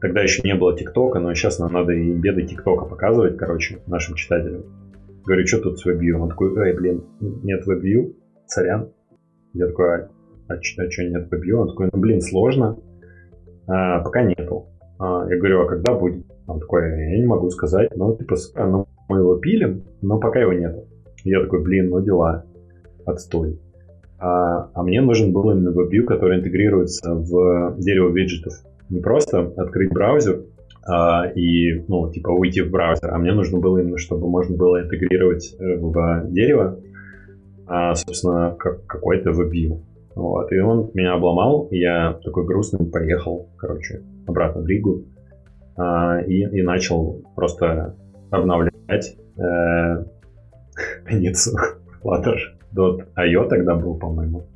тогда 0.00 0.22
еще 0.22 0.42
не 0.42 0.54
было 0.54 0.76
ТикТока, 0.76 1.20
но 1.20 1.32
сейчас 1.34 1.58
нам 1.58 1.72
надо 1.72 1.92
и 1.92 2.10
имбеды 2.10 2.42
ТикТока 2.42 2.84
показывать, 2.84 3.36
короче, 3.36 3.78
нашим 3.86 4.14
читателям. 4.14 4.64
Говорю, 5.24 5.46
что 5.46 5.60
тут 5.60 5.78
с 5.78 5.86
WebView? 5.86 6.14
Он 6.14 6.28
такой, 6.28 6.54
эй, 6.66 6.74
блин, 6.74 7.04
нет 7.20 7.66
WebView, 7.66 8.14
сорян. 8.46 8.90
Я 9.52 9.66
такой, 9.66 9.94
а, 9.94 10.08
а, 10.48 10.54
а 10.54 10.62
что 10.62 11.04
нет 11.04 11.32
WebView? 11.32 11.54
Он 11.54 11.68
такой, 11.68 11.88
ну, 11.92 11.98
блин, 11.98 12.20
сложно. 12.20 12.78
А, 13.66 14.00
пока 14.00 14.22
нету. 14.22 14.66
А, 14.98 15.26
я 15.28 15.36
говорю, 15.38 15.62
а 15.62 15.68
когда 15.68 15.94
будет? 15.94 16.26
Он 16.46 16.58
такой, 16.58 16.88
я 16.88 17.18
не 17.18 17.26
могу 17.26 17.50
сказать. 17.50 17.90
Ну, 17.96 18.16
типа, 18.16 18.36
ну, 18.56 18.88
мы 19.10 19.18
его 19.18 19.36
пилим, 19.36 19.82
но 20.00 20.18
пока 20.18 20.40
его 20.40 20.52
нет. 20.52 20.84
Я 21.24 21.40
такой, 21.42 21.62
блин, 21.62 21.90
ну 21.90 22.00
дела. 22.00 22.44
Отстой. 23.04 23.58
А, 24.18 24.70
а 24.74 24.82
мне 24.82 25.00
нужен 25.00 25.32
был 25.32 25.50
именно 25.50 25.70
WebView, 25.70 26.04
который 26.04 26.38
интегрируется 26.38 27.14
в 27.14 27.76
дерево 27.78 28.10
виджетов. 28.10 28.52
Не 28.88 29.00
просто 29.00 29.52
открыть 29.56 29.90
браузер 29.90 30.42
а, 30.86 31.26
и, 31.34 31.84
ну, 31.88 32.10
типа, 32.10 32.28
уйти 32.28 32.62
в 32.62 32.70
браузер, 32.70 33.12
а 33.12 33.18
мне 33.18 33.32
нужно 33.32 33.58
было 33.58 33.78
именно, 33.78 33.98
чтобы 33.98 34.28
можно 34.28 34.56
было 34.56 34.82
интегрировать 34.82 35.54
э, 35.58 35.76
в 35.78 36.26
дерево, 36.28 36.78
а, 37.66 37.94
собственно, 37.94 38.54
как, 38.58 38.86
какой-то 38.86 39.30
WebView. 39.30 39.80
Вот, 40.14 40.52
и 40.52 40.58
он 40.58 40.90
меня 40.94 41.14
обломал, 41.14 41.68
и 41.70 41.78
я 41.78 42.18
такой 42.24 42.44
грустный 42.44 42.86
поехал, 42.86 43.48
короче, 43.56 44.02
обратно 44.26 44.62
в 44.62 44.66
Ригу 44.66 45.04
а, 45.76 46.20
и, 46.20 46.40
и 46.40 46.62
начал 46.62 47.22
просто 47.34 47.96
обновлять 48.30 48.69
э, 48.90 50.04
страницу 51.04 51.56
Flutter.io 52.02 53.48
тогда 53.48 53.74
был, 53.74 53.98
по-моему. 53.98 54.46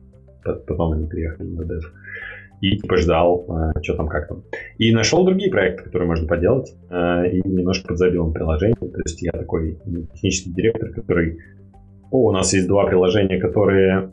Потом 0.45 0.93
они 0.93 1.07
приехали 1.07 1.49
на 1.49 1.62
Dev. 1.62 1.82
И 2.61 2.78
типа 2.78 2.97
ждал, 2.97 3.47
э, 3.49 3.82
что 3.82 3.95
там, 3.95 4.09
как 4.09 4.28
там. 4.28 4.45
И 4.78 4.93
нашел 4.93 5.24
другие 5.24 5.51
проекты, 5.51 5.85
которые 5.85 6.09
можно 6.09 6.26
поделать. 6.26 6.74
Э, 6.91 7.28
и 7.28 7.47
немножко 7.47 7.89
подзабил 7.89 8.26
им 8.26 8.32
приложение. 8.32 8.76
То 8.76 9.01
есть 9.05 9.22
я 9.22 9.32
такой 9.32 9.78
технический 10.12 10.53
директор, 10.53 10.91
который... 10.91 11.39
О, 12.11 12.28
у 12.28 12.32
нас 12.32 12.53
есть 12.53 12.68
два 12.68 12.87
приложения, 12.87 13.41
которые, 13.41 14.12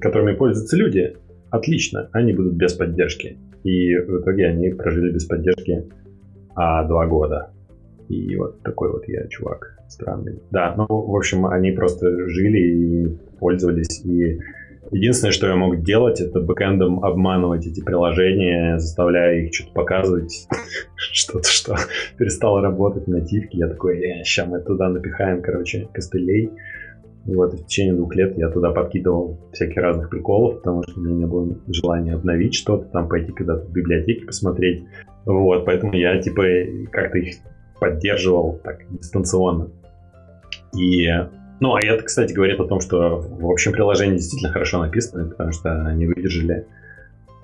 которыми 0.00 0.34
пользуются 0.34 0.76
люди. 0.76 1.16
Отлично, 1.50 2.08
они 2.12 2.32
будут 2.32 2.54
без 2.54 2.74
поддержки. 2.74 3.38
И 3.62 3.94
в 3.94 4.20
итоге 4.20 4.46
они 4.46 4.70
прожили 4.70 5.12
без 5.12 5.24
поддержки 5.24 5.88
а, 6.54 6.84
два 6.84 7.06
года. 7.06 7.52
И 8.08 8.36
вот 8.36 8.62
такой 8.62 8.90
вот 8.90 9.06
я 9.06 9.26
чувак 9.28 9.78
странный. 9.88 10.40
Да, 10.50 10.74
ну, 10.76 10.86
в 10.88 11.14
общем, 11.14 11.46
они 11.46 11.72
просто 11.72 12.28
жили 12.28 12.58
и 12.58 13.06
пользовались. 13.38 14.04
И 14.04 14.40
единственное, 14.90 15.32
что 15.32 15.46
я 15.46 15.56
мог 15.56 15.82
делать, 15.82 16.20
это 16.20 16.40
бэкэндом 16.40 17.04
обманывать 17.04 17.66
эти 17.66 17.82
приложения, 17.82 18.78
заставляя 18.78 19.40
их 19.40 19.54
что-то 19.54 19.72
показывать, 19.72 20.48
что-то, 20.96 21.48
что 21.48 21.76
перестало 22.16 22.62
работать 22.62 23.06
нативки. 23.08 23.56
Я 23.56 23.68
такой, 23.68 23.98
э, 23.98 24.24
сейчас 24.24 24.48
мы 24.48 24.60
туда 24.60 24.88
напихаем, 24.88 25.42
короче, 25.42 25.88
костылей. 25.92 26.50
Вот, 27.26 27.52
в 27.52 27.66
течение 27.66 27.92
двух 27.92 28.14
лет 28.14 28.38
я 28.38 28.48
туда 28.48 28.70
подкидывал 28.70 29.38
всяких 29.52 29.76
разных 29.76 30.08
приколов, 30.08 30.58
потому 30.62 30.82
что 30.82 30.98
у 30.98 31.02
меня 31.02 31.14
не 31.14 31.26
было 31.26 31.58
желания 31.68 32.14
обновить 32.14 32.54
что-то, 32.54 32.86
там 32.86 33.06
пойти 33.06 33.32
когда-то 33.32 33.66
в 33.66 33.72
библиотеке 33.72 34.24
посмотреть. 34.24 34.84
Вот, 35.26 35.66
поэтому 35.66 35.92
я, 35.92 36.18
типа, 36.22 36.42
как-то 36.90 37.18
их 37.18 37.36
поддерживал 37.80 38.60
так 38.62 38.80
дистанционно. 38.90 39.70
И, 40.76 41.08
ну, 41.60 41.74
а 41.74 41.80
это, 41.80 42.02
кстати, 42.04 42.32
говорит 42.32 42.60
о 42.60 42.66
том, 42.66 42.80
что, 42.80 43.18
в 43.20 43.50
общем, 43.50 43.72
приложение 43.72 44.16
действительно 44.16 44.52
хорошо 44.52 44.78
написано, 44.78 45.28
потому 45.28 45.52
что 45.52 45.86
они 45.86 46.06
выдержали 46.06 46.66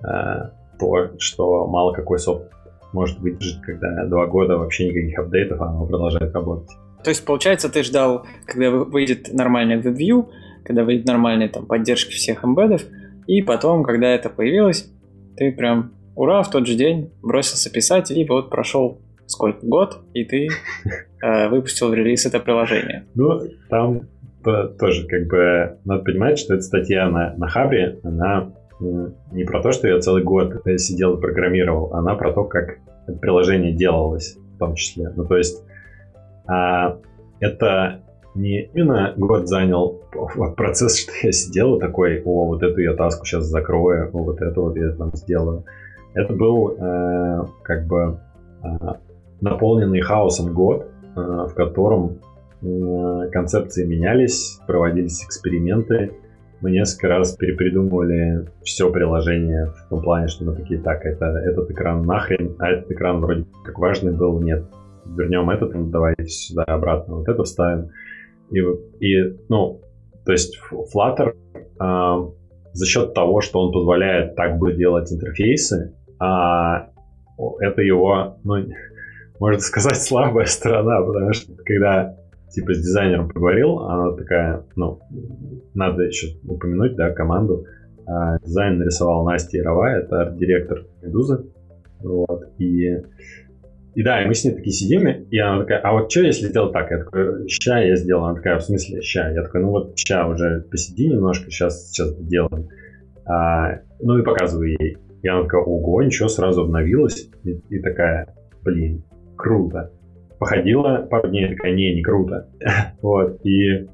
э, 0.02 0.50
то, 0.78 1.10
что 1.18 1.66
мало 1.66 1.92
какой 1.92 2.18
софт 2.18 2.50
может 2.92 3.18
выдержать, 3.18 3.60
когда 3.62 4.04
два 4.06 4.26
года 4.26 4.56
вообще 4.56 4.88
никаких 4.88 5.18
апдейтов, 5.18 5.60
а 5.60 5.66
оно 5.66 5.86
продолжает 5.86 6.32
работать. 6.32 6.70
То 7.02 7.10
есть, 7.10 7.24
получается, 7.24 7.68
ты 7.68 7.82
ждал, 7.82 8.26
когда 8.46 8.70
выйдет 8.70 9.32
нормальный 9.32 9.80
WebView, 9.80 10.28
когда 10.64 10.84
выйдет 10.84 11.06
нормальная 11.06 11.48
там 11.48 11.66
поддержка 11.66 12.10
всех 12.12 12.44
эмбедов, 12.44 12.82
и 13.26 13.42
потом, 13.42 13.82
когда 13.82 14.08
это 14.08 14.30
появилось, 14.30 14.90
ты 15.36 15.52
прям 15.52 15.92
ура, 16.14 16.42
в 16.42 16.50
тот 16.50 16.66
же 16.66 16.74
день 16.74 17.10
бросился 17.20 17.70
писать, 17.70 18.10
и 18.10 18.24
вот 18.24 18.48
прошел 18.48 19.00
сколько, 19.26 19.66
год, 19.66 19.98
и 20.12 20.24
ты 20.24 20.48
э, 21.22 21.48
выпустил 21.48 21.90
в 21.90 21.94
релиз 21.94 22.26
это 22.26 22.40
приложение. 22.40 23.06
Ну, 23.14 23.40
там 23.70 24.02
то, 24.42 24.68
тоже 24.68 25.06
как 25.06 25.26
бы 25.26 25.78
надо 25.84 26.02
понимать, 26.04 26.38
что 26.38 26.54
эта 26.54 26.62
статья 26.62 27.08
на, 27.08 27.34
на 27.36 27.48
Хабре, 27.48 27.98
она 28.02 28.52
не 28.80 29.44
про 29.44 29.62
то, 29.62 29.72
что 29.72 29.88
я 29.88 30.00
целый 30.00 30.22
год 30.22 30.62
сидел 30.78 31.16
и 31.16 31.20
программировал, 31.20 31.94
она 31.94 32.14
про 32.14 32.32
то, 32.32 32.44
как 32.44 32.78
это 33.06 33.18
приложение 33.18 33.72
делалось 33.72 34.36
в 34.54 34.58
том 34.58 34.74
числе. 34.74 35.10
Ну, 35.14 35.24
то 35.24 35.36
есть 35.36 35.64
а, 36.46 36.98
это 37.40 38.02
не 38.34 38.62
именно 38.74 39.14
год 39.16 39.48
занял 39.48 40.02
вот 40.12 40.56
процесс, 40.56 40.98
что 41.02 41.12
я 41.22 41.32
сидел 41.32 41.78
такой, 41.78 42.22
о, 42.24 42.46
вот 42.46 42.62
эту 42.62 42.80
я 42.80 42.94
таску 42.94 43.24
сейчас 43.24 43.44
закрою, 43.44 44.10
о, 44.12 44.24
вот 44.24 44.40
это 44.40 44.60
вот 44.60 44.76
я 44.76 44.90
там 44.90 45.14
сделаю. 45.14 45.64
Это 46.14 46.32
был 46.32 46.76
э, 46.78 47.44
как 47.62 47.86
бы 47.86 48.20
э, 48.62 48.68
наполненный 49.40 50.00
хаосом 50.00 50.52
год, 50.52 50.86
э, 51.16 51.20
в 51.20 51.54
котором 51.54 52.20
э, 52.62 53.28
концепции 53.32 53.86
менялись, 53.86 54.60
проводились 54.66 55.24
эксперименты. 55.24 56.12
Мы 56.60 56.70
несколько 56.70 57.08
раз 57.08 57.36
перепридумывали 57.36 58.48
все 58.62 58.90
приложение 58.90 59.66
в 59.66 59.88
том 59.90 60.02
плане, 60.02 60.28
что 60.28 60.44
мы 60.44 60.54
такие, 60.54 60.80
так, 60.80 61.04
это, 61.04 61.26
этот 61.26 61.70
экран 61.70 62.02
нахрен, 62.02 62.56
а 62.58 62.70
этот 62.70 62.90
экран 62.90 63.20
вроде 63.20 63.44
как 63.64 63.78
важный 63.78 64.12
был, 64.12 64.40
нет. 64.40 64.64
Вернем 65.04 65.50
этот, 65.50 65.74
ну, 65.74 65.90
давайте 65.90 66.24
сюда 66.26 66.64
обратно, 66.64 67.16
вот 67.16 67.28
это 67.28 67.42
вставим. 67.44 67.90
И, 68.50 68.60
и 69.00 69.36
ну, 69.48 69.80
то 70.24 70.32
есть 70.32 70.58
Flutter 70.72 71.34
э, 71.80 72.32
за 72.72 72.86
счет 72.86 73.12
того, 73.12 73.40
что 73.42 73.60
он 73.60 73.72
позволяет 73.72 74.34
так 74.36 74.58
бы 74.58 74.72
делать 74.72 75.12
интерфейсы, 75.12 75.94
а 76.18 76.88
это 77.60 77.82
его, 77.82 78.38
ну, 78.44 78.56
можно 79.38 79.60
сказать, 79.60 79.96
слабая 80.02 80.46
сторона, 80.46 81.02
потому 81.02 81.32
что 81.32 81.54
когда 81.64 82.16
типа 82.54 82.72
с 82.72 82.78
дизайнером 82.78 83.28
поговорил, 83.28 83.80
она 83.80 84.12
такая, 84.12 84.64
ну, 84.76 85.00
надо 85.74 86.02
еще 86.04 86.38
упомянуть, 86.44 86.94
да, 86.96 87.10
команду. 87.10 87.66
А, 88.06 88.38
дизайн 88.38 88.78
нарисовал 88.78 89.24
Настя 89.24 89.58
Яровая, 89.58 90.00
это 90.00 90.22
арт-директор 90.22 90.86
Медузы. 91.02 91.46
Вот, 92.00 92.44
и, 92.58 92.90
и 93.94 94.02
да, 94.02 94.22
и 94.22 94.26
мы 94.26 94.34
с 94.34 94.44
ней 94.44 94.52
такие 94.52 94.72
сидим, 94.72 95.08
и 95.08 95.38
она 95.38 95.60
такая, 95.60 95.80
а 95.80 95.92
вот 95.92 96.10
что 96.10 96.20
если 96.20 96.48
сделать 96.48 96.72
так? 96.72 96.90
Я 96.90 96.98
такой, 96.98 97.48
ща 97.48 97.78
я 97.78 97.96
сделал. 97.96 98.24
Она 98.24 98.34
такая, 98.36 98.58
в 98.58 98.62
смысле 98.62 99.00
ща? 99.00 99.30
Я 99.30 99.42
такой, 99.42 99.62
ну 99.62 99.70
вот 99.70 99.98
ща 99.98 100.26
уже 100.28 100.66
посиди 100.70 101.08
немножко, 101.08 101.50
сейчас, 101.50 101.88
сейчас 101.88 102.10
сделаем. 102.10 102.68
А, 103.26 103.80
ну 104.00 104.18
и 104.18 104.22
показываю 104.22 104.76
ей. 104.78 104.98
И 105.22 105.28
она 105.28 105.44
такая, 105.44 105.62
ого, 105.62 106.02
ничего, 106.02 106.28
сразу 106.28 106.62
обновилась. 106.62 107.30
И, 107.44 107.52
и 107.70 107.80
такая, 107.80 108.34
блин, 108.62 109.02
круто. 109.44 109.90
Походила 110.38 111.06
пару 111.10 111.28
дней, 111.28 111.48
такая, 111.48 111.74
не, 111.74 111.94
не 111.94 112.02
круто. 112.02 112.48
вот, 113.02 113.44
и 113.44 113.86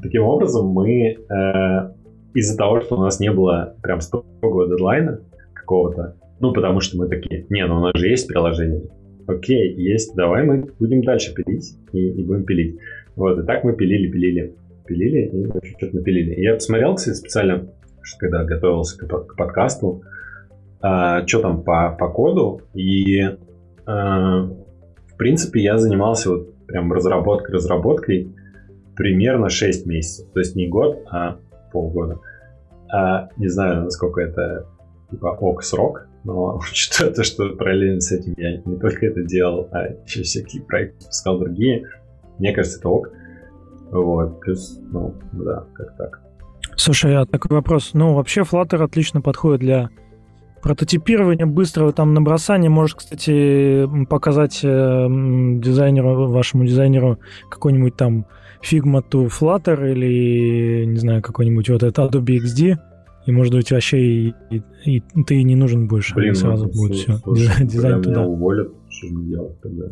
таким 0.00 0.22
образом 0.22 0.68
мы 0.68 1.16
э, 1.16 1.16
из-за 2.34 2.56
того, 2.56 2.80
что 2.80 2.96
у 2.96 3.00
нас 3.00 3.18
не 3.18 3.32
было 3.32 3.74
прям 3.82 4.00
строгого 4.00 4.68
дедлайна 4.68 5.20
какого-то, 5.52 6.16
ну, 6.38 6.52
потому 6.52 6.80
что 6.80 6.96
мы 6.96 7.08
такие, 7.08 7.44
не, 7.50 7.66
ну 7.66 7.78
у 7.78 7.80
нас 7.80 7.96
же 7.96 8.08
есть 8.08 8.28
приложение. 8.28 8.82
Окей, 9.26 9.74
есть, 9.74 10.14
давай 10.14 10.44
мы 10.44 10.64
будем 10.78 11.02
дальше 11.02 11.34
пилить 11.34 11.76
и, 11.92 12.10
и 12.10 12.24
будем 12.24 12.44
пилить. 12.44 12.78
Вот, 13.16 13.38
и 13.38 13.42
так 13.44 13.64
мы 13.64 13.74
пилили, 13.74 14.10
пилили, 14.10 14.54
пилили 14.86 15.26
и 15.26 15.68
что-то 15.76 15.96
напилили. 15.96 16.34
И 16.34 16.42
я 16.42 16.54
посмотрел, 16.54 16.94
кстати, 16.94 17.16
специально, 17.16 17.66
когда 18.18 18.44
готовился 18.44 18.98
к, 18.98 19.08
к 19.08 19.36
подкасту, 19.36 20.02
э, 20.82 21.26
что 21.26 21.40
там 21.40 21.64
по, 21.64 21.96
по 21.98 22.08
коду, 22.10 22.60
и 22.74 23.22
э, 23.86 24.48
в 25.14 25.16
принципе, 25.16 25.62
я 25.62 25.78
занимался 25.78 26.30
вот 26.30 26.66
прям 26.66 26.92
разработкой-разработкой 26.92 28.34
примерно 28.96 29.48
6 29.48 29.86
месяцев. 29.86 30.28
То 30.32 30.40
есть 30.40 30.56
не 30.56 30.68
год, 30.68 31.04
а 31.10 31.38
полгода. 31.72 32.20
А, 32.92 33.28
не 33.36 33.48
знаю, 33.48 33.84
насколько 33.84 34.20
это 34.20 34.66
типа 35.10 35.36
ок 35.40 35.62
срок, 35.62 36.06
но 36.24 36.58
учитывая 36.70 37.12
то, 37.12 37.22
что 37.22 37.50
параллельно 37.50 38.00
с 38.00 38.10
этим 38.12 38.34
я 38.36 38.56
не 38.56 38.76
только 38.76 39.06
это 39.06 39.22
делал, 39.22 39.68
а 39.72 39.86
еще 40.04 40.22
всякие 40.22 40.62
проекты 40.62 41.06
пускал 41.06 41.38
другие, 41.38 41.86
мне 42.38 42.52
кажется, 42.52 42.78
это 42.78 42.88
ок. 42.88 43.10
Вот, 43.90 44.40
плюс, 44.40 44.80
ну, 44.90 45.14
да, 45.32 45.64
как 45.74 45.96
так. 45.96 46.20
Слушай, 46.76 47.16
а 47.16 47.26
такой 47.26 47.56
вопрос. 47.56 47.90
Ну, 47.94 48.14
вообще 48.14 48.40
Flutter 48.40 48.82
отлично 48.82 49.20
подходит 49.20 49.60
для 49.60 49.90
прототипирования 50.64 51.44
быстрого 51.44 51.92
там 51.92 52.14
набросания. 52.14 52.70
Можешь, 52.70 52.96
кстати, 52.96 53.86
показать 54.06 54.60
э, 54.62 55.06
дизайнеру, 55.60 56.28
вашему 56.28 56.64
дизайнеру 56.64 57.18
какой-нибудь 57.50 57.96
там 57.96 58.24
Figma 58.62 59.04
to 59.06 59.28
Flutter 59.28 59.92
или, 59.92 60.86
не 60.86 60.96
знаю, 60.96 61.20
какой-нибудь 61.20 61.68
вот 61.68 61.82
это 61.82 62.02
Adobe 62.02 62.38
XD, 62.38 62.78
и, 63.26 63.30
может 63.30 63.52
быть, 63.52 63.70
вообще 63.72 63.98
и, 64.00 64.34
и, 64.50 64.62
и 64.86 65.02
ты 65.26 65.42
не 65.42 65.54
нужен 65.54 65.86
больше, 65.86 66.14
Блин, 66.14 66.34
сразу 66.34 66.64
ну, 66.64 66.72
будет 66.72 66.96
слушай, 66.96 67.20
все, 67.20 67.34
дизайн, 67.34 67.68
дизайн 67.68 68.02
туда. 68.02 68.20
Меня 68.22 68.30
уволят, 68.30 68.72
что 68.88 69.06
мне 69.08 69.28
делать 69.28 69.60
тогда? 69.60 69.84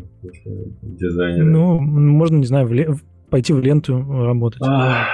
Дизайнер. 0.80 1.44
Ну, 1.44 1.80
можно, 1.80 2.36
не 2.36 2.46
знаю, 2.46 2.66
в 2.66 2.72
ле- 2.72 2.94
пойти 3.28 3.52
в 3.52 3.60
ленту 3.60 4.02
работать. 4.08 4.62
А, 4.62 5.04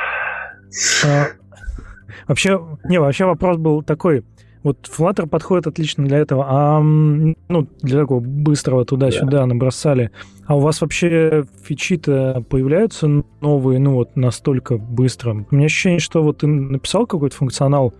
вообще, 2.28 2.60
не, 2.88 3.00
вообще 3.00 3.24
вопрос 3.24 3.56
был 3.56 3.82
такой. 3.82 4.22
Вот 4.62 4.88
Flutter 4.88 5.26
подходит 5.26 5.66
отлично 5.66 6.04
для 6.04 6.18
этого, 6.18 6.44
а 6.48 6.80
ну, 6.80 7.68
для 7.82 8.00
такого 8.00 8.20
быстрого 8.20 8.84
туда-сюда 8.84 9.38
да. 9.38 9.46
набросали. 9.46 10.10
А 10.46 10.56
у 10.56 10.60
вас 10.60 10.80
вообще 10.80 11.44
фичи-то 11.64 12.44
появляются 12.48 13.22
новые, 13.40 13.78
ну 13.78 13.94
вот 13.94 14.16
настолько 14.16 14.78
быстро? 14.78 15.46
У 15.50 15.54
меня 15.54 15.66
ощущение, 15.66 16.00
что 16.00 16.22
вот 16.22 16.38
ты 16.38 16.46
написал 16.46 17.06
какой-то 17.06 17.36
функционал 17.36 17.94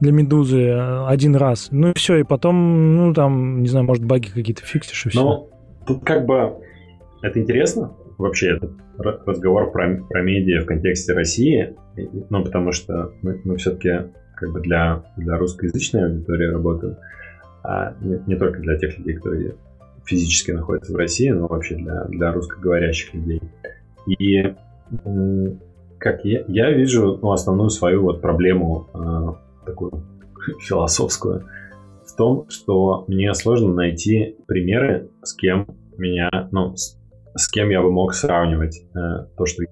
для 0.00 0.12
Медузы 0.12 0.70
один 1.06 1.34
раз, 1.34 1.68
ну 1.70 1.90
и 1.90 1.94
все, 1.94 2.18
и 2.18 2.22
потом, 2.22 2.96
ну 2.96 3.12
там, 3.14 3.62
не 3.62 3.68
знаю, 3.68 3.84
может 3.84 4.04
баги 4.04 4.28
какие-то 4.28 4.62
фиксишь 4.62 5.06
и 5.06 5.08
все. 5.08 5.20
Ну, 5.20 5.50
тут 5.86 6.04
как 6.04 6.24
бы 6.24 6.54
это 7.22 7.40
интересно, 7.40 7.92
вообще 8.16 8.56
этот 8.56 8.72
разговор 8.98 9.70
про, 9.72 9.96
про 10.08 10.22
медиа 10.22 10.62
в 10.62 10.66
контексте 10.66 11.12
России, 11.12 11.76
ну 12.30 12.44
потому 12.44 12.72
что 12.72 13.12
мы, 13.22 13.40
мы 13.44 13.56
все-таки 13.56 14.10
как 14.38 14.52
бы 14.52 14.60
для, 14.60 15.02
для 15.16 15.36
русскоязычной 15.36 16.04
аудитории 16.04 16.46
работаем, 16.46 16.96
а 17.64 17.94
не, 18.00 18.22
не 18.26 18.36
только 18.36 18.60
для 18.60 18.78
тех 18.78 18.96
людей, 18.98 19.14
которые 19.14 19.54
физически 20.04 20.52
находятся 20.52 20.92
в 20.92 20.96
России, 20.96 21.30
но 21.30 21.46
вообще 21.48 21.74
для, 21.74 22.04
для 22.04 22.32
русскоговорящих 22.32 23.14
людей. 23.14 23.42
И 24.06 24.54
как 25.98 26.24
я, 26.24 26.44
я 26.46 26.70
вижу 26.70 27.18
ну, 27.20 27.32
основную 27.32 27.70
свою 27.70 28.02
вот 28.02 28.22
проблему 28.22 28.88
э, 28.94 29.66
такую 29.66 30.02
философскую 30.60 31.44
в 32.06 32.16
том, 32.16 32.48
что 32.48 33.04
мне 33.06 33.34
сложно 33.34 33.74
найти 33.74 34.36
примеры, 34.46 35.10
с 35.22 35.34
кем 35.34 35.66
меня, 35.98 36.30
ну, 36.52 36.74
с, 36.74 36.98
с 37.34 37.48
кем 37.48 37.68
я 37.68 37.82
бы 37.82 37.90
мог 37.90 38.14
сравнивать 38.14 38.82
э, 38.94 39.26
то, 39.36 39.44
что 39.44 39.64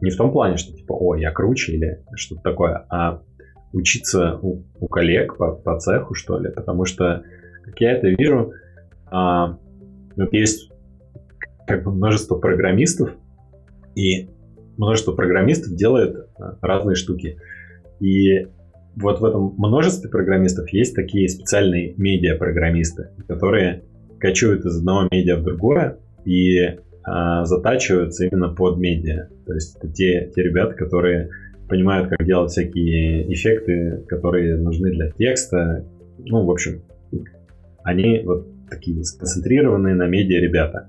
не 0.00 0.10
в 0.10 0.16
том 0.16 0.32
плане, 0.32 0.56
что 0.56 0.72
типа, 0.72 0.92
о, 0.92 1.16
я 1.16 1.30
круче 1.30 1.72
или 1.72 2.04
что-то 2.14 2.42
такое, 2.42 2.86
а 2.88 3.20
учиться 3.72 4.38
у, 4.40 4.64
у 4.78 4.88
коллег 4.88 5.36
по, 5.36 5.52
по 5.52 5.78
цеху, 5.78 6.14
что 6.14 6.38
ли, 6.38 6.50
потому 6.50 6.84
что, 6.84 7.22
как 7.64 7.80
я 7.80 7.92
это 7.92 8.08
вижу, 8.08 8.52
а, 9.10 9.58
вот 10.16 10.32
есть 10.32 10.70
как 11.66 11.84
бы 11.84 11.92
множество 11.92 12.36
программистов, 12.36 13.10
и 13.94 14.30
множество 14.76 15.12
программистов 15.12 15.74
делает 15.74 16.28
а, 16.38 16.56
разные 16.62 16.94
штуки. 16.94 17.38
И 18.00 18.46
вот 18.96 19.20
в 19.20 19.24
этом 19.24 19.54
множестве 19.58 20.08
программистов 20.10 20.68
есть 20.70 20.94
такие 20.94 21.28
специальные 21.28 21.94
медиа-программисты, 21.96 23.10
которые 23.26 23.84
качают 24.18 24.64
из 24.64 24.78
одного 24.78 25.08
медиа 25.10 25.36
в 25.36 25.42
другое 25.42 25.98
и 26.24 26.78
а, 27.04 27.44
затачиваются 27.44 28.26
именно 28.26 28.48
под 28.48 28.78
медиа. 28.78 29.28
То 29.46 29.54
есть 29.54 29.76
это 29.76 29.88
те, 29.88 30.30
те 30.34 30.42
ребята, 30.42 30.74
которые 30.74 31.30
понимают, 31.68 32.08
как 32.08 32.26
делать 32.26 32.50
всякие 32.50 33.32
эффекты, 33.32 34.04
которые 34.08 34.56
нужны 34.56 34.90
для 34.90 35.10
текста. 35.10 35.84
Ну, 36.18 36.44
в 36.44 36.50
общем, 36.50 36.82
они 37.84 38.22
вот 38.24 38.46
такие 38.68 39.02
сконцентрированные 39.04 39.94
на 39.94 40.06
медиа 40.06 40.40
ребята. 40.40 40.88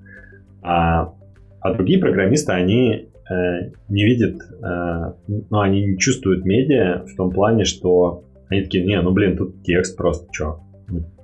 А, 0.61 1.13
а 1.61 1.73
другие 1.73 1.99
программисты, 1.99 2.51
они 2.51 3.09
э, 3.29 3.71
не 3.87 4.03
видят, 4.05 4.35
э, 4.35 5.13
ну, 5.27 5.59
они 5.59 5.85
не 5.85 5.97
чувствуют 5.97 6.45
медиа 6.45 7.05
в 7.05 7.15
том 7.15 7.31
плане, 7.31 7.63
что 7.63 8.23
они 8.49 8.63
такие, 8.63 8.85
не, 8.85 8.99
ну, 9.01 9.11
блин, 9.11 9.37
тут 9.37 9.63
текст 9.63 9.95
просто, 9.95 10.27
что? 10.31 10.61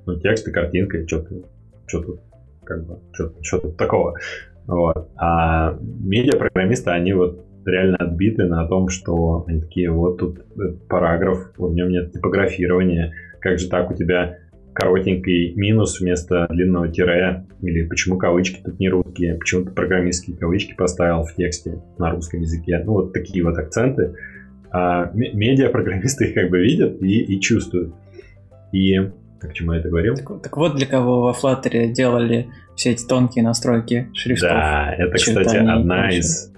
Ну, 0.05 0.19
текст 0.19 0.47
и 0.47 0.51
картинка, 0.51 1.05
что 1.07 1.21
ты, 1.21 1.43
что 1.87 2.01
тут, 2.01 2.19
как 2.63 2.85
бы, 2.85 2.99
что 3.41 3.59
тут 3.59 3.77
такого? 3.77 4.15
Вот. 4.67 5.09
А 5.17 5.77
медиа-программисты, 5.81 6.91
они 6.91 7.13
вот 7.13 7.45
реально 7.65 7.97
отбиты 7.97 8.45
на 8.45 8.67
том, 8.67 8.89
что 8.89 9.45
они 9.47 9.61
такие, 9.61 9.89
вот 9.91 10.17
тут 10.17 10.39
параграф, 10.87 11.51
в 11.57 11.73
нем 11.73 11.89
нет 11.89 12.11
типографирования, 12.11 13.13
как 13.39 13.59
же 13.59 13.69
так 13.69 13.91
у 13.91 13.93
тебя 13.93 14.37
коротенький 14.73 15.53
минус 15.55 16.01
вместо 16.01 16.47
длинного 16.49 16.89
тире, 16.89 17.45
или 17.61 17.87
почему 17.87 18.17
кавычки 18.17 18.61
тут 18.61 18.79
не 18.79 18.89
русские, 18.89 19.35
почему 19.35 19.63
ты 19.63 19.71
программистские 19.71 20.35
кавычки 20.35 20.75
поставил 20.75 21.23
в 21.23 21.33
тексте 21.33 21.81
на 21.97 22.11
русском 22.11 22.41
языке. 22.41 22.81
Ну, 22.83 22.93
вот 22.93 23.13
такие 23.13 23.43
вот 23.43 23.57
акценты. 23.57 24.15
А 24.71 25.09
медиа-программисты 25.13 26.25
их 26.25 26.33
как 26.33 26.49
бы 26.49 26.59
видят 26.59 27.01
и, 27.01 27.21
и 27.21 27.39
чувствуют. 27.39 27.93
И 28.73 28.99
к 29.39 29.53
чему 29.53 29.73
я 29.73 29.79
это 29.79 29.87
говорил? 29.87 30.15
Так, 30.15 30.41
так 30.41 30.57
вот 30.57 30.75
для 30.75 30.85
кого 30.85 31.21
во 31.21 31.31
Flutter 31.31 31.87
делали 31.93 32.47
все 32.75 32.91
эти 32.91 33.07
тонкие 33.07 33.45
настройки 33.45 34.09
шрифтов. 34.13 34.49
Да, 34.49 34.93
это, 34.97 35.13
кстати, 35.13 35.55
одна 35.55 36.09
из 36.09 36.51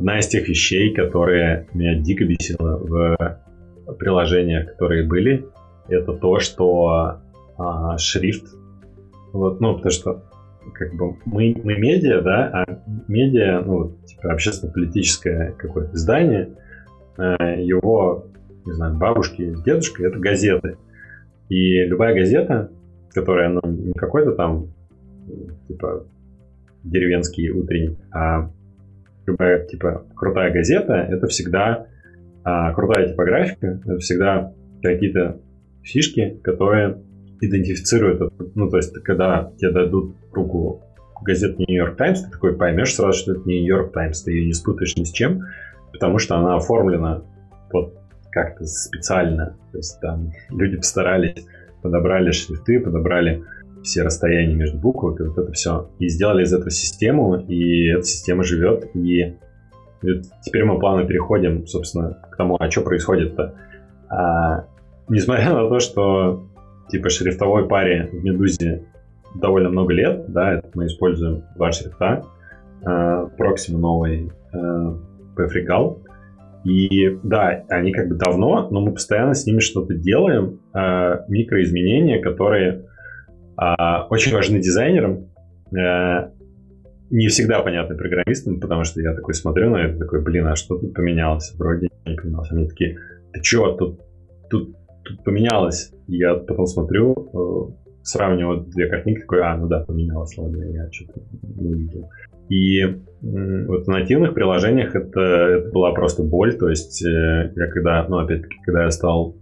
одна 0.00 0.18
из 0.18 0.28
тех 0.28 0.48
вещей, 0.48 0.94
которые 0.94 1.68
меня 1.74 1.94
дико 2.00 2.24
бесило 2.24 2.78
в 2.78 3.94
приложениях, 3.98 4.70
которые 4.70 5.06
были, 5.06 5.44
это 5.88 6.14
то, 6.14 6.38
что 6.38 7.20
а, 7.58 7.98
шрифт, 7.98 8.46
вот, 9.34 9.60
ну, 9.60 9.74
потому 9.74 9.90
что 9.90 10.24
как 10.72 10.94
бы 10.94 11.16
мы, 11.26 11.54
мы 11.62 11.76
медиа, 11.76 12.22
да, 12.22 12.46
а 12.48 12.82
медиа, 13.08 13.60
ну, 13.60 13.98
типа 14.06 14.32
общественно-политическое 14.32 15.54
какое-то 15.58 15.94
издание, 15.94 16.54
э, 17.18 17.62
его, 17.62 18.26
не 18.64 18.72
знаю, 18.72 18.96
бабушки, 18.96 19.54
дедушка, 19.66 20.06
это 20.06 20.18
газеты. 20.18 20.78
И 21.50 21.84
любая 21.84 22.14
газета, 22.14 22.70
которая, 23.12 23.50
ну, 23.50 23.60
не 23.64 23.92
какой-то 23.92 24.32
там, 24.32 24.68
типа, 25.68 26.06
деревенский 26.84 27.50
утренник, 27.50 27.98
а 28.12 28.50
любая, 29.26 29.64
типа, 29.66 30.06
крутая 30.14 30.52
газета, 30.52 30.94
это 30.94 31.26
всегда 31.26 31.86
а, 32.44 32.72
крутая 32.72 33.08
типографика, 33.08 33.80
это 33.84 33.98
всегда 33.98 34.52
какие-то 34.82 35.40
фишки, 35.82 36.40
которые 36.42 37.02
идентифицируют, 37.40 38.32
ну, 38.54 38.68
то 38.68 38.76
есть, 38.76 38.92
когда 39.02 39.52
тебе 39.58 39.72
дадут 39.72 40.16
руку 40.32 40.82
газет 41.22 41.58
Нью-Йорк 41.58 41.96
Таймс, 41.96 42.22
ты 42.22 42.30
такой 42.30 42.56
поймешь 42.56 42.94
сразу, 42.94 43.18
что 43.18 43.32
это 43.32 43.42
Нью-Йорк 43.46 43.92
Таймс, 43.92 44.22
ты 44.22 44.32
ее 44.32 44.46
не 44.46 44.52
спутаешь 44.52 44.96
ни 44.96 45.04
с 45.04 45.12
чем, 45.12 45.42
потому 45.92 46.18
что 46.18 46.36
она 46.36 46.56
оформлена 46.56 47.22
вот 47.72 47.94
как-то 48.30 48.64
специально, 48.64 49.56
то 49.72 49.78
есть 49.78 50.00
там 50.00 50.32
люди 50.50 50.76
постарались, 50.76 51.46
подобрали 51.82 52.30
шрифты, 52.30 52.80
подобрали 52.80 53.42
все 53.82 54.02
расстояния 54.02 54.54
между 54.54 54.78
буквами, 54.78 55.28
вот 55.28 55.38
это 55.38 55.52
все. 55.52 55.90
И 55.98 56.08
сделали 56.08 56.44
из 56.44 56.52
этого 56.52 56.70
систему, 56.70 57.36
и 57.36 57.88
эта 57.88 58.02
система 58.02 58.44
живет. 58.44 58.94
И 58.94 59.36
теперь 60.42 60.64
мы 60.64 60.78
плавно 60.78 61.04
переходим, 61.06 61.66
собственно, 61.66 62.18
к 62.30 62.36
тому, 62.36 62.56
а 62.58 62.70
что 62.70 62.82
происходит-то. 62.82 63.54
А, 64.08 64.66
несмотря 65.08 65.54
на 65.54 65.68
то, 65.68 65.80
что 65.80 66.46
типа 66.88 67.08
шрифтовой 67.08 67.68
паре 67.68 68.10
в 68.12 68.24
Медузе 68.24 68.84
довольно 69.34 69.68
много 69.68 69.92
лет, 69.92 70.24
да, 70.28 70.60
мы 70.74 70.86
используем 70.86 71.44
два 71.54 71.70
шрифта, 71.72 72.24
э, 72.82 72.86
Proxima 72.86 73.76
новый, 73.76 74.32
PFRegal, 75.36 76.02
и 76.64 77.18
да, 77.22 77.64
они 77.68 77.92
как 77.92 78.08
бы 78.08 78.16
давно, 78.16 78.68
но 78.70 78.80
мы 78.80 78.92
постоянно 78.92 79.34
с 79.34 79.46
ними 79.46 79.60
что-то 79.60 79.94
делаем, 79.94 80.60
э, 80.74 81.24
микроизменения, 81.28 82.20
которые 82.20 82.72
а, 82.72 82.89
очень 84.08 84.32
важны 84.32 84.58
дизайнерам, 84.58 85.28
э, 85.76 86.30
не 87.10 87.28
всегда 87.28 87.60
понятны 87.62 87.96
программистам, 87.96 88.60
потому 88.60 88.84
что 88.84 89.00
я 89.00 89.14
такой 89.14 89.34
смотрю 89.34 89.70
на 89.70 89.84
это, 89.84 89.98
такой, 89.98 90.22
блин, 90.22 90.46
а 90.46 90.56
что 90.56 90.78
тут 90.78 90.94
поменялось? 90.94 91.52
Вроде 91.58 91.88
не 92.06 92.14
поменялось. 92.16 92.50
Они 92.52 92.68
такие, 92.68 92.98
ты 93.32 93.40
чё, 93.40 93.72
тут, 93.72 94.00
тут, 94.48 94.76
тут 95.04 95.24
поменялось? 95.24 95.92
Я 96.06 96.34
потом 96.34 96.66
смотрю, 96.66 97.14
э, 97.14 97.72
сравниваю 98.02 98.62
две 98.62 98.88
картинки, 98.88 99.20
такой, 99.20 99.42
а, 99.42 99.56
ну 99.56 99.66
да, 99.68 99.80
поменялось, 99.80 100.36
ладно, 100.38 100.62
я 100.62 100.90
что-то 100.90 101.20
не 101.42 101.68
увидел. 101.68 102.08
И 102.48 102.84
вот 103.22 103.84
в 103.84 103.88
нативных 103.88 104.34
приложениях 104.34 104.96
это, 104.96 105.20
это 105.20 105.70
была 105.70 105.92
просто 105.92 106.24
боль. 106.24 106.56
То 106.56 106.68
есть 106.68 107.04
э, 107.04 107.52
я 107.54 107.66
когда, 107.68 108.06
ну, 108.08 108.18
опять-таки, 108.18 108.56
когда 108.64 108.84
я 108.84 108.90
стал 108.90 109.36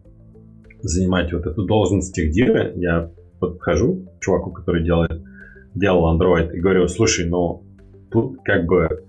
занимать 0.83 1.33
вот 1.33 1.47
эту 1.47 1.65
должность 1.65 2.15
техдира, 2.15 2.73
я 2.75 3.11
подхожу 3.39 4.07
к 4.17 4.21
чуваку, 4.21 4.53
который 4.53 4.85
делает, 4.85 5.23
делал 5.75 6.15
Android, 6.15 6.53
и 6.53 6.61
говорю, 6.61 6.89
слушай, 6.89 7.29
ну, 7.29 7.65
тут 8.11 8.39
как 8.45 8.67
бы 8.67 9.05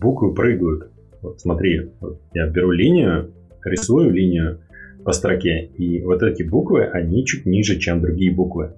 буквы 0.00 0.34
прыгают. 0.34 0.90
Вот 1.22 1.40
смотри, 1.40 1.92
вот 2.00 2.20
я 2.32 2.48
беру 2.48 2.70
линию, 2.70 3.32
рисую 3.64 4.10
линию 4.10 4.60
по 5.04 5.12
строке, 5.12 5.66
и 5.66 6.02
вот 6.02 6.22
эти 6.22 6.42
буквы, 6.42 6.84
они 6.84 7.24
чуть 7.24 7.46
ниже, 7.46 7.78
чем 7.78 8.00
другие 8.00 8.34
буквы. 8.34 8.74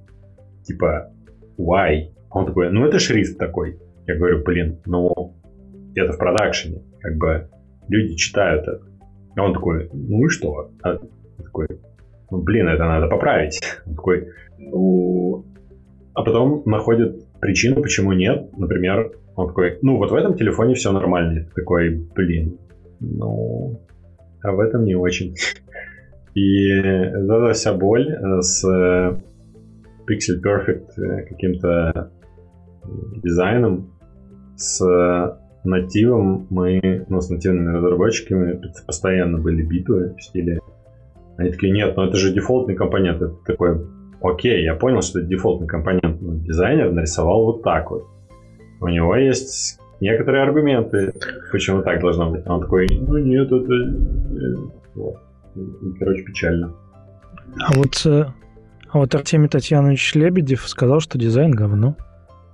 Типа 0.65 1.13
Y. 1.57 2.13
Он 2.31 2.47
такой, 2.47 2.71
ну 2.71 2.85
это 2.85 2.99
шрифт 2.99 3.39
такой. 3.39 3.79
Я 4.07 4.17
говорю, 4.17 4.43
блин, 4.45 4.79
ну 4.87 5.35
это 5.95 6.13
в 6.13 6.19
продакшене. 6.19 6.83
Как 7.01 7.17
бы 7.17 7.49
люди 7.89 8.15
читают 8.17 8.63
это. 8.67 8.83
А 9.37 9.43
он 9.43 9.53
такой, 9.53 9.89
ну 9.93 10.27
и 10.27 10.29
что? 10.29 10.71
А, 10.83 10.99
такой, 11.39 11.69
блин, 12.31 12.69
это 12.69 12.85
надо 12.85 13.09
поправить. 13.09 13.61
Он 13.87 13.95
такой, 13.95 14.29
ну... 14.59 15.45
А 16.15 16.23
потом 16.23 16.63
находит 16.65 17.25
причину, 17.41 17.83
почему 17.83 18.13
нет. 18.13 18.51
Например, 18.57 19.13
он 19.35 19.49
такой, 19.49 19.79
ну 19.83 19.99
вот 19.99 20.11
в 20.11 20.15
этом 20.15 20.35
телефоне 20.35 20.75
все 20.75 20.93
нормально. 20.93 21.41
Я 21.41 21.45
такой, 21.55 21.91
блин, 22.15 22.59
ну... 23.01 23.81
А 24.43 24.53
в 24.53 24.61
этом 24.61 24.85
не 24.85 24.95
очень. 24.95 25.35
И 26.35 26.69
эта 26.69 27.53
вся 27.55 27.73
боль 27.73 28.11
э, 28.11 28.41
с 28.43 28.63
э, 28.63 29.19
Pixel 30.07 30.43
Perfect 30.45 30.91
э, 30.99 31.23
каким-то 31.23 32.11
дизайном, 33.23 33.91
с 34.55 35.41
нативом 35.65 36.47
мы, 36.51 37.05
ну, 37.09 37.21
с 37.21 37.31
нативными 37.31 37.75
разработчиками 37.77 38.61
постоянно 38.87 39.39
были 39.39 39.63
битвы 39.63 40.15
в 40.17 40.23
стиле 40.23 40.61
они 41.37 41.51
такие, 41.51 41.73
нет, 41.73 41.97
ну 41.97 42.05
это 42.05 42.17
же 42.17 42.33
дефолтный 42.33 42.75
компонент. 42.75 43.21
Это 43.21 43.35
такой, 43.45 43.87
окей, 44.23 44.63
я 44.65 44.75
понял, 44.75 45.03
что 45.03 45.19
это 45.19 45.29
дефолтный 45.29 45.67
компонент, 45.67 46.21
но 46.21 46.35
дизайнер 46.35 46.93
нарисовал 46.93 47.45
вот 47.45 47.63
так 47.63 47.91
вот. 47.91 48.05
У 48.81 48.89
него 48.89 49.17
есть 49.17 49.79
некоторые 50.01 50.45
аргументы, 50.45 51.13
почему 51.53 51.83
так 51.83 52.01
должно 52.01 52.31
быть. 52.31 52.47
Он 52.47 52.61
такой, 52.61 52.87
ну 52.89 53.19
нет, 53.19 53.51
это... 53.51 54.69
Вот. 54.95 55.17
И, 55.55 55.99
короче, 55.99 56.23
печально. 56.23 56.75
А 57.61 57.75
вот, 57.75 58.03
э, 58.05 58.27
а 58.91 58.99
вот 58.99 59.15
Артемий 59.15 59.49
Татьянович 59.49 60.15
Лебедев 60.15 60.69
сказал, 60.69 61.01
что 61.01 61.19
дизайн 61.19 61.53
говно. 61.53 61.97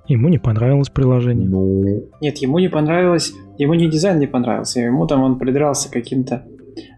Ему 0.06 0.28
не 0.28 0.38
понравилось 0.38 0.88
приложение. 0.88 1.48
Ну... 1.48 2.10
Нет, 2.20 2.38
ему 2.38 2.58
не 2.58 2.68
понравилось, 2.68 3.32
ему 3.58 3.74
не 3.74 3.88
дизайн 3.88 4.18
не 4.18 4.26
понравился, 4.26 4.80
ему 4.80 5.06
там 5.06 5.22
он 5.22 5.38
придрался 5.38 5.90
каким-то 5.90 6.44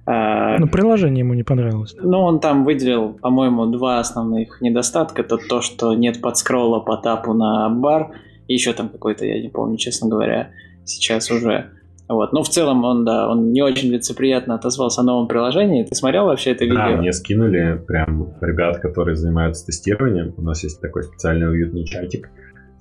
ну, 0.06 0.68
приложение 0.68 1.20
ему 1.20 1.34
не 1.34 1.42
понравилось. 1.42 1.94
Ну, 2.00 2.20
он 2.20 2.40
там 2.40 2.64
выделил, 2.64 3.14
по-моему, 3.14 3.66
два 3.66 4.00
основных 4.00 4.60
недостатка. 4.60 5.22
Это 5.22 5.36
то, 5.36 5.60
что 5.60 5.94
нет 5.94 6.20
подскролла 6.20 6.80
по 6.80 6.96
тапу 6.96 7.32
на 7.32 7.68
бар. 7.70 8.12
И 8.46 8.54
еще 8.54 8.72
там 8.72 8.88
какой-то, 8.88 9.24
я 9.24 9.40
не 9.40 9.48
помню, 9.48 9.76
честно 9.76 10.08
говоря, 10.08 10.50
сейчас 10.84 11.30
уже. 11.30 11.70
Вот. 12.08 12.32
Но 12.32 12.42
в 12.42 12.48
целом 12.48 12.84
он, 12.84 13.04
да, 13.04 13.28
он 13.28 13.52
не 13.52 13.62
очень 13.62 13.90
лицеприятно 13.90 14.54
отозвался 14.56 15.00
о 15.00 15.04
новом 15.04 15.26
приложении. 15.26 15.84
Ты 15.84 15.94
смотрел 15.94 16.26
вообще 16.26 16.50
это 16.50 16.64
видео? 16.64 16.76
Да, 16.76 16.96
мне 16.96 17.12
скинули 17.12 17.82
прям 17.86 18.34
ребят, 18.42 18.78
которые 18.78 19.16
занимаются 19.16 19.64
тестированием. 19.66 20.34
У 20.36 20.42
нас 20.42 20.62
есть 20.62 20.80
такой 20.80 21.04
специальный 21.04 21.48
уютный 21.48 21.84
чатик 21.84 22.28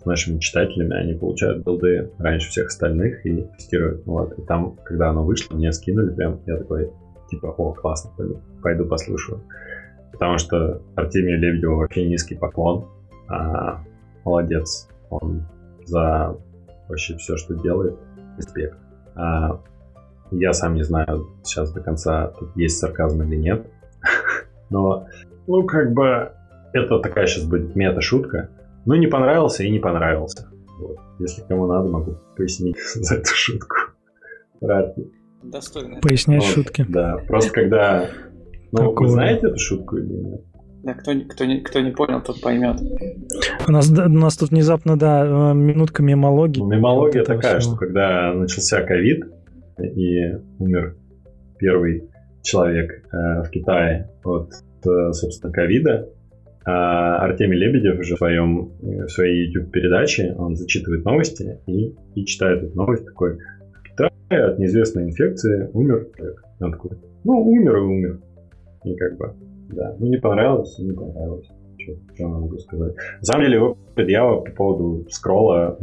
нашими 0.06 0.39
читателями. 0.39 0.95
Они 0.95 1.14
получают 1.14 1.66
билды 1.66 2.12
раньше 2.18 2.49
всех 2.49 2.68
остальных 2.68 3.26
и 3.26 3.43
тестируют. 3.58 4.06
Ну, 4.06 4.14
вот. 4.14 4.38
И 4.38 4.41
там, 4.43 4.76
когда 4.84 5.10
оно 5.10 5.24
вышло, 5.26 5.56
мне 5.56 5.72
скинули 5.72 6.14
прям, 6.14 6.41
я 6.45 6.58
такой, 6.58 6.91
типа, 7.30 7.47
о, 7.47 7.74
классно, 7.74 8.12
пойду, 8.18 8.41
пойду 8.62 8.86
послушаю. 8.86 9.41
Потому 10.12 10.38
что 10.38 10.82
Артемию 10.95 11.39
Лебедеву 11.39 11.78
вообще 11.78 12.08
низкий 12.08 12.36
поклон. 12.36 12.88
А, 13.28 13.84
молодец. 14.24 14.88
Он 15.10 15.45
за 15.86 16.38
вообще 16.88 17.16
все, 17.18 17.36
что 17.38 17.56
делает. 17.56 17.97
Респект. 18.38 18.78
А, 19.16 19.62
я 20.32 20.54
сам 20.54 20.76
не 20.76 20.84
знаю 20.84 21.28
сейчас 21.43 21.72
до 21.72 21.82
конца, 21.82 22.28
тут 22.28 22.56
есть 22.56 22.78
сарказм 22.78 23.22
или 23.24 23.36
нет. 23.36 23.68
Но, 24.70 25.08
ну, 25.47 25.64
как 25.64 25.93
бы, 25.93 26.32
это 26.74 26.99
такая 26.99 27.28
сейчас 27.28 27.45
будет 27.45 27.76
мета-шутка. 27.76 28.49
Ну, 28.86 28.96
не 28.96 29.08
понравился 29.08 29.64
и 29.64 29.70
не 29.70 29.80
понравился. 29.80 30.50
Вот. 30.80 30.98
Если 31.20 31.42
кому 31.44 31.68
надо, 31.68 31.90
могу 31.90 32.18
пояснить 32.36 32.78
за 32.96 33.16
эту 33.16 33.34
шутку. 33.34 33.76
Рад. 34.62 34.96
Достойно. 35.44 36.00
Пояснять 36.02 36.44
вот, 36.44 36.52
шутки. 36.52 36.86
Да, 36.88 37.18
просто 37.28 37.52
когда... 37.52 38.10
Ну, 38.72 38.90
Какого? 38.90 39.04
вы 39.04 39.10
знаете 39.10 39.48
эту 39.48 39.60
шутку 39.60 39.98
или 39.98 40.14
нет? 40.14 40.42
Да, 40.84 40.94
кто, 40.96 41.14
кто, 41.30 41.46
не, 41.46 41.62
кто 41.62 41.80
не 41.80 41.92
понял, 41.92 42.22
тот 42.22 42.42
поймет. 42.42 42.78
У 43.68 43.72
нас, 43.72 43.90
у 43.90 44.10
нас 44.10 44.36
тут 44.36 44.50
внезапно, 44.50 44.98
да, 44.98 45.26
э, 45.26 45.54
минутка 45.54 46.04
мемологии. 46.04 46.60
Ну, 46.60 46.68
мемология 46.68 47.22
вот 47.22 47.28
такая, 47.28 47.60
всего. 47.60 47.76
что 47.76 47.86
когда 47.86 48.34
начался 48.34 48.82
ковид 48.82 49.24
и 49.80 50.18
умер 50.60 50.98
первый 51.58 52.10
человек 52.42 52.92
э, 52.92 53.44
в 53.44 53.50
Китае 53.50 54.10
от, 54.26 54.52
э, 54.86 55.14
собственно, 55.14 55.54
ковида, 55.54 56.10
а 56.66 57.18
Артемий 57.18 57.57
Лебедев 57.57 57.99
уже 57.99 58.16
в, 58.16 58.18
своем, 58.18 58.72
в 58.80 59.07
своей 59.09 59.47
YouTube-передаче, 59.47 60.34
он 60.38 60.55
зачитывает 60.55 61.03
новости 61.03 61.59
и, 61.68 61.95
и 62.16 62.26
читает 62.26 62.64
эту 62.64 62.76
новость 62.76 63.05
такой, 63.05 63.38
от 64.41 64.59
неизвестной 64.59 65.03
инфекции 65.03 65.70
умер 65.74 66.07
человек. 66.16 66.43
Он 66.59 66.72
такой, 66.72 66.91
ну, 67.24 67.34
умер 67.41 67.78
и 67.78 67.82
умер. 67.82 68.20
И 68.84 68.95
как 68.95 69.18
бы, 69.18 69.34
да. 69.70 69.95
Ну, 69.99 70.07
не 70.07 70.18
понравилось, 70.18 70.78
не 70.80 70.93
понравилось. 70.93 71.47
Что, 71.78 71.93
что 72.14 72.24
я 72.24 72.28
могу 72.28 72.57
сказать? 72.57 72.95
На 73.20 73.26
самом 73.26 73.43
деле, 73.43 73.55
его 73.57 73.78
предъява 73.95 74.41
по 74.41 74.51
поводу 74.51 75.09
скролла, 75.09 75.78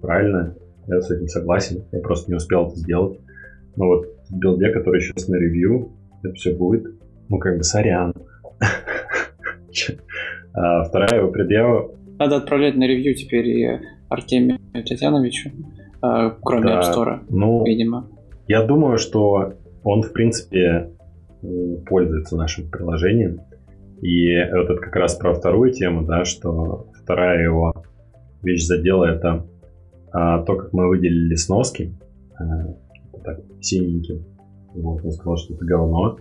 правильно, 0.00 0.56
я 0.86 1.00
с 1.00 1.10
этим 1.10 1.28
согласен. 1.28 1.84
Я 1.92 2.00
просто 2.00 2.30
не 2.30 2.36
успел 2.36 2.68
это 2.68 2.76
сделать. 2.76 3.18
Но 3.76 3.86
вот 3.86 4.06
в 4.28 4.38
билде, 4.38 4.70
который 4.70 5.00
сейчас 5.00 5.28
на 5.28 5.36
ревью, 5.36 5.92
это 6.22 6.32
все 6.34 6.54
будет. 6.54 6.86
Ну, 7.28 7.38
как 7.38 7.56
бы, 7.56 7.62
сорян. 7.62 8.14
А 10.54 10.84
вторая 10.84 11.20
его 11.20 11.30
предъява... 11.30 11.90
Надо 12.18 12.36
отправлять 12.36 12.76
на 12.76 12.84
ревью 12.86 13.14
теперь 13.14 13.48
и 13.48 13.80
Артемию 14.08 14.58
Татьяновичу. 14.72 15.50
Э, 16.02 16.30
кроме 16.42 16.64
да, 16.64 16.80
App 16.80 16.94
Store, 16.94 17.18
ну, 17.28 17.64
видимо. 17.64 18.08
Я 18.46 18.64
думаю, 18.64 18.98
что 18.98 19.54
он, 19.82 20.02
в 20.02 20.12
принципе, 20.12 20.90
пользуется 21.86 22.36
нашим 22.36 22.70
приложением. 22.70 23.40
И 24.00 24.28
вот 24.52 24.70
это 24.70 24.76
как 24.76 24.94
раз 24.96 25.14
про 25.14 25.34
вторую 25.34 25.72
тему, 25.72 26.04
да, 26.04 26.24
что 26.24 26.88
вторая 27.02 27.42
его 27.42 27.74
вещь 28.42 28.66
задела 28.66 29.04
это 29.04 29.46
а, 30.12 30.42
то, 30.42 30.56
как 30.56 30.72
мы 30.72 30.88
выделили 30.88 31.34
сноски 31.34 31.96
а, 32.38 32.74
так, 33.24 33.40
синеньким. 33.60 34.24
Вот, 34.74 35.04
он 35.04 35.12
сказал, 35.12 35.36
что 35.36 35.54
это 35.54 35.64
говно. 35.64 36.18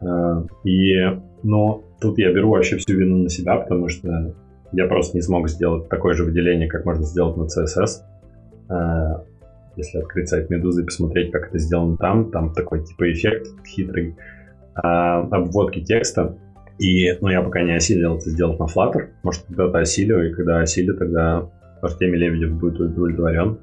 А, 0.00 0.44
и, 0.64 0.92
но 1.42 1.84
тут 2.00 2.18
я 2.18 2.32
беру 2.32 2.50
вообще 2.50 2.76
всю 2.76 2.94
вину 2.94 3.18
на 3.18 3.28
себя, 3.28 3.56
потому 3.56 3.88
что 3.88 4.34
я 4.72 4.86
просто 4.86 5.16
не 5.16 5.22
смог 5.22 5.48
сделать 5.48 5.88
такое 5.88 6.14
же 6.14 6.24
выделение, 6.24 6.68
как 6.68 6.84
можно 6.84 7.04
сделать 7.04 7.36
на 7.36 7.44
CSS. 7.44 8.02
Э, 8.68 9.24
если 9.76 9.98
открыть 9.98 10.28
сайт 10.28 10.50
Медузы 10.50 10.82
и 10.82 10.84
посмотреть, 10.84 11.30
как 11.30 11.48
это 11.48 11.58
сделано 11.58 11.96
там, 11.96 12.30
там 12.30 12.52
такой 12.52 12.84
типа 12.84 13.12
эффект 13.12 13.48
хитрый 13.66 14.16
а, 14.74 15.20
обводки 15.20 15.82
текста. 15.82 16.36
И, 16.78 17.16
ну, 17.20 17.28
я 17.28 17.42
пока 17.42 17.62
не 17.62 17.74
осилил 17.74 18.16
это 18.16 18.28
сделать 18.30 18.58
на 18.58 18.64
Flutter. 18.64 19.08
Может, 19.22 19.44
когда-то 19.44 19.78
осилю, 19.78 20.28
и 20.28 20.32
когда 20.34 20.60
осилю, 20.60 20.96
тогда 20.96 21.48
Артемий 21.80 22.18
Лебедев 22.18 22.52
будет 22.52 22.80
удовлетворен. 22.80 23.58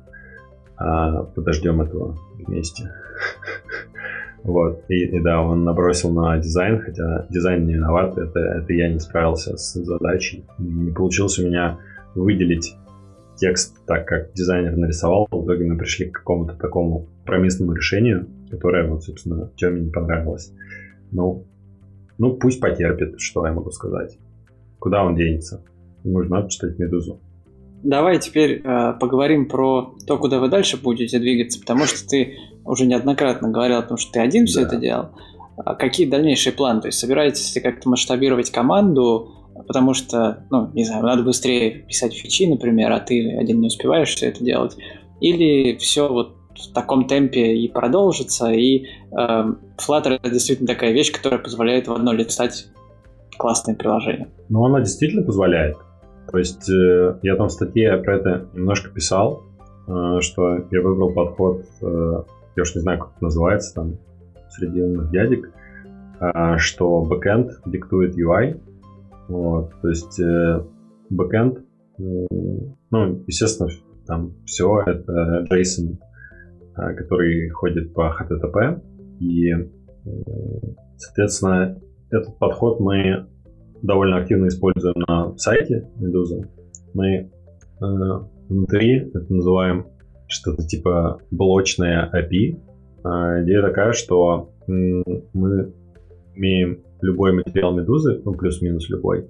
А, 0.77 1.23
подождем 1.23 1.81
этого 1.81 2.17
вместе. 2.39 2.91
Вот. 4.43 4.83
И, 4.89 5.05
и 5.05 5.19
да, 5.21 5.41
он 5.41 5.63
набросил 5.63 6.11
на 6.11 6.37
дизайн, 6.37 6.79
хотя 6.79 7.25
дизайн 7.29 7.65
не 7.65 7.75
виноват, 7.75 8.17
это, 8.17 8.39
это 8.39 8.73
я 8.73 8.91
не 8.91 8.99
справился 8.99 9.57
с 9.57 9.73
задачей. 9.73 10.45
Не 10.57 10.91
получилось 10.91 11.39
у 11.39 11.47
меня 11.47 11.79
выделить 12.13 12.75
текст 13.37 13.77
так, 13.85 14.07
как 14.07 14.33
дизайнер 14.33 14.75
нарисовал, 14.75 15.27
в 15.31 15.45
итоге 15.45 15.65
мы 15.65 15.77
пришли 15.77 16.09
к 16.09 16.19
какому-то 16.19 16.55
такому 16.55 17.07
промисному 17.25 17.73
решению, 17.73 18.27
которое, 18.51 18.87
вот, 18.87 19.03
собственно, 19.03 19.49
Теме 19.55 19.81
не 19.81 19.91
понравилось. 19.91 20.53
Ну, 21.11 21.45
ну, 22.17 22.35
пусть 22.35 22.59
потерпит, 22.59 23.19
что 23.19 23.45
я 23.47 23.53
могу 23.53 23.71
сказать. 23.71 24.17
Куда 24.79 25.03
он 25.03 25.15
денется? 25.15 25.63
Ему 26.03 26.21
же 26.21 26.29
надо 26.29 26.49
читать 26.49 26.77
«Медузу». 26.77 27.19
Давай 27.83 28.19
теперь 28.19 28.61
э, 28.63 28.93
поговорим 28.99 29.47
про 29.47 29.93
то, 30.07 30.17
куда 30.17 30.39
вы 30.39 30.47
дальше 30.47 30.81
будете 30.81 31.19
двигаться, 31.19 31.59
потому 31.59 31.85
что 31.85 32.07
ты 32.07 32.37
уже 32.65 32.85
неоднократно 32.85 33.49
говорил 33.49 33.77
о 33.77 33.83
том, 33.83 33.97
что 33.97 34.13
ты 34.13 34.19
один 34.21 34.45
да. 34.45 34.47
все 34.47 34.61
это 34.61 34.77
делал. 34.77 35.09
А 35.57 35.75
какие 35.75 36.09
дальнейшие 36.09 36.53
планы? 36.53 36.81
То 36.81 36.87
есть 36.87 36.97
собираетесь 36.97 37.53
ли 37.55 37.61
как-то 37.61 37.89
масштабировать 37.89 38.49
команду? 38.49 39.33
потому 39.67 39.93
что, 39.93 40.45
ну, 40.49 40.69
не 40.73 40.83
знаю, 40.83 41.03
надо 41.03 41.23
быстрее 41.23 41.85
писать 41.87 42.13
фичи, 42.13 42.47
например, 42.47 42.91
а 42.91 42.99
ты 42.99 43.37
один 43.37 43.61
не 43.61 43.67
успеваешь 43.67 44.09
все 44.09 44.27
это 44.27 44.43
делать, 44.43 44.75
или 45.21 45.77
все 45.77 46.07
вот 46.07 46.35
в 46.55 46.73
таком 46.73 47.07
темпе 47.07 47.55
и 47.55 47.67
продолжится, 47.67 48.51
и 48.51 48.85
э, 48.85 48.85
Flutter 49.17 50.15
это 50.15 50.29
действительно 50.29 50.67
такая 50.67 50.91
вещь, 50.91 51.11
которая 51.11 51.39
позволяет 51.39 51.87
в 51.87 51.93
одно 51.93 52.13
листать 52.13 52.67
классное 53.37 53.75
приложение. 53.75 54.29
Ну, 54.49 54.63
она 54.65 54.79
действительно 54.79 55.23
позволяет. 55.23 55.77
То 56.31 56.37
есть 56.37 56.69
э, 56.69 57.19
я 57.21 57.35
там 57.35 57.47
в 57.47 57.51
статье 57.51 57.97
про 57.97 58.17
это 58.17 58.47
немножко 58.53 58.89
писал, 58.89 59.43
э, 59.87 60.19
что 60.21 60.65
я 60.71 60.81
выбрал 60.81 61.13
подход, 61.13 61.65
э, 61.81 62.23
я 62.55 62.61
уж 62.61 62.75
не 62.75 62.81
знаю, 62.81 62.99
как 62.99 63.11
это 63.15 63.23
называется, 63.23 63.75
там, 63.75 63.97
среди 64.49 64.81
умных 64.81 65.09
дядек, 65.09 65.51
что 66.57 67.01
бэкэнд 67.01 67.61
диктует 67.65 68.15
UI. 68.15 68.61
Вот, 69.27 69.71
то 69.81 69.89
есть 69.89 70.21
бэкэнд, 71.09 71.59
ну, 71.97 73.23
естественно, 73.25 73.69
там 74.05 74.33
все 74.45 74.81
это 74.85 75.45
JSON, 75.51 75.97
который 76.75 77.49
ходит 77.49 77.93
по 77.93 78.15
HTTP, 78.15 78.81
и, 79.19 79.53
соответственно, 80.97 81.81
этот 82.11 82.37
подход 82.37 82.79
мы 82.79 83.27
довольно 83.83 84.17
активно 84.17 84.47
используем 84.47 84.95
на 85.07 85.37
сайте 85.37 85.87
Medusa. 85.99 86.47
Мы 86.93 87.07
э, 87.15 87.29
внутри 88.49 89.09
это 89.13 89.31
называем 89.31 89.87
что-то 90.27 90.63
типа 90.63 91.19
блочная 91.29 92.09
API. 92.11 92.59
Э, 93.03 93.43
идея 93.43 93.61
такая, 93.61 93.91
что 93.91 94.51
э, 94.67 94.71
мы 95.33 95.73
умеем 96.35 96.79
любой 97.01 97.33
материал 97.33 97.77
Медузы, 97.77 98.21
ну 98.23 98.33
плюс-минус 98.33 98.89
любой, 98.89 99.29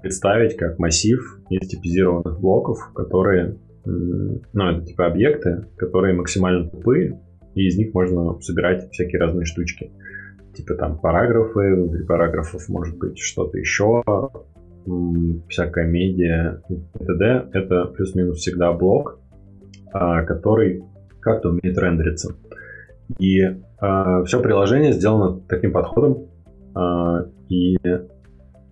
представить 0.00 0.56
как 0.56 0.78
массив 0.78 1.20
из 1.50 1.68
типизированных 1.68 2.40
блоков, 2.40 2.78
которые, 2.94 3.58
ну 3.84 4.40
это 4.54 4.86
типа 4.86 5.06
объекты, 5.06 5.66
которые 5.76 6.14
максимально 6.14 6.70
тупые, 6.70 7.20
и 7.56 7.66
из 7.66 7.76
них 7.76 7.92
можно 7.92 8.40
собирать 8.40 8.88
всякие 8.92 9.20
разные 9.20 9.44
штучки 9.44 9.90
типа 10.58 10.74
там 10.74 10.98
параграфы, 10.98 11.74
внутри 11.74 12.04
параграфов 12.04 12.68
может 12.68 12.98
быть 12.98 13.18
что-то 13.18 13.58
еще, 13.58 14.02
всякая 15.48 15.86
медиа 15.86 16.62
и 16.68 16.76
т.д. 16.98 17.48
Это 17.52 17.84
плюс-минус 17.86 18.38
всегда 18.38 18.72
блок, 18.72 19.20
а, 19.92 20.24
который 20.24 20.82
как-то 21.20 21.50
умеет 21.50 21.78
рендериться. 21.78 22.34
И 23.18 23.42
а, 23.78 24.24
все 24.24 24.42
приложение 24.42 24.92
сделано 24.92 25.40
таким 25.48 25.72
подходом, 25.72 26.28
а, 26.74 27.26
и 27.48 27.76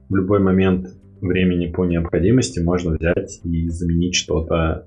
в 0.09 0.15
любой 0.15 0.41
момент 0.41 0.89
времени 1.21 1.67
по 1.67 1.85
необходимости 1.85 2.61
можно 2.61 2.97
взять 2.97 3.41
и 3.45 3.69
заменить 3.69 4.15
что-то 4.15 4.87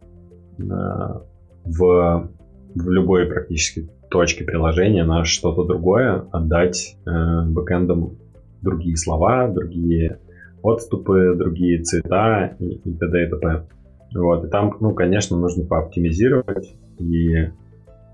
в, 1.65 2.29
в 2.75 2.89
любой 2.89 3.25
практически 3.25 3.89
точки 4.09 4.43
приложения 4.43 5.03
на 5.03 5.23
что-то 5.23 5.63
другое, 5.63 6.25
отдать 6.31 6.97
э, 7.05 7.45
бэкэндам 7.45 8.17
другие 8.61 8.97
слова, 8.97 9.47
другие 9.47 10.19
отступы, 10.61 11.35
другие 11.37 11.81
цвета 11.83 12.55
и, 12.59 12.73
и 12.73 12.93
т.д. 12.93 13.23
и 13.23 13.29
т.п. 13.29 13.67
Вот, 14.15 14.45
и 14.45 14.49
там, 14.49 14.75
ну, 14.79 14.93
конечно, 14.93 15.37
нужно 15.37 15.65
пооптимизировать, 15.65 16.75
и, 16.97 17.51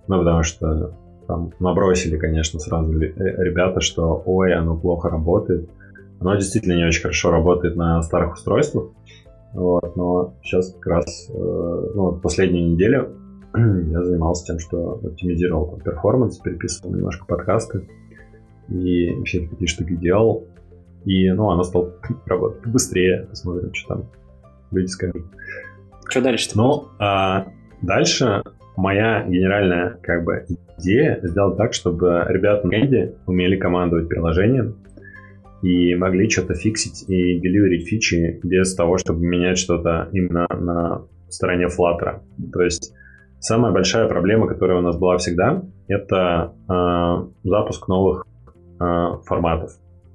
ну, 0.07 0.19
потому 0.19 0.44
что 0.44 0.94
там 1.27 1.52
набросили, 1.60 2.18
конечно, 2.18 2.60
сразу 2.60 2.91
э, 3.02 3.14
ребята, 3.15 3.82
что, 3.82 4.22
ой, 4.26 4.53
оно 4.53 4.77
плохо 4.77 5.10
работает. 5.10 5.69
Оно 6.19 6.36
действительно 6.36 6.73
не 6.73 6.86
очень 6.86 7.02
хорошо 7.02 7.32
работает 7.32 7.76
на 7.76 8.02
старых 8.02 8.34
устройствах, 8.34 8.90
вот, 9.53 9.95
но 9.95 10.36
сейчас 10.44 10.73
как 10.73 10.88
раз, 10.88 11.30
э, 11.30 11.91
ну, 11.95 12.19
последнюю 12.22 12.72
неделю 12.72 13.24
я 13.91 14.03
занимался 14.03 14.45
тем, 14.45 14.60
что 14.60 14.99
оптимизировал 15.03 15.72
там, 15.72 15.80
перформанс, 15.82 16.40
переписывал 16.40 16.95
немножко 16.95 17.26
подкасты 17.26 17.88
и 18.69 19.23
все 19.23 19.48
такие 19.48 19.68
штуки 19.68 19.95
делал. 19.95 20.48
И, 21.06 21.32
ну, 21.32 21.49
она 21.49 21.64
стала 21.64 21.94
работать 22.26 22.65
быстрее. 22.65 23.27
Посмотрим, 23.30 23.73
что 23.73 23.95
там 23.95 24.10
люди 24.72 24.88
скажут. 24.88 25.26
Что 26.10 26.22
дальше? 26.22 26.49
Ну, 26.56 26.88
а 26.99 27.48
дальше 27.82 28.44
моя 28.76 29.26
генеральная 29.27 29.98
как 30.02 30.23
бы 30.23 30.45
идея 30.77 31.19
сделать 31.23 31.57
так, 31.57 31.73
чтобы 31.73 32.26
ребята 32.27 32.68
на 32.68 32.76
Энди 32.76 33.15
умели 33.26 33.56
командовать 33.56 34.10
приложением 34.10 34.76
и 35.61 35.95
могли 35.95 36.30
что-то 36.30 36.53
фиксить 36.53 37.10
и 37.10 37.40
деливерить 37.40 37.88
фичи 37.88 38.40
без 38.44 38.76
того, 38.76 38.98
чтобы 38.98 39.26
менять 39.26 39.57
что-то 39.57 40.10
именно 40.11 40.48
на 40.49 41.03
стороне 41.30 41.68
Flutter. 41.68 42.19
То 42.52 42.61
есть 42.61 42.94
Самая 43.47 43.72
большая 43.72 44.07
проблема, 44.07 44.47
которая 44.47 44.80
у 44.80 44.81
нас 44.81 44.97
была 44.97 45.19
всегда, 45.19 45.61
это 45.88 46.55
э, 46.67 47.47
запуск 47.47 47.88
новых 47.88 48.26
э, 48.80 48.84
форматов. 49.23 49.69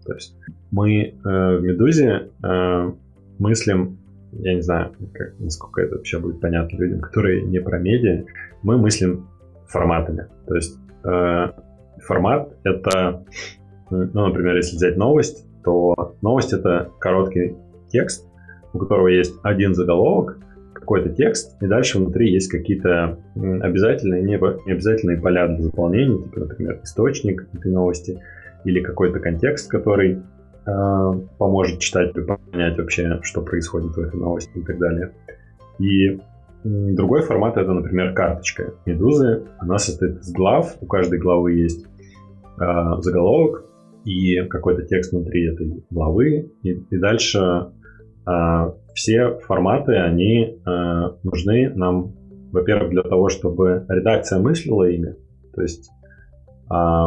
То 0.05 0.15
есть 0.15 0.37
мы 0.73 1.01
э, 1.01 1.13
в 1.23 1.63
Медузе 1.63 2.31
э, 2.43 2.93
мыслим, 3.39 3.99
я 4.33 4.55
не 4.55 4.63
знаю, 4.63 4.97
как, 5.15 5.39
насколько 5.39 5.81
это 5.81 5.95
вообще 5.95 6.19
будет 6.19 6.41
понятно 6.41 6.77
людям, 6.77 7.03
которые 7.03 7.43
не 7.43 7.61
про 7.61 7.79
медиа, 7.79 8.25
мы 8.65 8.79
мыслим 8.79 9.29
форматами. 9.69 10.27
То 10.49 10.57
есть 10.57 10.77
э, 11.05 11.53
формат 12.05 12.53
это, 12.65 13.25
ну, 13.91 14.27
например, 14.27 14.57
если 14.57 14.75
взять 14.75 14.97
новость, 14.97 15.47
то 15.63 16.17
новость 16.21 16.53
это 16.53 16.91
короткий 16.99 17.55
текст, 17.91 18.29
у 18.73 18.79
которого 18.79 19.07
есть 19.07 19.39
один 19.45 19.73
заголовок, 19.75 20.37
какой-то 20.81 21.11
текст, 21.11 21.63
и 21.63 21.67
дальше 21.67 21.99
внутри 21.99 22.33
есть 22.33 22.51
какие-то 22.51 23.19
обязательные 23.37 24.23
и 24.23 24.25
не 24.25 24.35
обязательные 24.35 25.19
поля 25.19 25.47
для 25.47 25.61
заполнения, 25.61 26.23
типа, 26.23 26.41
например, 26.41 26.81
источник 26.83 27.47
этой 27.53 27.71
новости 27.71 28.21
или 28.65 28.81
какой-то 28.81 29.21
контекст, 29.21 29.71
который 29.71 30.17
э, 30.17 31.13
поможет 31.39 31.79
читателю 31.79 32.27
понять 32.27 32.79
вообще, 32.79 33.21
что 33.23 33.43
происходит 33.43 33.95
в 33.95 34.01
этой 34.01 34.19
новости 34.19 34.59
и 34.59 34.63
так 34.63 34.79
далее. 34.79 35.13
И 35.79 36.21
другой 36.65 37.23
формат 37.23 37.57
это, 37.57 37.73
например, 37.73 38.13
карточка 38.13 38.75
Медузы. 38.85 39.45
Она 39.59 39.79
состоит 39.79 40.19
из 40.19 40.33
глав, 40.33 40.77
у 40.81 40.87
каждой 40.87 41.19
главы 41.19 41.53
есть 41.53 41.87
э, 41.87 42.65
заголовок 42.99 43.65
и 44.05 44.43
какой-то 44.49 44.83
текст 44.83 45.13
внутри 45.13 45.53
этой 45.53 45.85
главы, 45.91 46.51
и, 46.63 46.71
и 46.71 46.99
дальше 46.99 47.71
все 48.95 49.39
форматы, 49.47 49.95
они 49.95 50.45
э, 50.45 51.11
нужны 51.23 51.71
нам, 51.75 52.13
во-первых, 52.53 52.91
для 52.91 53.03
того, 53.03 53.29
чтобы 53.29 53.87
редакция 53.89 54.39
мыслила 54.41 54.85
ими. 54.85 55.17
То 55.55 55.63
есть, 55.63 55.91
э, 56.71 57.07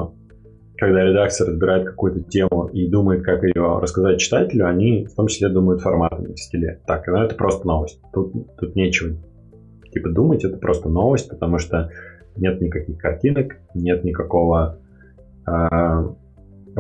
когда 0.77 1.03
редакция 1.03 1.47
разбирает 1.47 1.85
какую-то 1.85 2.21
тему 2.21 2.67
и 2.73 2.89
думает, 2.89 3.23
как 3.23 3.43
ее 3.43 3.79
рассказать 3.79 4.19
читателю, 4.19 4.67
они 4.67 5.05
в 5.05 5.15
том 5.15 5.27
числе 5.27 5.49
думают 5.49 5.81
форматами 5.81 6.33
в 6.33 6.39
стиле. 6.39 6.81
Так, 6.87 7.07
ну 7.07 7.17
это 7.17 7.35
просто 7.35 7.67
новость. 7.67 8.01
Тут, 8.11 8.33
тут 8.57 8.75
нечего 8.75 9.15
типа 9.93 10.09
думать, 10.09 10.43
это 10.43 10.57
просто 10.57 10.89
новость, 10.89 11.29
потому 11.29 11.59
что 11.59 11.89
нет 12.35 12.59
никаких 12.59 12.97
картинок, 12.97 13.57
нет 13.75 14.03
никакого 14.03 14.79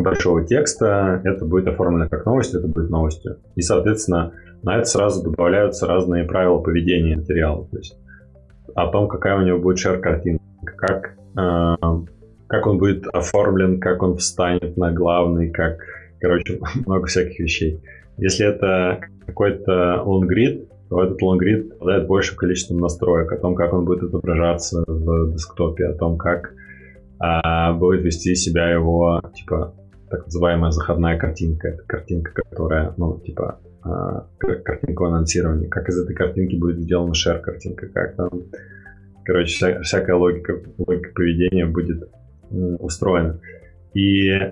большого 0.01 0.45
текста, 0.45 1.21
это 1.23 1.45
будет 1.45 1.67
оформлено 1.67 2.09
как 2.09 2.25
новость, 2.25 2.55
это 2.55 2.67
будет 2.67 2.89
новостью. 2.89 3.37
И, 3.55 3.61
соответственно, 3.61 4.33
на 4.63 4.77
это 4.77 4.85
сразу 4.85 5.23
добавляются 5.23 5.87
разные 5.87 6.23
правила 6.23 6.59
поведения 6.59 7.15
материала. 7.15 7.67
То 7.69 7.77
есть 7.77 7.97
о 8.75 8.87
том, 8.87 9.07
какая 9.07 9.37
у 9.37 9.41
него 9.41 9.59
будет 9.59 9.77
шер-картинка, 9.79 10.41
как, 10.77 11.15
э, 11.37 11.75
как 12.47 12.67
он 12.67 12.77
будет 12.77 13.05
оформлен, 13.07 13.79
как 13.79 14.01
он 14.01 14.17
встанет 14.17 14.77
на 14.77 14.91
главный, 14.91 15.51
как, 15.51 15.77
короче, 16.19 16.59
много 16.85 17.07
всяких 17.07 17.39
вещей. 17.39 17.81
Если 18.17 18.47
это 18.47 19.01
какой-то 19.25 20.01
лонгрид, 20.03 20.69
то 20.89 21.03
этот 21.03 21.21
лонгрид 21.21 21.73
обладает 21.73 22.07
большим 22.07 22.37
количеством 22.37 22.77
настроек 22.77 23.31
о 23.31 23.37
том, 23.37 23.55
как 23.55 23.73
он 23.73 23.85
будет 23.85 24.03
отображаться 24.03 24.83
в 24.85 25.31
десктопе, 25.31 25.85
о 25.87 25.93
том, 25.93 26.17
как 26.17 26.53
а, 27.19 27.73
будет 27.73 28.03
вести 28.03 28.35
себя 28.35 28.69
его, 28.69 29.21
типа, 29.33 29.73
так 30.13 30.25
называемая 30.25 30.69
заходная 30.69 31.17
картинка. 31.17 31.69
Это 31.69 31.83
картинка, 31.87 32.31
которая, 32.35 32.93
ну, 32.97 33.19
типа, 33.19 33.59
а, 33.81 34.27
картинку 34.37 35.05
анонсирования, 35.05 35.67
как 35.67 35.89
из 35.89 35.99
этой 35.99 36.15
картинки 36.15 36.55
будет 36.55 36.77
сделана 36.77 37.15
шер-картинка, 37.15 37.87
как 37.87 38.15
там, 38.15 38.29
короче, 39.25 39.55
вся, 39.55 39.81
всякая 39.81 40.15
логика, 40.15 40.61
логика 40.77 41.09
поведения 41.15 41.65
будет 41.65 42.09
устроена. 42.51 43.39
И 43.95 44.29
э, 44.29 44.51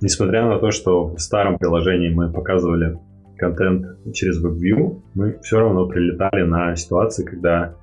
несмотря 0.00 0.46
на 0.46 0.60
то, 0.60 0.70
что 0.70 1.14
в 1.14 1.18
старом 1.18 1.58
приложении 1.58 2.10
мы 2.10 2.32
показывали 2.32 2.96
контент 3.36 3.86
через 4.12 4.40
WebView, 4.44 5.02
мы 5.14 5.40
все 5.42 5.58
равно 5.58 5.88
прилетали 5.88 6.42
на 6.42 6.76
ситуации, 6.76 7.24
когда 7.24 7.74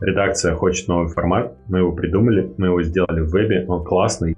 редакция 0.00 0.56
хочет 0.56 0.88
новый 0.88 1.06
формат, 1.08 1.56
мы 1.68 1.78
его 1.78 1.92
придумали, 1.92 2.52
мы 2.56 2.66
его 2.66 2.82
сделали 2.82 3.20
в 3.20 3.30
вебе, 3.30 3.64
он 3.68 3.84
классный, 3.84 4.34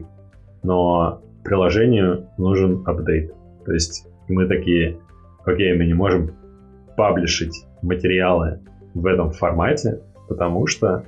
но 0.62 1.22
приложению 1.46 2.26
нужен 2.38 2.82
апдейт. 2.84 3.32
То 3.64 3.72
есть 3.72 4.06
мы 4.28 4.46
такие, 4.46 4.98
окей, 5.44 5.76
мы 5.76 5.86
не 5.86 5.94
можем 5.94 6.32
паблишить 6.96 7.66
материалы 7.82 8.60
в 8.94 9.06
этом 9.06 9.30
формате, 9.30 10.00
потому 10.28 10.66
что 10.66 11.04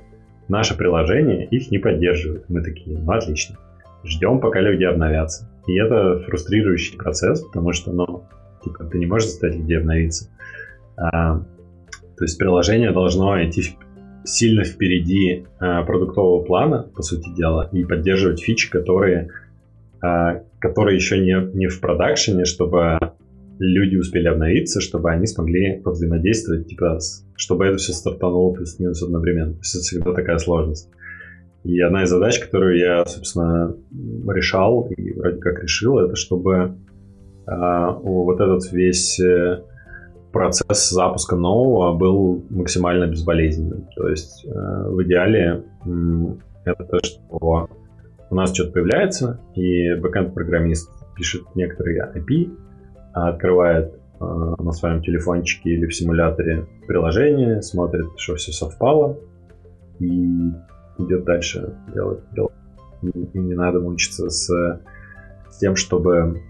наше 0.47 0.77
приложение 0.77 1.45
их 1.47 1.71
не 1.71 1.77
поддерживает. 1.77 2.49
Мы 2.49 2.61
такие, 2.63 2.97
ну 2.97 3.11
отлично, 3.11 3.57
ждем, 4.03 4.39
пока 4.39 4.61
люди 4.61 4.83
обновятся. 4.83 5.49
И 5.67 5.77
это 5.77 6.19
фрустрирующий 6.25 6.97
процесс, 6.97 7.41
потому 7.41 7.73
что, 7.73 7.91
ну, 7.91 8.23
типа, 8.63 8.85
ты 8.85 8.97
не 8.97 9.05
можешь 9.05 9.29
заставить 9.29 9.57
людей 9.57 9.77
обновиться. 9.77 10.29
А, 10.97 11.39
то 12.17 12.23
есть 12.23 12.37
приложение 12.37 12.91
должно 12.91 13.41
идти 13.43 13.77
сильно 14.23 14.63
впереди 14.63 15.45
а, 15.59 15.83
продуктового 15.83 16.43
плана, 16.43 16.83
по 16.95 17.01
сути 17.01 17.29
дела, 17.35 17.69
и 17.71 17.83
поддерживать 17.83 18.41
фичи, 18.41 18.69
которые, 18.69 19.29
которые 20.01 20.95
еще 20.95 21.19
не, 21.19 21.55
не 21.55 21.67
в 21.67 21.81
продакшене, 21.81 22.45
чтобы 22.45 22.97
люди 23.59 23.97
успели 23.97 24.27
обновиться, 24.27 24.79
чтобы 24.79 25.11
они 25.11 25.25
смогли 25.25 25.81
взаимодействовать, 25.83 26.67
типа, 26.67 26.99
чтобы 27.35 27.65
это 27.65 27.77
все 27.77 27.91
стартануло 27.91 28.53
плюс-минус 28.53 29.03
одновременно. 29.03 29.53
То 29.53 29.59
есть 29.59 29.75
это 29.75 29.83
всегда 29.83 30.13
такая 30.13 30.37
сложность. 30.37 30.89
И 31.65 31.79
одна 31.81 32.03
из 32.03 32.09
задач, 32.09 32.39
которую 32.39 32.77
я, 32.77 33.05
собственно, 33.05 33.75
решал 34.33 34.87
и 34.89 35.13
вроде 35.13 35.39
как 35.39 35.61
решил, 35.61 35.99
это 35.99 36.15
чтобы 36.15 36.77
э, 37.47 37.51
вот 38.01 38.39
этот 38.39 38.71
весь 38.71 39.19
э, 39.19 39.61
процесс 40.31 40.89
запуска 40.89 41.35
нового 41.35 41.97
был 41.97 42.45
максимально 42.49 43.07
безболезненным. 43.07 43.87
То 43.95 44.07
есть 44.07 44.45
э, 44.45 44.49
в 44.49 45.03
идеале 45.03 45.65
э, 45.85 45.89
это 46.63 46.83
то, 46.85 46.99
что 47.03 47.69
у 48.29 48.35
нас 48.35 48.53
что-то 48.53 48.71
появляется, 48.71 49.39
и 49.55 49.95
бэкэнд-программист 49.95 50.91
пишет 51.15 51.43
некоторые 51.55 52.11
API, 52.15 52.55
открывает 53.13 53.93
э, 54.19 54.23
на 54.23 54.71
своем 54.71 55.01
телефончике 55.01 55.71
или 55.71 55.85
в 55.85 55.95
симуляторе 55.95 56.67
приложение, 56.87 57.61
смотрит, 57.61 58.05
что 58.17 58.35
все 58.35 58.51
совпало, 58.51 59.17
и 59.99 60.51
идет 60.99 61.23
дальше 61.25 61.75
делать. 61.93 62.19
делать. 62.33 62.53
И, 63.01 63.07
и 63.09 63.39
не 63.39 63.55
надо 63.55 63.79
мучиться 63.79 64.29
с, 64.29 64.47
с 65.49 65.57
тем, 65.57 65.75
чтобы 65.75 66.41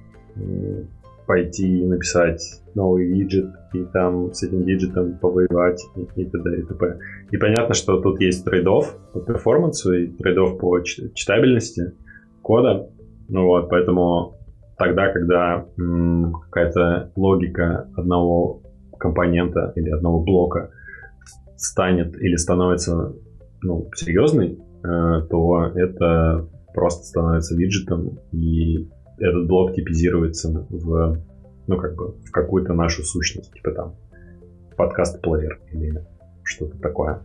пойти 1.29 1.81
и 1.81 1.85
написать 1.85 2.61
новый 2.73 3.05
виджет, 3.05 3.51
и 3.73 3.83
там 3.93 4.33
с 4.33 4.41
этим 4.41 4.63
виджетом 4.63 5.19
повоевать, 5.19 5.79
и, 5.95 6.21
и 6.21 6.25
т.д. 6.25 6.59
и 6.59 6.63
т.п. 6.63 6.97
И 7.31 7.37
понятно, 7.37 7.75
что 7.75 8.01
тут 8.01 8.19
есть 8.19 8.43
трейдов 8.43 8.97
по 9.13 9.19
перформансу 9.19 9.93
и 9.93 10.07
трейдов 10.07 10.57
по 10.57 10.79
читабельности 10.81 11.93
кода. 12.41 12.89
Ну 13.27 13.45
вот, 13.45 13.69
поэтому 13.69 14.35
тогда, 14.77 15.11
когда 15.11 15.65
какая-то 15.75 17.11
логика 17.15 17.89
одного 17.95 18.61
компонента 18.97 19.71
или 19.75 19.89
одного 19.89 20.21
блока 20.21 20.71
станет 21.55 22.15
или 22.19 22.35
становится 22.35 23.13
ну, 23.61 23.89
серьезный, 23.95 24.57
э, 24.83 25.21
то 25.29 25.71
это 25.75 26.47
просто 26.73 27.03
становится 27.05 27.55
виджетом, 27.55 28.19
и 28.31 28.89
этот 29.17 29.47
блок 29.47 29.73
типизируется 29.73 30.65
в, 30.69 31.17
ну, 31.67 31.77
как 31.77 31.95
бы, 31.95 32.15
в 32.25 32.31
какую-то 32.31 32.73
нашу 32.73 33.03
сущность, 33.03 33.53
типа 33.53 33.71
там 33.71 33.95
подкаст-плеер 34.77 35.59
или 35.73 36.05
что-то 36.49 36.77
такое. 36.79 37.21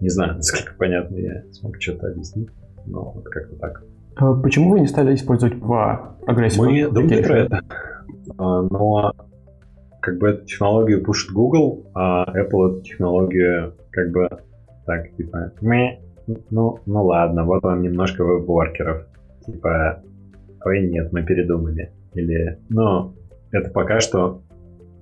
Не 0.00 0.08
знаю, 0.08 0.34
насколько 0.36 0.74
понятно 0.78 1.16
я 1.16 1.42
смог 1.52 1.80
что-то 1.80 2.08
объяснить, 2.08 2.48
но 2.86 3.12
вот 3.12 3.24
как-то 3.24 3.56
так. 3.56 3.82
А 4.16 4.34
почему 4.34 4.72
вы 4.72 4.80
не 4.80 4.86
стали 4.86 5.14
использовать 5.14 5.54
PWA 5.54 6.16
агрессию? 6.26 6.64
Мы 6.64 6.90
думали 6.90 7.22
про 7.22 7.38
это, 7.38 7.60
а, 8.38 8.62
но 8.62 9.12
как 10.00 10.18
бы 10.18 10.28
эту 10.30 10.46
технологию 10.46 11.02
пушит 11.04 11.32
Google, 11.32 11.86
а 11.94 12.24
Apple 12.24 12.72
эту 12.72 12.82
технологию 12.82 13.74
как 13.90 14.10
бы 14.12 14.28
так, 14.86 15.14
типа, 15.16 15.52
мы, 15.60 16.00
ну, 16.50 16.78
ну 16.86 17.04
ладно, 17.04 17.44
вот 17.44 17.62
вам 17.62 17.82
немножко 17.82 18.24
веб-воркеров. 18.24 19.06
Типа, 19.46 20.02
ой, 20.64 20.88
нет, 20.88 21.12
мы 21.12 21.22
передумали. 21.22 21.92
Или, 22.14 22.58
ну, 22.68 23.14
это 23.52 23.70
пока 23.70 24.00
что 24.00 24.42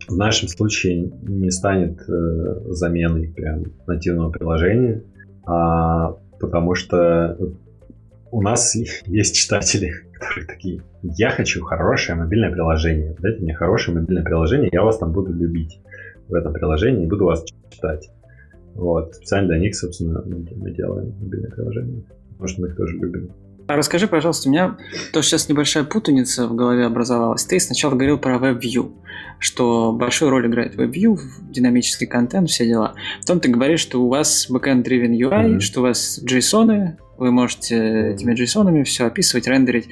в 0.09 0.17
нашем 0.17 0.49
случае 0.49 1.11
не 1.23 1.51
станет 1.51 2.01
э, 2.09 2.61
заменой 2.71 3.29
прям 3.29 3.65
нативного 3.87 4.31
приложения, 4.31 5.03
а, 5.47 6.17
потому 6.41 6.75
что 6.75 7.37
у 8.31 8.43
нас 8.43 8.75
есть 9.07 9.37
читатели, 9.37 9.93
которые 10.15 10.47
такие, 10.47 10.83
я 11.03 11.31
хочу 11.31 11.63
хорошее 11.63 12.19
мобильное 12.19 12.51
приложение, 12.51 13.15
дайте 13.19 13.43
мне 13.43 13.55
хорошее 13.55 13.99
мобильное 13.99 14.25
приложение, 14.25 14.71
я 14.73 14.83
вас 14.83 14.99
там 14.99 15.13
буду 15.13 15.33
любить 15.33 15.81
в 16.29 16.35
этом 16.35 16.53
приложении 16.53 17.05
и 17.05 17.09
буду 17.09 17.25
вас 17.25 17.45
читать. 17.71 18.11
Вот. 18.75 19.15
Специально 19.15 19.49
для 19.49 19.59
них, 19.59 19.75
собственно, 19.75 20.23
мы 20.25 20.71
делаем 20.71 21.13
мобильное 21.21 21.51
приложение. 21.51 22.05
Потому 22.31 22.49
что 22.49 22.61
мы 22.61 22.69
их 22.69 22.77
тоже 22.77 22.97
любим. 22.97 23.33
А 23.69 23.77
расскажи, 23.77 24.09
пожалуйста, 24.09 24.49
у 24.49 24.53
меня 24.53 24.79
то 25.13 25.21
сейчас 25.21 25.51
небольшая 25.51 25.85
путаница 25.85 26.49
в 26.49 26.55
голове 26.55 26.87
образовалась. 26.87 27.45
Ты 27.45 27.61
сначала 27.61 27.91
говорил 27.93 28.17
про 28.17 28.37
WebView, 28.37 28.95
что 29.39 29.93
большую 29.93 30.31
роль 30.31 30.47
играет 30.47 30.75
WebView, 30.75 31.19
динамический 31.51 32.07
контент, 32.07 32.49
все 32.49 32.65
дела. 32.67 32.95
Потом 33.21 33.41
ты 33.41 33.51
говоришь, 33.51 33.81
что 33.81 34.03
у 34.03 34.09
вас 34.09 34.49
backend-driven 34.51 35.11
UI, 35.11 35.29
mm-hmm. 35.29 35.61
что 35.61 35.81
у 35.81 35.83
вас 35.83 36.19
JSON, 36.25 36.97
вы 37.19 37.31
можете 37.31 38.13
этими 38.15 38.33
JSON 38.33 38.85
все 38.85 39.05
описывать, 39.05 39.47
рендерить. 39.47 39.91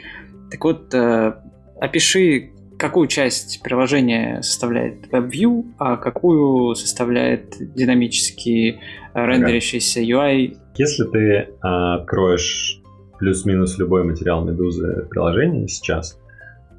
Так 0.50 0.64
вот, 0.64 0.94
э, 0.94 1.34
опиши, 1.78 2.52
какую 2.78 3.08
часть 3.08 3.60
приложения 3.62 4.40
составляет 4.40 5.06
WebView, 5.12 5.74
а 5.78 5.98
какую 5.98 6.74
составляет 6.76 7.56
динамически 7.74 8.80
рендерящийся 9.12 10.00
UI. 10.00 10.56
Если 10.76 11.04
ты 11.04 11.48
а, 11.60 11.96
откроешь 11.96 12.80
плюс-минус 13.18 13.78
любой 13.78 14.04
материал 14.04 14.44
Медузы 14.44 15.06
приложения 15.10 15.68
сейчас, 15.68 16.18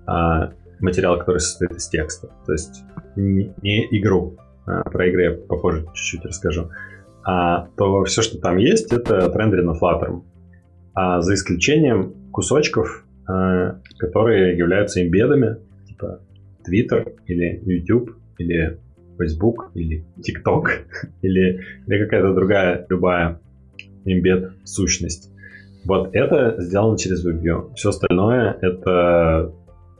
а, 0.05 0.51
материал, 0.79 1.17
который 1.17 1.39
состоит 1.39 1.71
из 1.71 1.87
текста, 1.87 2.29
то 2.45 2.53
есть 2.53 2.83
не, 3.15 3.87
игру, 3.91 4.37
а, 4.65 4.83
про 4.83 5.07
игры 5.07 5.23
я 5.23 5.31
попозже 5.31 5.85
чуть-чуть 5.93 6.25
расскажу, 6.25 6.69
а, 7.23 7.67
то 7.77 8.03
все, 8.05 8.21
что 8.21 8.37
там 8.39 8.57
есть, 8.57 8.93
это 8.93 9.25
отрендерено 9.25 9.71
Flutter. 9.71 10.21
А 10.93 11.21
за 11.21 11.33
исключением 11.33 12.13
кусочков, 12.31 13.05
а, 13.27 13.79
которые 13.97 14.57
являются 14.57 15.05
имбедами, 15.05 15.57
типа 15.87 16.21
Twitter 16.65 17.15
или 17.25 17.61
YouTube 17.65 18.15
или 18.37 18.79
Facebook 19.17 19.71
или 19.73 20.05
TikTok 20.19 20.67
или, 21.21 21.61
или 21.85 22.03
какая-то 22.03 22.33
другая 22.33 22.85
любая 22.89 23.41
имбед 24.05 24.53
сущность. 24.63 25.31
Вот 25.87 26.09
это 26.13 26.55
сделано 26.59 26.97
через 26.97 27.25
WebView. 27.25 27.73
Все 27.75 27.89
остальное 27.89 28.57
это 28.61 29.53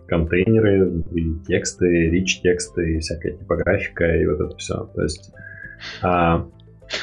контейнеры, 0.08 1.04
и 1.14 1.34
тексты, 1.48 2.10
rich 2.10 2.42
тексты, 2.44 2.96
и 2.96 3.00
всякая 3.00 3.38
типографика, 3.38 4.06
и 4.06 4.26
вот 4.26 4.42
это 4.42 4.58
все. 4.58 4.90
То 4.94 5.02
есть... 5.02 5.32
А, 6.02 6.46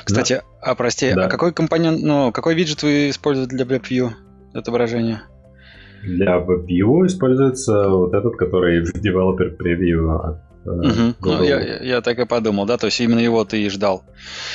Кстати, 0.05 0.35
да. 0.35 0.43
а 0.61 0.75
прости, 0.75 1.15
да. 1.15 1.27
а 1.27 1.29
какой 1.29 1.53
компонент, 1.53 2.03
ну, 2.03 2.31
какой 2.31 2.55
виджет 2.55 2.83
вы 2.83 3.09
используете 3.09 3.57
для 3.57 3.65
WebView 3.65 4.11
отображения? 4.53 5.23
Для 6.03 6.37
WebView 6.37 7.07
используется 7.07 7.89
вот 7.89 8.13
этот, 8.13 8.37
который 8.37 8.85
в 8.85 8.95
Developer 9.03 9.57
Preview 9.57 10.11
от 10.15 10.41
Угу. 10.65 11.15
Ну, 11.21 11.43
я, 11.43 11.83
я 11.83 12.01
так 12.01 12.19
и 12.19 12.25
подумал, 12.25 12.67
да, 12.67 12.79
то 12.79 12.87
есть 12.87 13.01
именно 13.01 13.19
его 13.19 13.45
ты 13.45 13.63
и 13.63 13.69
ждал. 13.69 14.03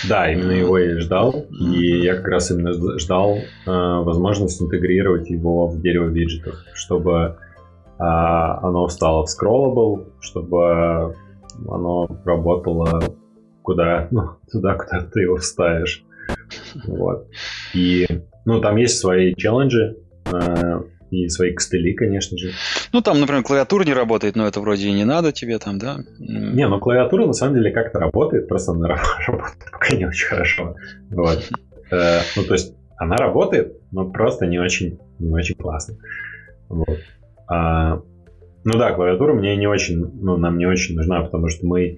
Да, 0.08 0.32
именно 0.32 0.52
его 0.52 0.78
я 0.78 0.94
и 0.94 1.00
ждал, 1.00 1.46
и 1.52 2.02
я 2.02 2.16
как 2.16 2.28
раз 2.28 2.52
именно 2.52 2.74
ждал 3.00 3.36
э, 3.36 3.42
возможность 3.66 4.62
интегрировать 4.62 5.30
его 5.30 5.68
в 5.68 5.82
дерево 5.82 6.08
виджетов, 6.08 6.56
чтобы 6.74 7.12
э, 7.12 8.04
оно 8.04 8.88
стало 8.88 9.26
в 9.26 9.30
scrollable, 9.30 10.08
чтобы 10.20 11.16
оно 11.68 12.08
работало 12.26 13.02
куда, 13.62 14.08
ну, 14.12 14.32
туда, 14.52 14.76
куда 14.76 15.02
ты 15.02 15.22
его 15.22 15.38
вставишь. 15.38 16.04
Вот. 16.86 17.28
И, 17.74 18.08
ну, 18.46 18.60
там 18.62 18.78
есть 18.78 19.00
свои 19.00 19.36
челленджи, 19.36 19.96
э, 20.32 20.82
и 21.12 21.28
свои 21.30 21.54
костыли, 21.54 21.94
конечно 21.94 22.38
же. 22.38 22.52
Ну, 22.94 23.02
там, 23.02 23.20
например, 23.20 23.44
клавиатура 23.44 23.84
не 23.84 23.94
работает, 23.94 24.36
но 24.36 24.48
это 24.48 24.62
вроде 24.62 24.88
и 24.88 24.92
не 24.92 25.06
надо 25.06 25.32
тебе 25.32 25.58
там, 25.58 25.80
да? 25.80 25.98
Не, 26.20 26.68
ну 26.68 26.80
клавиатура 26.80 27.26
на 27.26 27.34
самом 27.34 27.56
деле 27.56 27.72
как-то 27.72 28.00
работает, 28.00 28.48
просто 28.48 28.72
она 28.72 28.88
работает 29.28 29.72
пока 29.72 29.96
не 29.96 30.06
очень 30.06 30.28
хорошо. 30.28 30.76
Вот. 31.12 31.50
Э, 31.92 32.20
ну, 32.36 32.44
то 32.44 32.54
есть 32.54 32.76
она 32.98 33.16
работает, 33.16 33.78
но 33.92 34.10
просто 34.10 34.46
не 34.46 34.60
очень, 34.60 35.00
не 35.20 35.32
очень 35.32 35.56
классно. 35.56 35.96
Вот. 36.68 37.00
А, 37.48 38.02
ну 38.64 38.78
да, 38.78 38.92
клавиатура 38.92 39.34
мне 39.34 39.56
не 39.56 39.68
очень, 39.68 40.06
ну, 40.22 40.38
нам 40.38 40.58
не 40.58 40.66
очень 40.66 40.96
нужна, 40.96 41.22
потому 41.22 41.48
что 41.48 41.66
мы, 41.66 41.82
э, 41.84 41.98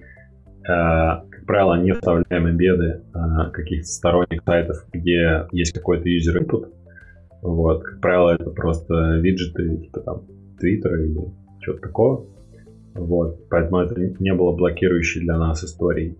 как 0.64 1.44
правило, 1.46 1.74
не 1.74 1.92
вставляем 1.92 2.48
эмбеды 2.48 3.02
э, 3.14 3.50
каких-то 3.52 3.86
сторонних 3.86 4.42
сайтов, 4.46 4.86
где 4.92 5.46
есть 5.50 5.72
какой-то 5.72 6.08
user 6.08 6.40
input, 6.40 6.72
вот, 7.42 7.82
как 7.82 8.00
правило, 8.00 8.30
это 8.30 8.50
просто 8.50 9.18
виджеты, 9.20 9.76
типа 9.78 10.00
там 10.00 10.22
Твиттера 10.58 11.02
или 11.04 11.20
чего-то 11.60 11.82
такого. 11.82 12.26
Вот, 12.94 13.48
поэтому 13.48 13.80
это 13.80 14.00
не 14.00 14.32
было 14.32 14.52
блокирующей 14.52 15.22
для 15.22 15.36
нас 15.38 15.64
историей. 15.64 16.16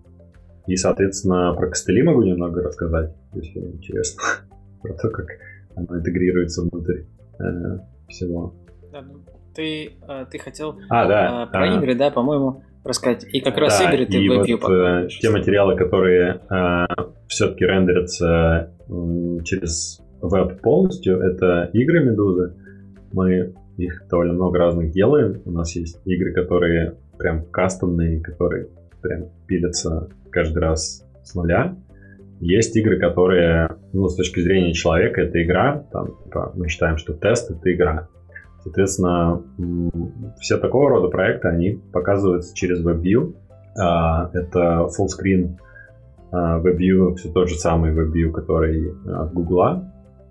И, 0.67 0.75
соответственно, 0.75 1.53
про 1.53 1.69
костыли 1.69 2.03
могу 2.03 2.23
немного 2.23 2.61
рассказать, 2.61 3.15
если 3.33 3.59
интересно, 3.59 4.21
про 4.81 4.93
то, 4.93 5.09
как 5.09 5.27
оно 5.75 5.97
интегрируется 5.97 6.61
внутрь 6.61 7.03
э, 7.39 7.79
всего. 8.07 8.53
Да, 8.91 9.01
ну, 9.01 9.19
ты, 9.53 9.93
э, 10.07 10.25
ты 10.29 10.39
хотел 10.39 10.77
а, 10.89 11.07
да, 11.07 11.43
э, 11.43 11.51
про 11.51 11.63
а, 11.63 11.77
игры, 11.77 11.95
да, 11.95 12.11
по-моему, 12.11 12.63
рассказать. 12.83 13.25
И 13.33 13.39
как 13.39 13.57
раз 13.57 13.79
да, 13.79 13.91
игры 13.91 14.05
ты 14.05 14.17
и 14.17 14.29
в 14.29 14.37
вот, 14.37 14.71
э, 14.71 15.07
те 15.21 15.29
материалы, 15.29 15.75
которые 15.77 16.41
э, 16.49 16.85
все-таки 17.27 17.65
рендерятся 17.65 18.73
м, 18.89 19.43
через 19.43 20.02
веб 20.23 20.61
полностью, 20.61 21.19
это 21.19 21.69
игры 21.73 22.03
Медузы. 22.03 22.53
Мы 23.11 23.53
их 23.77 24.03
довольно 24.09 24.33
много 24.33 24.57
разных 24.57 24.91
делаем. 24.91 25.41
У 25.45 25.51
нас 25.51 25.75
есть 25.75 25.99
игры, 26.05 26.33
которые 26.33 26.95
прям 27.17 27.45
кастомные, 27.45 28.21
которые 28.21 28.67
прям 29.01 29.25
пилятся 29.47 30.09
каждый 30.31 30.59
раз 30.59 31.05
с 31.23 31.35
нуля. 31.35 31.75
Есть 32.39 32.75
игры, 32.75 32.99
которые, 32.99 33.69
ну, 33.93 34.07
с 34.07 34.15
точки 34.15 34.41
зрения 34.41 34.73
человека, 34.73 35.21
это 35.21 35.41
игра. 35.43 35.85
Там, 35.91 36.17
типа, 36.23 36.53
мы 36.55 36.67
считаем, 36.67 36.97
что 36.97 37.13
тест— 37.13 37.51
это 37.51 37.73
игра. 37.73 38.07
Соответственно, 38.63 39.41
все 40.39 40.57
такого 40.57 40.89
рода 40.89 41.09
проекты, 41.09 41.49
они 41.49 41.81
показываются 41.91 42.55
через 42.55 42.83
WebView. 42.83 43.35
А, 43.77 44.29
Это 44.33 44.87
fullscreen 44.87 45.57
а, 46.31 46.59
WebView, 46.61 47.15
все 47.15 47.31
тот 47.31 47.49
же 47.49 47.55
самый 47.55 47.93
WebView, 47.93 48.31
который 48.31 48.93
от 49.05 49.33
Google. 49.33 49.83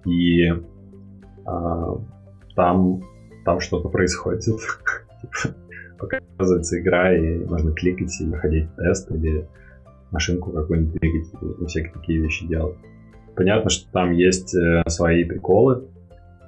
И 0.04 0.48
а, 1.44 1.96
там, 2.54 3.02
там 3.44 3.60
что-то 3.60 3.88
происходит. 3.88 4.44
Показывается 5.98 6.80
игра, 6.80 7.14
и 7.14 7.44
можно 7.44 7.72
кликать 7.72 8.20
и 8.20 8.28
проходить 8.28 8.74
тест, 8.76 9.10
или 9.10 9.46
машинку 10.10 10.50
какую-нибудь 10.50 11.00
двигать, 11.00 11.28
и 11.60 11.66
всякие 11.66 11.92
такие 11.92 12.20
вещи 12.20 12.46
делать. 12.46 12.76
Понятно, 13.36 13.70
что 13.70 13.90
там 13.92 14.12
есть 14.12 14.54
э, 14.54 14.82
свои 14.88 15.24
приколы. 15.24 15.84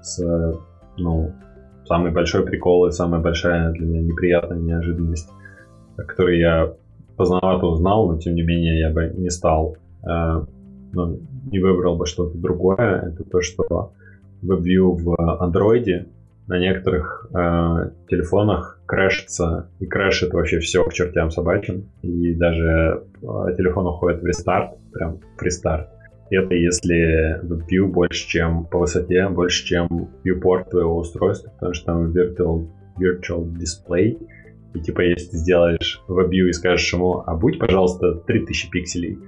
С, 0.03 0.23
ну, 0.99 1.33
самый 1.87 2.13
большой 2.13 2.45
прикол 2.45 2.87
и 2.87 2.93
самая 2.93 3.21
большая 3.21 3.73
для 3.73 3.87
меня 3.87 4.03
неприятная 4.03 4.59
неожиданность, 4.59 5.31
которую 5.97 6.39
я 6.39 6.75
поздновато 7.17 7.67
узнал, 7.67 8.11
но 8.11 8.19
тем 8.19 8.35
не 8.35 8.43
менее 8.43 8.81
я 8.81 8.91
бы 8.91 9.13
не 9.17 9.31
стал, 9.31 9.77
э, 10.07 10.45
ну, 10.95 11.21
не 11.51 11.59
выбрал 11.59 11.97
бы 11.97 12.07
что-то 12.07 12.37
другое. 12.39 13.13
Это 13.13 13.25
то, 13.25 13.41
что 13.41 13.93
WebView 14.43 14.97
в 14.97 15.43
андроиде 15.43 16.07
на 16.47 16.59
некоторых 16.59 17.27
э, 17.35 17.91
телефонах 18.09 18.81
крэшится, 18.87 19.71
и 19.81 19.87
крэшит 19.87 20.35
вообще 20.35 20.59
все 20.59 20.85
к 20.85 20.93
чертям 20.93 21.31
собачьим, 21.31 21.89
и 22.03 22.35
даже 22.35 23.05
э, 23.23 23.27
телефон 23.57 23.87
уходит 23.87 24.21
в 24.21 24.27
рестарт, 24.27 24.77
прям 24.93 25.21
в 25.39 25.43
рестарт. 25.43 25.89
Это 26.31 26.55
если 26.55 27.41
WebView 27.43 27.87
больше, 27.87 28.29
чем 28.29 28.67
по 28.67 28.79
высоте, 28.79 29.29
больше, 29.29 29.65
чем 29.65 29.89
viewport 30.25 30.71
твоего 30.71 30.99
устройства, 30.99 31.51
потому 31.51 31.73
что 31.73 31.87
там 31.87 32.13
virtual, 32.13 32.67
virtual 32.99 33.51
display, 33.55 34.19
и 34.75 34.81
типа 34.81 35.01
если 35.03 35.31
ты 35.31 35.37
сделаешь 35.39 36.03
WebView 36.09 36.49
и 36.49 36.53
скажешь 36.53 36.93
ему, 36.93 37.23
а 37.25 37.35
будь, 37.37 37.59
пожалуйста, 37.59 38.17
3000 38.27 38.71
пикселей, 38.71 39.19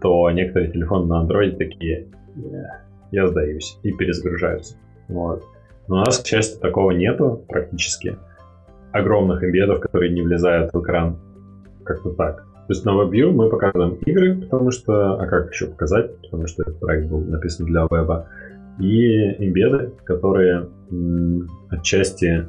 то 0.00 0.30
некоторые 0.30 0.72
телефоны 0.72 1.06
на 1.06 1.24
Android 1.24 1.56
такие, 1.56 2.08
«Не, 2.36 2.68
я 3.10 3.26
сдаюсь, 3.26 3.78
и 3.82 3.92
перезагружаются. 3.92 4.76
Вот. 5.08 5.42
Но 5.88 5.96
у 5.96 5.98
нас, 6.00 6.18
к 6.18 6.26
счастью, 6.26 6.60
такого 6.60 6.90
нету 6.90 7.44
практически. 7.48 8.16
Огромных 8.92 9.42
эмбедов, 9.42 9.80
которые 9.80 10.12
не 10.12 10.22
влезают 10.22 10.72
в 10.72 10.82
экран. 10.82 11.18
Как-то 11.84 12.10
так. 12.10 12.44
То 12.68 12.74
есть 12.74 12.84
на 12.84 12.90
WebView 12.90 13.30
мы 13.30 13.48
показываем 13.48 13.94
игры, 14.04 14.42
потому 14.42 14.70
что... 14.70 15.18
А 15.18 15.26
как 15.26 15.50
еще 15.50 15.68
показать? 15.68 16.20
Потому 16.20 16.46
что 16.46 16.62
этот 16.62 16.78
проект 16.78 17.08
был 17.08 17.20
написан 17.20 17.64
для 17.66 17.86
веба. 17.90 18.28
И 18.78 19.44
эмбеды, 19.44 19.92
которые 20.04 20.68
м, 20.90 21.48
отчасти 21.70 22.46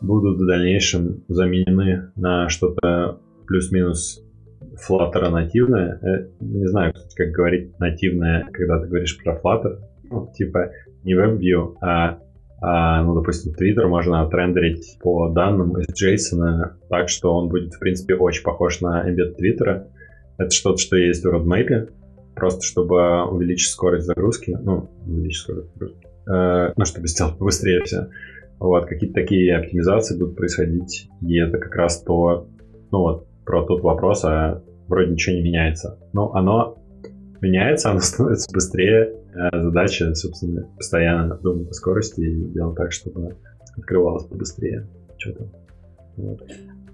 будут 0.00 0.38
в 0.38 0.46
дальнейшем 0.46 1.22
заменены 1.28 2.10
на 2.16 2.48
что-то 2.48 3.18
плюс-минус 3.46 4.24
Flutter 4.88 5.28
нативное. 5.30 5.98
Э, 6.02 6.28
Не 6.40 6.66
знаю, 6.66 6.92
кстати, 6.92 7.14
как 7.16 7.30
говорить 7.32 7.78
нативное, 7.78 8.46
когда 8.52 8.80
ты 8.80 8.88
говоришь 8.88 9.18
про 9.22 9.34
Flutter. 9.34 9.78
Ну, 10.10 10.30
типа 10.34 10.70
не 11.04 11.14
WebView, 11.14 11.76
а 11.80 12.18
а, 12.64 13.02
ну, 13.02 13.14
допустим, 13.16 13.52
Twitter 13.54 13.88
можно 13.88 14.22
отрендерить 14.22 14.96
по 15.00 15.28
данным 15.28 15.76
из 15.78 15.88
JSON 15.88 16.74
так, 16.88 17.08
что 17.08 17.34
он 17.34 17.48
будет, 17.48 17.74
в 17.74 17.80
принципе, 17.80 18.14
очень 18.14 18.44
похож 18.44 18.80
на 18.80 19.04
embed 19.10 19.34
Twitter. 19.36 19.88
Это 20.38 20.50
что-то, 20.50 20.78
что 20.78 20.96
есть 20.96 21.24
в 21.24 21.28
roadmap, 21.28 21.90
просто 22.36 22.62
чтобы 22.62 23.24
увеличить 23.24 23.72
скорость 23.72 24.06
загрузки, 24.06 24.56
ну, 24.62 24.90
увеличить 25.04 25.42
скорость 25.42 25.72
загрузки, 25.72 26.06
э, 26.28 26.72
ну, 26.76 26.84
чтобы 26.84 27.08
сделать 27.08 27.36
побыстрее 27.36 27.82
все. 27.82 28.06
Вот, 28.60 28.86
какие-то 28.86 29.14
такие 29.14 29.56
оптимизации 29.56 30.16
будут 30.16 30.36
происходить, 30.36 31.08
и 31.20 31.40
это 31.40 31.58
как 31.58 31.74
раз 31.74 32.00
то, 32.04 32.46
ну, 32.92 32.98
вот, 32.98 33.26
про 33.44 33.64
тот 33.64 33.82
вопрос, 33.82 34.24
а 34.24 34.62
вроде 34.88 35.12
ничего 35.12 35.36
не 35.36 35.42
меняется. 35.42 35.98
Но 36.12 36.32
оно 36.34 36.78
меняется, 37.40 37.90
оно 37.92 38.00
становится 38.00 38.52
быстрее, 38.52 39.14
а 39.34 39.62
задача, 39.62 40.14
собственно, 40.14 40.66
постоянно 40.76 41.36
думать 41.36 41.70
о 41.70 41.74
скорости 41.74 42.20
и 42.20 42.44
делать 42.52 42.76
так, 42.76 42.92
чтобы 42.92 43.36
открывалось 43.76 44.24
побыстрее 44.24 44.88
что-то. 45.18 45.50
Вот. 46.16 46.42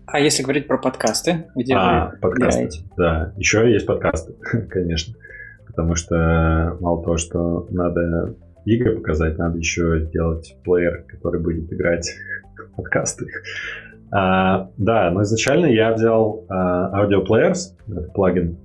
А 0.07 0.21
если 0.21 0.43
говорить 0.43 0.67
про 0.67 0.79
подкасты, 0.79 1.47
где 1.55 1.75
а, 1.75 2.13
вы 2.13 2.19
подкасты, 2.19 2.61
играете? 2.61 2.81
да. 2.97 3.33
Еще 3.37 3.71
есть 3.71 3.85
подкасты, 3.85 4.35
конечно. 4.71 5.15
Потому 5.67 5.95
что 5.97 6.77
мало 6.81 7.03
того, 7.03 7.17
что 7.19 7.67
надо 7.71 8.35
игры 8.65 8.97
показать, 8.97 9.37
надо 9.37 9.59
еще 9.59 10.01
сделать 10.07 10.57
плеер, 10.65 11.05
который 11.09 11.43
будет 11.43 11.71
играть 11.73 12.11
подкасты. 12.77 13.27
А, 14.11 14.71
да, 14.77 15.11
но 15.11 15.23
изначально 15.23 15.67
я 15.67 15.93
взял 15.93 16.45
а, 16.49 17.05
Audio 17.05 17.27
Players, 17.27 17.77
это 17.89 18.11
плагин, 18.13 18.57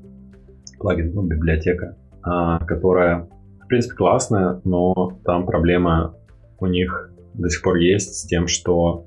плагин, 0.80 1.14
ну, 1.14 1.24
библиотека, 1.24 1.98
а, 2.22 2.60
которая 2.60 3.28
в 3.64 3.68
принципе, 3.68 3.96
классная, 3.96 4.62
но 4.66 5.18
там 5.24 5.46
проблема 5.46 6.16
у 6.60 6.68
них 6.68 7.12
до 7.34 7.50
сих 7.50 7.64
пор 7.64 7.78
есть 7.78 8.16
с 8.16 8.26
тем, 8.26 8.48
что 8.48 9.06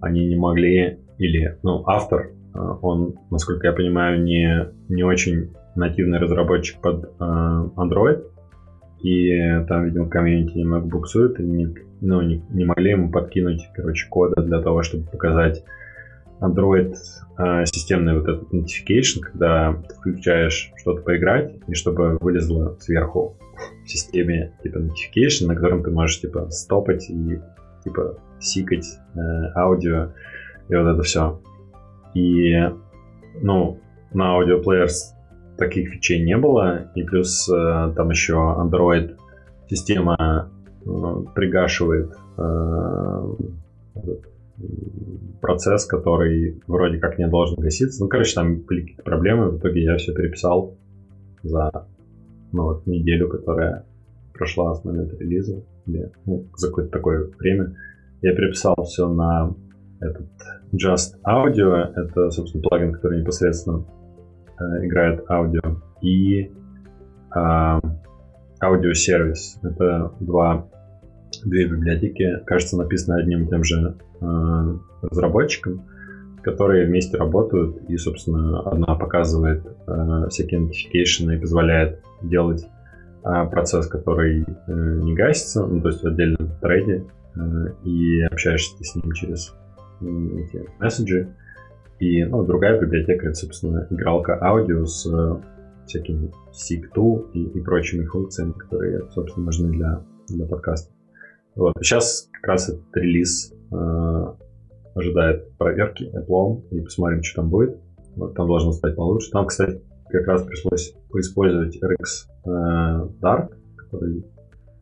они 0.00 0.26
не 0.26 0.36
могли, 0.36 1.00
или, 1.18 1.58
ну, 1.62 1.82
автор, 1.86 2.30
э, 2.54 2.58
он, 2.82 3.14
насколько 3.30 3.66
я 3.66 3.72
понимаю, 3.72 4.22
не, 4.22 4.68
не 4.88 5.02
очень 5.02 5.54
нативный 5.74 6.18
разработчик 6.18 6.80
под 6.80 7.04
э, 7.04 7.08
Android, 7.18 8.22
и 9.02 9.64
там, 9.66 9.84
видимо, 9.84 10.08
комьюнити 10.08 10.56
немного 10.58 10.86
буксует, 10.86 11.40
и 11.40 11.42
не, 11.42 11.74
ну, 12.00 12.20
не, 12.22 12.42
не 12.50 12.64
могли 12.64 12.90
ему 12.90 13.10
подкинуть, 13.10 13.68
короче, 13.74 14.08
кода 14.08 14.42
для 14.42 14.60
того, 14.60 14.82
чтобы 14.82 15.04
показать 15.08 15.64
Android 16.40 16.94
э, 17.38 17.64
системный 17.66 18.18
вот 18.18 18.28
этот 18.28 18.52
notification, 18.52 19.20
когда 19.20 19.74
ты 19.88 19.94
включаешь 19.94 20.72
что-то 20.76 21.02
поиграть, 21.02 21.54
и 21.66 21.74
чтобы 21.74 22.18
вылезло 22.20 22.76
сверху 22.80 23.36
в 23.84 23.88
системе 23.88 24.52
типа 24.62 24.78
notification, 24.78 25.46
на 25.46 25.54
котором 25.54 25.82
ты 25.82 25.90
можешь 25.90 26.20
типа 26.20 26.50
стопать 26.50 27.08
и 27.08 27.40
типа 27.84 28.18
сикать 28.38 28.86
э, 29.14 29.18
аудио 29.54 30.12
и 30.68 30.74
вот 30.74 30.94
это 30.94 31.02
все. 31.02 31.40
И 32.14 32.54
ну, 33.40 33.80
на 34.12 34.38
Players 34.40 35.14
таких 35.56 35.90
фичей 35.90 36.24
не 36.24 36.36
было, 36.36 36.90
и 36.94 37.02
плюс 37.02 37.48
э, 37.48 37.92
там 37.96 38.10
еще 38.10 38.34
Android 38.34 39.16
система 39.68 40.50
пригашивает 41.34 42.12
э, 42.38 43.34
процесс, 45.40 45.84
который 45.84 46.62
вроде 46.66 46.98
как 46.98 47.18
не 47.18 47.28
должен 47.28 47.58
гаситься. 47.58 48.02
Ну, 48.02 48.08
короче, 48.08 48.34
там 48.34 48.56
были 48.62 48.80
какие-то 48.80 49.02
проблемы, 49.02 49.50
в 49.50 49.58
итоге 49.58 49.84
я 49.84 49.96
все 49.96 50.14
переписал 50.14 50.76
за 51.42 51.70
ну, 52.52 52.62
вот, 52.62 52.86
неделю, 52.86 53.28
которая 53.28 53.84
прошла 54.32 54.74
с 54.74 54.84
момента 54.84 55.16
релиза, 55.16 55.62
или 55.86 56.10
ну, 56.24 56.46
за 56.56 56.68
какое-то 56.68 56.90
такое 56.90 57.30
время. 57.38 57.74
Я 58.22 58.34
переписал 58.34 58.76
все 58.84 59.08
на 59.08 59.54
этот 60.00 60.26
Just 60.72 61.20
Audio, 61.26 61.74
это, 61.74 62.30
собственно, 62.30 62.62
плагин, 62.62 62.92
который 62.92 63.20
непосредственно 63.20 63.84
э, 64.58 64.86
играет 64.86 65.28
аудио, 65.30 65.80
и 66.02 66.52
э, 67.34 67.80
аудиосервис. 68.60 69.58
Это 69.62 70.12
два, 70.20 70.68
две 71.46 71.66
библиотеки, 71.66 72.40
кажется, 72.44 72.76
написаны 72.76 73.20
одним 73.20 73.44
и 73.44 73.48
тем 73.48 73.64
же 73.64 73.96
э, 74.20 74.76
разработчиком, 75.02 75.86
которые 76.42 76.86
вместе 76.86 77.16
работают, 77.16 77.78
и, 77.88 77.96
собственно, 77.96 78.60
одна 78.60 78.94
показывает 78.96 79.64
э, 79.86 80.26
всякие 80.28 80.60
notification 80.60 81.34
и 81.34 81.40
позволяет 81.40 82.02
делать 82.22 82.66
э, 83.24 83.46
процесс, 83.50 83.86
который 83.86 84.42
э, 84.42 84.72
не 85.02 85.14
гасится, 85.14 85.66
ну, 85.66 85.80
то 85.80 85.88
есть 85.88 86.02
в 86.02 86.06
отдельном 86.06 86.50
трейде, 86.60 87.04
э, 87.36 87.40
и 87.84 88.22
общаешься 88.22 88.76
с 88.82 88.94
ним 88.96 89.12
через 89.12 89.54
эти 90.00 90.68
месседжи. 90.78 91.34
И 91.98 92.24
ну, 92.24 92.44
другая 92.44 92.78
библиотека, 92.78 93.28
это, 93.28 93.34
собственно, 93.34 93.86
игралка 93.90 94.38
аудио 94.42 94.84
с 94.84 95.06
э, 95.06 95.36
всякими 95.86 96.30
SIG2 96.52 97.32
и, 97.32 97.42
и 97.44 97.60
прочими 97.60 98.04
функциями, 98.04 98.52
которые, 98.52 99.08
собственно, 99.10 99.46
нужны 99.46 99.70
для, 99.70 100.02
для 100.28 100.46
подкаста. 100.46 100.95
Вот. 101.56 101.72
Сейчас 101.80 102.28
как 102.32 102.48
раз 102.48 102.68
этот 102.68 102.84
релиз 102.94 103.52
э, 103.72 104.24
ожидает 104.94 105.56
проверки 105.56 106.10
Apple, 106.14 106.68
и 106.70 106.80
посмотрим, 106.80 107.22
что 107.22 107.42
там 107.42 107.50
будет. 107.50 107.80
Вот, 108.14 108.34
там 108.34 108.46
должно 108.46 108.72
стать 108.72 108.96
получше. 108.96 109.30
Там, 109.30 109.46
кстати, 109.46 109.80
как 110.08 110.26
раз 110.26 110.42
пришлось 110.44 110.94
поиспользовать 111.10 111.76
RX 111.82 112.28
э, 112.44 113.08
Dark, 113.20 113.48
который 113.76 114.24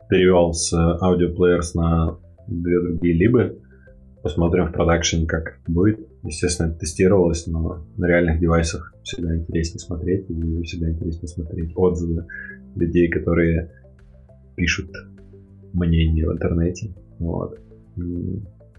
перевел 0.09 0.53
с 0.53 0.73
Audio 0.75 1.35
Players 1.35 1.71
на 1.75 2.19
две 2.49 2.81
другие 2.81 3.15
либы. 3.15 3.61
Посмотрим 4.23 4.69
в 4.69 4.73
продакшене, 4.73 5.27
как 5.27 5.61
будет. 5.67 6.01
Естественно, 6.23 6.69
это 6.69 6.79
тестировалось, 6.79 7.47
но 7.47 7.85
на 7.97 8.07
реальных 8.07 8.41
девайсах 8.41 8.95
всегда 9.03 9.37
интереснее 9.37 9.81
смотреть, 9.81 10.31
и 10.31 10.63
всегда 10.63 10.91
интереснее 10.91 11.29
смотреть 11.29 11.73
отзывы 11.77 12.27
людей, 12.75 13.11
которые 13.11 13.71
пишут 14.57 14.91
мнение 15.75 16.27
в 16.27 16.33
интернете. 16.33 16.95
Вот. 17.19 17.59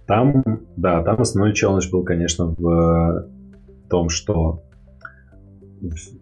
Там, 0.07 0.43
да, 0.77 1.03
там 1.03 1.22
основной 1.22 1.53
челлендж 1.53 1.89
был, 1.91 2.03
конечно, 2.03 2.55
в 2.57 3.30
том, 3.89 4.09
что 4.09 4.63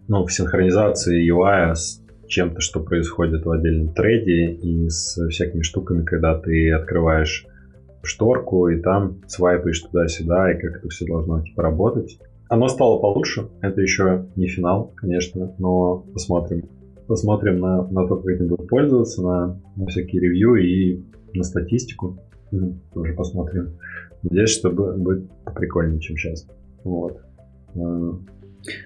ну, 0.08 0.26
в 0.26 0.32
синхронизации 0.32 1.30
UI 1.30 1.74
с 1.74 2.02
чем-то, 2.28 2.60
что 2.60 2.80
происходит 2.80 3.44
в 3.44 3.50
отдельном 3.50 3.94
трейде 3.94 4.52
и 4.52 4.88
с 4.88 5.18
всякими 5.28 5.62
штуками, 5.62 6.04
когда 6.04 6.38
ты 6.38 6.72
открываешь 6.72 7.46
шторку 8.02 8.68
и 8.68 8.80
там 8.80 9.20
свайпаешь 9.26 9.80
туда-сюда, 9.80 10.52
и 10.52 10.60
как 10.60 10.76
это 10.78 10.88
все 10.88 11.06
должно 11.06 11.42
типа 11.42 11.62
работать. 11.62 12.18
Оно 12.48 12.68
стало 12.68 13.00
получше, 13.00 13.48
это 13.62 13.80
еще 13.80 14.26
не 14.36 14.46
финал, 14.46 14.92
конечно, 14.96 15.54
но 15.58 15.98
посмотрим. 16.12 16.68
Посмотрим 17.06 17.58
на, 17.60 17.86
на 17.88 18.06
то, 18.06 18.16
как 18.16 18.26
этим 18.26 18.48
будут 18.48 18.68
пользоваться, 18.68 19.22
на, 19.22 19.60
на 19.76 19.86
всякие 19.86 20.22
ревью 20.22 20.54
и 20.56 21.04
на 21.34 21.44
статистику. 21.44 22.18
Тоже 22.94 23.12
посмотрим. 23.14 23.78
Надеюсь, 24.22 24.50
что 24.50 24.70
будет 24.70 25.30
прикольнее, 25.54 26.00
чем 26.00 26.16
сейчас. 26.16 26.46
Вот. 26.82 27.20
Э, 27.74 28.12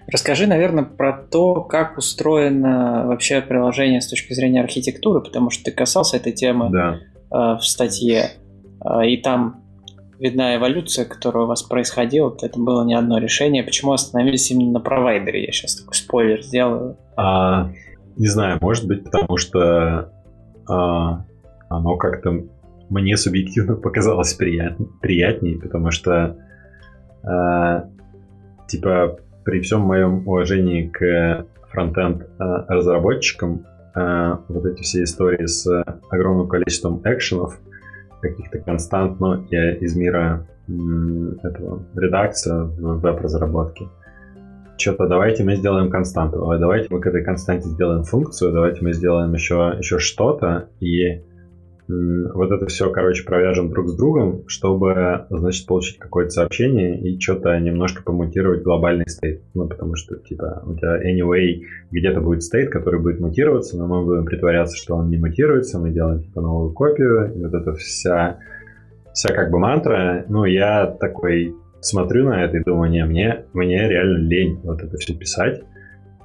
Расскажи, 0.08 0.46
наверное, 0.46 0.84
про 0.84 1.12
то, 1.12 1.62
как 1.62 1.98
устроено 1.98 3.04
вообще 3.06 3.40
приложение 3.40 4.00
с 4.00 4.08
точки 4.08 4.32
зрения 4.32 4.60
архитектуры, 4.62 5.20
потому 5.20 5.50
что 5.50 5.64
ты 5.64 5.70
касался 5.70 6.16
этой 6.16 6.32
темы 6.32 6.70
да. 6.70 6.98
э, 7.30 7.58
в 7.58 7.62
статье, 7.62 8.30
э, 8.84 9.06
и 9.06 9.16
там 9.18 9.62
видна 10.18 10.56
эволюция, 10.56 11.04
которая 11.04 11.44
у 11.44 11.46
вас 11.46 11.62
происходила. 11.62 12.34
Это 12.42 12.58
было 12.58 12.84
не 12.84 12.94
одно 12.94 13.18
решение. 13.18 13.62
Почему 13.62 13.92
остановились 13.92 14.50
именно 14.50 14.72
на 14.72 14.80
провайдере? 14.80 15.44
Я 15.44 15.52
сейчас 15.52 15.76
такой 15.76 15.94
спойлер 15.94 16.42
сделаю. 16.42 16.96
А, 17.16 17.70
не 18.18 18.26
знаю, 18.26 18.58
может 18.60 18.86
быть, 18.86 19.04
потому 19.04 19.36
что 19.36 20.12
а, 20.68 21.24
оно 21.68 21.96
как-то 21.96 22.44
мне 22.90 23.16
субъективно 23.16 23.74
показалось 23.76 24.34
прият, 24.34 24.76
приятнее, 25.00 25.58
потому 25.58 25.90
что 25.90 26.36
а, 27.22 27.88
типа 28.66 29.18
при 29.44 29.60
всем 29.60 29.80
моем 29.80 30.26
уважении 30.28 30.88
к 30.88 31.46
фронтенд 31.70 32.22
э, 32.22 32.26
разработчикам, 32.68 33.64
э, 33.94 34.36
вот 34.48 34.66
эти 34.66 34.82
все 34.82 35.04
истории 35.04 35.46
с 35.46 35.66
огромным 36.10 36.48
количеством 36.48 37.00
экшенов, 37.04 37.58
каких-то 38.20 38.58
констант, 38.58 39.20
но 39.20 39.36
и 39.36 39.56
из 39.80 39.96
мира 39.96 40.46
этого 40.68 41.82
редакция 41.94 42.64
в 42.64 43.00
веб-разработке. 43.00 43.88
Что-то 44.78 45.08
давайте 45.08 45.42
мы 45.42 45.56
сделаем 45.56 45.90
константу, 45.90 46.38
давайте 46.58 46.86
мы 46.88 47.00
к 47.00 47.06
этой 47.06 47.24
константе 47.24 47.68
сделаем 47.68 48.04
функцию, 48.04 48.52
давайте 48.52 48.84
мы 48.84 48.92
сделаем 48.92 49.32
еще, 49.32 49.74
еще 49.76 49.98
что-то, 49.98 50.68
и 50.78 51.20
вот 51.88 52.52
это 52.52 52.66
все, 52.66 52.90
короче, 52.90 53.24
провяжем 53.24 53.70
друг 53.70 53.88
с 53.88 53.96
другом, 53.96 54.44
чтобы, 54.46 55.26
значит, 55.30 55.66
получить 55.66 55.98
какое-то 55.98 56.30
сообщение 56.30 57.00
и 57.00 57.18
что-то 57.18 57.58
немножко 57.58 58.04
помутировать 58.04 58.62
глобальный 58.62 59.08
стейт. 59.08 59.42
Ну, 59.54 59.66
потому 59.66 59.96
что, 59.96 60.16
типа, 60.16 60.62
у 60.66 60.74
тебя 60.74 60.98
anyway 61.02 61.62
где-то 61.90 62.20
будет 62.20 62.42
стейт, 62.42 62.70
который 62.70 63.00
будет 63.00 63.20
мутироваться, 63.20 63.78
но 63.78 63.86
мы 63.86 64.04
будем 64.04 64.26
притворяться, 64.26 64.76
что 64.76 64.96
он 64.96 65.08
не 65.08 65.16
мутируется, 65.16 65.80
мы 65.80 65.90
делаем, 65.90 66.22
типа, 66.22 66.40
новую 66.40 66.72
копию, 66.72 67.32
и 67.34 67.42
вот 67.42 67.54
это 67.54 67.72
вся, 67.72 68.38
вся 69.14 69.34
как 69.34 69.50
бы 69.50 69.58
мантра. 69.58 70.24
Ну, 70.28 70.44
я 70.44 70.86
такой 70.86 71.54
смотрю 71.80 72.28
на 72.28 72.44
это 72.44 72.56
и 72.56 72.64
думаю, 72.64 72.90
не, 72.90 73.04
мне, 73.04 73.44
мне 73.52 73.88
реально 73.88 74.18
лень 74.18 74.60
вот 74.62 74.82
это 74.82 74.96
все 74.96 75.14
писать, 75.14 75.62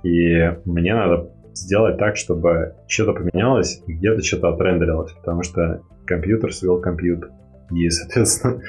и 0.03 0.55
мне 0.65 0.93
надо 0.93 1.29
сделать 1.53 1.97
так, 1.97 2.17
чтобы 2.17 2.75
что-то 2.87 3.13
поменялось 3.13 3.81
где-то 3.87 4.23
что-то 4.23 4.49
отрендерилось, 4.49 5.13
потому 5.13 5.43
что 5.43 5.81
компьютер 6.05 6.53
свел 6.53 6.81
компьютер. 6.81 7.29
И, 7.71 7.89
соответственно, 7.89 8.61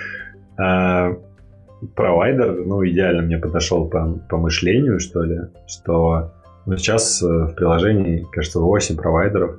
а, 0.56 1.16
провайдер, 1.94 2.64
ну, 2.64 2.86
идеально 2.86 3.22
мне 3.22 3.38
подошел 3.38 3.88
по, 3.88 4.20
по 4.28 4.36
мышлению, 4.36 5.00
что 5.00 5.22
ли, 5.22 5.40
что 5.66 6.32
ну, 6.66 6.76
сейчас 6.76 7.22
э, 7.22 7.26
в 7.26 7.54
приложении, 7.54 8.26
кажется, 8.32 8.60
8 8.60 8.96
провайдеров, 8.96 9.58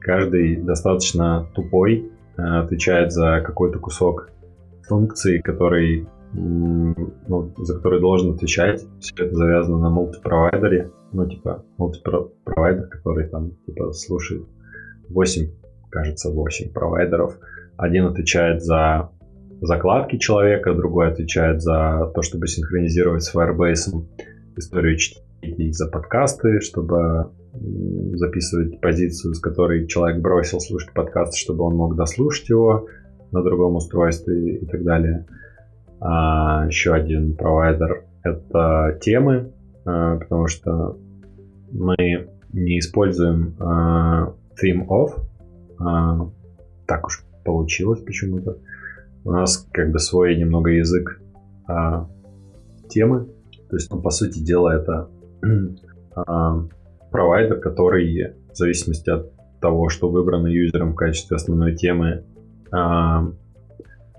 каждый 0.00 0.56
достаточно 0.56 1.46
тупой, 1.54 2.10
э, 2.36 2.42
отвечает 2.42 3.12
за 3.12 3.40
какой-то 3.40 3.78
кусок 3.78 4.30
функции, 4.86 5.40
который, 5.40 6.06
ну, 6.34 7.54
за 7.56 7.76
который 7.76 8.00
должен 8.00 8.34
отвечать. 8.34 8.84
Все 9.00 9.24
это 9.24 9.34
завязано 9.34 9.78
на 9.78 9.90
мультипровайдере 9.90 10.90
ну, 11.14 11.28
типа, 11.28 11.64
мультипровайдер, 11.78 12.88
который 12.88 13.28
там, 13.28 13.52
типа, 13.66 13.92
слушает 13.92 14.44
8, 15.08 15.48
кажется, 15.90 16.30
8 16.30 16.72
провайдеров. 16.72 17.38
Один 17.76 18.06
отвечает 18.06 18.62
за 18.62 19.10
закладки 19.60 20.18
человека, 20.18 20.74
другой 20.74 21.08
отвечает 21.08 21.62
за 21.62 22.10
то, 22.14 22.22
чтобы 22.22 22.48
синхронизировать 22.48 23.22
с 23.22 23.34
Firebase 23.34 24.04
историю 24.56 24.96
чтения 24.98 25.72
за 25.72 25.88
подкасты, 25.88 26.60
чтобы 26.60 27.30
записывать 28.14 28.80
позицию, 28.80 29.34
с 29.34 29.40
которой 29.40 29.86
человек 29.86 30.20
бросил 30.20 30.60
слушать 30.60 30.92
подкаст, 30.92 31.36
чтобы 31.36 31.64
он 31.64 31.76
мог 31.76 31.96
дослушать 31.96 32.48
его 32.48 32.88
на 33.30 33.42
другом 33.42 33.76
устройстве 33.76 34.56
и 34.56 34.66
так 34.66 34.82
далее. 34.82 35.26
А 36.00 36.66
еще 36.66 36.92
один 36.92 37.34
провайдер— 37.36 38.04
это 38.22 38.98
темы, 39.00 39.52
а, 39.84 40.18
потому 40.18 40.46
что 40.46 40.98
мы 41.72 41.96
не 42.52 42.78
используем 42.78 43.56
э, 43.58 44.32
theme 44.62 44.86
of. 44.86 45.20
Так 46.86 47.06
уж 47.06 47.24
получилось 47.44 48.00
почему-то. 48.00 48.58
У 49.24 49.32
нас 49.32 49.66
как 49.72 49.90
бы 49.90 49.98
свой 49.98 50.36
немного 50.36 50.70
язык 50.70 51.20
темы. 52.88 53.26
То 53.68 53.76
есть, 53.76 53.90
ну, 53.90 54.00
по 54.00 54.10
сути 54.10 54.38
дела, 54.38 54.70
это 54.70 55.08
провайдер, 57.10 57.58
который 57.58 58.34
в 58.52 58.56
зависимости 58.56 59.10
от 59.10 59.32
того, 59.60 59.88
что 59.88 60.08
выбрано 60.08 60.46
юзером 60.46 60.92
в 60.92 60.96
качестве 60.96 61.36
основной 61.36 61.74
темы, 61.74 62.24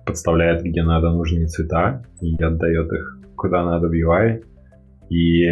подставляет, 0.06 0.64
где 0.64 0.84
надо 0.84 1.11
нужные 1.11 1.48
цвета 1.48 2.06
и 2.22 2.41
отдает 2.41 2.91
их 2.91 3.19
куда 3.36 3.64
надо 3.64 3.88
в 3.88 3.91
UI. 3.91 4.44
И, 5.10 5.45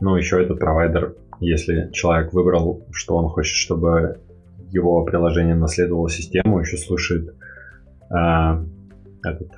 ну, 0.00 0.16
еще 0.16 0.42
этот 0.42 0.58
провайдер 0.58 1.14
если 1.42 1.90
человек 1.92 2.32
выбрал, 2.32 2.86
что 2.92 3.16
он 3.16 3.28
хочет, 3.28 3.56
чтобы 3.56 4.20
его 4.70 5.04
приложение 5.04 5.56
наследовало 5.56 6.08
систему, 6.08 6.60
еще 6.60 6.76
слушает 6.76 7.34
э, 8.10 8.64
этот 9.24 9.48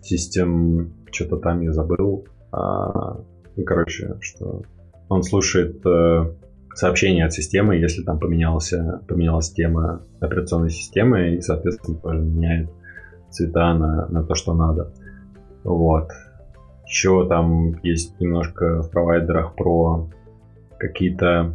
систем, 0.00 0.94
что-то 1.12 1.36
там 1.36 1.60
я 1.60 1.72
забыл. 1.72 2.26
Ну, 2.52 3.64
короче, 3.64 4.16
что 4.20 4.62
он 5.08 5.22
слушает 5.22 5.84
э, 5.84 6.34
сообщения 6.74 7.26
от 7.26 7.34
системы, 7.34 7.76
если 7.76 8.02
там 8.02 8.18
поменялся, 8.18 9.02
поменялась 9.06 9.52
тема 9.52 10.02
операционной 10.20 10.70
системы, 10.70 11.34
и, 11.34 11.40
соответственно, 11.40 11.98
меняет 12.14 12.70
цвета 13.30 13.74
на, 13.74 14.06
на 14.08 14.22
то, 14.22 14.34
что 14.34 14.54
надо. 14.54 14.92
Вот. 15.64 16.08
Еще 16.86 17.26
там 17.28 17.74
есть 17.82 18.20
немножко 18.20 18.82
в 18.82 18.90
провайдерах 18.90 19.54
про 19.54 20.08
какие-то... 20.78 21.52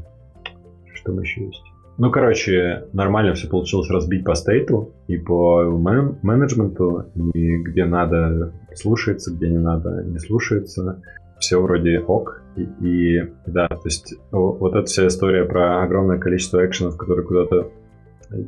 Что 0.94 1.12
там 1.12 1.22
еще 1.22 1.46
есть? 1.46 1.64
Ну, 1.98 2.12
короче, 2.12 2.86
нормально 2.94 3.34
все 3.34 3.48
получилось 3.48 3.90
разбить 3.90 4.26
по 4.26 4.36
стейту 4.36 4.92
и 5.08 5.18
по 5.18 5.64
мен- 5.64 6.18
менеджменту, 6.24 7.06
и 7.34 7.58
где 7.58 7.86
надо 7.86 8.54
слушается, 8.74 9.34
где 9.34 9.50
не 9.50 9.60
надо 9.60 10.04
не 10.04 10.20
слушается. 10.20 11.02
Все 11.40 11.62
вроде 11.62 12.00
ок. 12.00 12.42
И, 12.56 12.64
и 12.82 13.34
да, 13.46 13.68
то 13.68 13.82
есть 13.86 14.16
вот 14.32 14.74
эта 14.74 14.86
вся 14.86 15.08
история 15.08 15.46
про 15.46 15.84
огромное 15.84 16.18
количество 16.18 16.66
экшенов, 16.66 16.98
которые 16.98 17.26
куда-то 17.26 17.72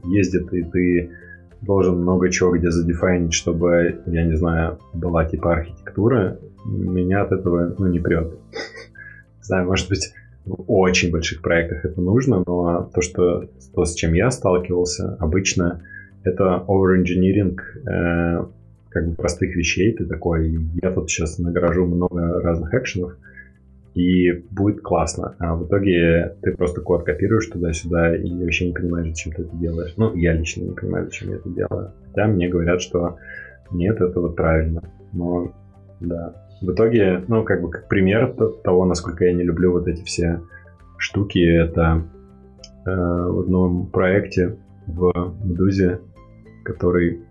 ездят, 0.06 0.54
и 0.54 0.64
ты 0.64 1.12
должен 1.62 2.02
много 2.02 2.30
чего 2.30 2.58
где 2.58 2.72
задефайнить, 2.72 3.34
чтобы, 3.34 4.02
я 4.06 4.24
не 4.24 4.36
знаю, 4.36 4.80
была 4.94 5.26
типа 5.26 5.54
архитектура, 5.54 6.40
меня 6.66 7.22
от 7.22 7.32
этого 7.32 7.76
ну, 7.78 7.88
не 7.88 8.00
прет. 8.00 8.34
Знаю, 9.42 9.66
может 9.66 9.90
быть, 9.90 10.14
в 10.46 10.64
очень 10.68 11.12
больших 11.12 11.42
проектах 11.42 11.86
это 11.86 12.02
нужно, 12.02 12.44
но 12.46 12.90
то, 12.94 13.02
что, 13.02 13.50
то 13.74 13.86
с 13.86 13.94
чем 13.96 14.14
я 14.14 14.32
сталкивался, 14.32 15.16
обычно 15.20 15.82
это 16.24 16.64
over-engineering 16.68 17.58
э, 17.86 18.46
как 18.90 19.08
бы 19.08 19.16
простых 19.16 19.56
вещей. 19.56 19.94
Ты 19.94 20.06
такой, 20.06 20.60
я 20.82 20.92
тут 20.92 21.10
сейчас 21.10 21.40
награжу 21.40 21.86
много 21.86 22.42
разных 22.42 22.74
экшенов, 22.74 23.18
и 23.98 24.32
будет 24.52 24.82
классно. 24.82 25.36
А 25.40 25.56
в 25.56 25.66
итоге 25.66 26.38
ты 26.44 26.56
просто 26.56 26.82
код 26.82 27.04
копируешь 27.04 27.48
туда-сюда 27.48 28.16
и 28.16 28.32
вообще 28.44 28.68
не 28.68 28.74
понимаешь, 28.74 29.08
зачем 29.08 29.34
ты 29.34 29.42
это 29.42 29.56
делаешь. 29.56 29.94
Ну, 29.98 30.14
я 30.14 30.34
лично 30.34 30.66
не 30.66 30.72
понимаю, 30.74 31.06
зачем 31.06 31.30
я 31.30 31.38
это 31.38 31.50
делаю. 31.50 31.92
Хотя 32.06 32.28
мне 32.28 32.48
говорят, 32.48 32.80
что 32.80 33.18
нет, 33.72 34.00
это 34.00 34.22
вот 34.22 34.36
правильно. 34.36 34.84
Но, 35.14 35.52
да. 36.00 36.36
В 36.62 36.72
итоге, 36.72 37.24
ну, 37.28 37.44
как 37.44 37.64
бы 37.64 37.72
как 37.72 37.88
пример 37.88 38.36
того, 38.64 38.86
насколько 38.86 39.26
я 39.26 39.34
не 39.34 39.44
люблю 39.44 39.72
вот 39.72 39.88
эти 39.88 40.04
все 40.04 40.42
штуки, 40.98 41.40
это 41.40 42.04
э, 42.86 42.92
в 42.92 43.40
одном 43.40 43.88
проекте 43.88 44.58
в 44.86 45.12
Медузе, 45.44 46.02
который 46.64 47.22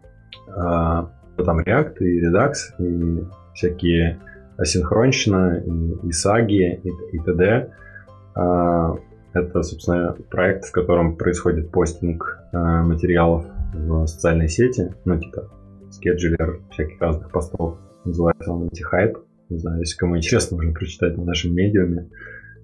э, 0.49 0.53
там 0.53 1.61
React 1.61 1.99
и 2.01 2.27
Redux 2.27 2.53
и 2.81 3.25
всякие 3.55 4.19
асинхронщина, 4.59 5.63
и, 5.65 6.09
и 6.09 6.13
саги, 6.13 6.81
и, 6.83 7.17
и 7.17 7.19
т.д. 7.21 7.71
А, 8.35 8.95
это, 9.33 9.63
собственно, 9.63 10.17
проект, 10.31 10.65
в 10.65 10.73
котором 10.73 11.17
происходит 11.17 11.71
постинг 11.71 12.39
а, 12.53 12.83
материалов 12.83 13.45
в 13.75 14.07
социальной 14.07 14.49
сети, 14.49 14.95
ну, 15.05 15.19
типа, 15.19 15.51
скеджулер 15.91 16.61
всяких 16.71 17.01
разных 17.01 17.31
постов. 17.31 17.79
Называется 18.05 18.53
он 18.53 18.65
антихайп. 18.65 19.19
Не 19.49 19.59
знаю, 19.59 19.81
если 19.81 19.97
кому 19.97 20.17
интересно, 20.17 20.57
можно 20.57 20.73
прочитать 20.73 21.17
на 21.17 21.25
нашем 21.25 21.55
медиуме 21.55 22.09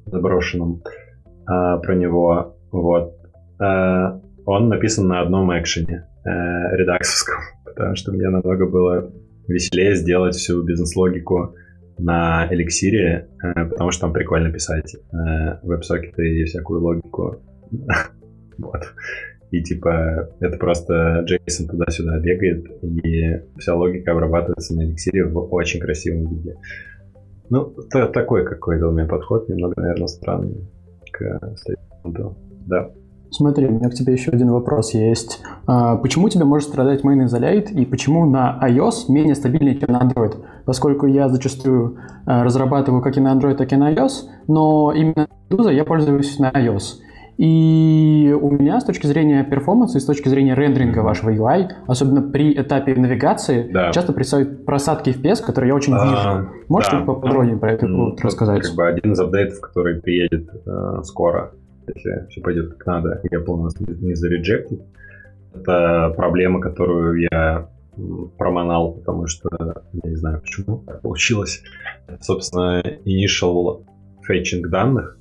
заброшенном 0.07 0.83
а, 1.47 1.79
про 1.79 1.95
него. 1.95 2.57
Вот. 2.71 3.17
А, 3.59 4.21
он 4.45 4.69
написан 4.69 5.07
на 5.07 5.21
одном 5.21 5.57
экшене 5.57 6.09
э, 6.25 6.29
редаксовском, 6.77 7.41
потому 7.65 7.95
что 7.95 8.13
мне 8.13 8.29
намного 8.29 8.67
было 8.67 9.13
веселее 9.47 9.95
сделать 9.95 10.35
всю 10.35 10.63
бизнес-логику 10.63 11.55
на 11.99 12.49
эликсире, 12.51 13.29
э, 13.43 13.65
потому 13.67 13.91
что 13.91 14.03
там 14.03 14.13
прикольно 14.13 14.53
писать 14.53 14.95
э, 14.95 15.59
веб-сокеты 15.63 16.41
и 16.41 16.45
всякую 16.45 16.81
логику. 16.81 17.43
вот. 18.59 18.83
И 19.51 19.63
типа 19.63 20.31
это 20.41 20.57
просто 20.57 21.25
JSON 21.29 21.69
туда-сюда 21.71 22.19
бегает, 22.21 22.65
и 22.83 23.43
вся 23.59 23.75
логика 23.75 24.13
обрабатывается 24.13 24.75
на 24.75 24.85
эликсире 24.85 25.27
в 25.27 25.39
очень 25.53 25.81
красивом 25.81 26.29
виде. 26.29 26.57
Ну, 27.51 27.75
такой 27.91 28.47
какой-то 28.47 28.89
у 28.89 28.93
меня 28.93 29.07
подход, 29.07 29.49
немного, 29.51 29.75
наверное, 29.77 30.07
странный 30.07 30.71
к 31.13 31.55
стейкхолду. 31.57 32.39
Да. 32.67 32.91
Смотри, 33.33 33.67
у 33.67 33.71
меня 33.71 33.89
к 33.89 33.95
тебе 33.95 34.13
еще 34.13 34.31
один 34.31 34.51
вопрос 34.51 34.93
есть. 34.93 35.41
А, 35.67 35.97
почему 35.97 36.29
тебе 36.29 36.45
может 36.45 36.69
страдать 36.69 37.03
main 37.03 37.25
isolate 37.25 37.73
и 37.73 37.87
почему 37.87 38.27
на 38.27 38.61
iOS 38.63 39.07
менее 39.09 39.35
стабильнее, 39.35 39.79
чем 39.79 39.91
на 39.91 40.03
Android? 40.03 40.37
Поскольку 40.67 41.07
я 41.07 41.31
зачастую 41.31 41.97
а, 42.27 42.45
разрабатываю 42.45 43.01
как 43.03 43.17
и 43.17 43.21
на 43.21 43.35
Android, 43.35 43.55
так 43.55 43.73
и 43.73 43.77
на 43.77 43.91
iOS, 43.91 44.29
но 44.49 44.93
именно 44.93 45.29
Medusa 45.51 45.73
я 45.73 45.85
пользуюсь 45.85 46.39
на 46.39 46.51
iOS. 46.51 47.01
И 47.39 48.37
у 48.39 48.51
меня 48.51 48.79
с 48.79 48.85
точки 48.85 49.07
зрения 49.07 49.43
перформанса 49.43 49.97
и 49.97 50.01
с 50.03 50.05
точки 50.05 50.29
зрения 50.29 50.55
рендеринга 50.55 50.99
вашего 50.99 51.31
UI, 51.31 51.69
особенно 51.87 52.21
при 52.21 52.53
этапе 52.53 52.95
навигации, 52.95 53.71
да. 53.73 53.91
часто 53.93 54.13
происходят 54.13 54.67
просадки 54.67 55.09
FPS, 55.09 55.43
которые 55.43 55.71
я 55.71 55.75
очень 55.75 55.95
а, 55.95 56.05
вижу. 56.05 56.51
Можете 56.69 56.99
да. 56.99 57.05
поподробнее 57.05 57.57
про 57.57 57.73
это 57.73 57.87
ну, 57.87 58.15
рассказать? 58.23 58.63
Как 58.63 58.75
бы 58.77 58.87
один 58.87 59.13
из 59.13 59.21
апдейтов, 59.21 59.61
который 59.61 60.03
приедет 60.03 60.51
э, 60.67 61.03
скоро, 61.05 61.53
если 61.95 62.27
все 62.29 62.41
пойдет 62.41 62.75
как 62.75 62.87
надо, 62.87 63.21
Apple 63.33 63.63
нас 63.63 63.79
не 63.81 64.15
зареджектит. 64.15 64.83
Это 65.55 66.13
проблема, 66.17 66.61
которую 66.61 67.29
я 67.31 67.69
проманал, 68.39 68.95
потому 68.95 69.27
что 69.27 69.49
я 69.93 70.11
не 70.11 70.17
знаю, 70.17 70.41
почему 70.41 70.79
так 70.87 71.03
получилось. 71.03 71.63
Собственно, 72.21 72.81
initial 73.05 73.85
fetching 74.29 74.69
данных 74.69 75.19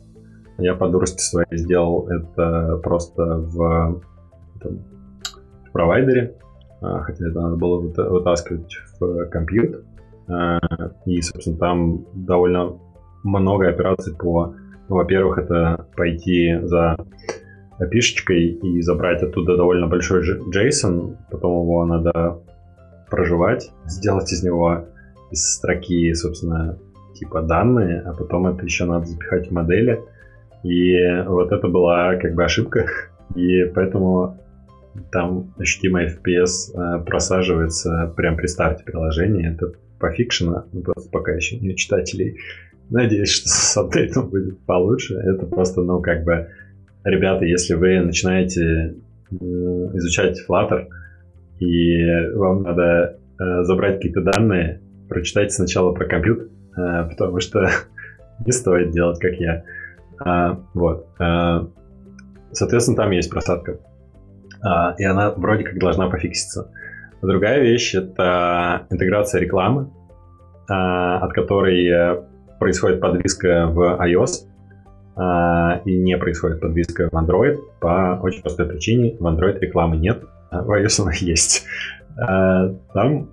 я 0.57 0.75
по 0.75 0.87
дурости 0.87 1.21
своей 1.21 1.57
сделал 1.57 2.07
это 2.07 2.79
просто 2.83 3.23
в, 3.23 4.01
этом, 4.55 4.79
в 5.67 5.71
провайдере, 5.71 6.35
а, 6.81 6.99
хотя 6.99 7.27
это 7.27 7.41
надо 7.41 7.55
было 7.55 7.79
вытаскивать 7.79 8.71
в 8.99 9.25
компьютер. 9.29 9.83
А, 10.27 10.59
и, 11.05 11.21
собственно, 11.21 11.57
там 11.57 12.05
довольно 12.13 12.79
много 13.23 13.69
операций 13.69 14.15
по 14.15 14.55
во-первых, 14.95 15.37
это 15.37 15.87
пойти 15.95 16.59
за 16.61 16.97
пишечкой 17.89 18.45
и 18.47 18.81
забрать 18.81 19.23
оттуда 19.23 19.57
довольно 19.57 19.87
большой 19.87 20.21
JSON, 20.21 21.17
потом 21.31 21.63
его 21.63 21.85
надо 21.85 22.39
проживать, 23.09 23.71
сделать 23.85 24.31
из 24.31 24.43
него 24.43 24.85
из 25.31 25.55
строки, 25.55 26.13
собственно, 26.13 26.77
типа 27.15 27.41
данные, 27.41 28.01
а 28.01 28.13
потом 28.13 28.47
это 28.47 28.65
еще 28.65 28.85
надо 28.85 29.05
запихать 29.05 29.47
в 29.47 29.51
модели. 29.51 30.01
И 30.63 30.95
вот 31.25 31.51
это 31.51 31.67
была 31.67 32.15
как 32.17 32.35
бы 32.35 32.43
ошибка, 32.43 32.85
и 33.35 33.65
поэтому 33.73 34.37
там 35.11 35.53
ощутимый 35.57 36.07
FPS 36.07 36.75
э, 36.75 37.03
просаживается 37.03 38.13
прямо 38.15 38.37
при 38.37 38.47
старте 38.47 38.83
приложения. 38.83 39.53
Это 39.53 39.71
пофикшено, 39.99 40.65
ну, 40.73 40.81
просто 40.81 41.09
пока 41.09 41.31
еще 41.31 41.57
не 41.57 41.71
у 41.71 41.75
читателей. 41.75 42.37
Надеюсь, 42.91 43.29
что 43.29 43.47
с 43.47 43.77
апдейтом 43.77 44.29
будет 44.29 44.59
получше. 44.65 45.15
Это 45.15 45.45
просто, 45.45 45.81
ну, 45.81 46.01
как 46.01 46.25
бы, 46.25 46.49
ребята, 47.05 47.45
если 47.45 47.73
вы 47.73 48.01
начинаете 48.01 48.95
изучать 49.31 50.37
Flutter, 50.47 50.87
и 51.59 52.33
вам 52.35 52.63
надо 52.63 53.17
э, 53.39 53.63
забрать 53.63 53.95
какие-то 53.95 54.21
данные, 54.21 54.81
прочитайте 55.07 55.51
сначала 55.51 55.93
про 55.93 56.05
компьютер, 56.05 56.47
э, 56.75 57.09
потому 57.09 57.39
что 57.39 57.69
не 58.45 58.51
стоит 58.51 58.91
делать, 58.91 59.19
как 59.19 59.35
я. 59.35 59.63
А, 60.19 60.59
вот. 60.73 61.07
А, 61.17 61.67
соответственно, 62.51 62.97
там 62.97 63.11
есть 63.11 63.29
просадка. 63.29 63.79
А, 64.61 64.95
и 64.97 65.03
она 65.05 65.31
вроде 65.31 65.63
как 65.63 65.79
должна 65.79 66.09
пофикситься. 66.09 66.71
Другая 67.21 67.61
вещь— 67.61 67.93
это 67.95 68.85
интеграция 68.89 69.39
рекламы, 69.39 69.91
а, 70.67 71.19
от 71.19 71.33
которой 71.33 71.87
э, 71.87 72.23
происходит 72.61 73.01
подвиска 73.01 73.65
в 73.73 73.99
iOS 74.05 74.45
а, 75.15 75.81
и 75.83 75.97
не 75.97 76.15
происходит 76.15 76.61
подвиска 76.61 77.09
в 77.11 77.13
Android 77.15 77.57
по 77.79 78.19
очень 78.21 78.43
простой 78.43 78.67
причине. 78.67 79.17
В 79.19 79.25
Android 79.25 79.57
рекламы 79.59 79.97
нет, 79.97 80.23
а 80.51 80.61
в 80.61 80.69
iOS 80.69 81.01
она 81.01 81.11
есть. 81.19 81.65
А, 82.19 82.69
там 82.93 83.29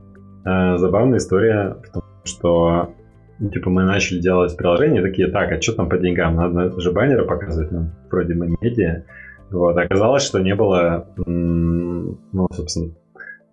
а, 0.46 0.78
забавная 0.78 1.18
история 1.18 1.76
в 1.84 1.92
том, 1.92 2.02
что 2.24 2.94
ну, 3.38 3.50
типа 3.50 3.68
мы 3.68 3.82
начали 3.82 4.18
делать 4.18 4.56
приложение, 4.56 5.02
такие, 5.02 5.28
так, 5.28 5.52
а 5.52 5.60
что 5.60 5.74
там 5.74 5.90
по 5.90 5.98
деньгам? 5.98 6.34
Надо 6.34 6.80
же 6.80 6.90
баннеры 6.90 7.26
показывать, 7.26 7.70
ну, 7.70 7.90
вроде 8.10 8.32
мы 8.32 8.56
медиа. 8.62 9.04
Вот, 9.50 9.76
оказалось, 9.76 10.22
что 10.22 10.38
не 10.38 10.54
было, 10.54 11.06
ну, 11.16 12.48
собственно, 12.50 12.92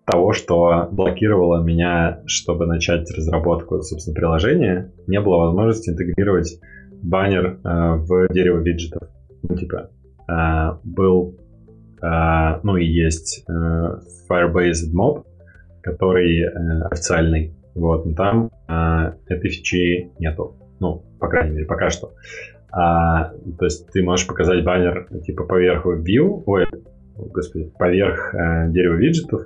того, 0.06 0.34
что 0.34 0.88
блокировало 0.92 1.64
меня, 1.64 2.22
чтобы 2.26 2.66
начать 2.68 3.10
разработку, 3.12 3.82
собственно, 3.82 4.16
приложения, 4.16 4.92
не 5.08 5.20
было 5.20 5.38
возможности 5.38 5.90
интегрировать 5.90 6.60
баннер 7.02 7.60
э, 7.64 7.96
в 7.98 8.28
дерево 8.32 8.60
виджетов. 8.60 9.10
Ну, 9.44 9.56
типа, 9.56 9.90
э, 10.28 10.78
был, 10.84 11.38
э, 12.02 12.60
ну 12.64 12.78
и 12.78 12.86
есть 12.86 13.46
э, 13.48 13.52
Firebase 14.30 14.94
Mob, 14.94 15.26
который 15.82 16.42
э, 16.42 16.52
официальный, 16.92 17.56
вот, 17.74 18.06
но 18.06 18.14
там 18.14 18.52
э, 18.68 19.14
этой 19.28 19.50
фичи 19.50 20.12
нету. 20.20 20.56
Ну, 20.80 21.04
по 21.20 21.28
крайней 21.28 21.56
мере, 21.56 21.66
пока 21.66 21.90
что. 21.90 22.14
А, 22.72 23.32
то 23.58 23.66
есть 23.66 23.88
ты 23.92 24.04
можешь 24.04 24.28
показать 24.28 24.66
баннер 24.66 25.08
типа 25.26 25.46
поверх 25.46 25.86
view, 25.86 26.44
ой, 26.46 26.66
господи, 27.16 27.72
поверх 27.80 28.36
э, 28.36 28.70
дерева 28.72 28.96
виджетов, 28.96 29.44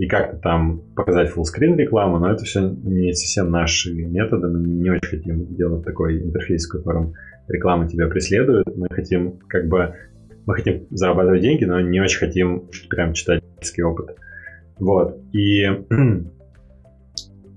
и 0.00 0.06
как-то 0.06 0.38
там 0.38 0.80
показать 0.96 1.28
фуллскрин 1.28 1.76
рекламу, 1.76 2.18
но 2.18 2.32
это 2.32 2.42
все 2.44 2.60
не 2.62 3.12
совсем 3.12 3.50
наши 3.50 3.92
методы. 3.92 4.48
Мы 4.48 4.66
не 4.66 4.88
очень 4.88 5.10
хотим 5.10 5.54
делать 5.54 5.84
такой 5.84 6.22
интерфейс, 6.22 6.66
в 6.66 6.72
котором 6.72 7.12
реклама 7.48 7.86
тебя 7.86 8.08
преследует. 8.08 8.64
Мы 8.74 8.88
хотим 8.90 9.38
как 9.46 9.68
бы 9.68 9.94
мы 10.46 10.54
хотим 10.54 10.86
зарабатывать 10.88 11.42
деньги, 11.42 11.66
но 11.66 11.82
не 11.82 12.00
очень 12.00 12.18
хотим 12.18 12.70
прям 12.88 13.12
читательский 13.12 13.82
опыт. 13.82 14.16
Вот. 14.78 15.18
И 15.34 15.66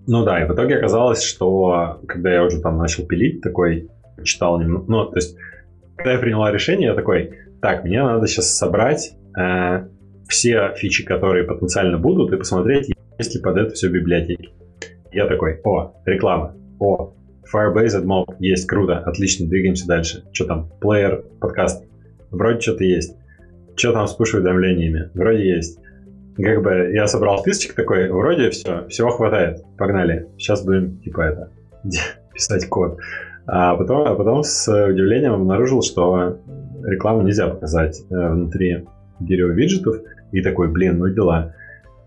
ну 0.07 0.25
да, 0.25 0.43
и 0.43 0.45
в 0.45 0.53
итоге 0.53 0.75
оказалось, 0.75 1.23
что 1.23 2.01
когда 2.09 2.33
я 2.33 2.43
уже 2.43 2.59
там 2.59 2.77
начал 2.77 3.07
пилить, 3.07 3.39
такой 3.39 3.87
читал 4.25 4.59
немного, 4.59 4.85
ну, 4.89 5.05
то 5.05 5.15
есть, 5.15 5.37
когда 5.95 6.11
я 6.11 6.19
приняла 6.19 6.51
решение, 6.51 6.89
я 6.89 6.93
такой, 6.93 7.35
так, 7.61 7.85
мне 7.85 8.03
надо 8.03 8.27
сейчас 8.27 8.49
собрать 8.49 9.13
э, 9.39 9.87
все 10.33 10.73
фичи, 10.75 11.05
которые 11.05 11.45
потенциально 11.45 11.99
будут, 11.99 12.33
и 12.33 12.37
посмотреть, 12.37 12.91
есть 13.19 13.35
ли 13.35 13.41
под 13.41 13.57
это 13.57 13.73
все 13.75 13.87
библиотеки. 13.87 14.49
Я 15.11 15.27
такой, 15.27 15.61
о, 15.63 15.93
реклама, 16.05 16.55
о, 16.79 17.13
Firebase 17.53 18.01
AdMob 18.01 18.37
есть, 18.39 18.67
круто, 18.67 18.97
отлично, 18.97 19.47
двигаемся 19.47 19.85
дальше. 19.85 20.23
Что 20.31 20.45
там, 20.45 20.71
плеер, 20.81 21.23
подкаст, 21.39 21.85
вроде 22.31 22.59
что-то 22.61 22.83
есть. 22.83 23.15
Что 23.75 23.93
там 23.93 24.07
с 24.07 24.17
push-уведомлениями? 24.17 25.11
Вроде 25.13 25.55
есть. 25.55 25.79
Как 26.35 26.63
бы 26.63 26.91
я 26.93 27.05
собрал 27.05 27.37
списочек 27.39 27.75
такой, 27.75 28.09
вроде 28.09 28.49
все, 28.49 28.87
всего 28.87 29.11
хватает, 29.11 29.63
погнали. 29.77 30.27
Сейчас 30.37 30.65
будем, 30.65 30.97
типа, 31.01 31.21
это, 31.21 31.51
писать 32.33 32.67
код. 32.67 32.97
А 33.45 33.75
потом, 33.75 34.07
а 34.07 34.15
потом 34.15 34.43
с 34.43 34.67
удивлением 34.87 35.33
обнаружил, 35.33 35.83
что 35.83 36.39
рекламу 36.83 37.21
нельзя 37.21 37.49
показать 37.49 38.01
э, 38.09 38.29
внутри 38.29 38.85
дерева 39.19 39.51
виджетов. 39.51 39.97
И 40.33 40.41
такой, 40.41 40.67
блин, 40.67 40.97
ну 40.97 41.07
дела. 41.07 41.53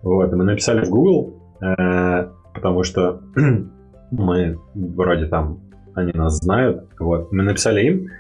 Вот, 0.03 0.31
мы 0.33 0.45
написали 0.45 0.85
в 0.85 0.91
Google, 0.91 1.41
э, 1.63 2.29
потому 2.55 2.83
что 2.83 3.23
мы 4.11 4.59
вроде 4.75 5.27
там, 5.27 5.61
они 5.95 6.13
нас 6.13 6.37
знают. 6.37 6.85
Вот, 6.99 7.33
мы 7.33 7.43
написали 7.43 7.87
им 7.87 8.11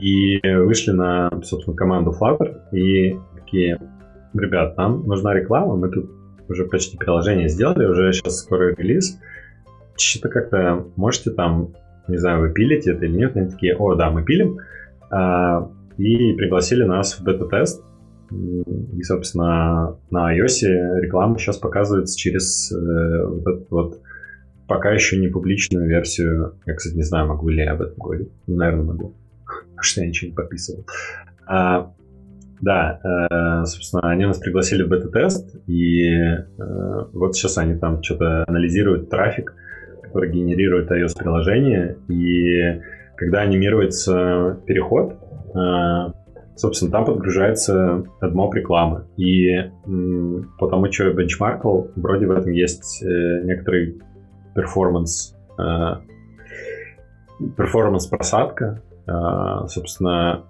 и 0.00 0.40
вышли 0.44 0.92
на, 0.92 1.30
собственно, 1.42 1.76
команду 1.76 2.14
Flutter 2.18 2.70
и 2.72 3.18
такие, 3.34 3.78
ребят, 4.34 4.76
нам 4.76 5.06
нужна 5.06 5.34
реклама, 5.34 5.76
мы 5.76 5.90
тут 5.90 6.10
уже 6.48 6.64
почти 6.64 6.96
приложение 6.96 7.48
сделали, 7.48 7.86
уже 7.86 8.12
сейчас 8.12 8.38
скоро 8.38 8.74
релиз. 8.74 9.18
Что-то 9.96 10.28
как-то 10.28 10.86
можете 10.96 11.30
там, 11.30 11.74
не 12.08 12.16
знаю, 12.16 12.40
вы 12.40 12.52
пилите 12.52 12.92
это 12.92 13.04
или 13.04 13.16
нет, 13.16 13.36
они 13.36 13.50
такие, 13.50 13.76
о, 13.76 13.94
да, 13.94 14.10
мы 14.10 14.24
пилим. 14.24 14.58
А, 15.10 15.70
и 15.96 16.32
пригласили 16.32 16.84
нас 16.84 17.14
в 17.14 17.22
бета-тест. 17.22 17.84
И, 18.30 19.02
собственно, 19.02 19.96
на 20.10 20.36
iOS 20.36 21.00
реклама 21.00 21.38
сейчас 21.38 21.56
показывается 21.56 22.18
через 22.18 22.72
э, 22.72 23.26
вот 23.26 23.46
этот 23.46 23.70
вот 23.70 24.00
пока 24.68 24.92
еще 24.92 25.18
не 25.18 25.28
публичную 25.28 25.88
версию. 25.88 26.54
Я, 26.64 26.74
кстати, 26.74 26.94
не 26.94 27.02
знаю, 27.02 27.26
могу 27.26 27.48
ли 27.48 27.64
я 27.64 27.72
об 27.72 27.82
этом 27.82 27.96
говорить. 27.98 28.30
Наверное, 28.46 28.84
могу. 28.84 29.14
Потому 29.46 29.82
что 29.82 30.00
я 30.02 30.06
ничего 30.06 30.30
не 30.30 30.36
подписывал. 30.36 30.86
А, 31.46 31.92
да, 32.60 33.00
э, 33.02 33.64
собственно, 33.66 34.10
они 34.10 34.26
нас 34.26 34.38
пригласили 34.38 34.82
в 34.82 34.88
бета-тест, 34.88 35.56
и 35.66 36.04
э, 36.04 36.38
вот 37.12 37.34
сейчас 37.34 37.58
они 37.58 37.76
там 37.76 38.02
что-то 38.02 38.44
анализируют 38.46 39.10
трафик, 39.10 39.54
который 40.02 40.30
генерирует 40.30 40.90
iOS-приложение, 40.90 41.96
и 42.08 42.80
когда 43.16 43.40
анимируется 43.40 44.60
переход, 44.66 45.14
э, 45.54 46.12
собственно, 46.60 46.92
там 46.92 47.06
подгружается 47.06 48.04
AdMob 48.20 48.52
реклама. 48.52 49.06
И 49.16 49.48
по 50.58 50.68
тому, 50.68 50.92
что 50.92 51.04
я 51.04 51.12
бенчмаркал, 51.12 51.90
вроде 51.96 52.26
в 52.26 52.30
этом 52.30 52.52
есть 52.52 53.02
э, 53.02 53.42
некоторый 53.44 54.00
performance, 54.54 55.34
э, 55.58 55.96
performance 57.56 58.06
просадка. 58.06 58.82
Э, 59.06 59.66
собственно, 59.68 60.44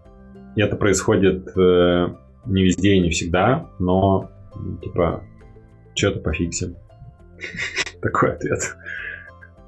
это 0.57 0.77
происходит 0.77 1.55
не 2.47 2.65
везде 2.65 2.95
и 2.95 3.01
не 3.01 3.11
всегда, 3.11 3.69
но 3.79 4.31
типа 4.83 5.23
что-то 5.95 6.19
пофиксим. 6.21 6.75
Такой 8.03 8.33
ответ. 8.33 8.77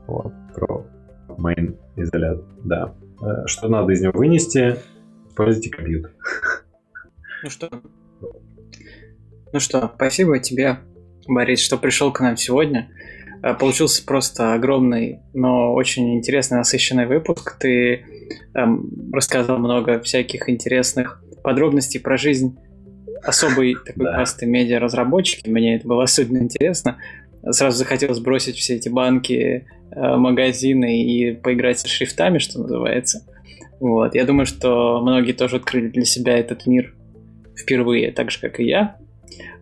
Вот, 0.09 0.33
про 0.55 0.85
main 1.29 1.79
изолят, 1.95 2.43
да. 2.65 2.95
Что 3.47 3.69
надо 3.69 3.93
из 3.93 4.03
него 4.03 4.13
вынести? 4.15 4.77
Используйте 5.33 5.71
компьютер. 5.71 6.13
Ну 7.43 7.49
что? 7.49 7.71
Ну 9.51 9.61
что, 9.61 9.91
спасибо 9.97 10.39
тебе, 10.39 10.81
Борис, 11.27 11.61
что 11.61 11.79
пришел 11.79 12.13
к 12.13 12.21
нам 12.21 12.37
сегодня. 12.37 12.91
Э, 13.43 13.55
получился 13.55 14.05
просто 14.05 14.53
огромный, 14.53 15.21
но 15.33 15.73
очень 15.73 16.19
интересный, 16.19 16.59
насыщенный 16.59 17.07
выпуск. 17.07 17.57
Ты 17.59 18.05
эм, 18.55 19.11
рассказал 19.11 19.59
много 19.59 20.01
всяких 20.01 20.51
интересных 20.51 21.23
подробностей 21.43 21.99
про 21.99 22.19
жизнь 22.19 22.59
особой 23.25 23.75
такой 23.87 24.05
да. 24.05 24.17
касты 24.17 24.45
медиа-разработчики. 24.45 25.49
Мне 25.49 25.77
это 25.77 25.89
было 25.89 26.05
особенно 26.05 26.39
интересно. 26.39 26.99
Сразу 27.51 27.79
захотелось 27.79 28.21
бросить 28.21 28.57
все 28.57 28.75
эти 28.75 28.91
банки, 28.91 29.67
э, 29.91 30.17
магазины 30.17 31.03
и 31.03 31.33
поиграть 31.33 31.81
со 31.81 31.89
шрифтами, 31.89 32.37
что 32.37 32.61
называется. 32.61 33.27
Вот. 33.83 34.15
Я 34.15 34.25
думаю, 34.25 34.47
что 34.47 35.01
многие 35.03 35.33
тоже 35.33 35.57
открыли 35.57 35.89
для 35.89 36.05
себя 36.05 36.39
этот 36.39 36.67
мир 36.67 36.95
впервые, 37.59 38.13
так 38.13 38.31
же, 38.31 38.39
как 38.41 38.61
и 38.61 38.65
я. 38.65 38.97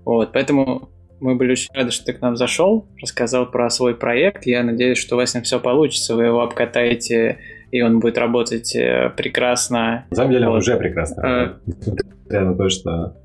Вот. 0.04 0.34
Поэтому 0.34 0.90
мы 1.20 1.36
были 1.36 1.52
очень 1.52 1.70
рады, 1.72 1.90
что 1.90 2.04
ты 2.04 2.12
к 2.12 2.20
нам 2.20 2.36
зашел, 2.36 2.86
рассказал 3.00 3.50
про 3.50 3.70
свой 3.70 3.94
проект. 3.94 4.44
Я 4.44 4.62
надеюсь, 4.62 4.98
что 4.98 5.16
у 5.16 5.18
вас 5.18 5.30
с 5.30 5.34
ним 5.34 5.44
все 5.44 5.58
получится, 5.58 6.16
вы 6.16 6.24
его 6.24 6.42
обкатаете, 6.42 7.38
и 7.70 7.80
он 7.80 7.98
будет 7.98 8.18
работать 8.18 8.76
э, 8.76 9.10
прекрасно. 9.16 10.04
На 10.10 10.16
самом 10.16 10.32
деле 10.32 10.48
вот. 10.48 10.52
он 10.52 10.58
уже 10.58 10.76
прекрасно 10.76 11.22
а... 11.22 11.60
Несмотря 11.64 12.44
на 12.44 12.54
то, 12.56 12.68
что 12.68 13.16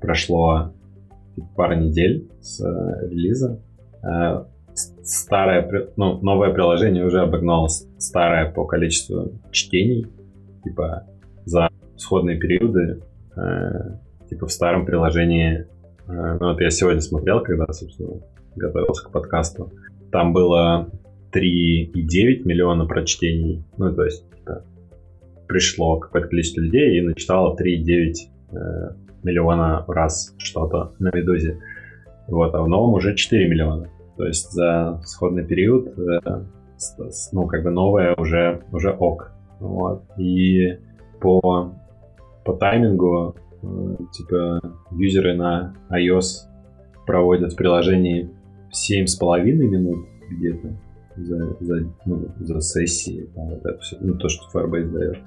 прошло 0.00 0.72
пара 1.56 1.74
недель 1.74 2.30
с 2.40 2.60
э, 2.64 3.08
релиза, 3.10 3.60
э, 4.04 4.44
старое, 4.74 5.88
ну, 5.96 6.18
новое 6.22 6.52
приложение 6.52 7.04
уже 7.04 7.20
обогнало 7.20 7.68
старое 7.98 8.50
по 8.50 8.64
количеству 8.64 9.32
чтений. 9.50 10.06
Типа 10.64 11.06
за 11.44 11.68
сходные 11.96 12.38
периоды, 12.38 13.02
э, 13.36 14.28
типа 14.28 14.46
в 14.46 14.52
старом 14.52 14.86
приложении, 14.86 15.66
э, 16.06 16.36
ну, 16.40 16.48
вот 16.48 16.60
я 16.60 16.70
сегодня 16.70 17.00
смотрел, 17.00 17.40
когда, 17.42 17.66
собственно, 17.72 18.20
готовился 18.56 19.06
к 19.06 19.12
подкасту, 19.12 19.72
там 20.10 20.32
было 20.32 20.90
3,9 21.32 22.44
миллиона 22.44 22.86
прочтений, 22.86 23.64
ну, 23.78 23.94
то 23.94 24.04
есть 24.04 24.28
типа, 24.30 24.64
пришло 25.48 25.98
какое-то 25.98 26.28
количество 26.28 26.60
людей 26.60 26.98
и 26.98 27.02
начитало 27.02 27.56
3,9 27.56 28.14
э, 28.52 28.94
миллиона 29.22 29.84
раз 29.88 30.34
что-то 30.38 30.92
на 30.98 31.10
Медузе. 31.14 31.58
Вот, 32.28 32.54
а 32.54 32.62
в 32.62 32.68
новом 32.68 32.94
уже 32.94 33.14
4 33.14 33.48
миллиона. 33.48 33.88
То 34.16 34.26
есть 34.26 34.50
за 34.52 35.00
сходный 35.04 35.44
период, 35.44 35.88
э, 35.98 36.44
ну, 37.32 37.46
как 37.46 37.62
бы 37.62 37.70
новое 37.70 38.14
уже, 38.14 38.62
уже 38.72 38.90
ок. 38.90 39.32
Вот. 39.60 40.04
И 40.18 40.78
по, 41.20 41.74
по 42.44 42.52
таймингу, 42.54 43.36
э, 43.62 43.96
типа, 44.12 44.60
юзеры 44.90 45.34
на 45.34 45.74
iOS 45.90 46.48
проводят 47.06 47.52
в 47.52 47.56
приложении 47.56 48.30
7,5 48.72 49.42
минут 49.42 50.06
где-то 50.30 50.76
за, 51.16 51.56
за, 51.60 51.92
ну, 52.06 52.28
за 52.40 52.60
сессии, 52.60 53.28
там, 53.34 53.48
вот 53.50 53.64
это 53.64 53.78
все, 53.80 53.96
ну, 54.00 54.16
то, 54.16 54.28
что 54.28 54.46
Firebase 54.52 54.90
дает. 54.90 55.18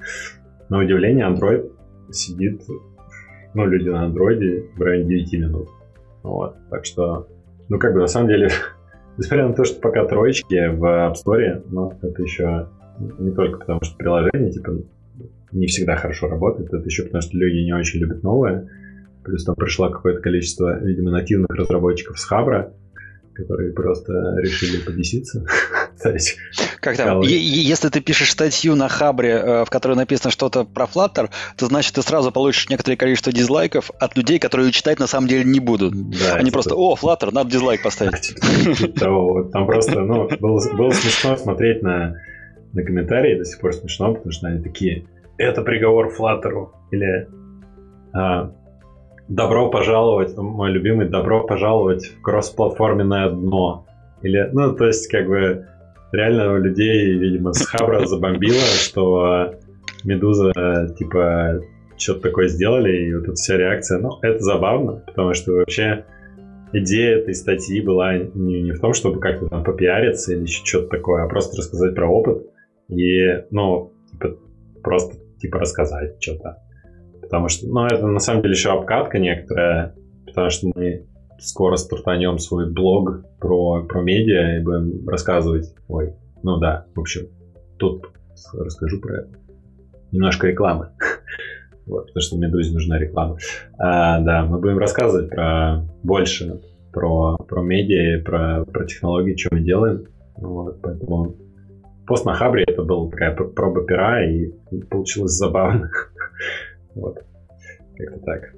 На 0.70 0.80
удивление, 0.80 1.28
Android 1.28 1.72
сидит, 2.12 2.64
ну, 3.54 3.66
люди 3.66 3.90
на 3.90 4.08
Android 4.08 4.70
в 4.76 4.82
районе 4.82 5.10
9 5.10 5.34
минут. 5.34 5.70
Вот, 6.24 6.56
так 6.70 6.86
что, 6.86 7.28
ну, 7.70 7.78
как 7.78 7.94
бы, 7.94 8.00
на 8.00 8.08
самом 8.08 8.30
деле, 8.30 8.50
Несмотря 9.18 9.48
на 9.48 9.54
то, 9.54 9.64
что 9.64 9.80
пока 9.80 10.06
троечки 10.06 10.68
в 10.68 10.84
App 10.84 11.14
Store, 11.14 11.64
но 11.70 11.98
это 12.02 12.22
еще 12.22 12.68
не 13.00 13.32
только 13.32 13.60
потому, 13.60 13.80
что 13.84 13.96
приложение 13.98 14.52
типа 14.52 14.78
не 15.52 15.68
всегда 15.68 15.96
хорошо 15.96 16.28
работает, 16.28 16.74
это 16.74 16.84
еще 16.86 17.04
потому, 17.04 17.22
что 17.22 17.38
люди 17.38 17.64
не 17.64 17.74
очень 17.74 18.00
любят 18.00 18.24
новое. 18.24 18.68
Плюс 19.24 19.44
там 19.46 19.56
пришло 19.56 19.90
какое-то 19.90 20.22
количество, 20.22 20.80
видимо, 20.84 21.12
нативных 21.12 21.50
разработчиков 21.50 22.20
с 22.20 22.26
Хабра, 22.26 22.74
которые 23.34 23.74
просто 23.74 24.14
решили 24.38 24.84
побеситься. 24.86 25.46
Как 26.80 26.98
там? 26.98 27.22
Если 27.22 27.90
ты 27.90 28.02
пишешь 28.02 28.32
статью 28.32 28.76
на 28.76 28.90
Хабре, 28.90 29.32
э, 29.32 29.66
в 29.66 29.70
которой 29.70 29.96
написано 29.96 30.32
что-то 30.32 30.64
про 30.66 30.86
Flutter, 30.86 31.30
то 31.58 31.66
значит 31.66 31.96
ты 31.96 32.02
сразу 32.02 32.32
получишь 32.32 32.70
некоторое 32.70 32.98
количество 32.98 33.32
дизлайков 33.32 33.92
от 34.00 34.16
людей, 34.16 34.40
которые 34.40 34.68
ее 34.68 34.74
читать 34.74 35.00
на 35.00 35.08
самом 35.08 35.28
деле 35.28 35.44
не 35.44 35.60
будут. 35.60 35.94
Да, 35.94 36.36
Они 36.36 36.52
просто, 36.52 36.76
о, 36.76 36.96
Flutter, 36.96 37.32
надо 37.32 37.50
дизлайк 37.50 37.84
поставить. 37.84 38.36
Там 39.00 39.66
просто, 39.66 40.02
ну, 40.02 40.28
было 40.40 40.92
смешно 40.92 41.38
смотреть 41.38 41.82
на 41.82 42.16
на 42.76 42.84
комментарии, 42.84 43.38
до 43.38 43.46
сих 43.46 43.60
пор 43.60 43.74
смешно, 43.74 44.14
потому 44.14 44.32
что 44.32 44.48
они 44.48 44.62
такие, 44.62 45.06
это 45.38 45.62
приговор 45.62 46.14
Flutter, 46.14 46.68
или 46.92 47.28
а, 48.14 48.52
добро 49.28 49.70
пожаловать, 49.70 50.38
мой 50.38 50.72
любимый, 50.72 51.08
добро 51.08 51.46
пожаловать 51.46 52.06
в 52.06 52.22
кроссплатформенное 52.22 53.30
дно. 53.30 53.86
Или, 54.22 54.50
ну, 54.52 54.76
то 54.76 54.86
есть, 54.86 55.08
как 55.10 55.28
бы, 55.28 55.68
реально 56.16 56.58
людей, 56.58 57.18
видимо, 57.18 57.54
с 57.54 57.66
Хабра 57.66 58.06
забомбило, 58.06 58.62
что 58.62 59.56
Медуза, 60.04 60.52
типа, 60.98 61.62
что-то 61.98 62.22
такое 62.22 62.48
сделали, 62.48 63.08
и 63.08 63.14
вот 63.14 63.24
эта 63.24 63.34
вся 63.34 63.58
реакция, 63.58 64.00
ну, 64.00 64.20
это 64.22 64.40
забавно, 64.40 65.04
потому 65.06 65.34
что 65.34 65.54
вообще 65.54 66.06
идея 66.74 67.18
этой 67.20 67.34
статьи 67.34 67.82
была 67.82 68.18
не, 68.18 68.62
не 68.62 68.72
в 68.72 68.80
том, 68.80 68.94
чтобы 68.94 69.20
как-то 69.20 69.48
там 69.48 69.64
попиариться 69.64 70.34
или 70.34 70.42
еще 70.42 70.66
что-то 70.66 70.90
такое, 70.90 71.24
а 71.24 71.28
просто 71.28 71.58
рассказать 71.58 71.96
про 71.96 72.08
опыт 72.08 72.46
и, 72.90 73.44
ну, 73.52 73.94
типа, 74.12 74.38
просто, 74.84 75.16
типа, 75.40 75.60
рассказать 75.60 76.22
что-то. 76.22 76.58
Потому 77.22 77.50
что, 77.50 77.68
ну, 77.68 77.86
это 77.86 78.06
на 78.06 78.20
самом 78.20 78.42
деле 78.42 78.54
еще 78.54 78.72
обкатка 78.72 79.20
некоторая, 79.20 79.96
потому 80.26 80.50
что 80.50 80.72
мы 80.76 81.08
скоро 81.40 81.76
стартанем 81.76 82.40
свой 82.40 82.72
блог 82.72 83.26
про, 83.40 83.84
про 83.84 84.02
медиа 84.02 84.58
и 84.58 84.64
будем 84.64 85.08
рассказывать. 85.08 85.74
Ой, 85.88 86.14
ну 86.44 86.58
да, 86.58 86.86
в 86.96 87.00
общем, 87.00 87.28
тут 87.78 88.10
расскажу 88.54 89.00
про 89.00 89.22
это. 89.22 89.38
Немножко 90.12 90.48
рекламы. 90.48 90.92
Вот, 91.88 92.08
потому 92.08 92.22
что 92.24 92.38
Медузе 92.40 92.74
нужна 92.74 92.98
реклама. 92.98 93.38
А, 93.78 94.20
да, 94.20 94.44
мы 94.44 94.60
будем 94.60 94.80
рассказывать 94.80 95.30
про 95.30 95.86
больше 96.02 96.60
про, 96.96 97.36
про 97.38 97.62
медиа, 97.62 98.24
про, 98.24 98.64
про 98.66 98.86
технологии, 98.86 99.36
что 99.36 99.50
мы 99.52 99.62
делаем. 99.62 100.06
Вот, 100.38 100.82
поэтому 100.82 101.36
пост 102.08 102.26
на 102.26 102.34
Хабре 102.34 102.64
это 102.66 102.84
была 102.84 103.10
такая 103.10 103.36
проба 103.36 103.86
пера, 103.86 104.26
и 104.26 104.52
получилось 104.90 105.34
забавно. 105.34 105.92
Вот, 106.96 107.18
как-то 107.98 108.20
так. 108.22 108.56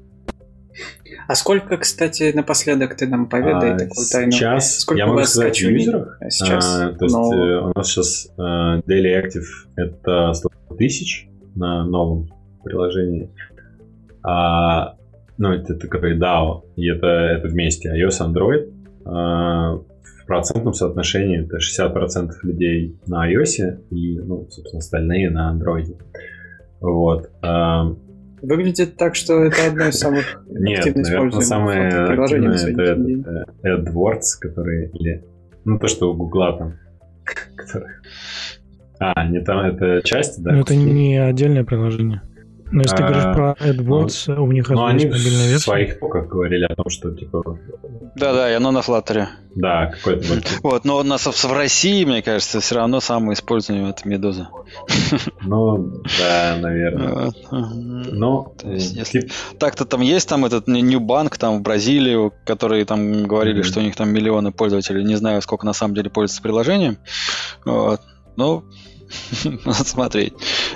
А 1.28 1.36
сколько, 1.36 1.78
кстати, 1.78 2.32
напоследок 2.34 2.96
ты 2.96 3.06
нам 3.08 3.28
поведай 3.28 3.74
а, 3.74 3.78
такую 3.78 4.08
тайну? 4.10 4.32
Сейчас, 4.32 4.80
сколько 4.80 5.00
я 5.00 5.08
могу 5.08 5.24
сказать 5.24 5.58
в 5.58 5.62
юзерах. 5.62 6.18
А 6.22 6.30
сейчас, 6.30 6.80
а, 6.80 6.94
то 6.94 7.06
есть 7.06 7.16
но... 7.16 7.34
Э, 7.34 7.62
у 7.62 7.72
нас 7.76 7.88
сейчас 7.88 8.30
uh, 8.38 8.82
Daily 8.86 9.22
Active 9.22 9.46
это 9.76 10.32
100 10.34 10.50
тысяч 10.78 11.28
на 11.56 11.86
новом 11.86 12.30
приложении. 12.64 13.30
А, 14.24 14.96
ну, 15.38 15.52
это, 15.52 15.74
это 15.74 15.88
который 15.88 16.18
DAO, 16.18 16.62
и 16.78 16.88
это, 16.90 17.08
это 17.08 17.48
вместе 17.50 17.90
iOS, 17.90 18.22
Android. 18.22 18.74
А, 19.06 19.76
в 19.76 20.26
процентном 20.26 20.74
соотношении 20.74 21.44
это 21.44 21.58
60% 21.58 22.32
людей 22.44 22.98
на 23.06 23.30
iOS 23.30 23.86
и, 23.90 24.20
ну, 24.20 24.48
собственно, 24.50 24.80
остальные 24.80 25.30
на 25.30 25.54
Android. 25.54 25.98
Вот. 26.80 27.30
А, 27.42 27.94
Выглядит 28.42 28.98
так, 28.98 29.16
что 29.16 29.44
это 29.44 29.68
одно 29.68 29.88
из 29.88 30.00
самых 30.00 30.44
Нет, 30.50 30.96
наверное, 30.96 31.42
самое 31.42 31.90
приложение 32.08 32.54
это, 32.54 33.46
это 33.62 33.92
AdWords, 33.92 34.40
который 34.40 34.90
или 34.90 35.24
ну 35.66 35.80
то, 35.80 35.88
что 35.88 36.12
у 36.12 36.16
Гугла 36.16 36.58
там, 36.58 36.76
который... 37.56 37.90
А, 39.00 39.28
не 39.28 39.42
там, 39.42 39.60
это 39.60 40.02
часть, 40.04 40.42
да? 40.42 40.54
Но 40.54 40.62
это 40.62 40.76
не 40.76 41.18
отдельное 41.18 41.64
приложение. 41.64 42.22
Но 42.72 42.82
если 42.82 42.96
а, 42.96 42.98
ты 42.98 43.04
говоришь 43.04 43.24
а, 43.26 43.34
про 43.34 43.56
AdWords, 43.60 44.36
ну, 44.36 44.44
у 44.44 44.52
них 44.52 44.70
ну, 44.70 44.90
есть 44.90 45.06
мобильная 45.06 45.48
версия. 45.48 45.58
в 45.58 45.62
своих 45.62 46.00
токах 46.00 46.28
говорили 46.28 46.66
о 46.66 46.76
том, 46.76 46.90
что 46.90 47.12
типа... 47.12 47.60
Да-да, 48.16 48.52
и 48.52 48.54
оно 48.56 48.72
на 48.72 48.80
Flutter. 48.80 49.28
Да, 49.56 49.88
какой-то... 49.88 50.42
Вот, 50.64 50.84
но 50.86 50.98
у 50.98 51.04
нас 51.04 51.26
в 51.26 51.54
России, 51.54 52.04
мне 52.04 52.22
кажется, 52.22 52.60
все 52.60 52.76
равно 52.76 53.00
самое 53.00 53.34
использование 53.34 53.90
это 53.90 54.08
Медуза. 54.08 54.50
Ну, 55.42 56.04
да, 56.20 56.58
наверное. 56.60 57.32
Ну, 57.52 58.54
если... 58.64 59.30
Так-то 59.58 59.86
там 59.86 60.02
есть 60.02 60.28
там 60.28 60.44
этот 60.44 60.68
New 60.68 61.00
Bank 61.00 61.38
там 61.38 61.60
в 61.60 61.62
Бразилии, 61.62 62.32
которые 62.46 62.84
там 62.84 63.24
говорили, 63.24 63.62
что 63.62 63.80
у 63.80 63.84
них 63.84 63.96
там 63.96 64.10
миллионы 64.10 64.52
пользователей, 64.52 65.06
не 65.06 65.16
знаю, 65.16 65.42
сколько 65.42 65.66
на 65.66 65.74
самом 65.74 65.96
деле 65.96 66.10
пользуются 66.10 66.42
приложением. 66.42 66.98
Вот. 67.64 68.02
Ну, 68.36 68.66
надо 69.44 69.86
смотреть. 69.86 70.34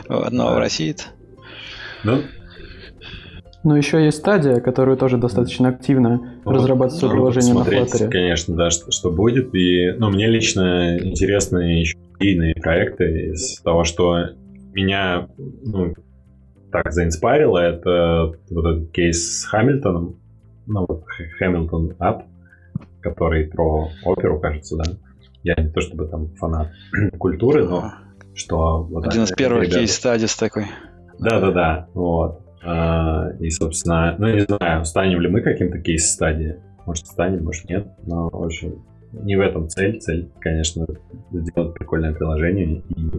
Но 0.08 0.54
в 0.54 0.58
России-то... 0.58 1.04
Ну, 2.04 2.22
но 3.64 3.78
еще 3.78 4.04
есть 4.04 4.18
стадия, 4.18 4.60
которая 4.60 4.98
тоже 4.98 5.18
достаточно 5.18 5.70
активно 5.70 6.40
ну, 6.44 6.52
разрабатывает 6.52 7.00
свое 7.00 7.14
приложение 7.14 7.54
на 7.54 7.60
Flutter. 7.60 8.10
Конечно, 8.10 8.56
да, 8.56 8.72
что, 8.72 8.92
что 8.92 9.12
будет. 9.12 9.54
И 9.54 9.92
ну, 9.98 10.10
мне 10.10 10.28
лично 10.28 10.98
интересны 10.98 11.80
еще 11.80 11.98
идейные 12.20 12.56
проекты 12.56 13.32
из 13.32 13.62
того, 13.62 13.84
что 13.84 14.30
меня 14.74 15.28
ну, 15.38 15.94
так 16.72 16.92
заинспарило, 16.92 17.60
это 17.60 18.34
вот 18.50 18.66
этот 18.66 18.92
кейс 18.92 19.42
с 19.42 19.46
Хамильтоном, 19.46 20.20
ну, 20.66 20.86
вот 20.88 21.04
Hamilton 21.40 21.98
App, 22.00 22.24
который 23.02 23.46
про 23.46 23.90
оперу, 24.06 24.40
кажется, 24.40 24.78
да. 24.78 24.84
Я 25.44 25.56
не 25.58 25.70
то 25.70 25.82
чтобы 25.82 26.08
там 26.08 26.34
фанат 26.36 26.72
культуры, 27.20 27.68
но 27.68 27.92
что... 28.34 28.84
Вот 28.84 29.06
Один 29.06 29.24
из 29.24 29.32
первых 29.32 29.70
кейс-стадис 29.70 30.36
такой. 30.36 30.66
Да-да-да, 31.22 31.88
вот. 31.94 32.42
А, 32.64 33.30
и, 33.40 33.50
собственно, 33.50 34.16
ну, 34.18 34.28
не 34.28 34.42
знаю, 34.42 34.86
станем 34.86 35.22
ли 35.22 35.30
мы 35.30 35.42
каким-то 35.42 35.80
кейс-стадии. 35.80 36.58
Может, 36.86 37.08
станем, 37.08 37.44
может, 37.44 37.70
нет. 37.70 37.88
Но, 38.06 38.28
общем, 38.32 38.84
не 39.14 39.36
в 39.36 39.42
этом 39.42 39.70
цель. 39.70 40.00
Цель, 40.00 40.32
конечно, 40.40 40.86
сделать 41.32 41.74
прикольное 41.76 42.14
приложение. 42.14 42.82
И 42.96 43.12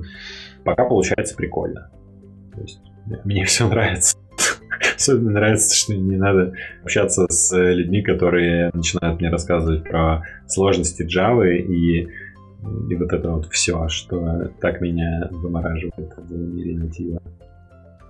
пока 0.65 0.85
получается 0.85 1.37
прикольно. 1.37 1.91
То 2.55 2.61
есть, 2.61 2.81
мне 3.25 3.45
все 3.45 3.69
нравится. 3.69 4.17
Особенно 4.97 5.31
нравится, 5.31 5.75
что 5.77 5.95
не 5.95 6.17
надо 6.17 6.55
общаться 6.83 7.27
с 7.29 7.57
людьми, 7.57 8.03
которые 8.03 8.71
начинают 8.75 9.21
мне 9.21 9.31
рассказывать 9.31 9.85
про 9.85 10.23
сложности 10.47 11.03
Java 11.03 11.49
и, 11.49 12.09
и 12.91 12.97
вот 12.97 13.13
это 13.13 13.31
вот 13.31 13.47
все, 13.47 13.89
что 13.89 14.51
так 14.61 14.81
меня 14.81 15.29
вымораживает 15.31 16.17
в 16.17 16.33
мире 16.33 16.77
натива. 16.77 17.23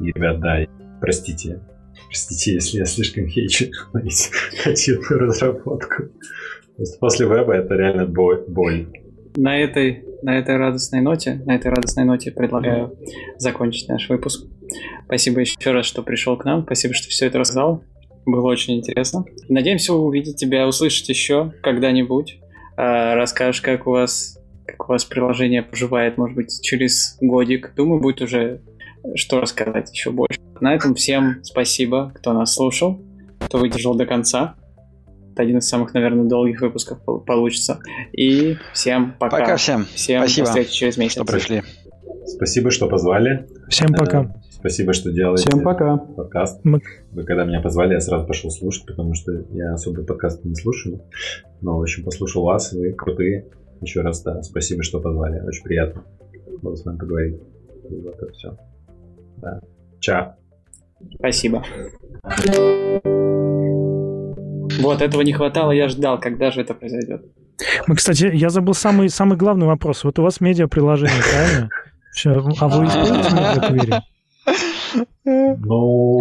Ребят, 0.01 0.41
да, 0.41 0.67
простите. 1.01 1.61
Простите, 2.07 2.55
если 2.55 2.79
я 2.79 2.85
слишком 2.85 3.27
хейчу 3.27 3.67
нативную 3.93 5.21
разработку. 5.21 6.05
После 7.01 7.27
веба 7.27 7.55
это 7.55 7.75
реально 7.75 8.07
боль. 8.07 8.89
На 9.37 9.59
этой, 9.59 10.05
на 10.23 10.39
этой 10.39 10.57
радостной 10.57 11.01
ноте, 11.01 11.43
на 11.47 11.57
этой 11.57 11.71
радостной 11.71 12.05
ноте 12.05 12.31
предлагаю 12.31 12.99
закончить 13.39 13.89
наш 13.89 14.09
выпуск. 14.09 14.47
Спасибо 15.07 15.41
еще 15.41 15.73
раз, 15.73 15.87
что 15.87 16.03
пришел 16.03 16.37
к 16.37 16.45
нам. 16.45 16.65
Спасибо, 16.65 16.95
что 16.95 17.09
все 17.09 17.27
это 17.27 17.39
рассказал. 17.39 17.85
Было 18.25 18.49
очень 18.49 18.79
интересно. 18.79 19.25
Надеемся 19.49 19.95
увидеть 19.95 20.37
тебя, 20.37 20.67
услышать 20.67 21.09
еще 21.09 21.53
когда-нибудь. 21.63 22.41
А, 22.77 23.15
расскажешь, 23.15 23.61
как 23.61 23.87
у 23.87 23.91
вас 23.91 24.39
как 24.65 24.89
у 24.89 24.93
вас 24.93 25.05
приложение 25.05 25.63
поживает, 25.63 26.19
может 26.19 26.37
быть, 26.37 26.61
через 26.63 27.19
годик. 27.21 27.73
Думаю, 27.77 28.01
будет 28.01 28.23
уже 28.23 28.63
что 29.15 29.41
рассказать 29.41 29.93
еще 29.93 30.11
больше. 30.11 30.41
На 30.61 30.75
этом 30.75 30.95
всем 30.95 31.41
спасибо, 31.43 32.13
кто 32.15 32.33
нас 32.33 32.55
слушал, 32.55 33.01
кто 33.41 33.59
выдержал 33.59 33.95
до 33.95 34.07
конца. 34.07 34.55
Это 35.33 35.43
один 35.43 35.59
из 35.59 35.69
самых, 35.69 35.95
наверное, 35.95 36.25
долгих 36.25 36.61
выпусков 36.61 37.01
получится. 37.05 37.81
И 38.13 38.57
всем 38.75 39.15
пока. 39.19 39.39
Пока 39.39 39.57
всем. 39.57 39.87
Всем 39.95 40.23
спасибо, 40.23 40.47
до 40.47 40.51
встречи 40.51 40.73
через 40.73 40.97
месяц. 40.99 41.13
Что 41.13 41.25
пришли. 41.25 41.63
Спасибо, 42.27 42.71
что 42.71 42.89
позвали. 42.89 43.49
Всем 43.69 43.95
пока. 43.95 44.23
Э, 44.23 44.29
спасибо, 44.51 44.93
что 44.93 45.11
делаете 45.11 45.49
Всем 45.49 45.63
пока. 45.63 45.97
подкаст. 45.97 46.61
Мы... 46.65 46.81
Вы 47.11 47.25
когда 47.25 47.45
меня 47.45 47.61
позвали, 47.61 47.95
я 47.95 48.01
сразу 48.01 48.27
пошел 48.27 48.51
слушать, 48.51 48.87
потому 48.87 49.15
что 49.15 49.33
я 49.51 49.73
особо 49.73 50.03
подкасты 50.03 50.47
не 50.49 50.55
слушаю. 50.55 51.03
Но, 51.61 51.79
в 51.79 51.83
общем, 51.83 52.05
послушал 52.05 52.45
вас, 52.45 52.73
вы 52.73 52.93
крутые. 52.93 53.47
Еще 53.81 54.03
раз, 54.03 54.23
да, 54.23 54.43
спасибо, 54.43 54.83
что 54.83 55.01
позвали. 55.01 55.41
Очень 55.41 55.65
приятно 55.65 56.05
было 56.63 56.77
с 56.77 56.85
вами 56.85 56.99
поговорить. 56.99 57.41
И 57.91 57.95
вот 57.97 58.15
это 58.17 58.33
все. 58.33 58.57
Да. 59.43 59.61
Ча. 60.01 60.37
Спасибо. 61.19 61.65
Вот, 64.81 65.03
этого 65.03 65.23
не 65.23 65.33
хватало, 65.33 65.73
я 65.73 65.89
ждал, 65.89 66.19
когда 66.19 66.51
же 66.51 66.61
это 66.63 66.75
произойдет. 66.75 67.23
Мы, 67.87 67.97
кстати, 67.97 68.31
я 68.33 68.49
забыл 68.49 68.75
самый, 68.75 69.09
самый 69.09 69.37
главный 69.37 69.67
вопрос. 69.67 70.05
Вот 70.05 70.19
у 70.19 70.23
вас 70.23 70.41
медиа-приложение, 70.41 71.23
правильно? 71.31 71.69
Все, 72.13 72.31
а 72.61 72.69
вы 72.69 72.87
используете 72.87 73.35
медиа 73.75 74.03
Ну... 75.59 76.21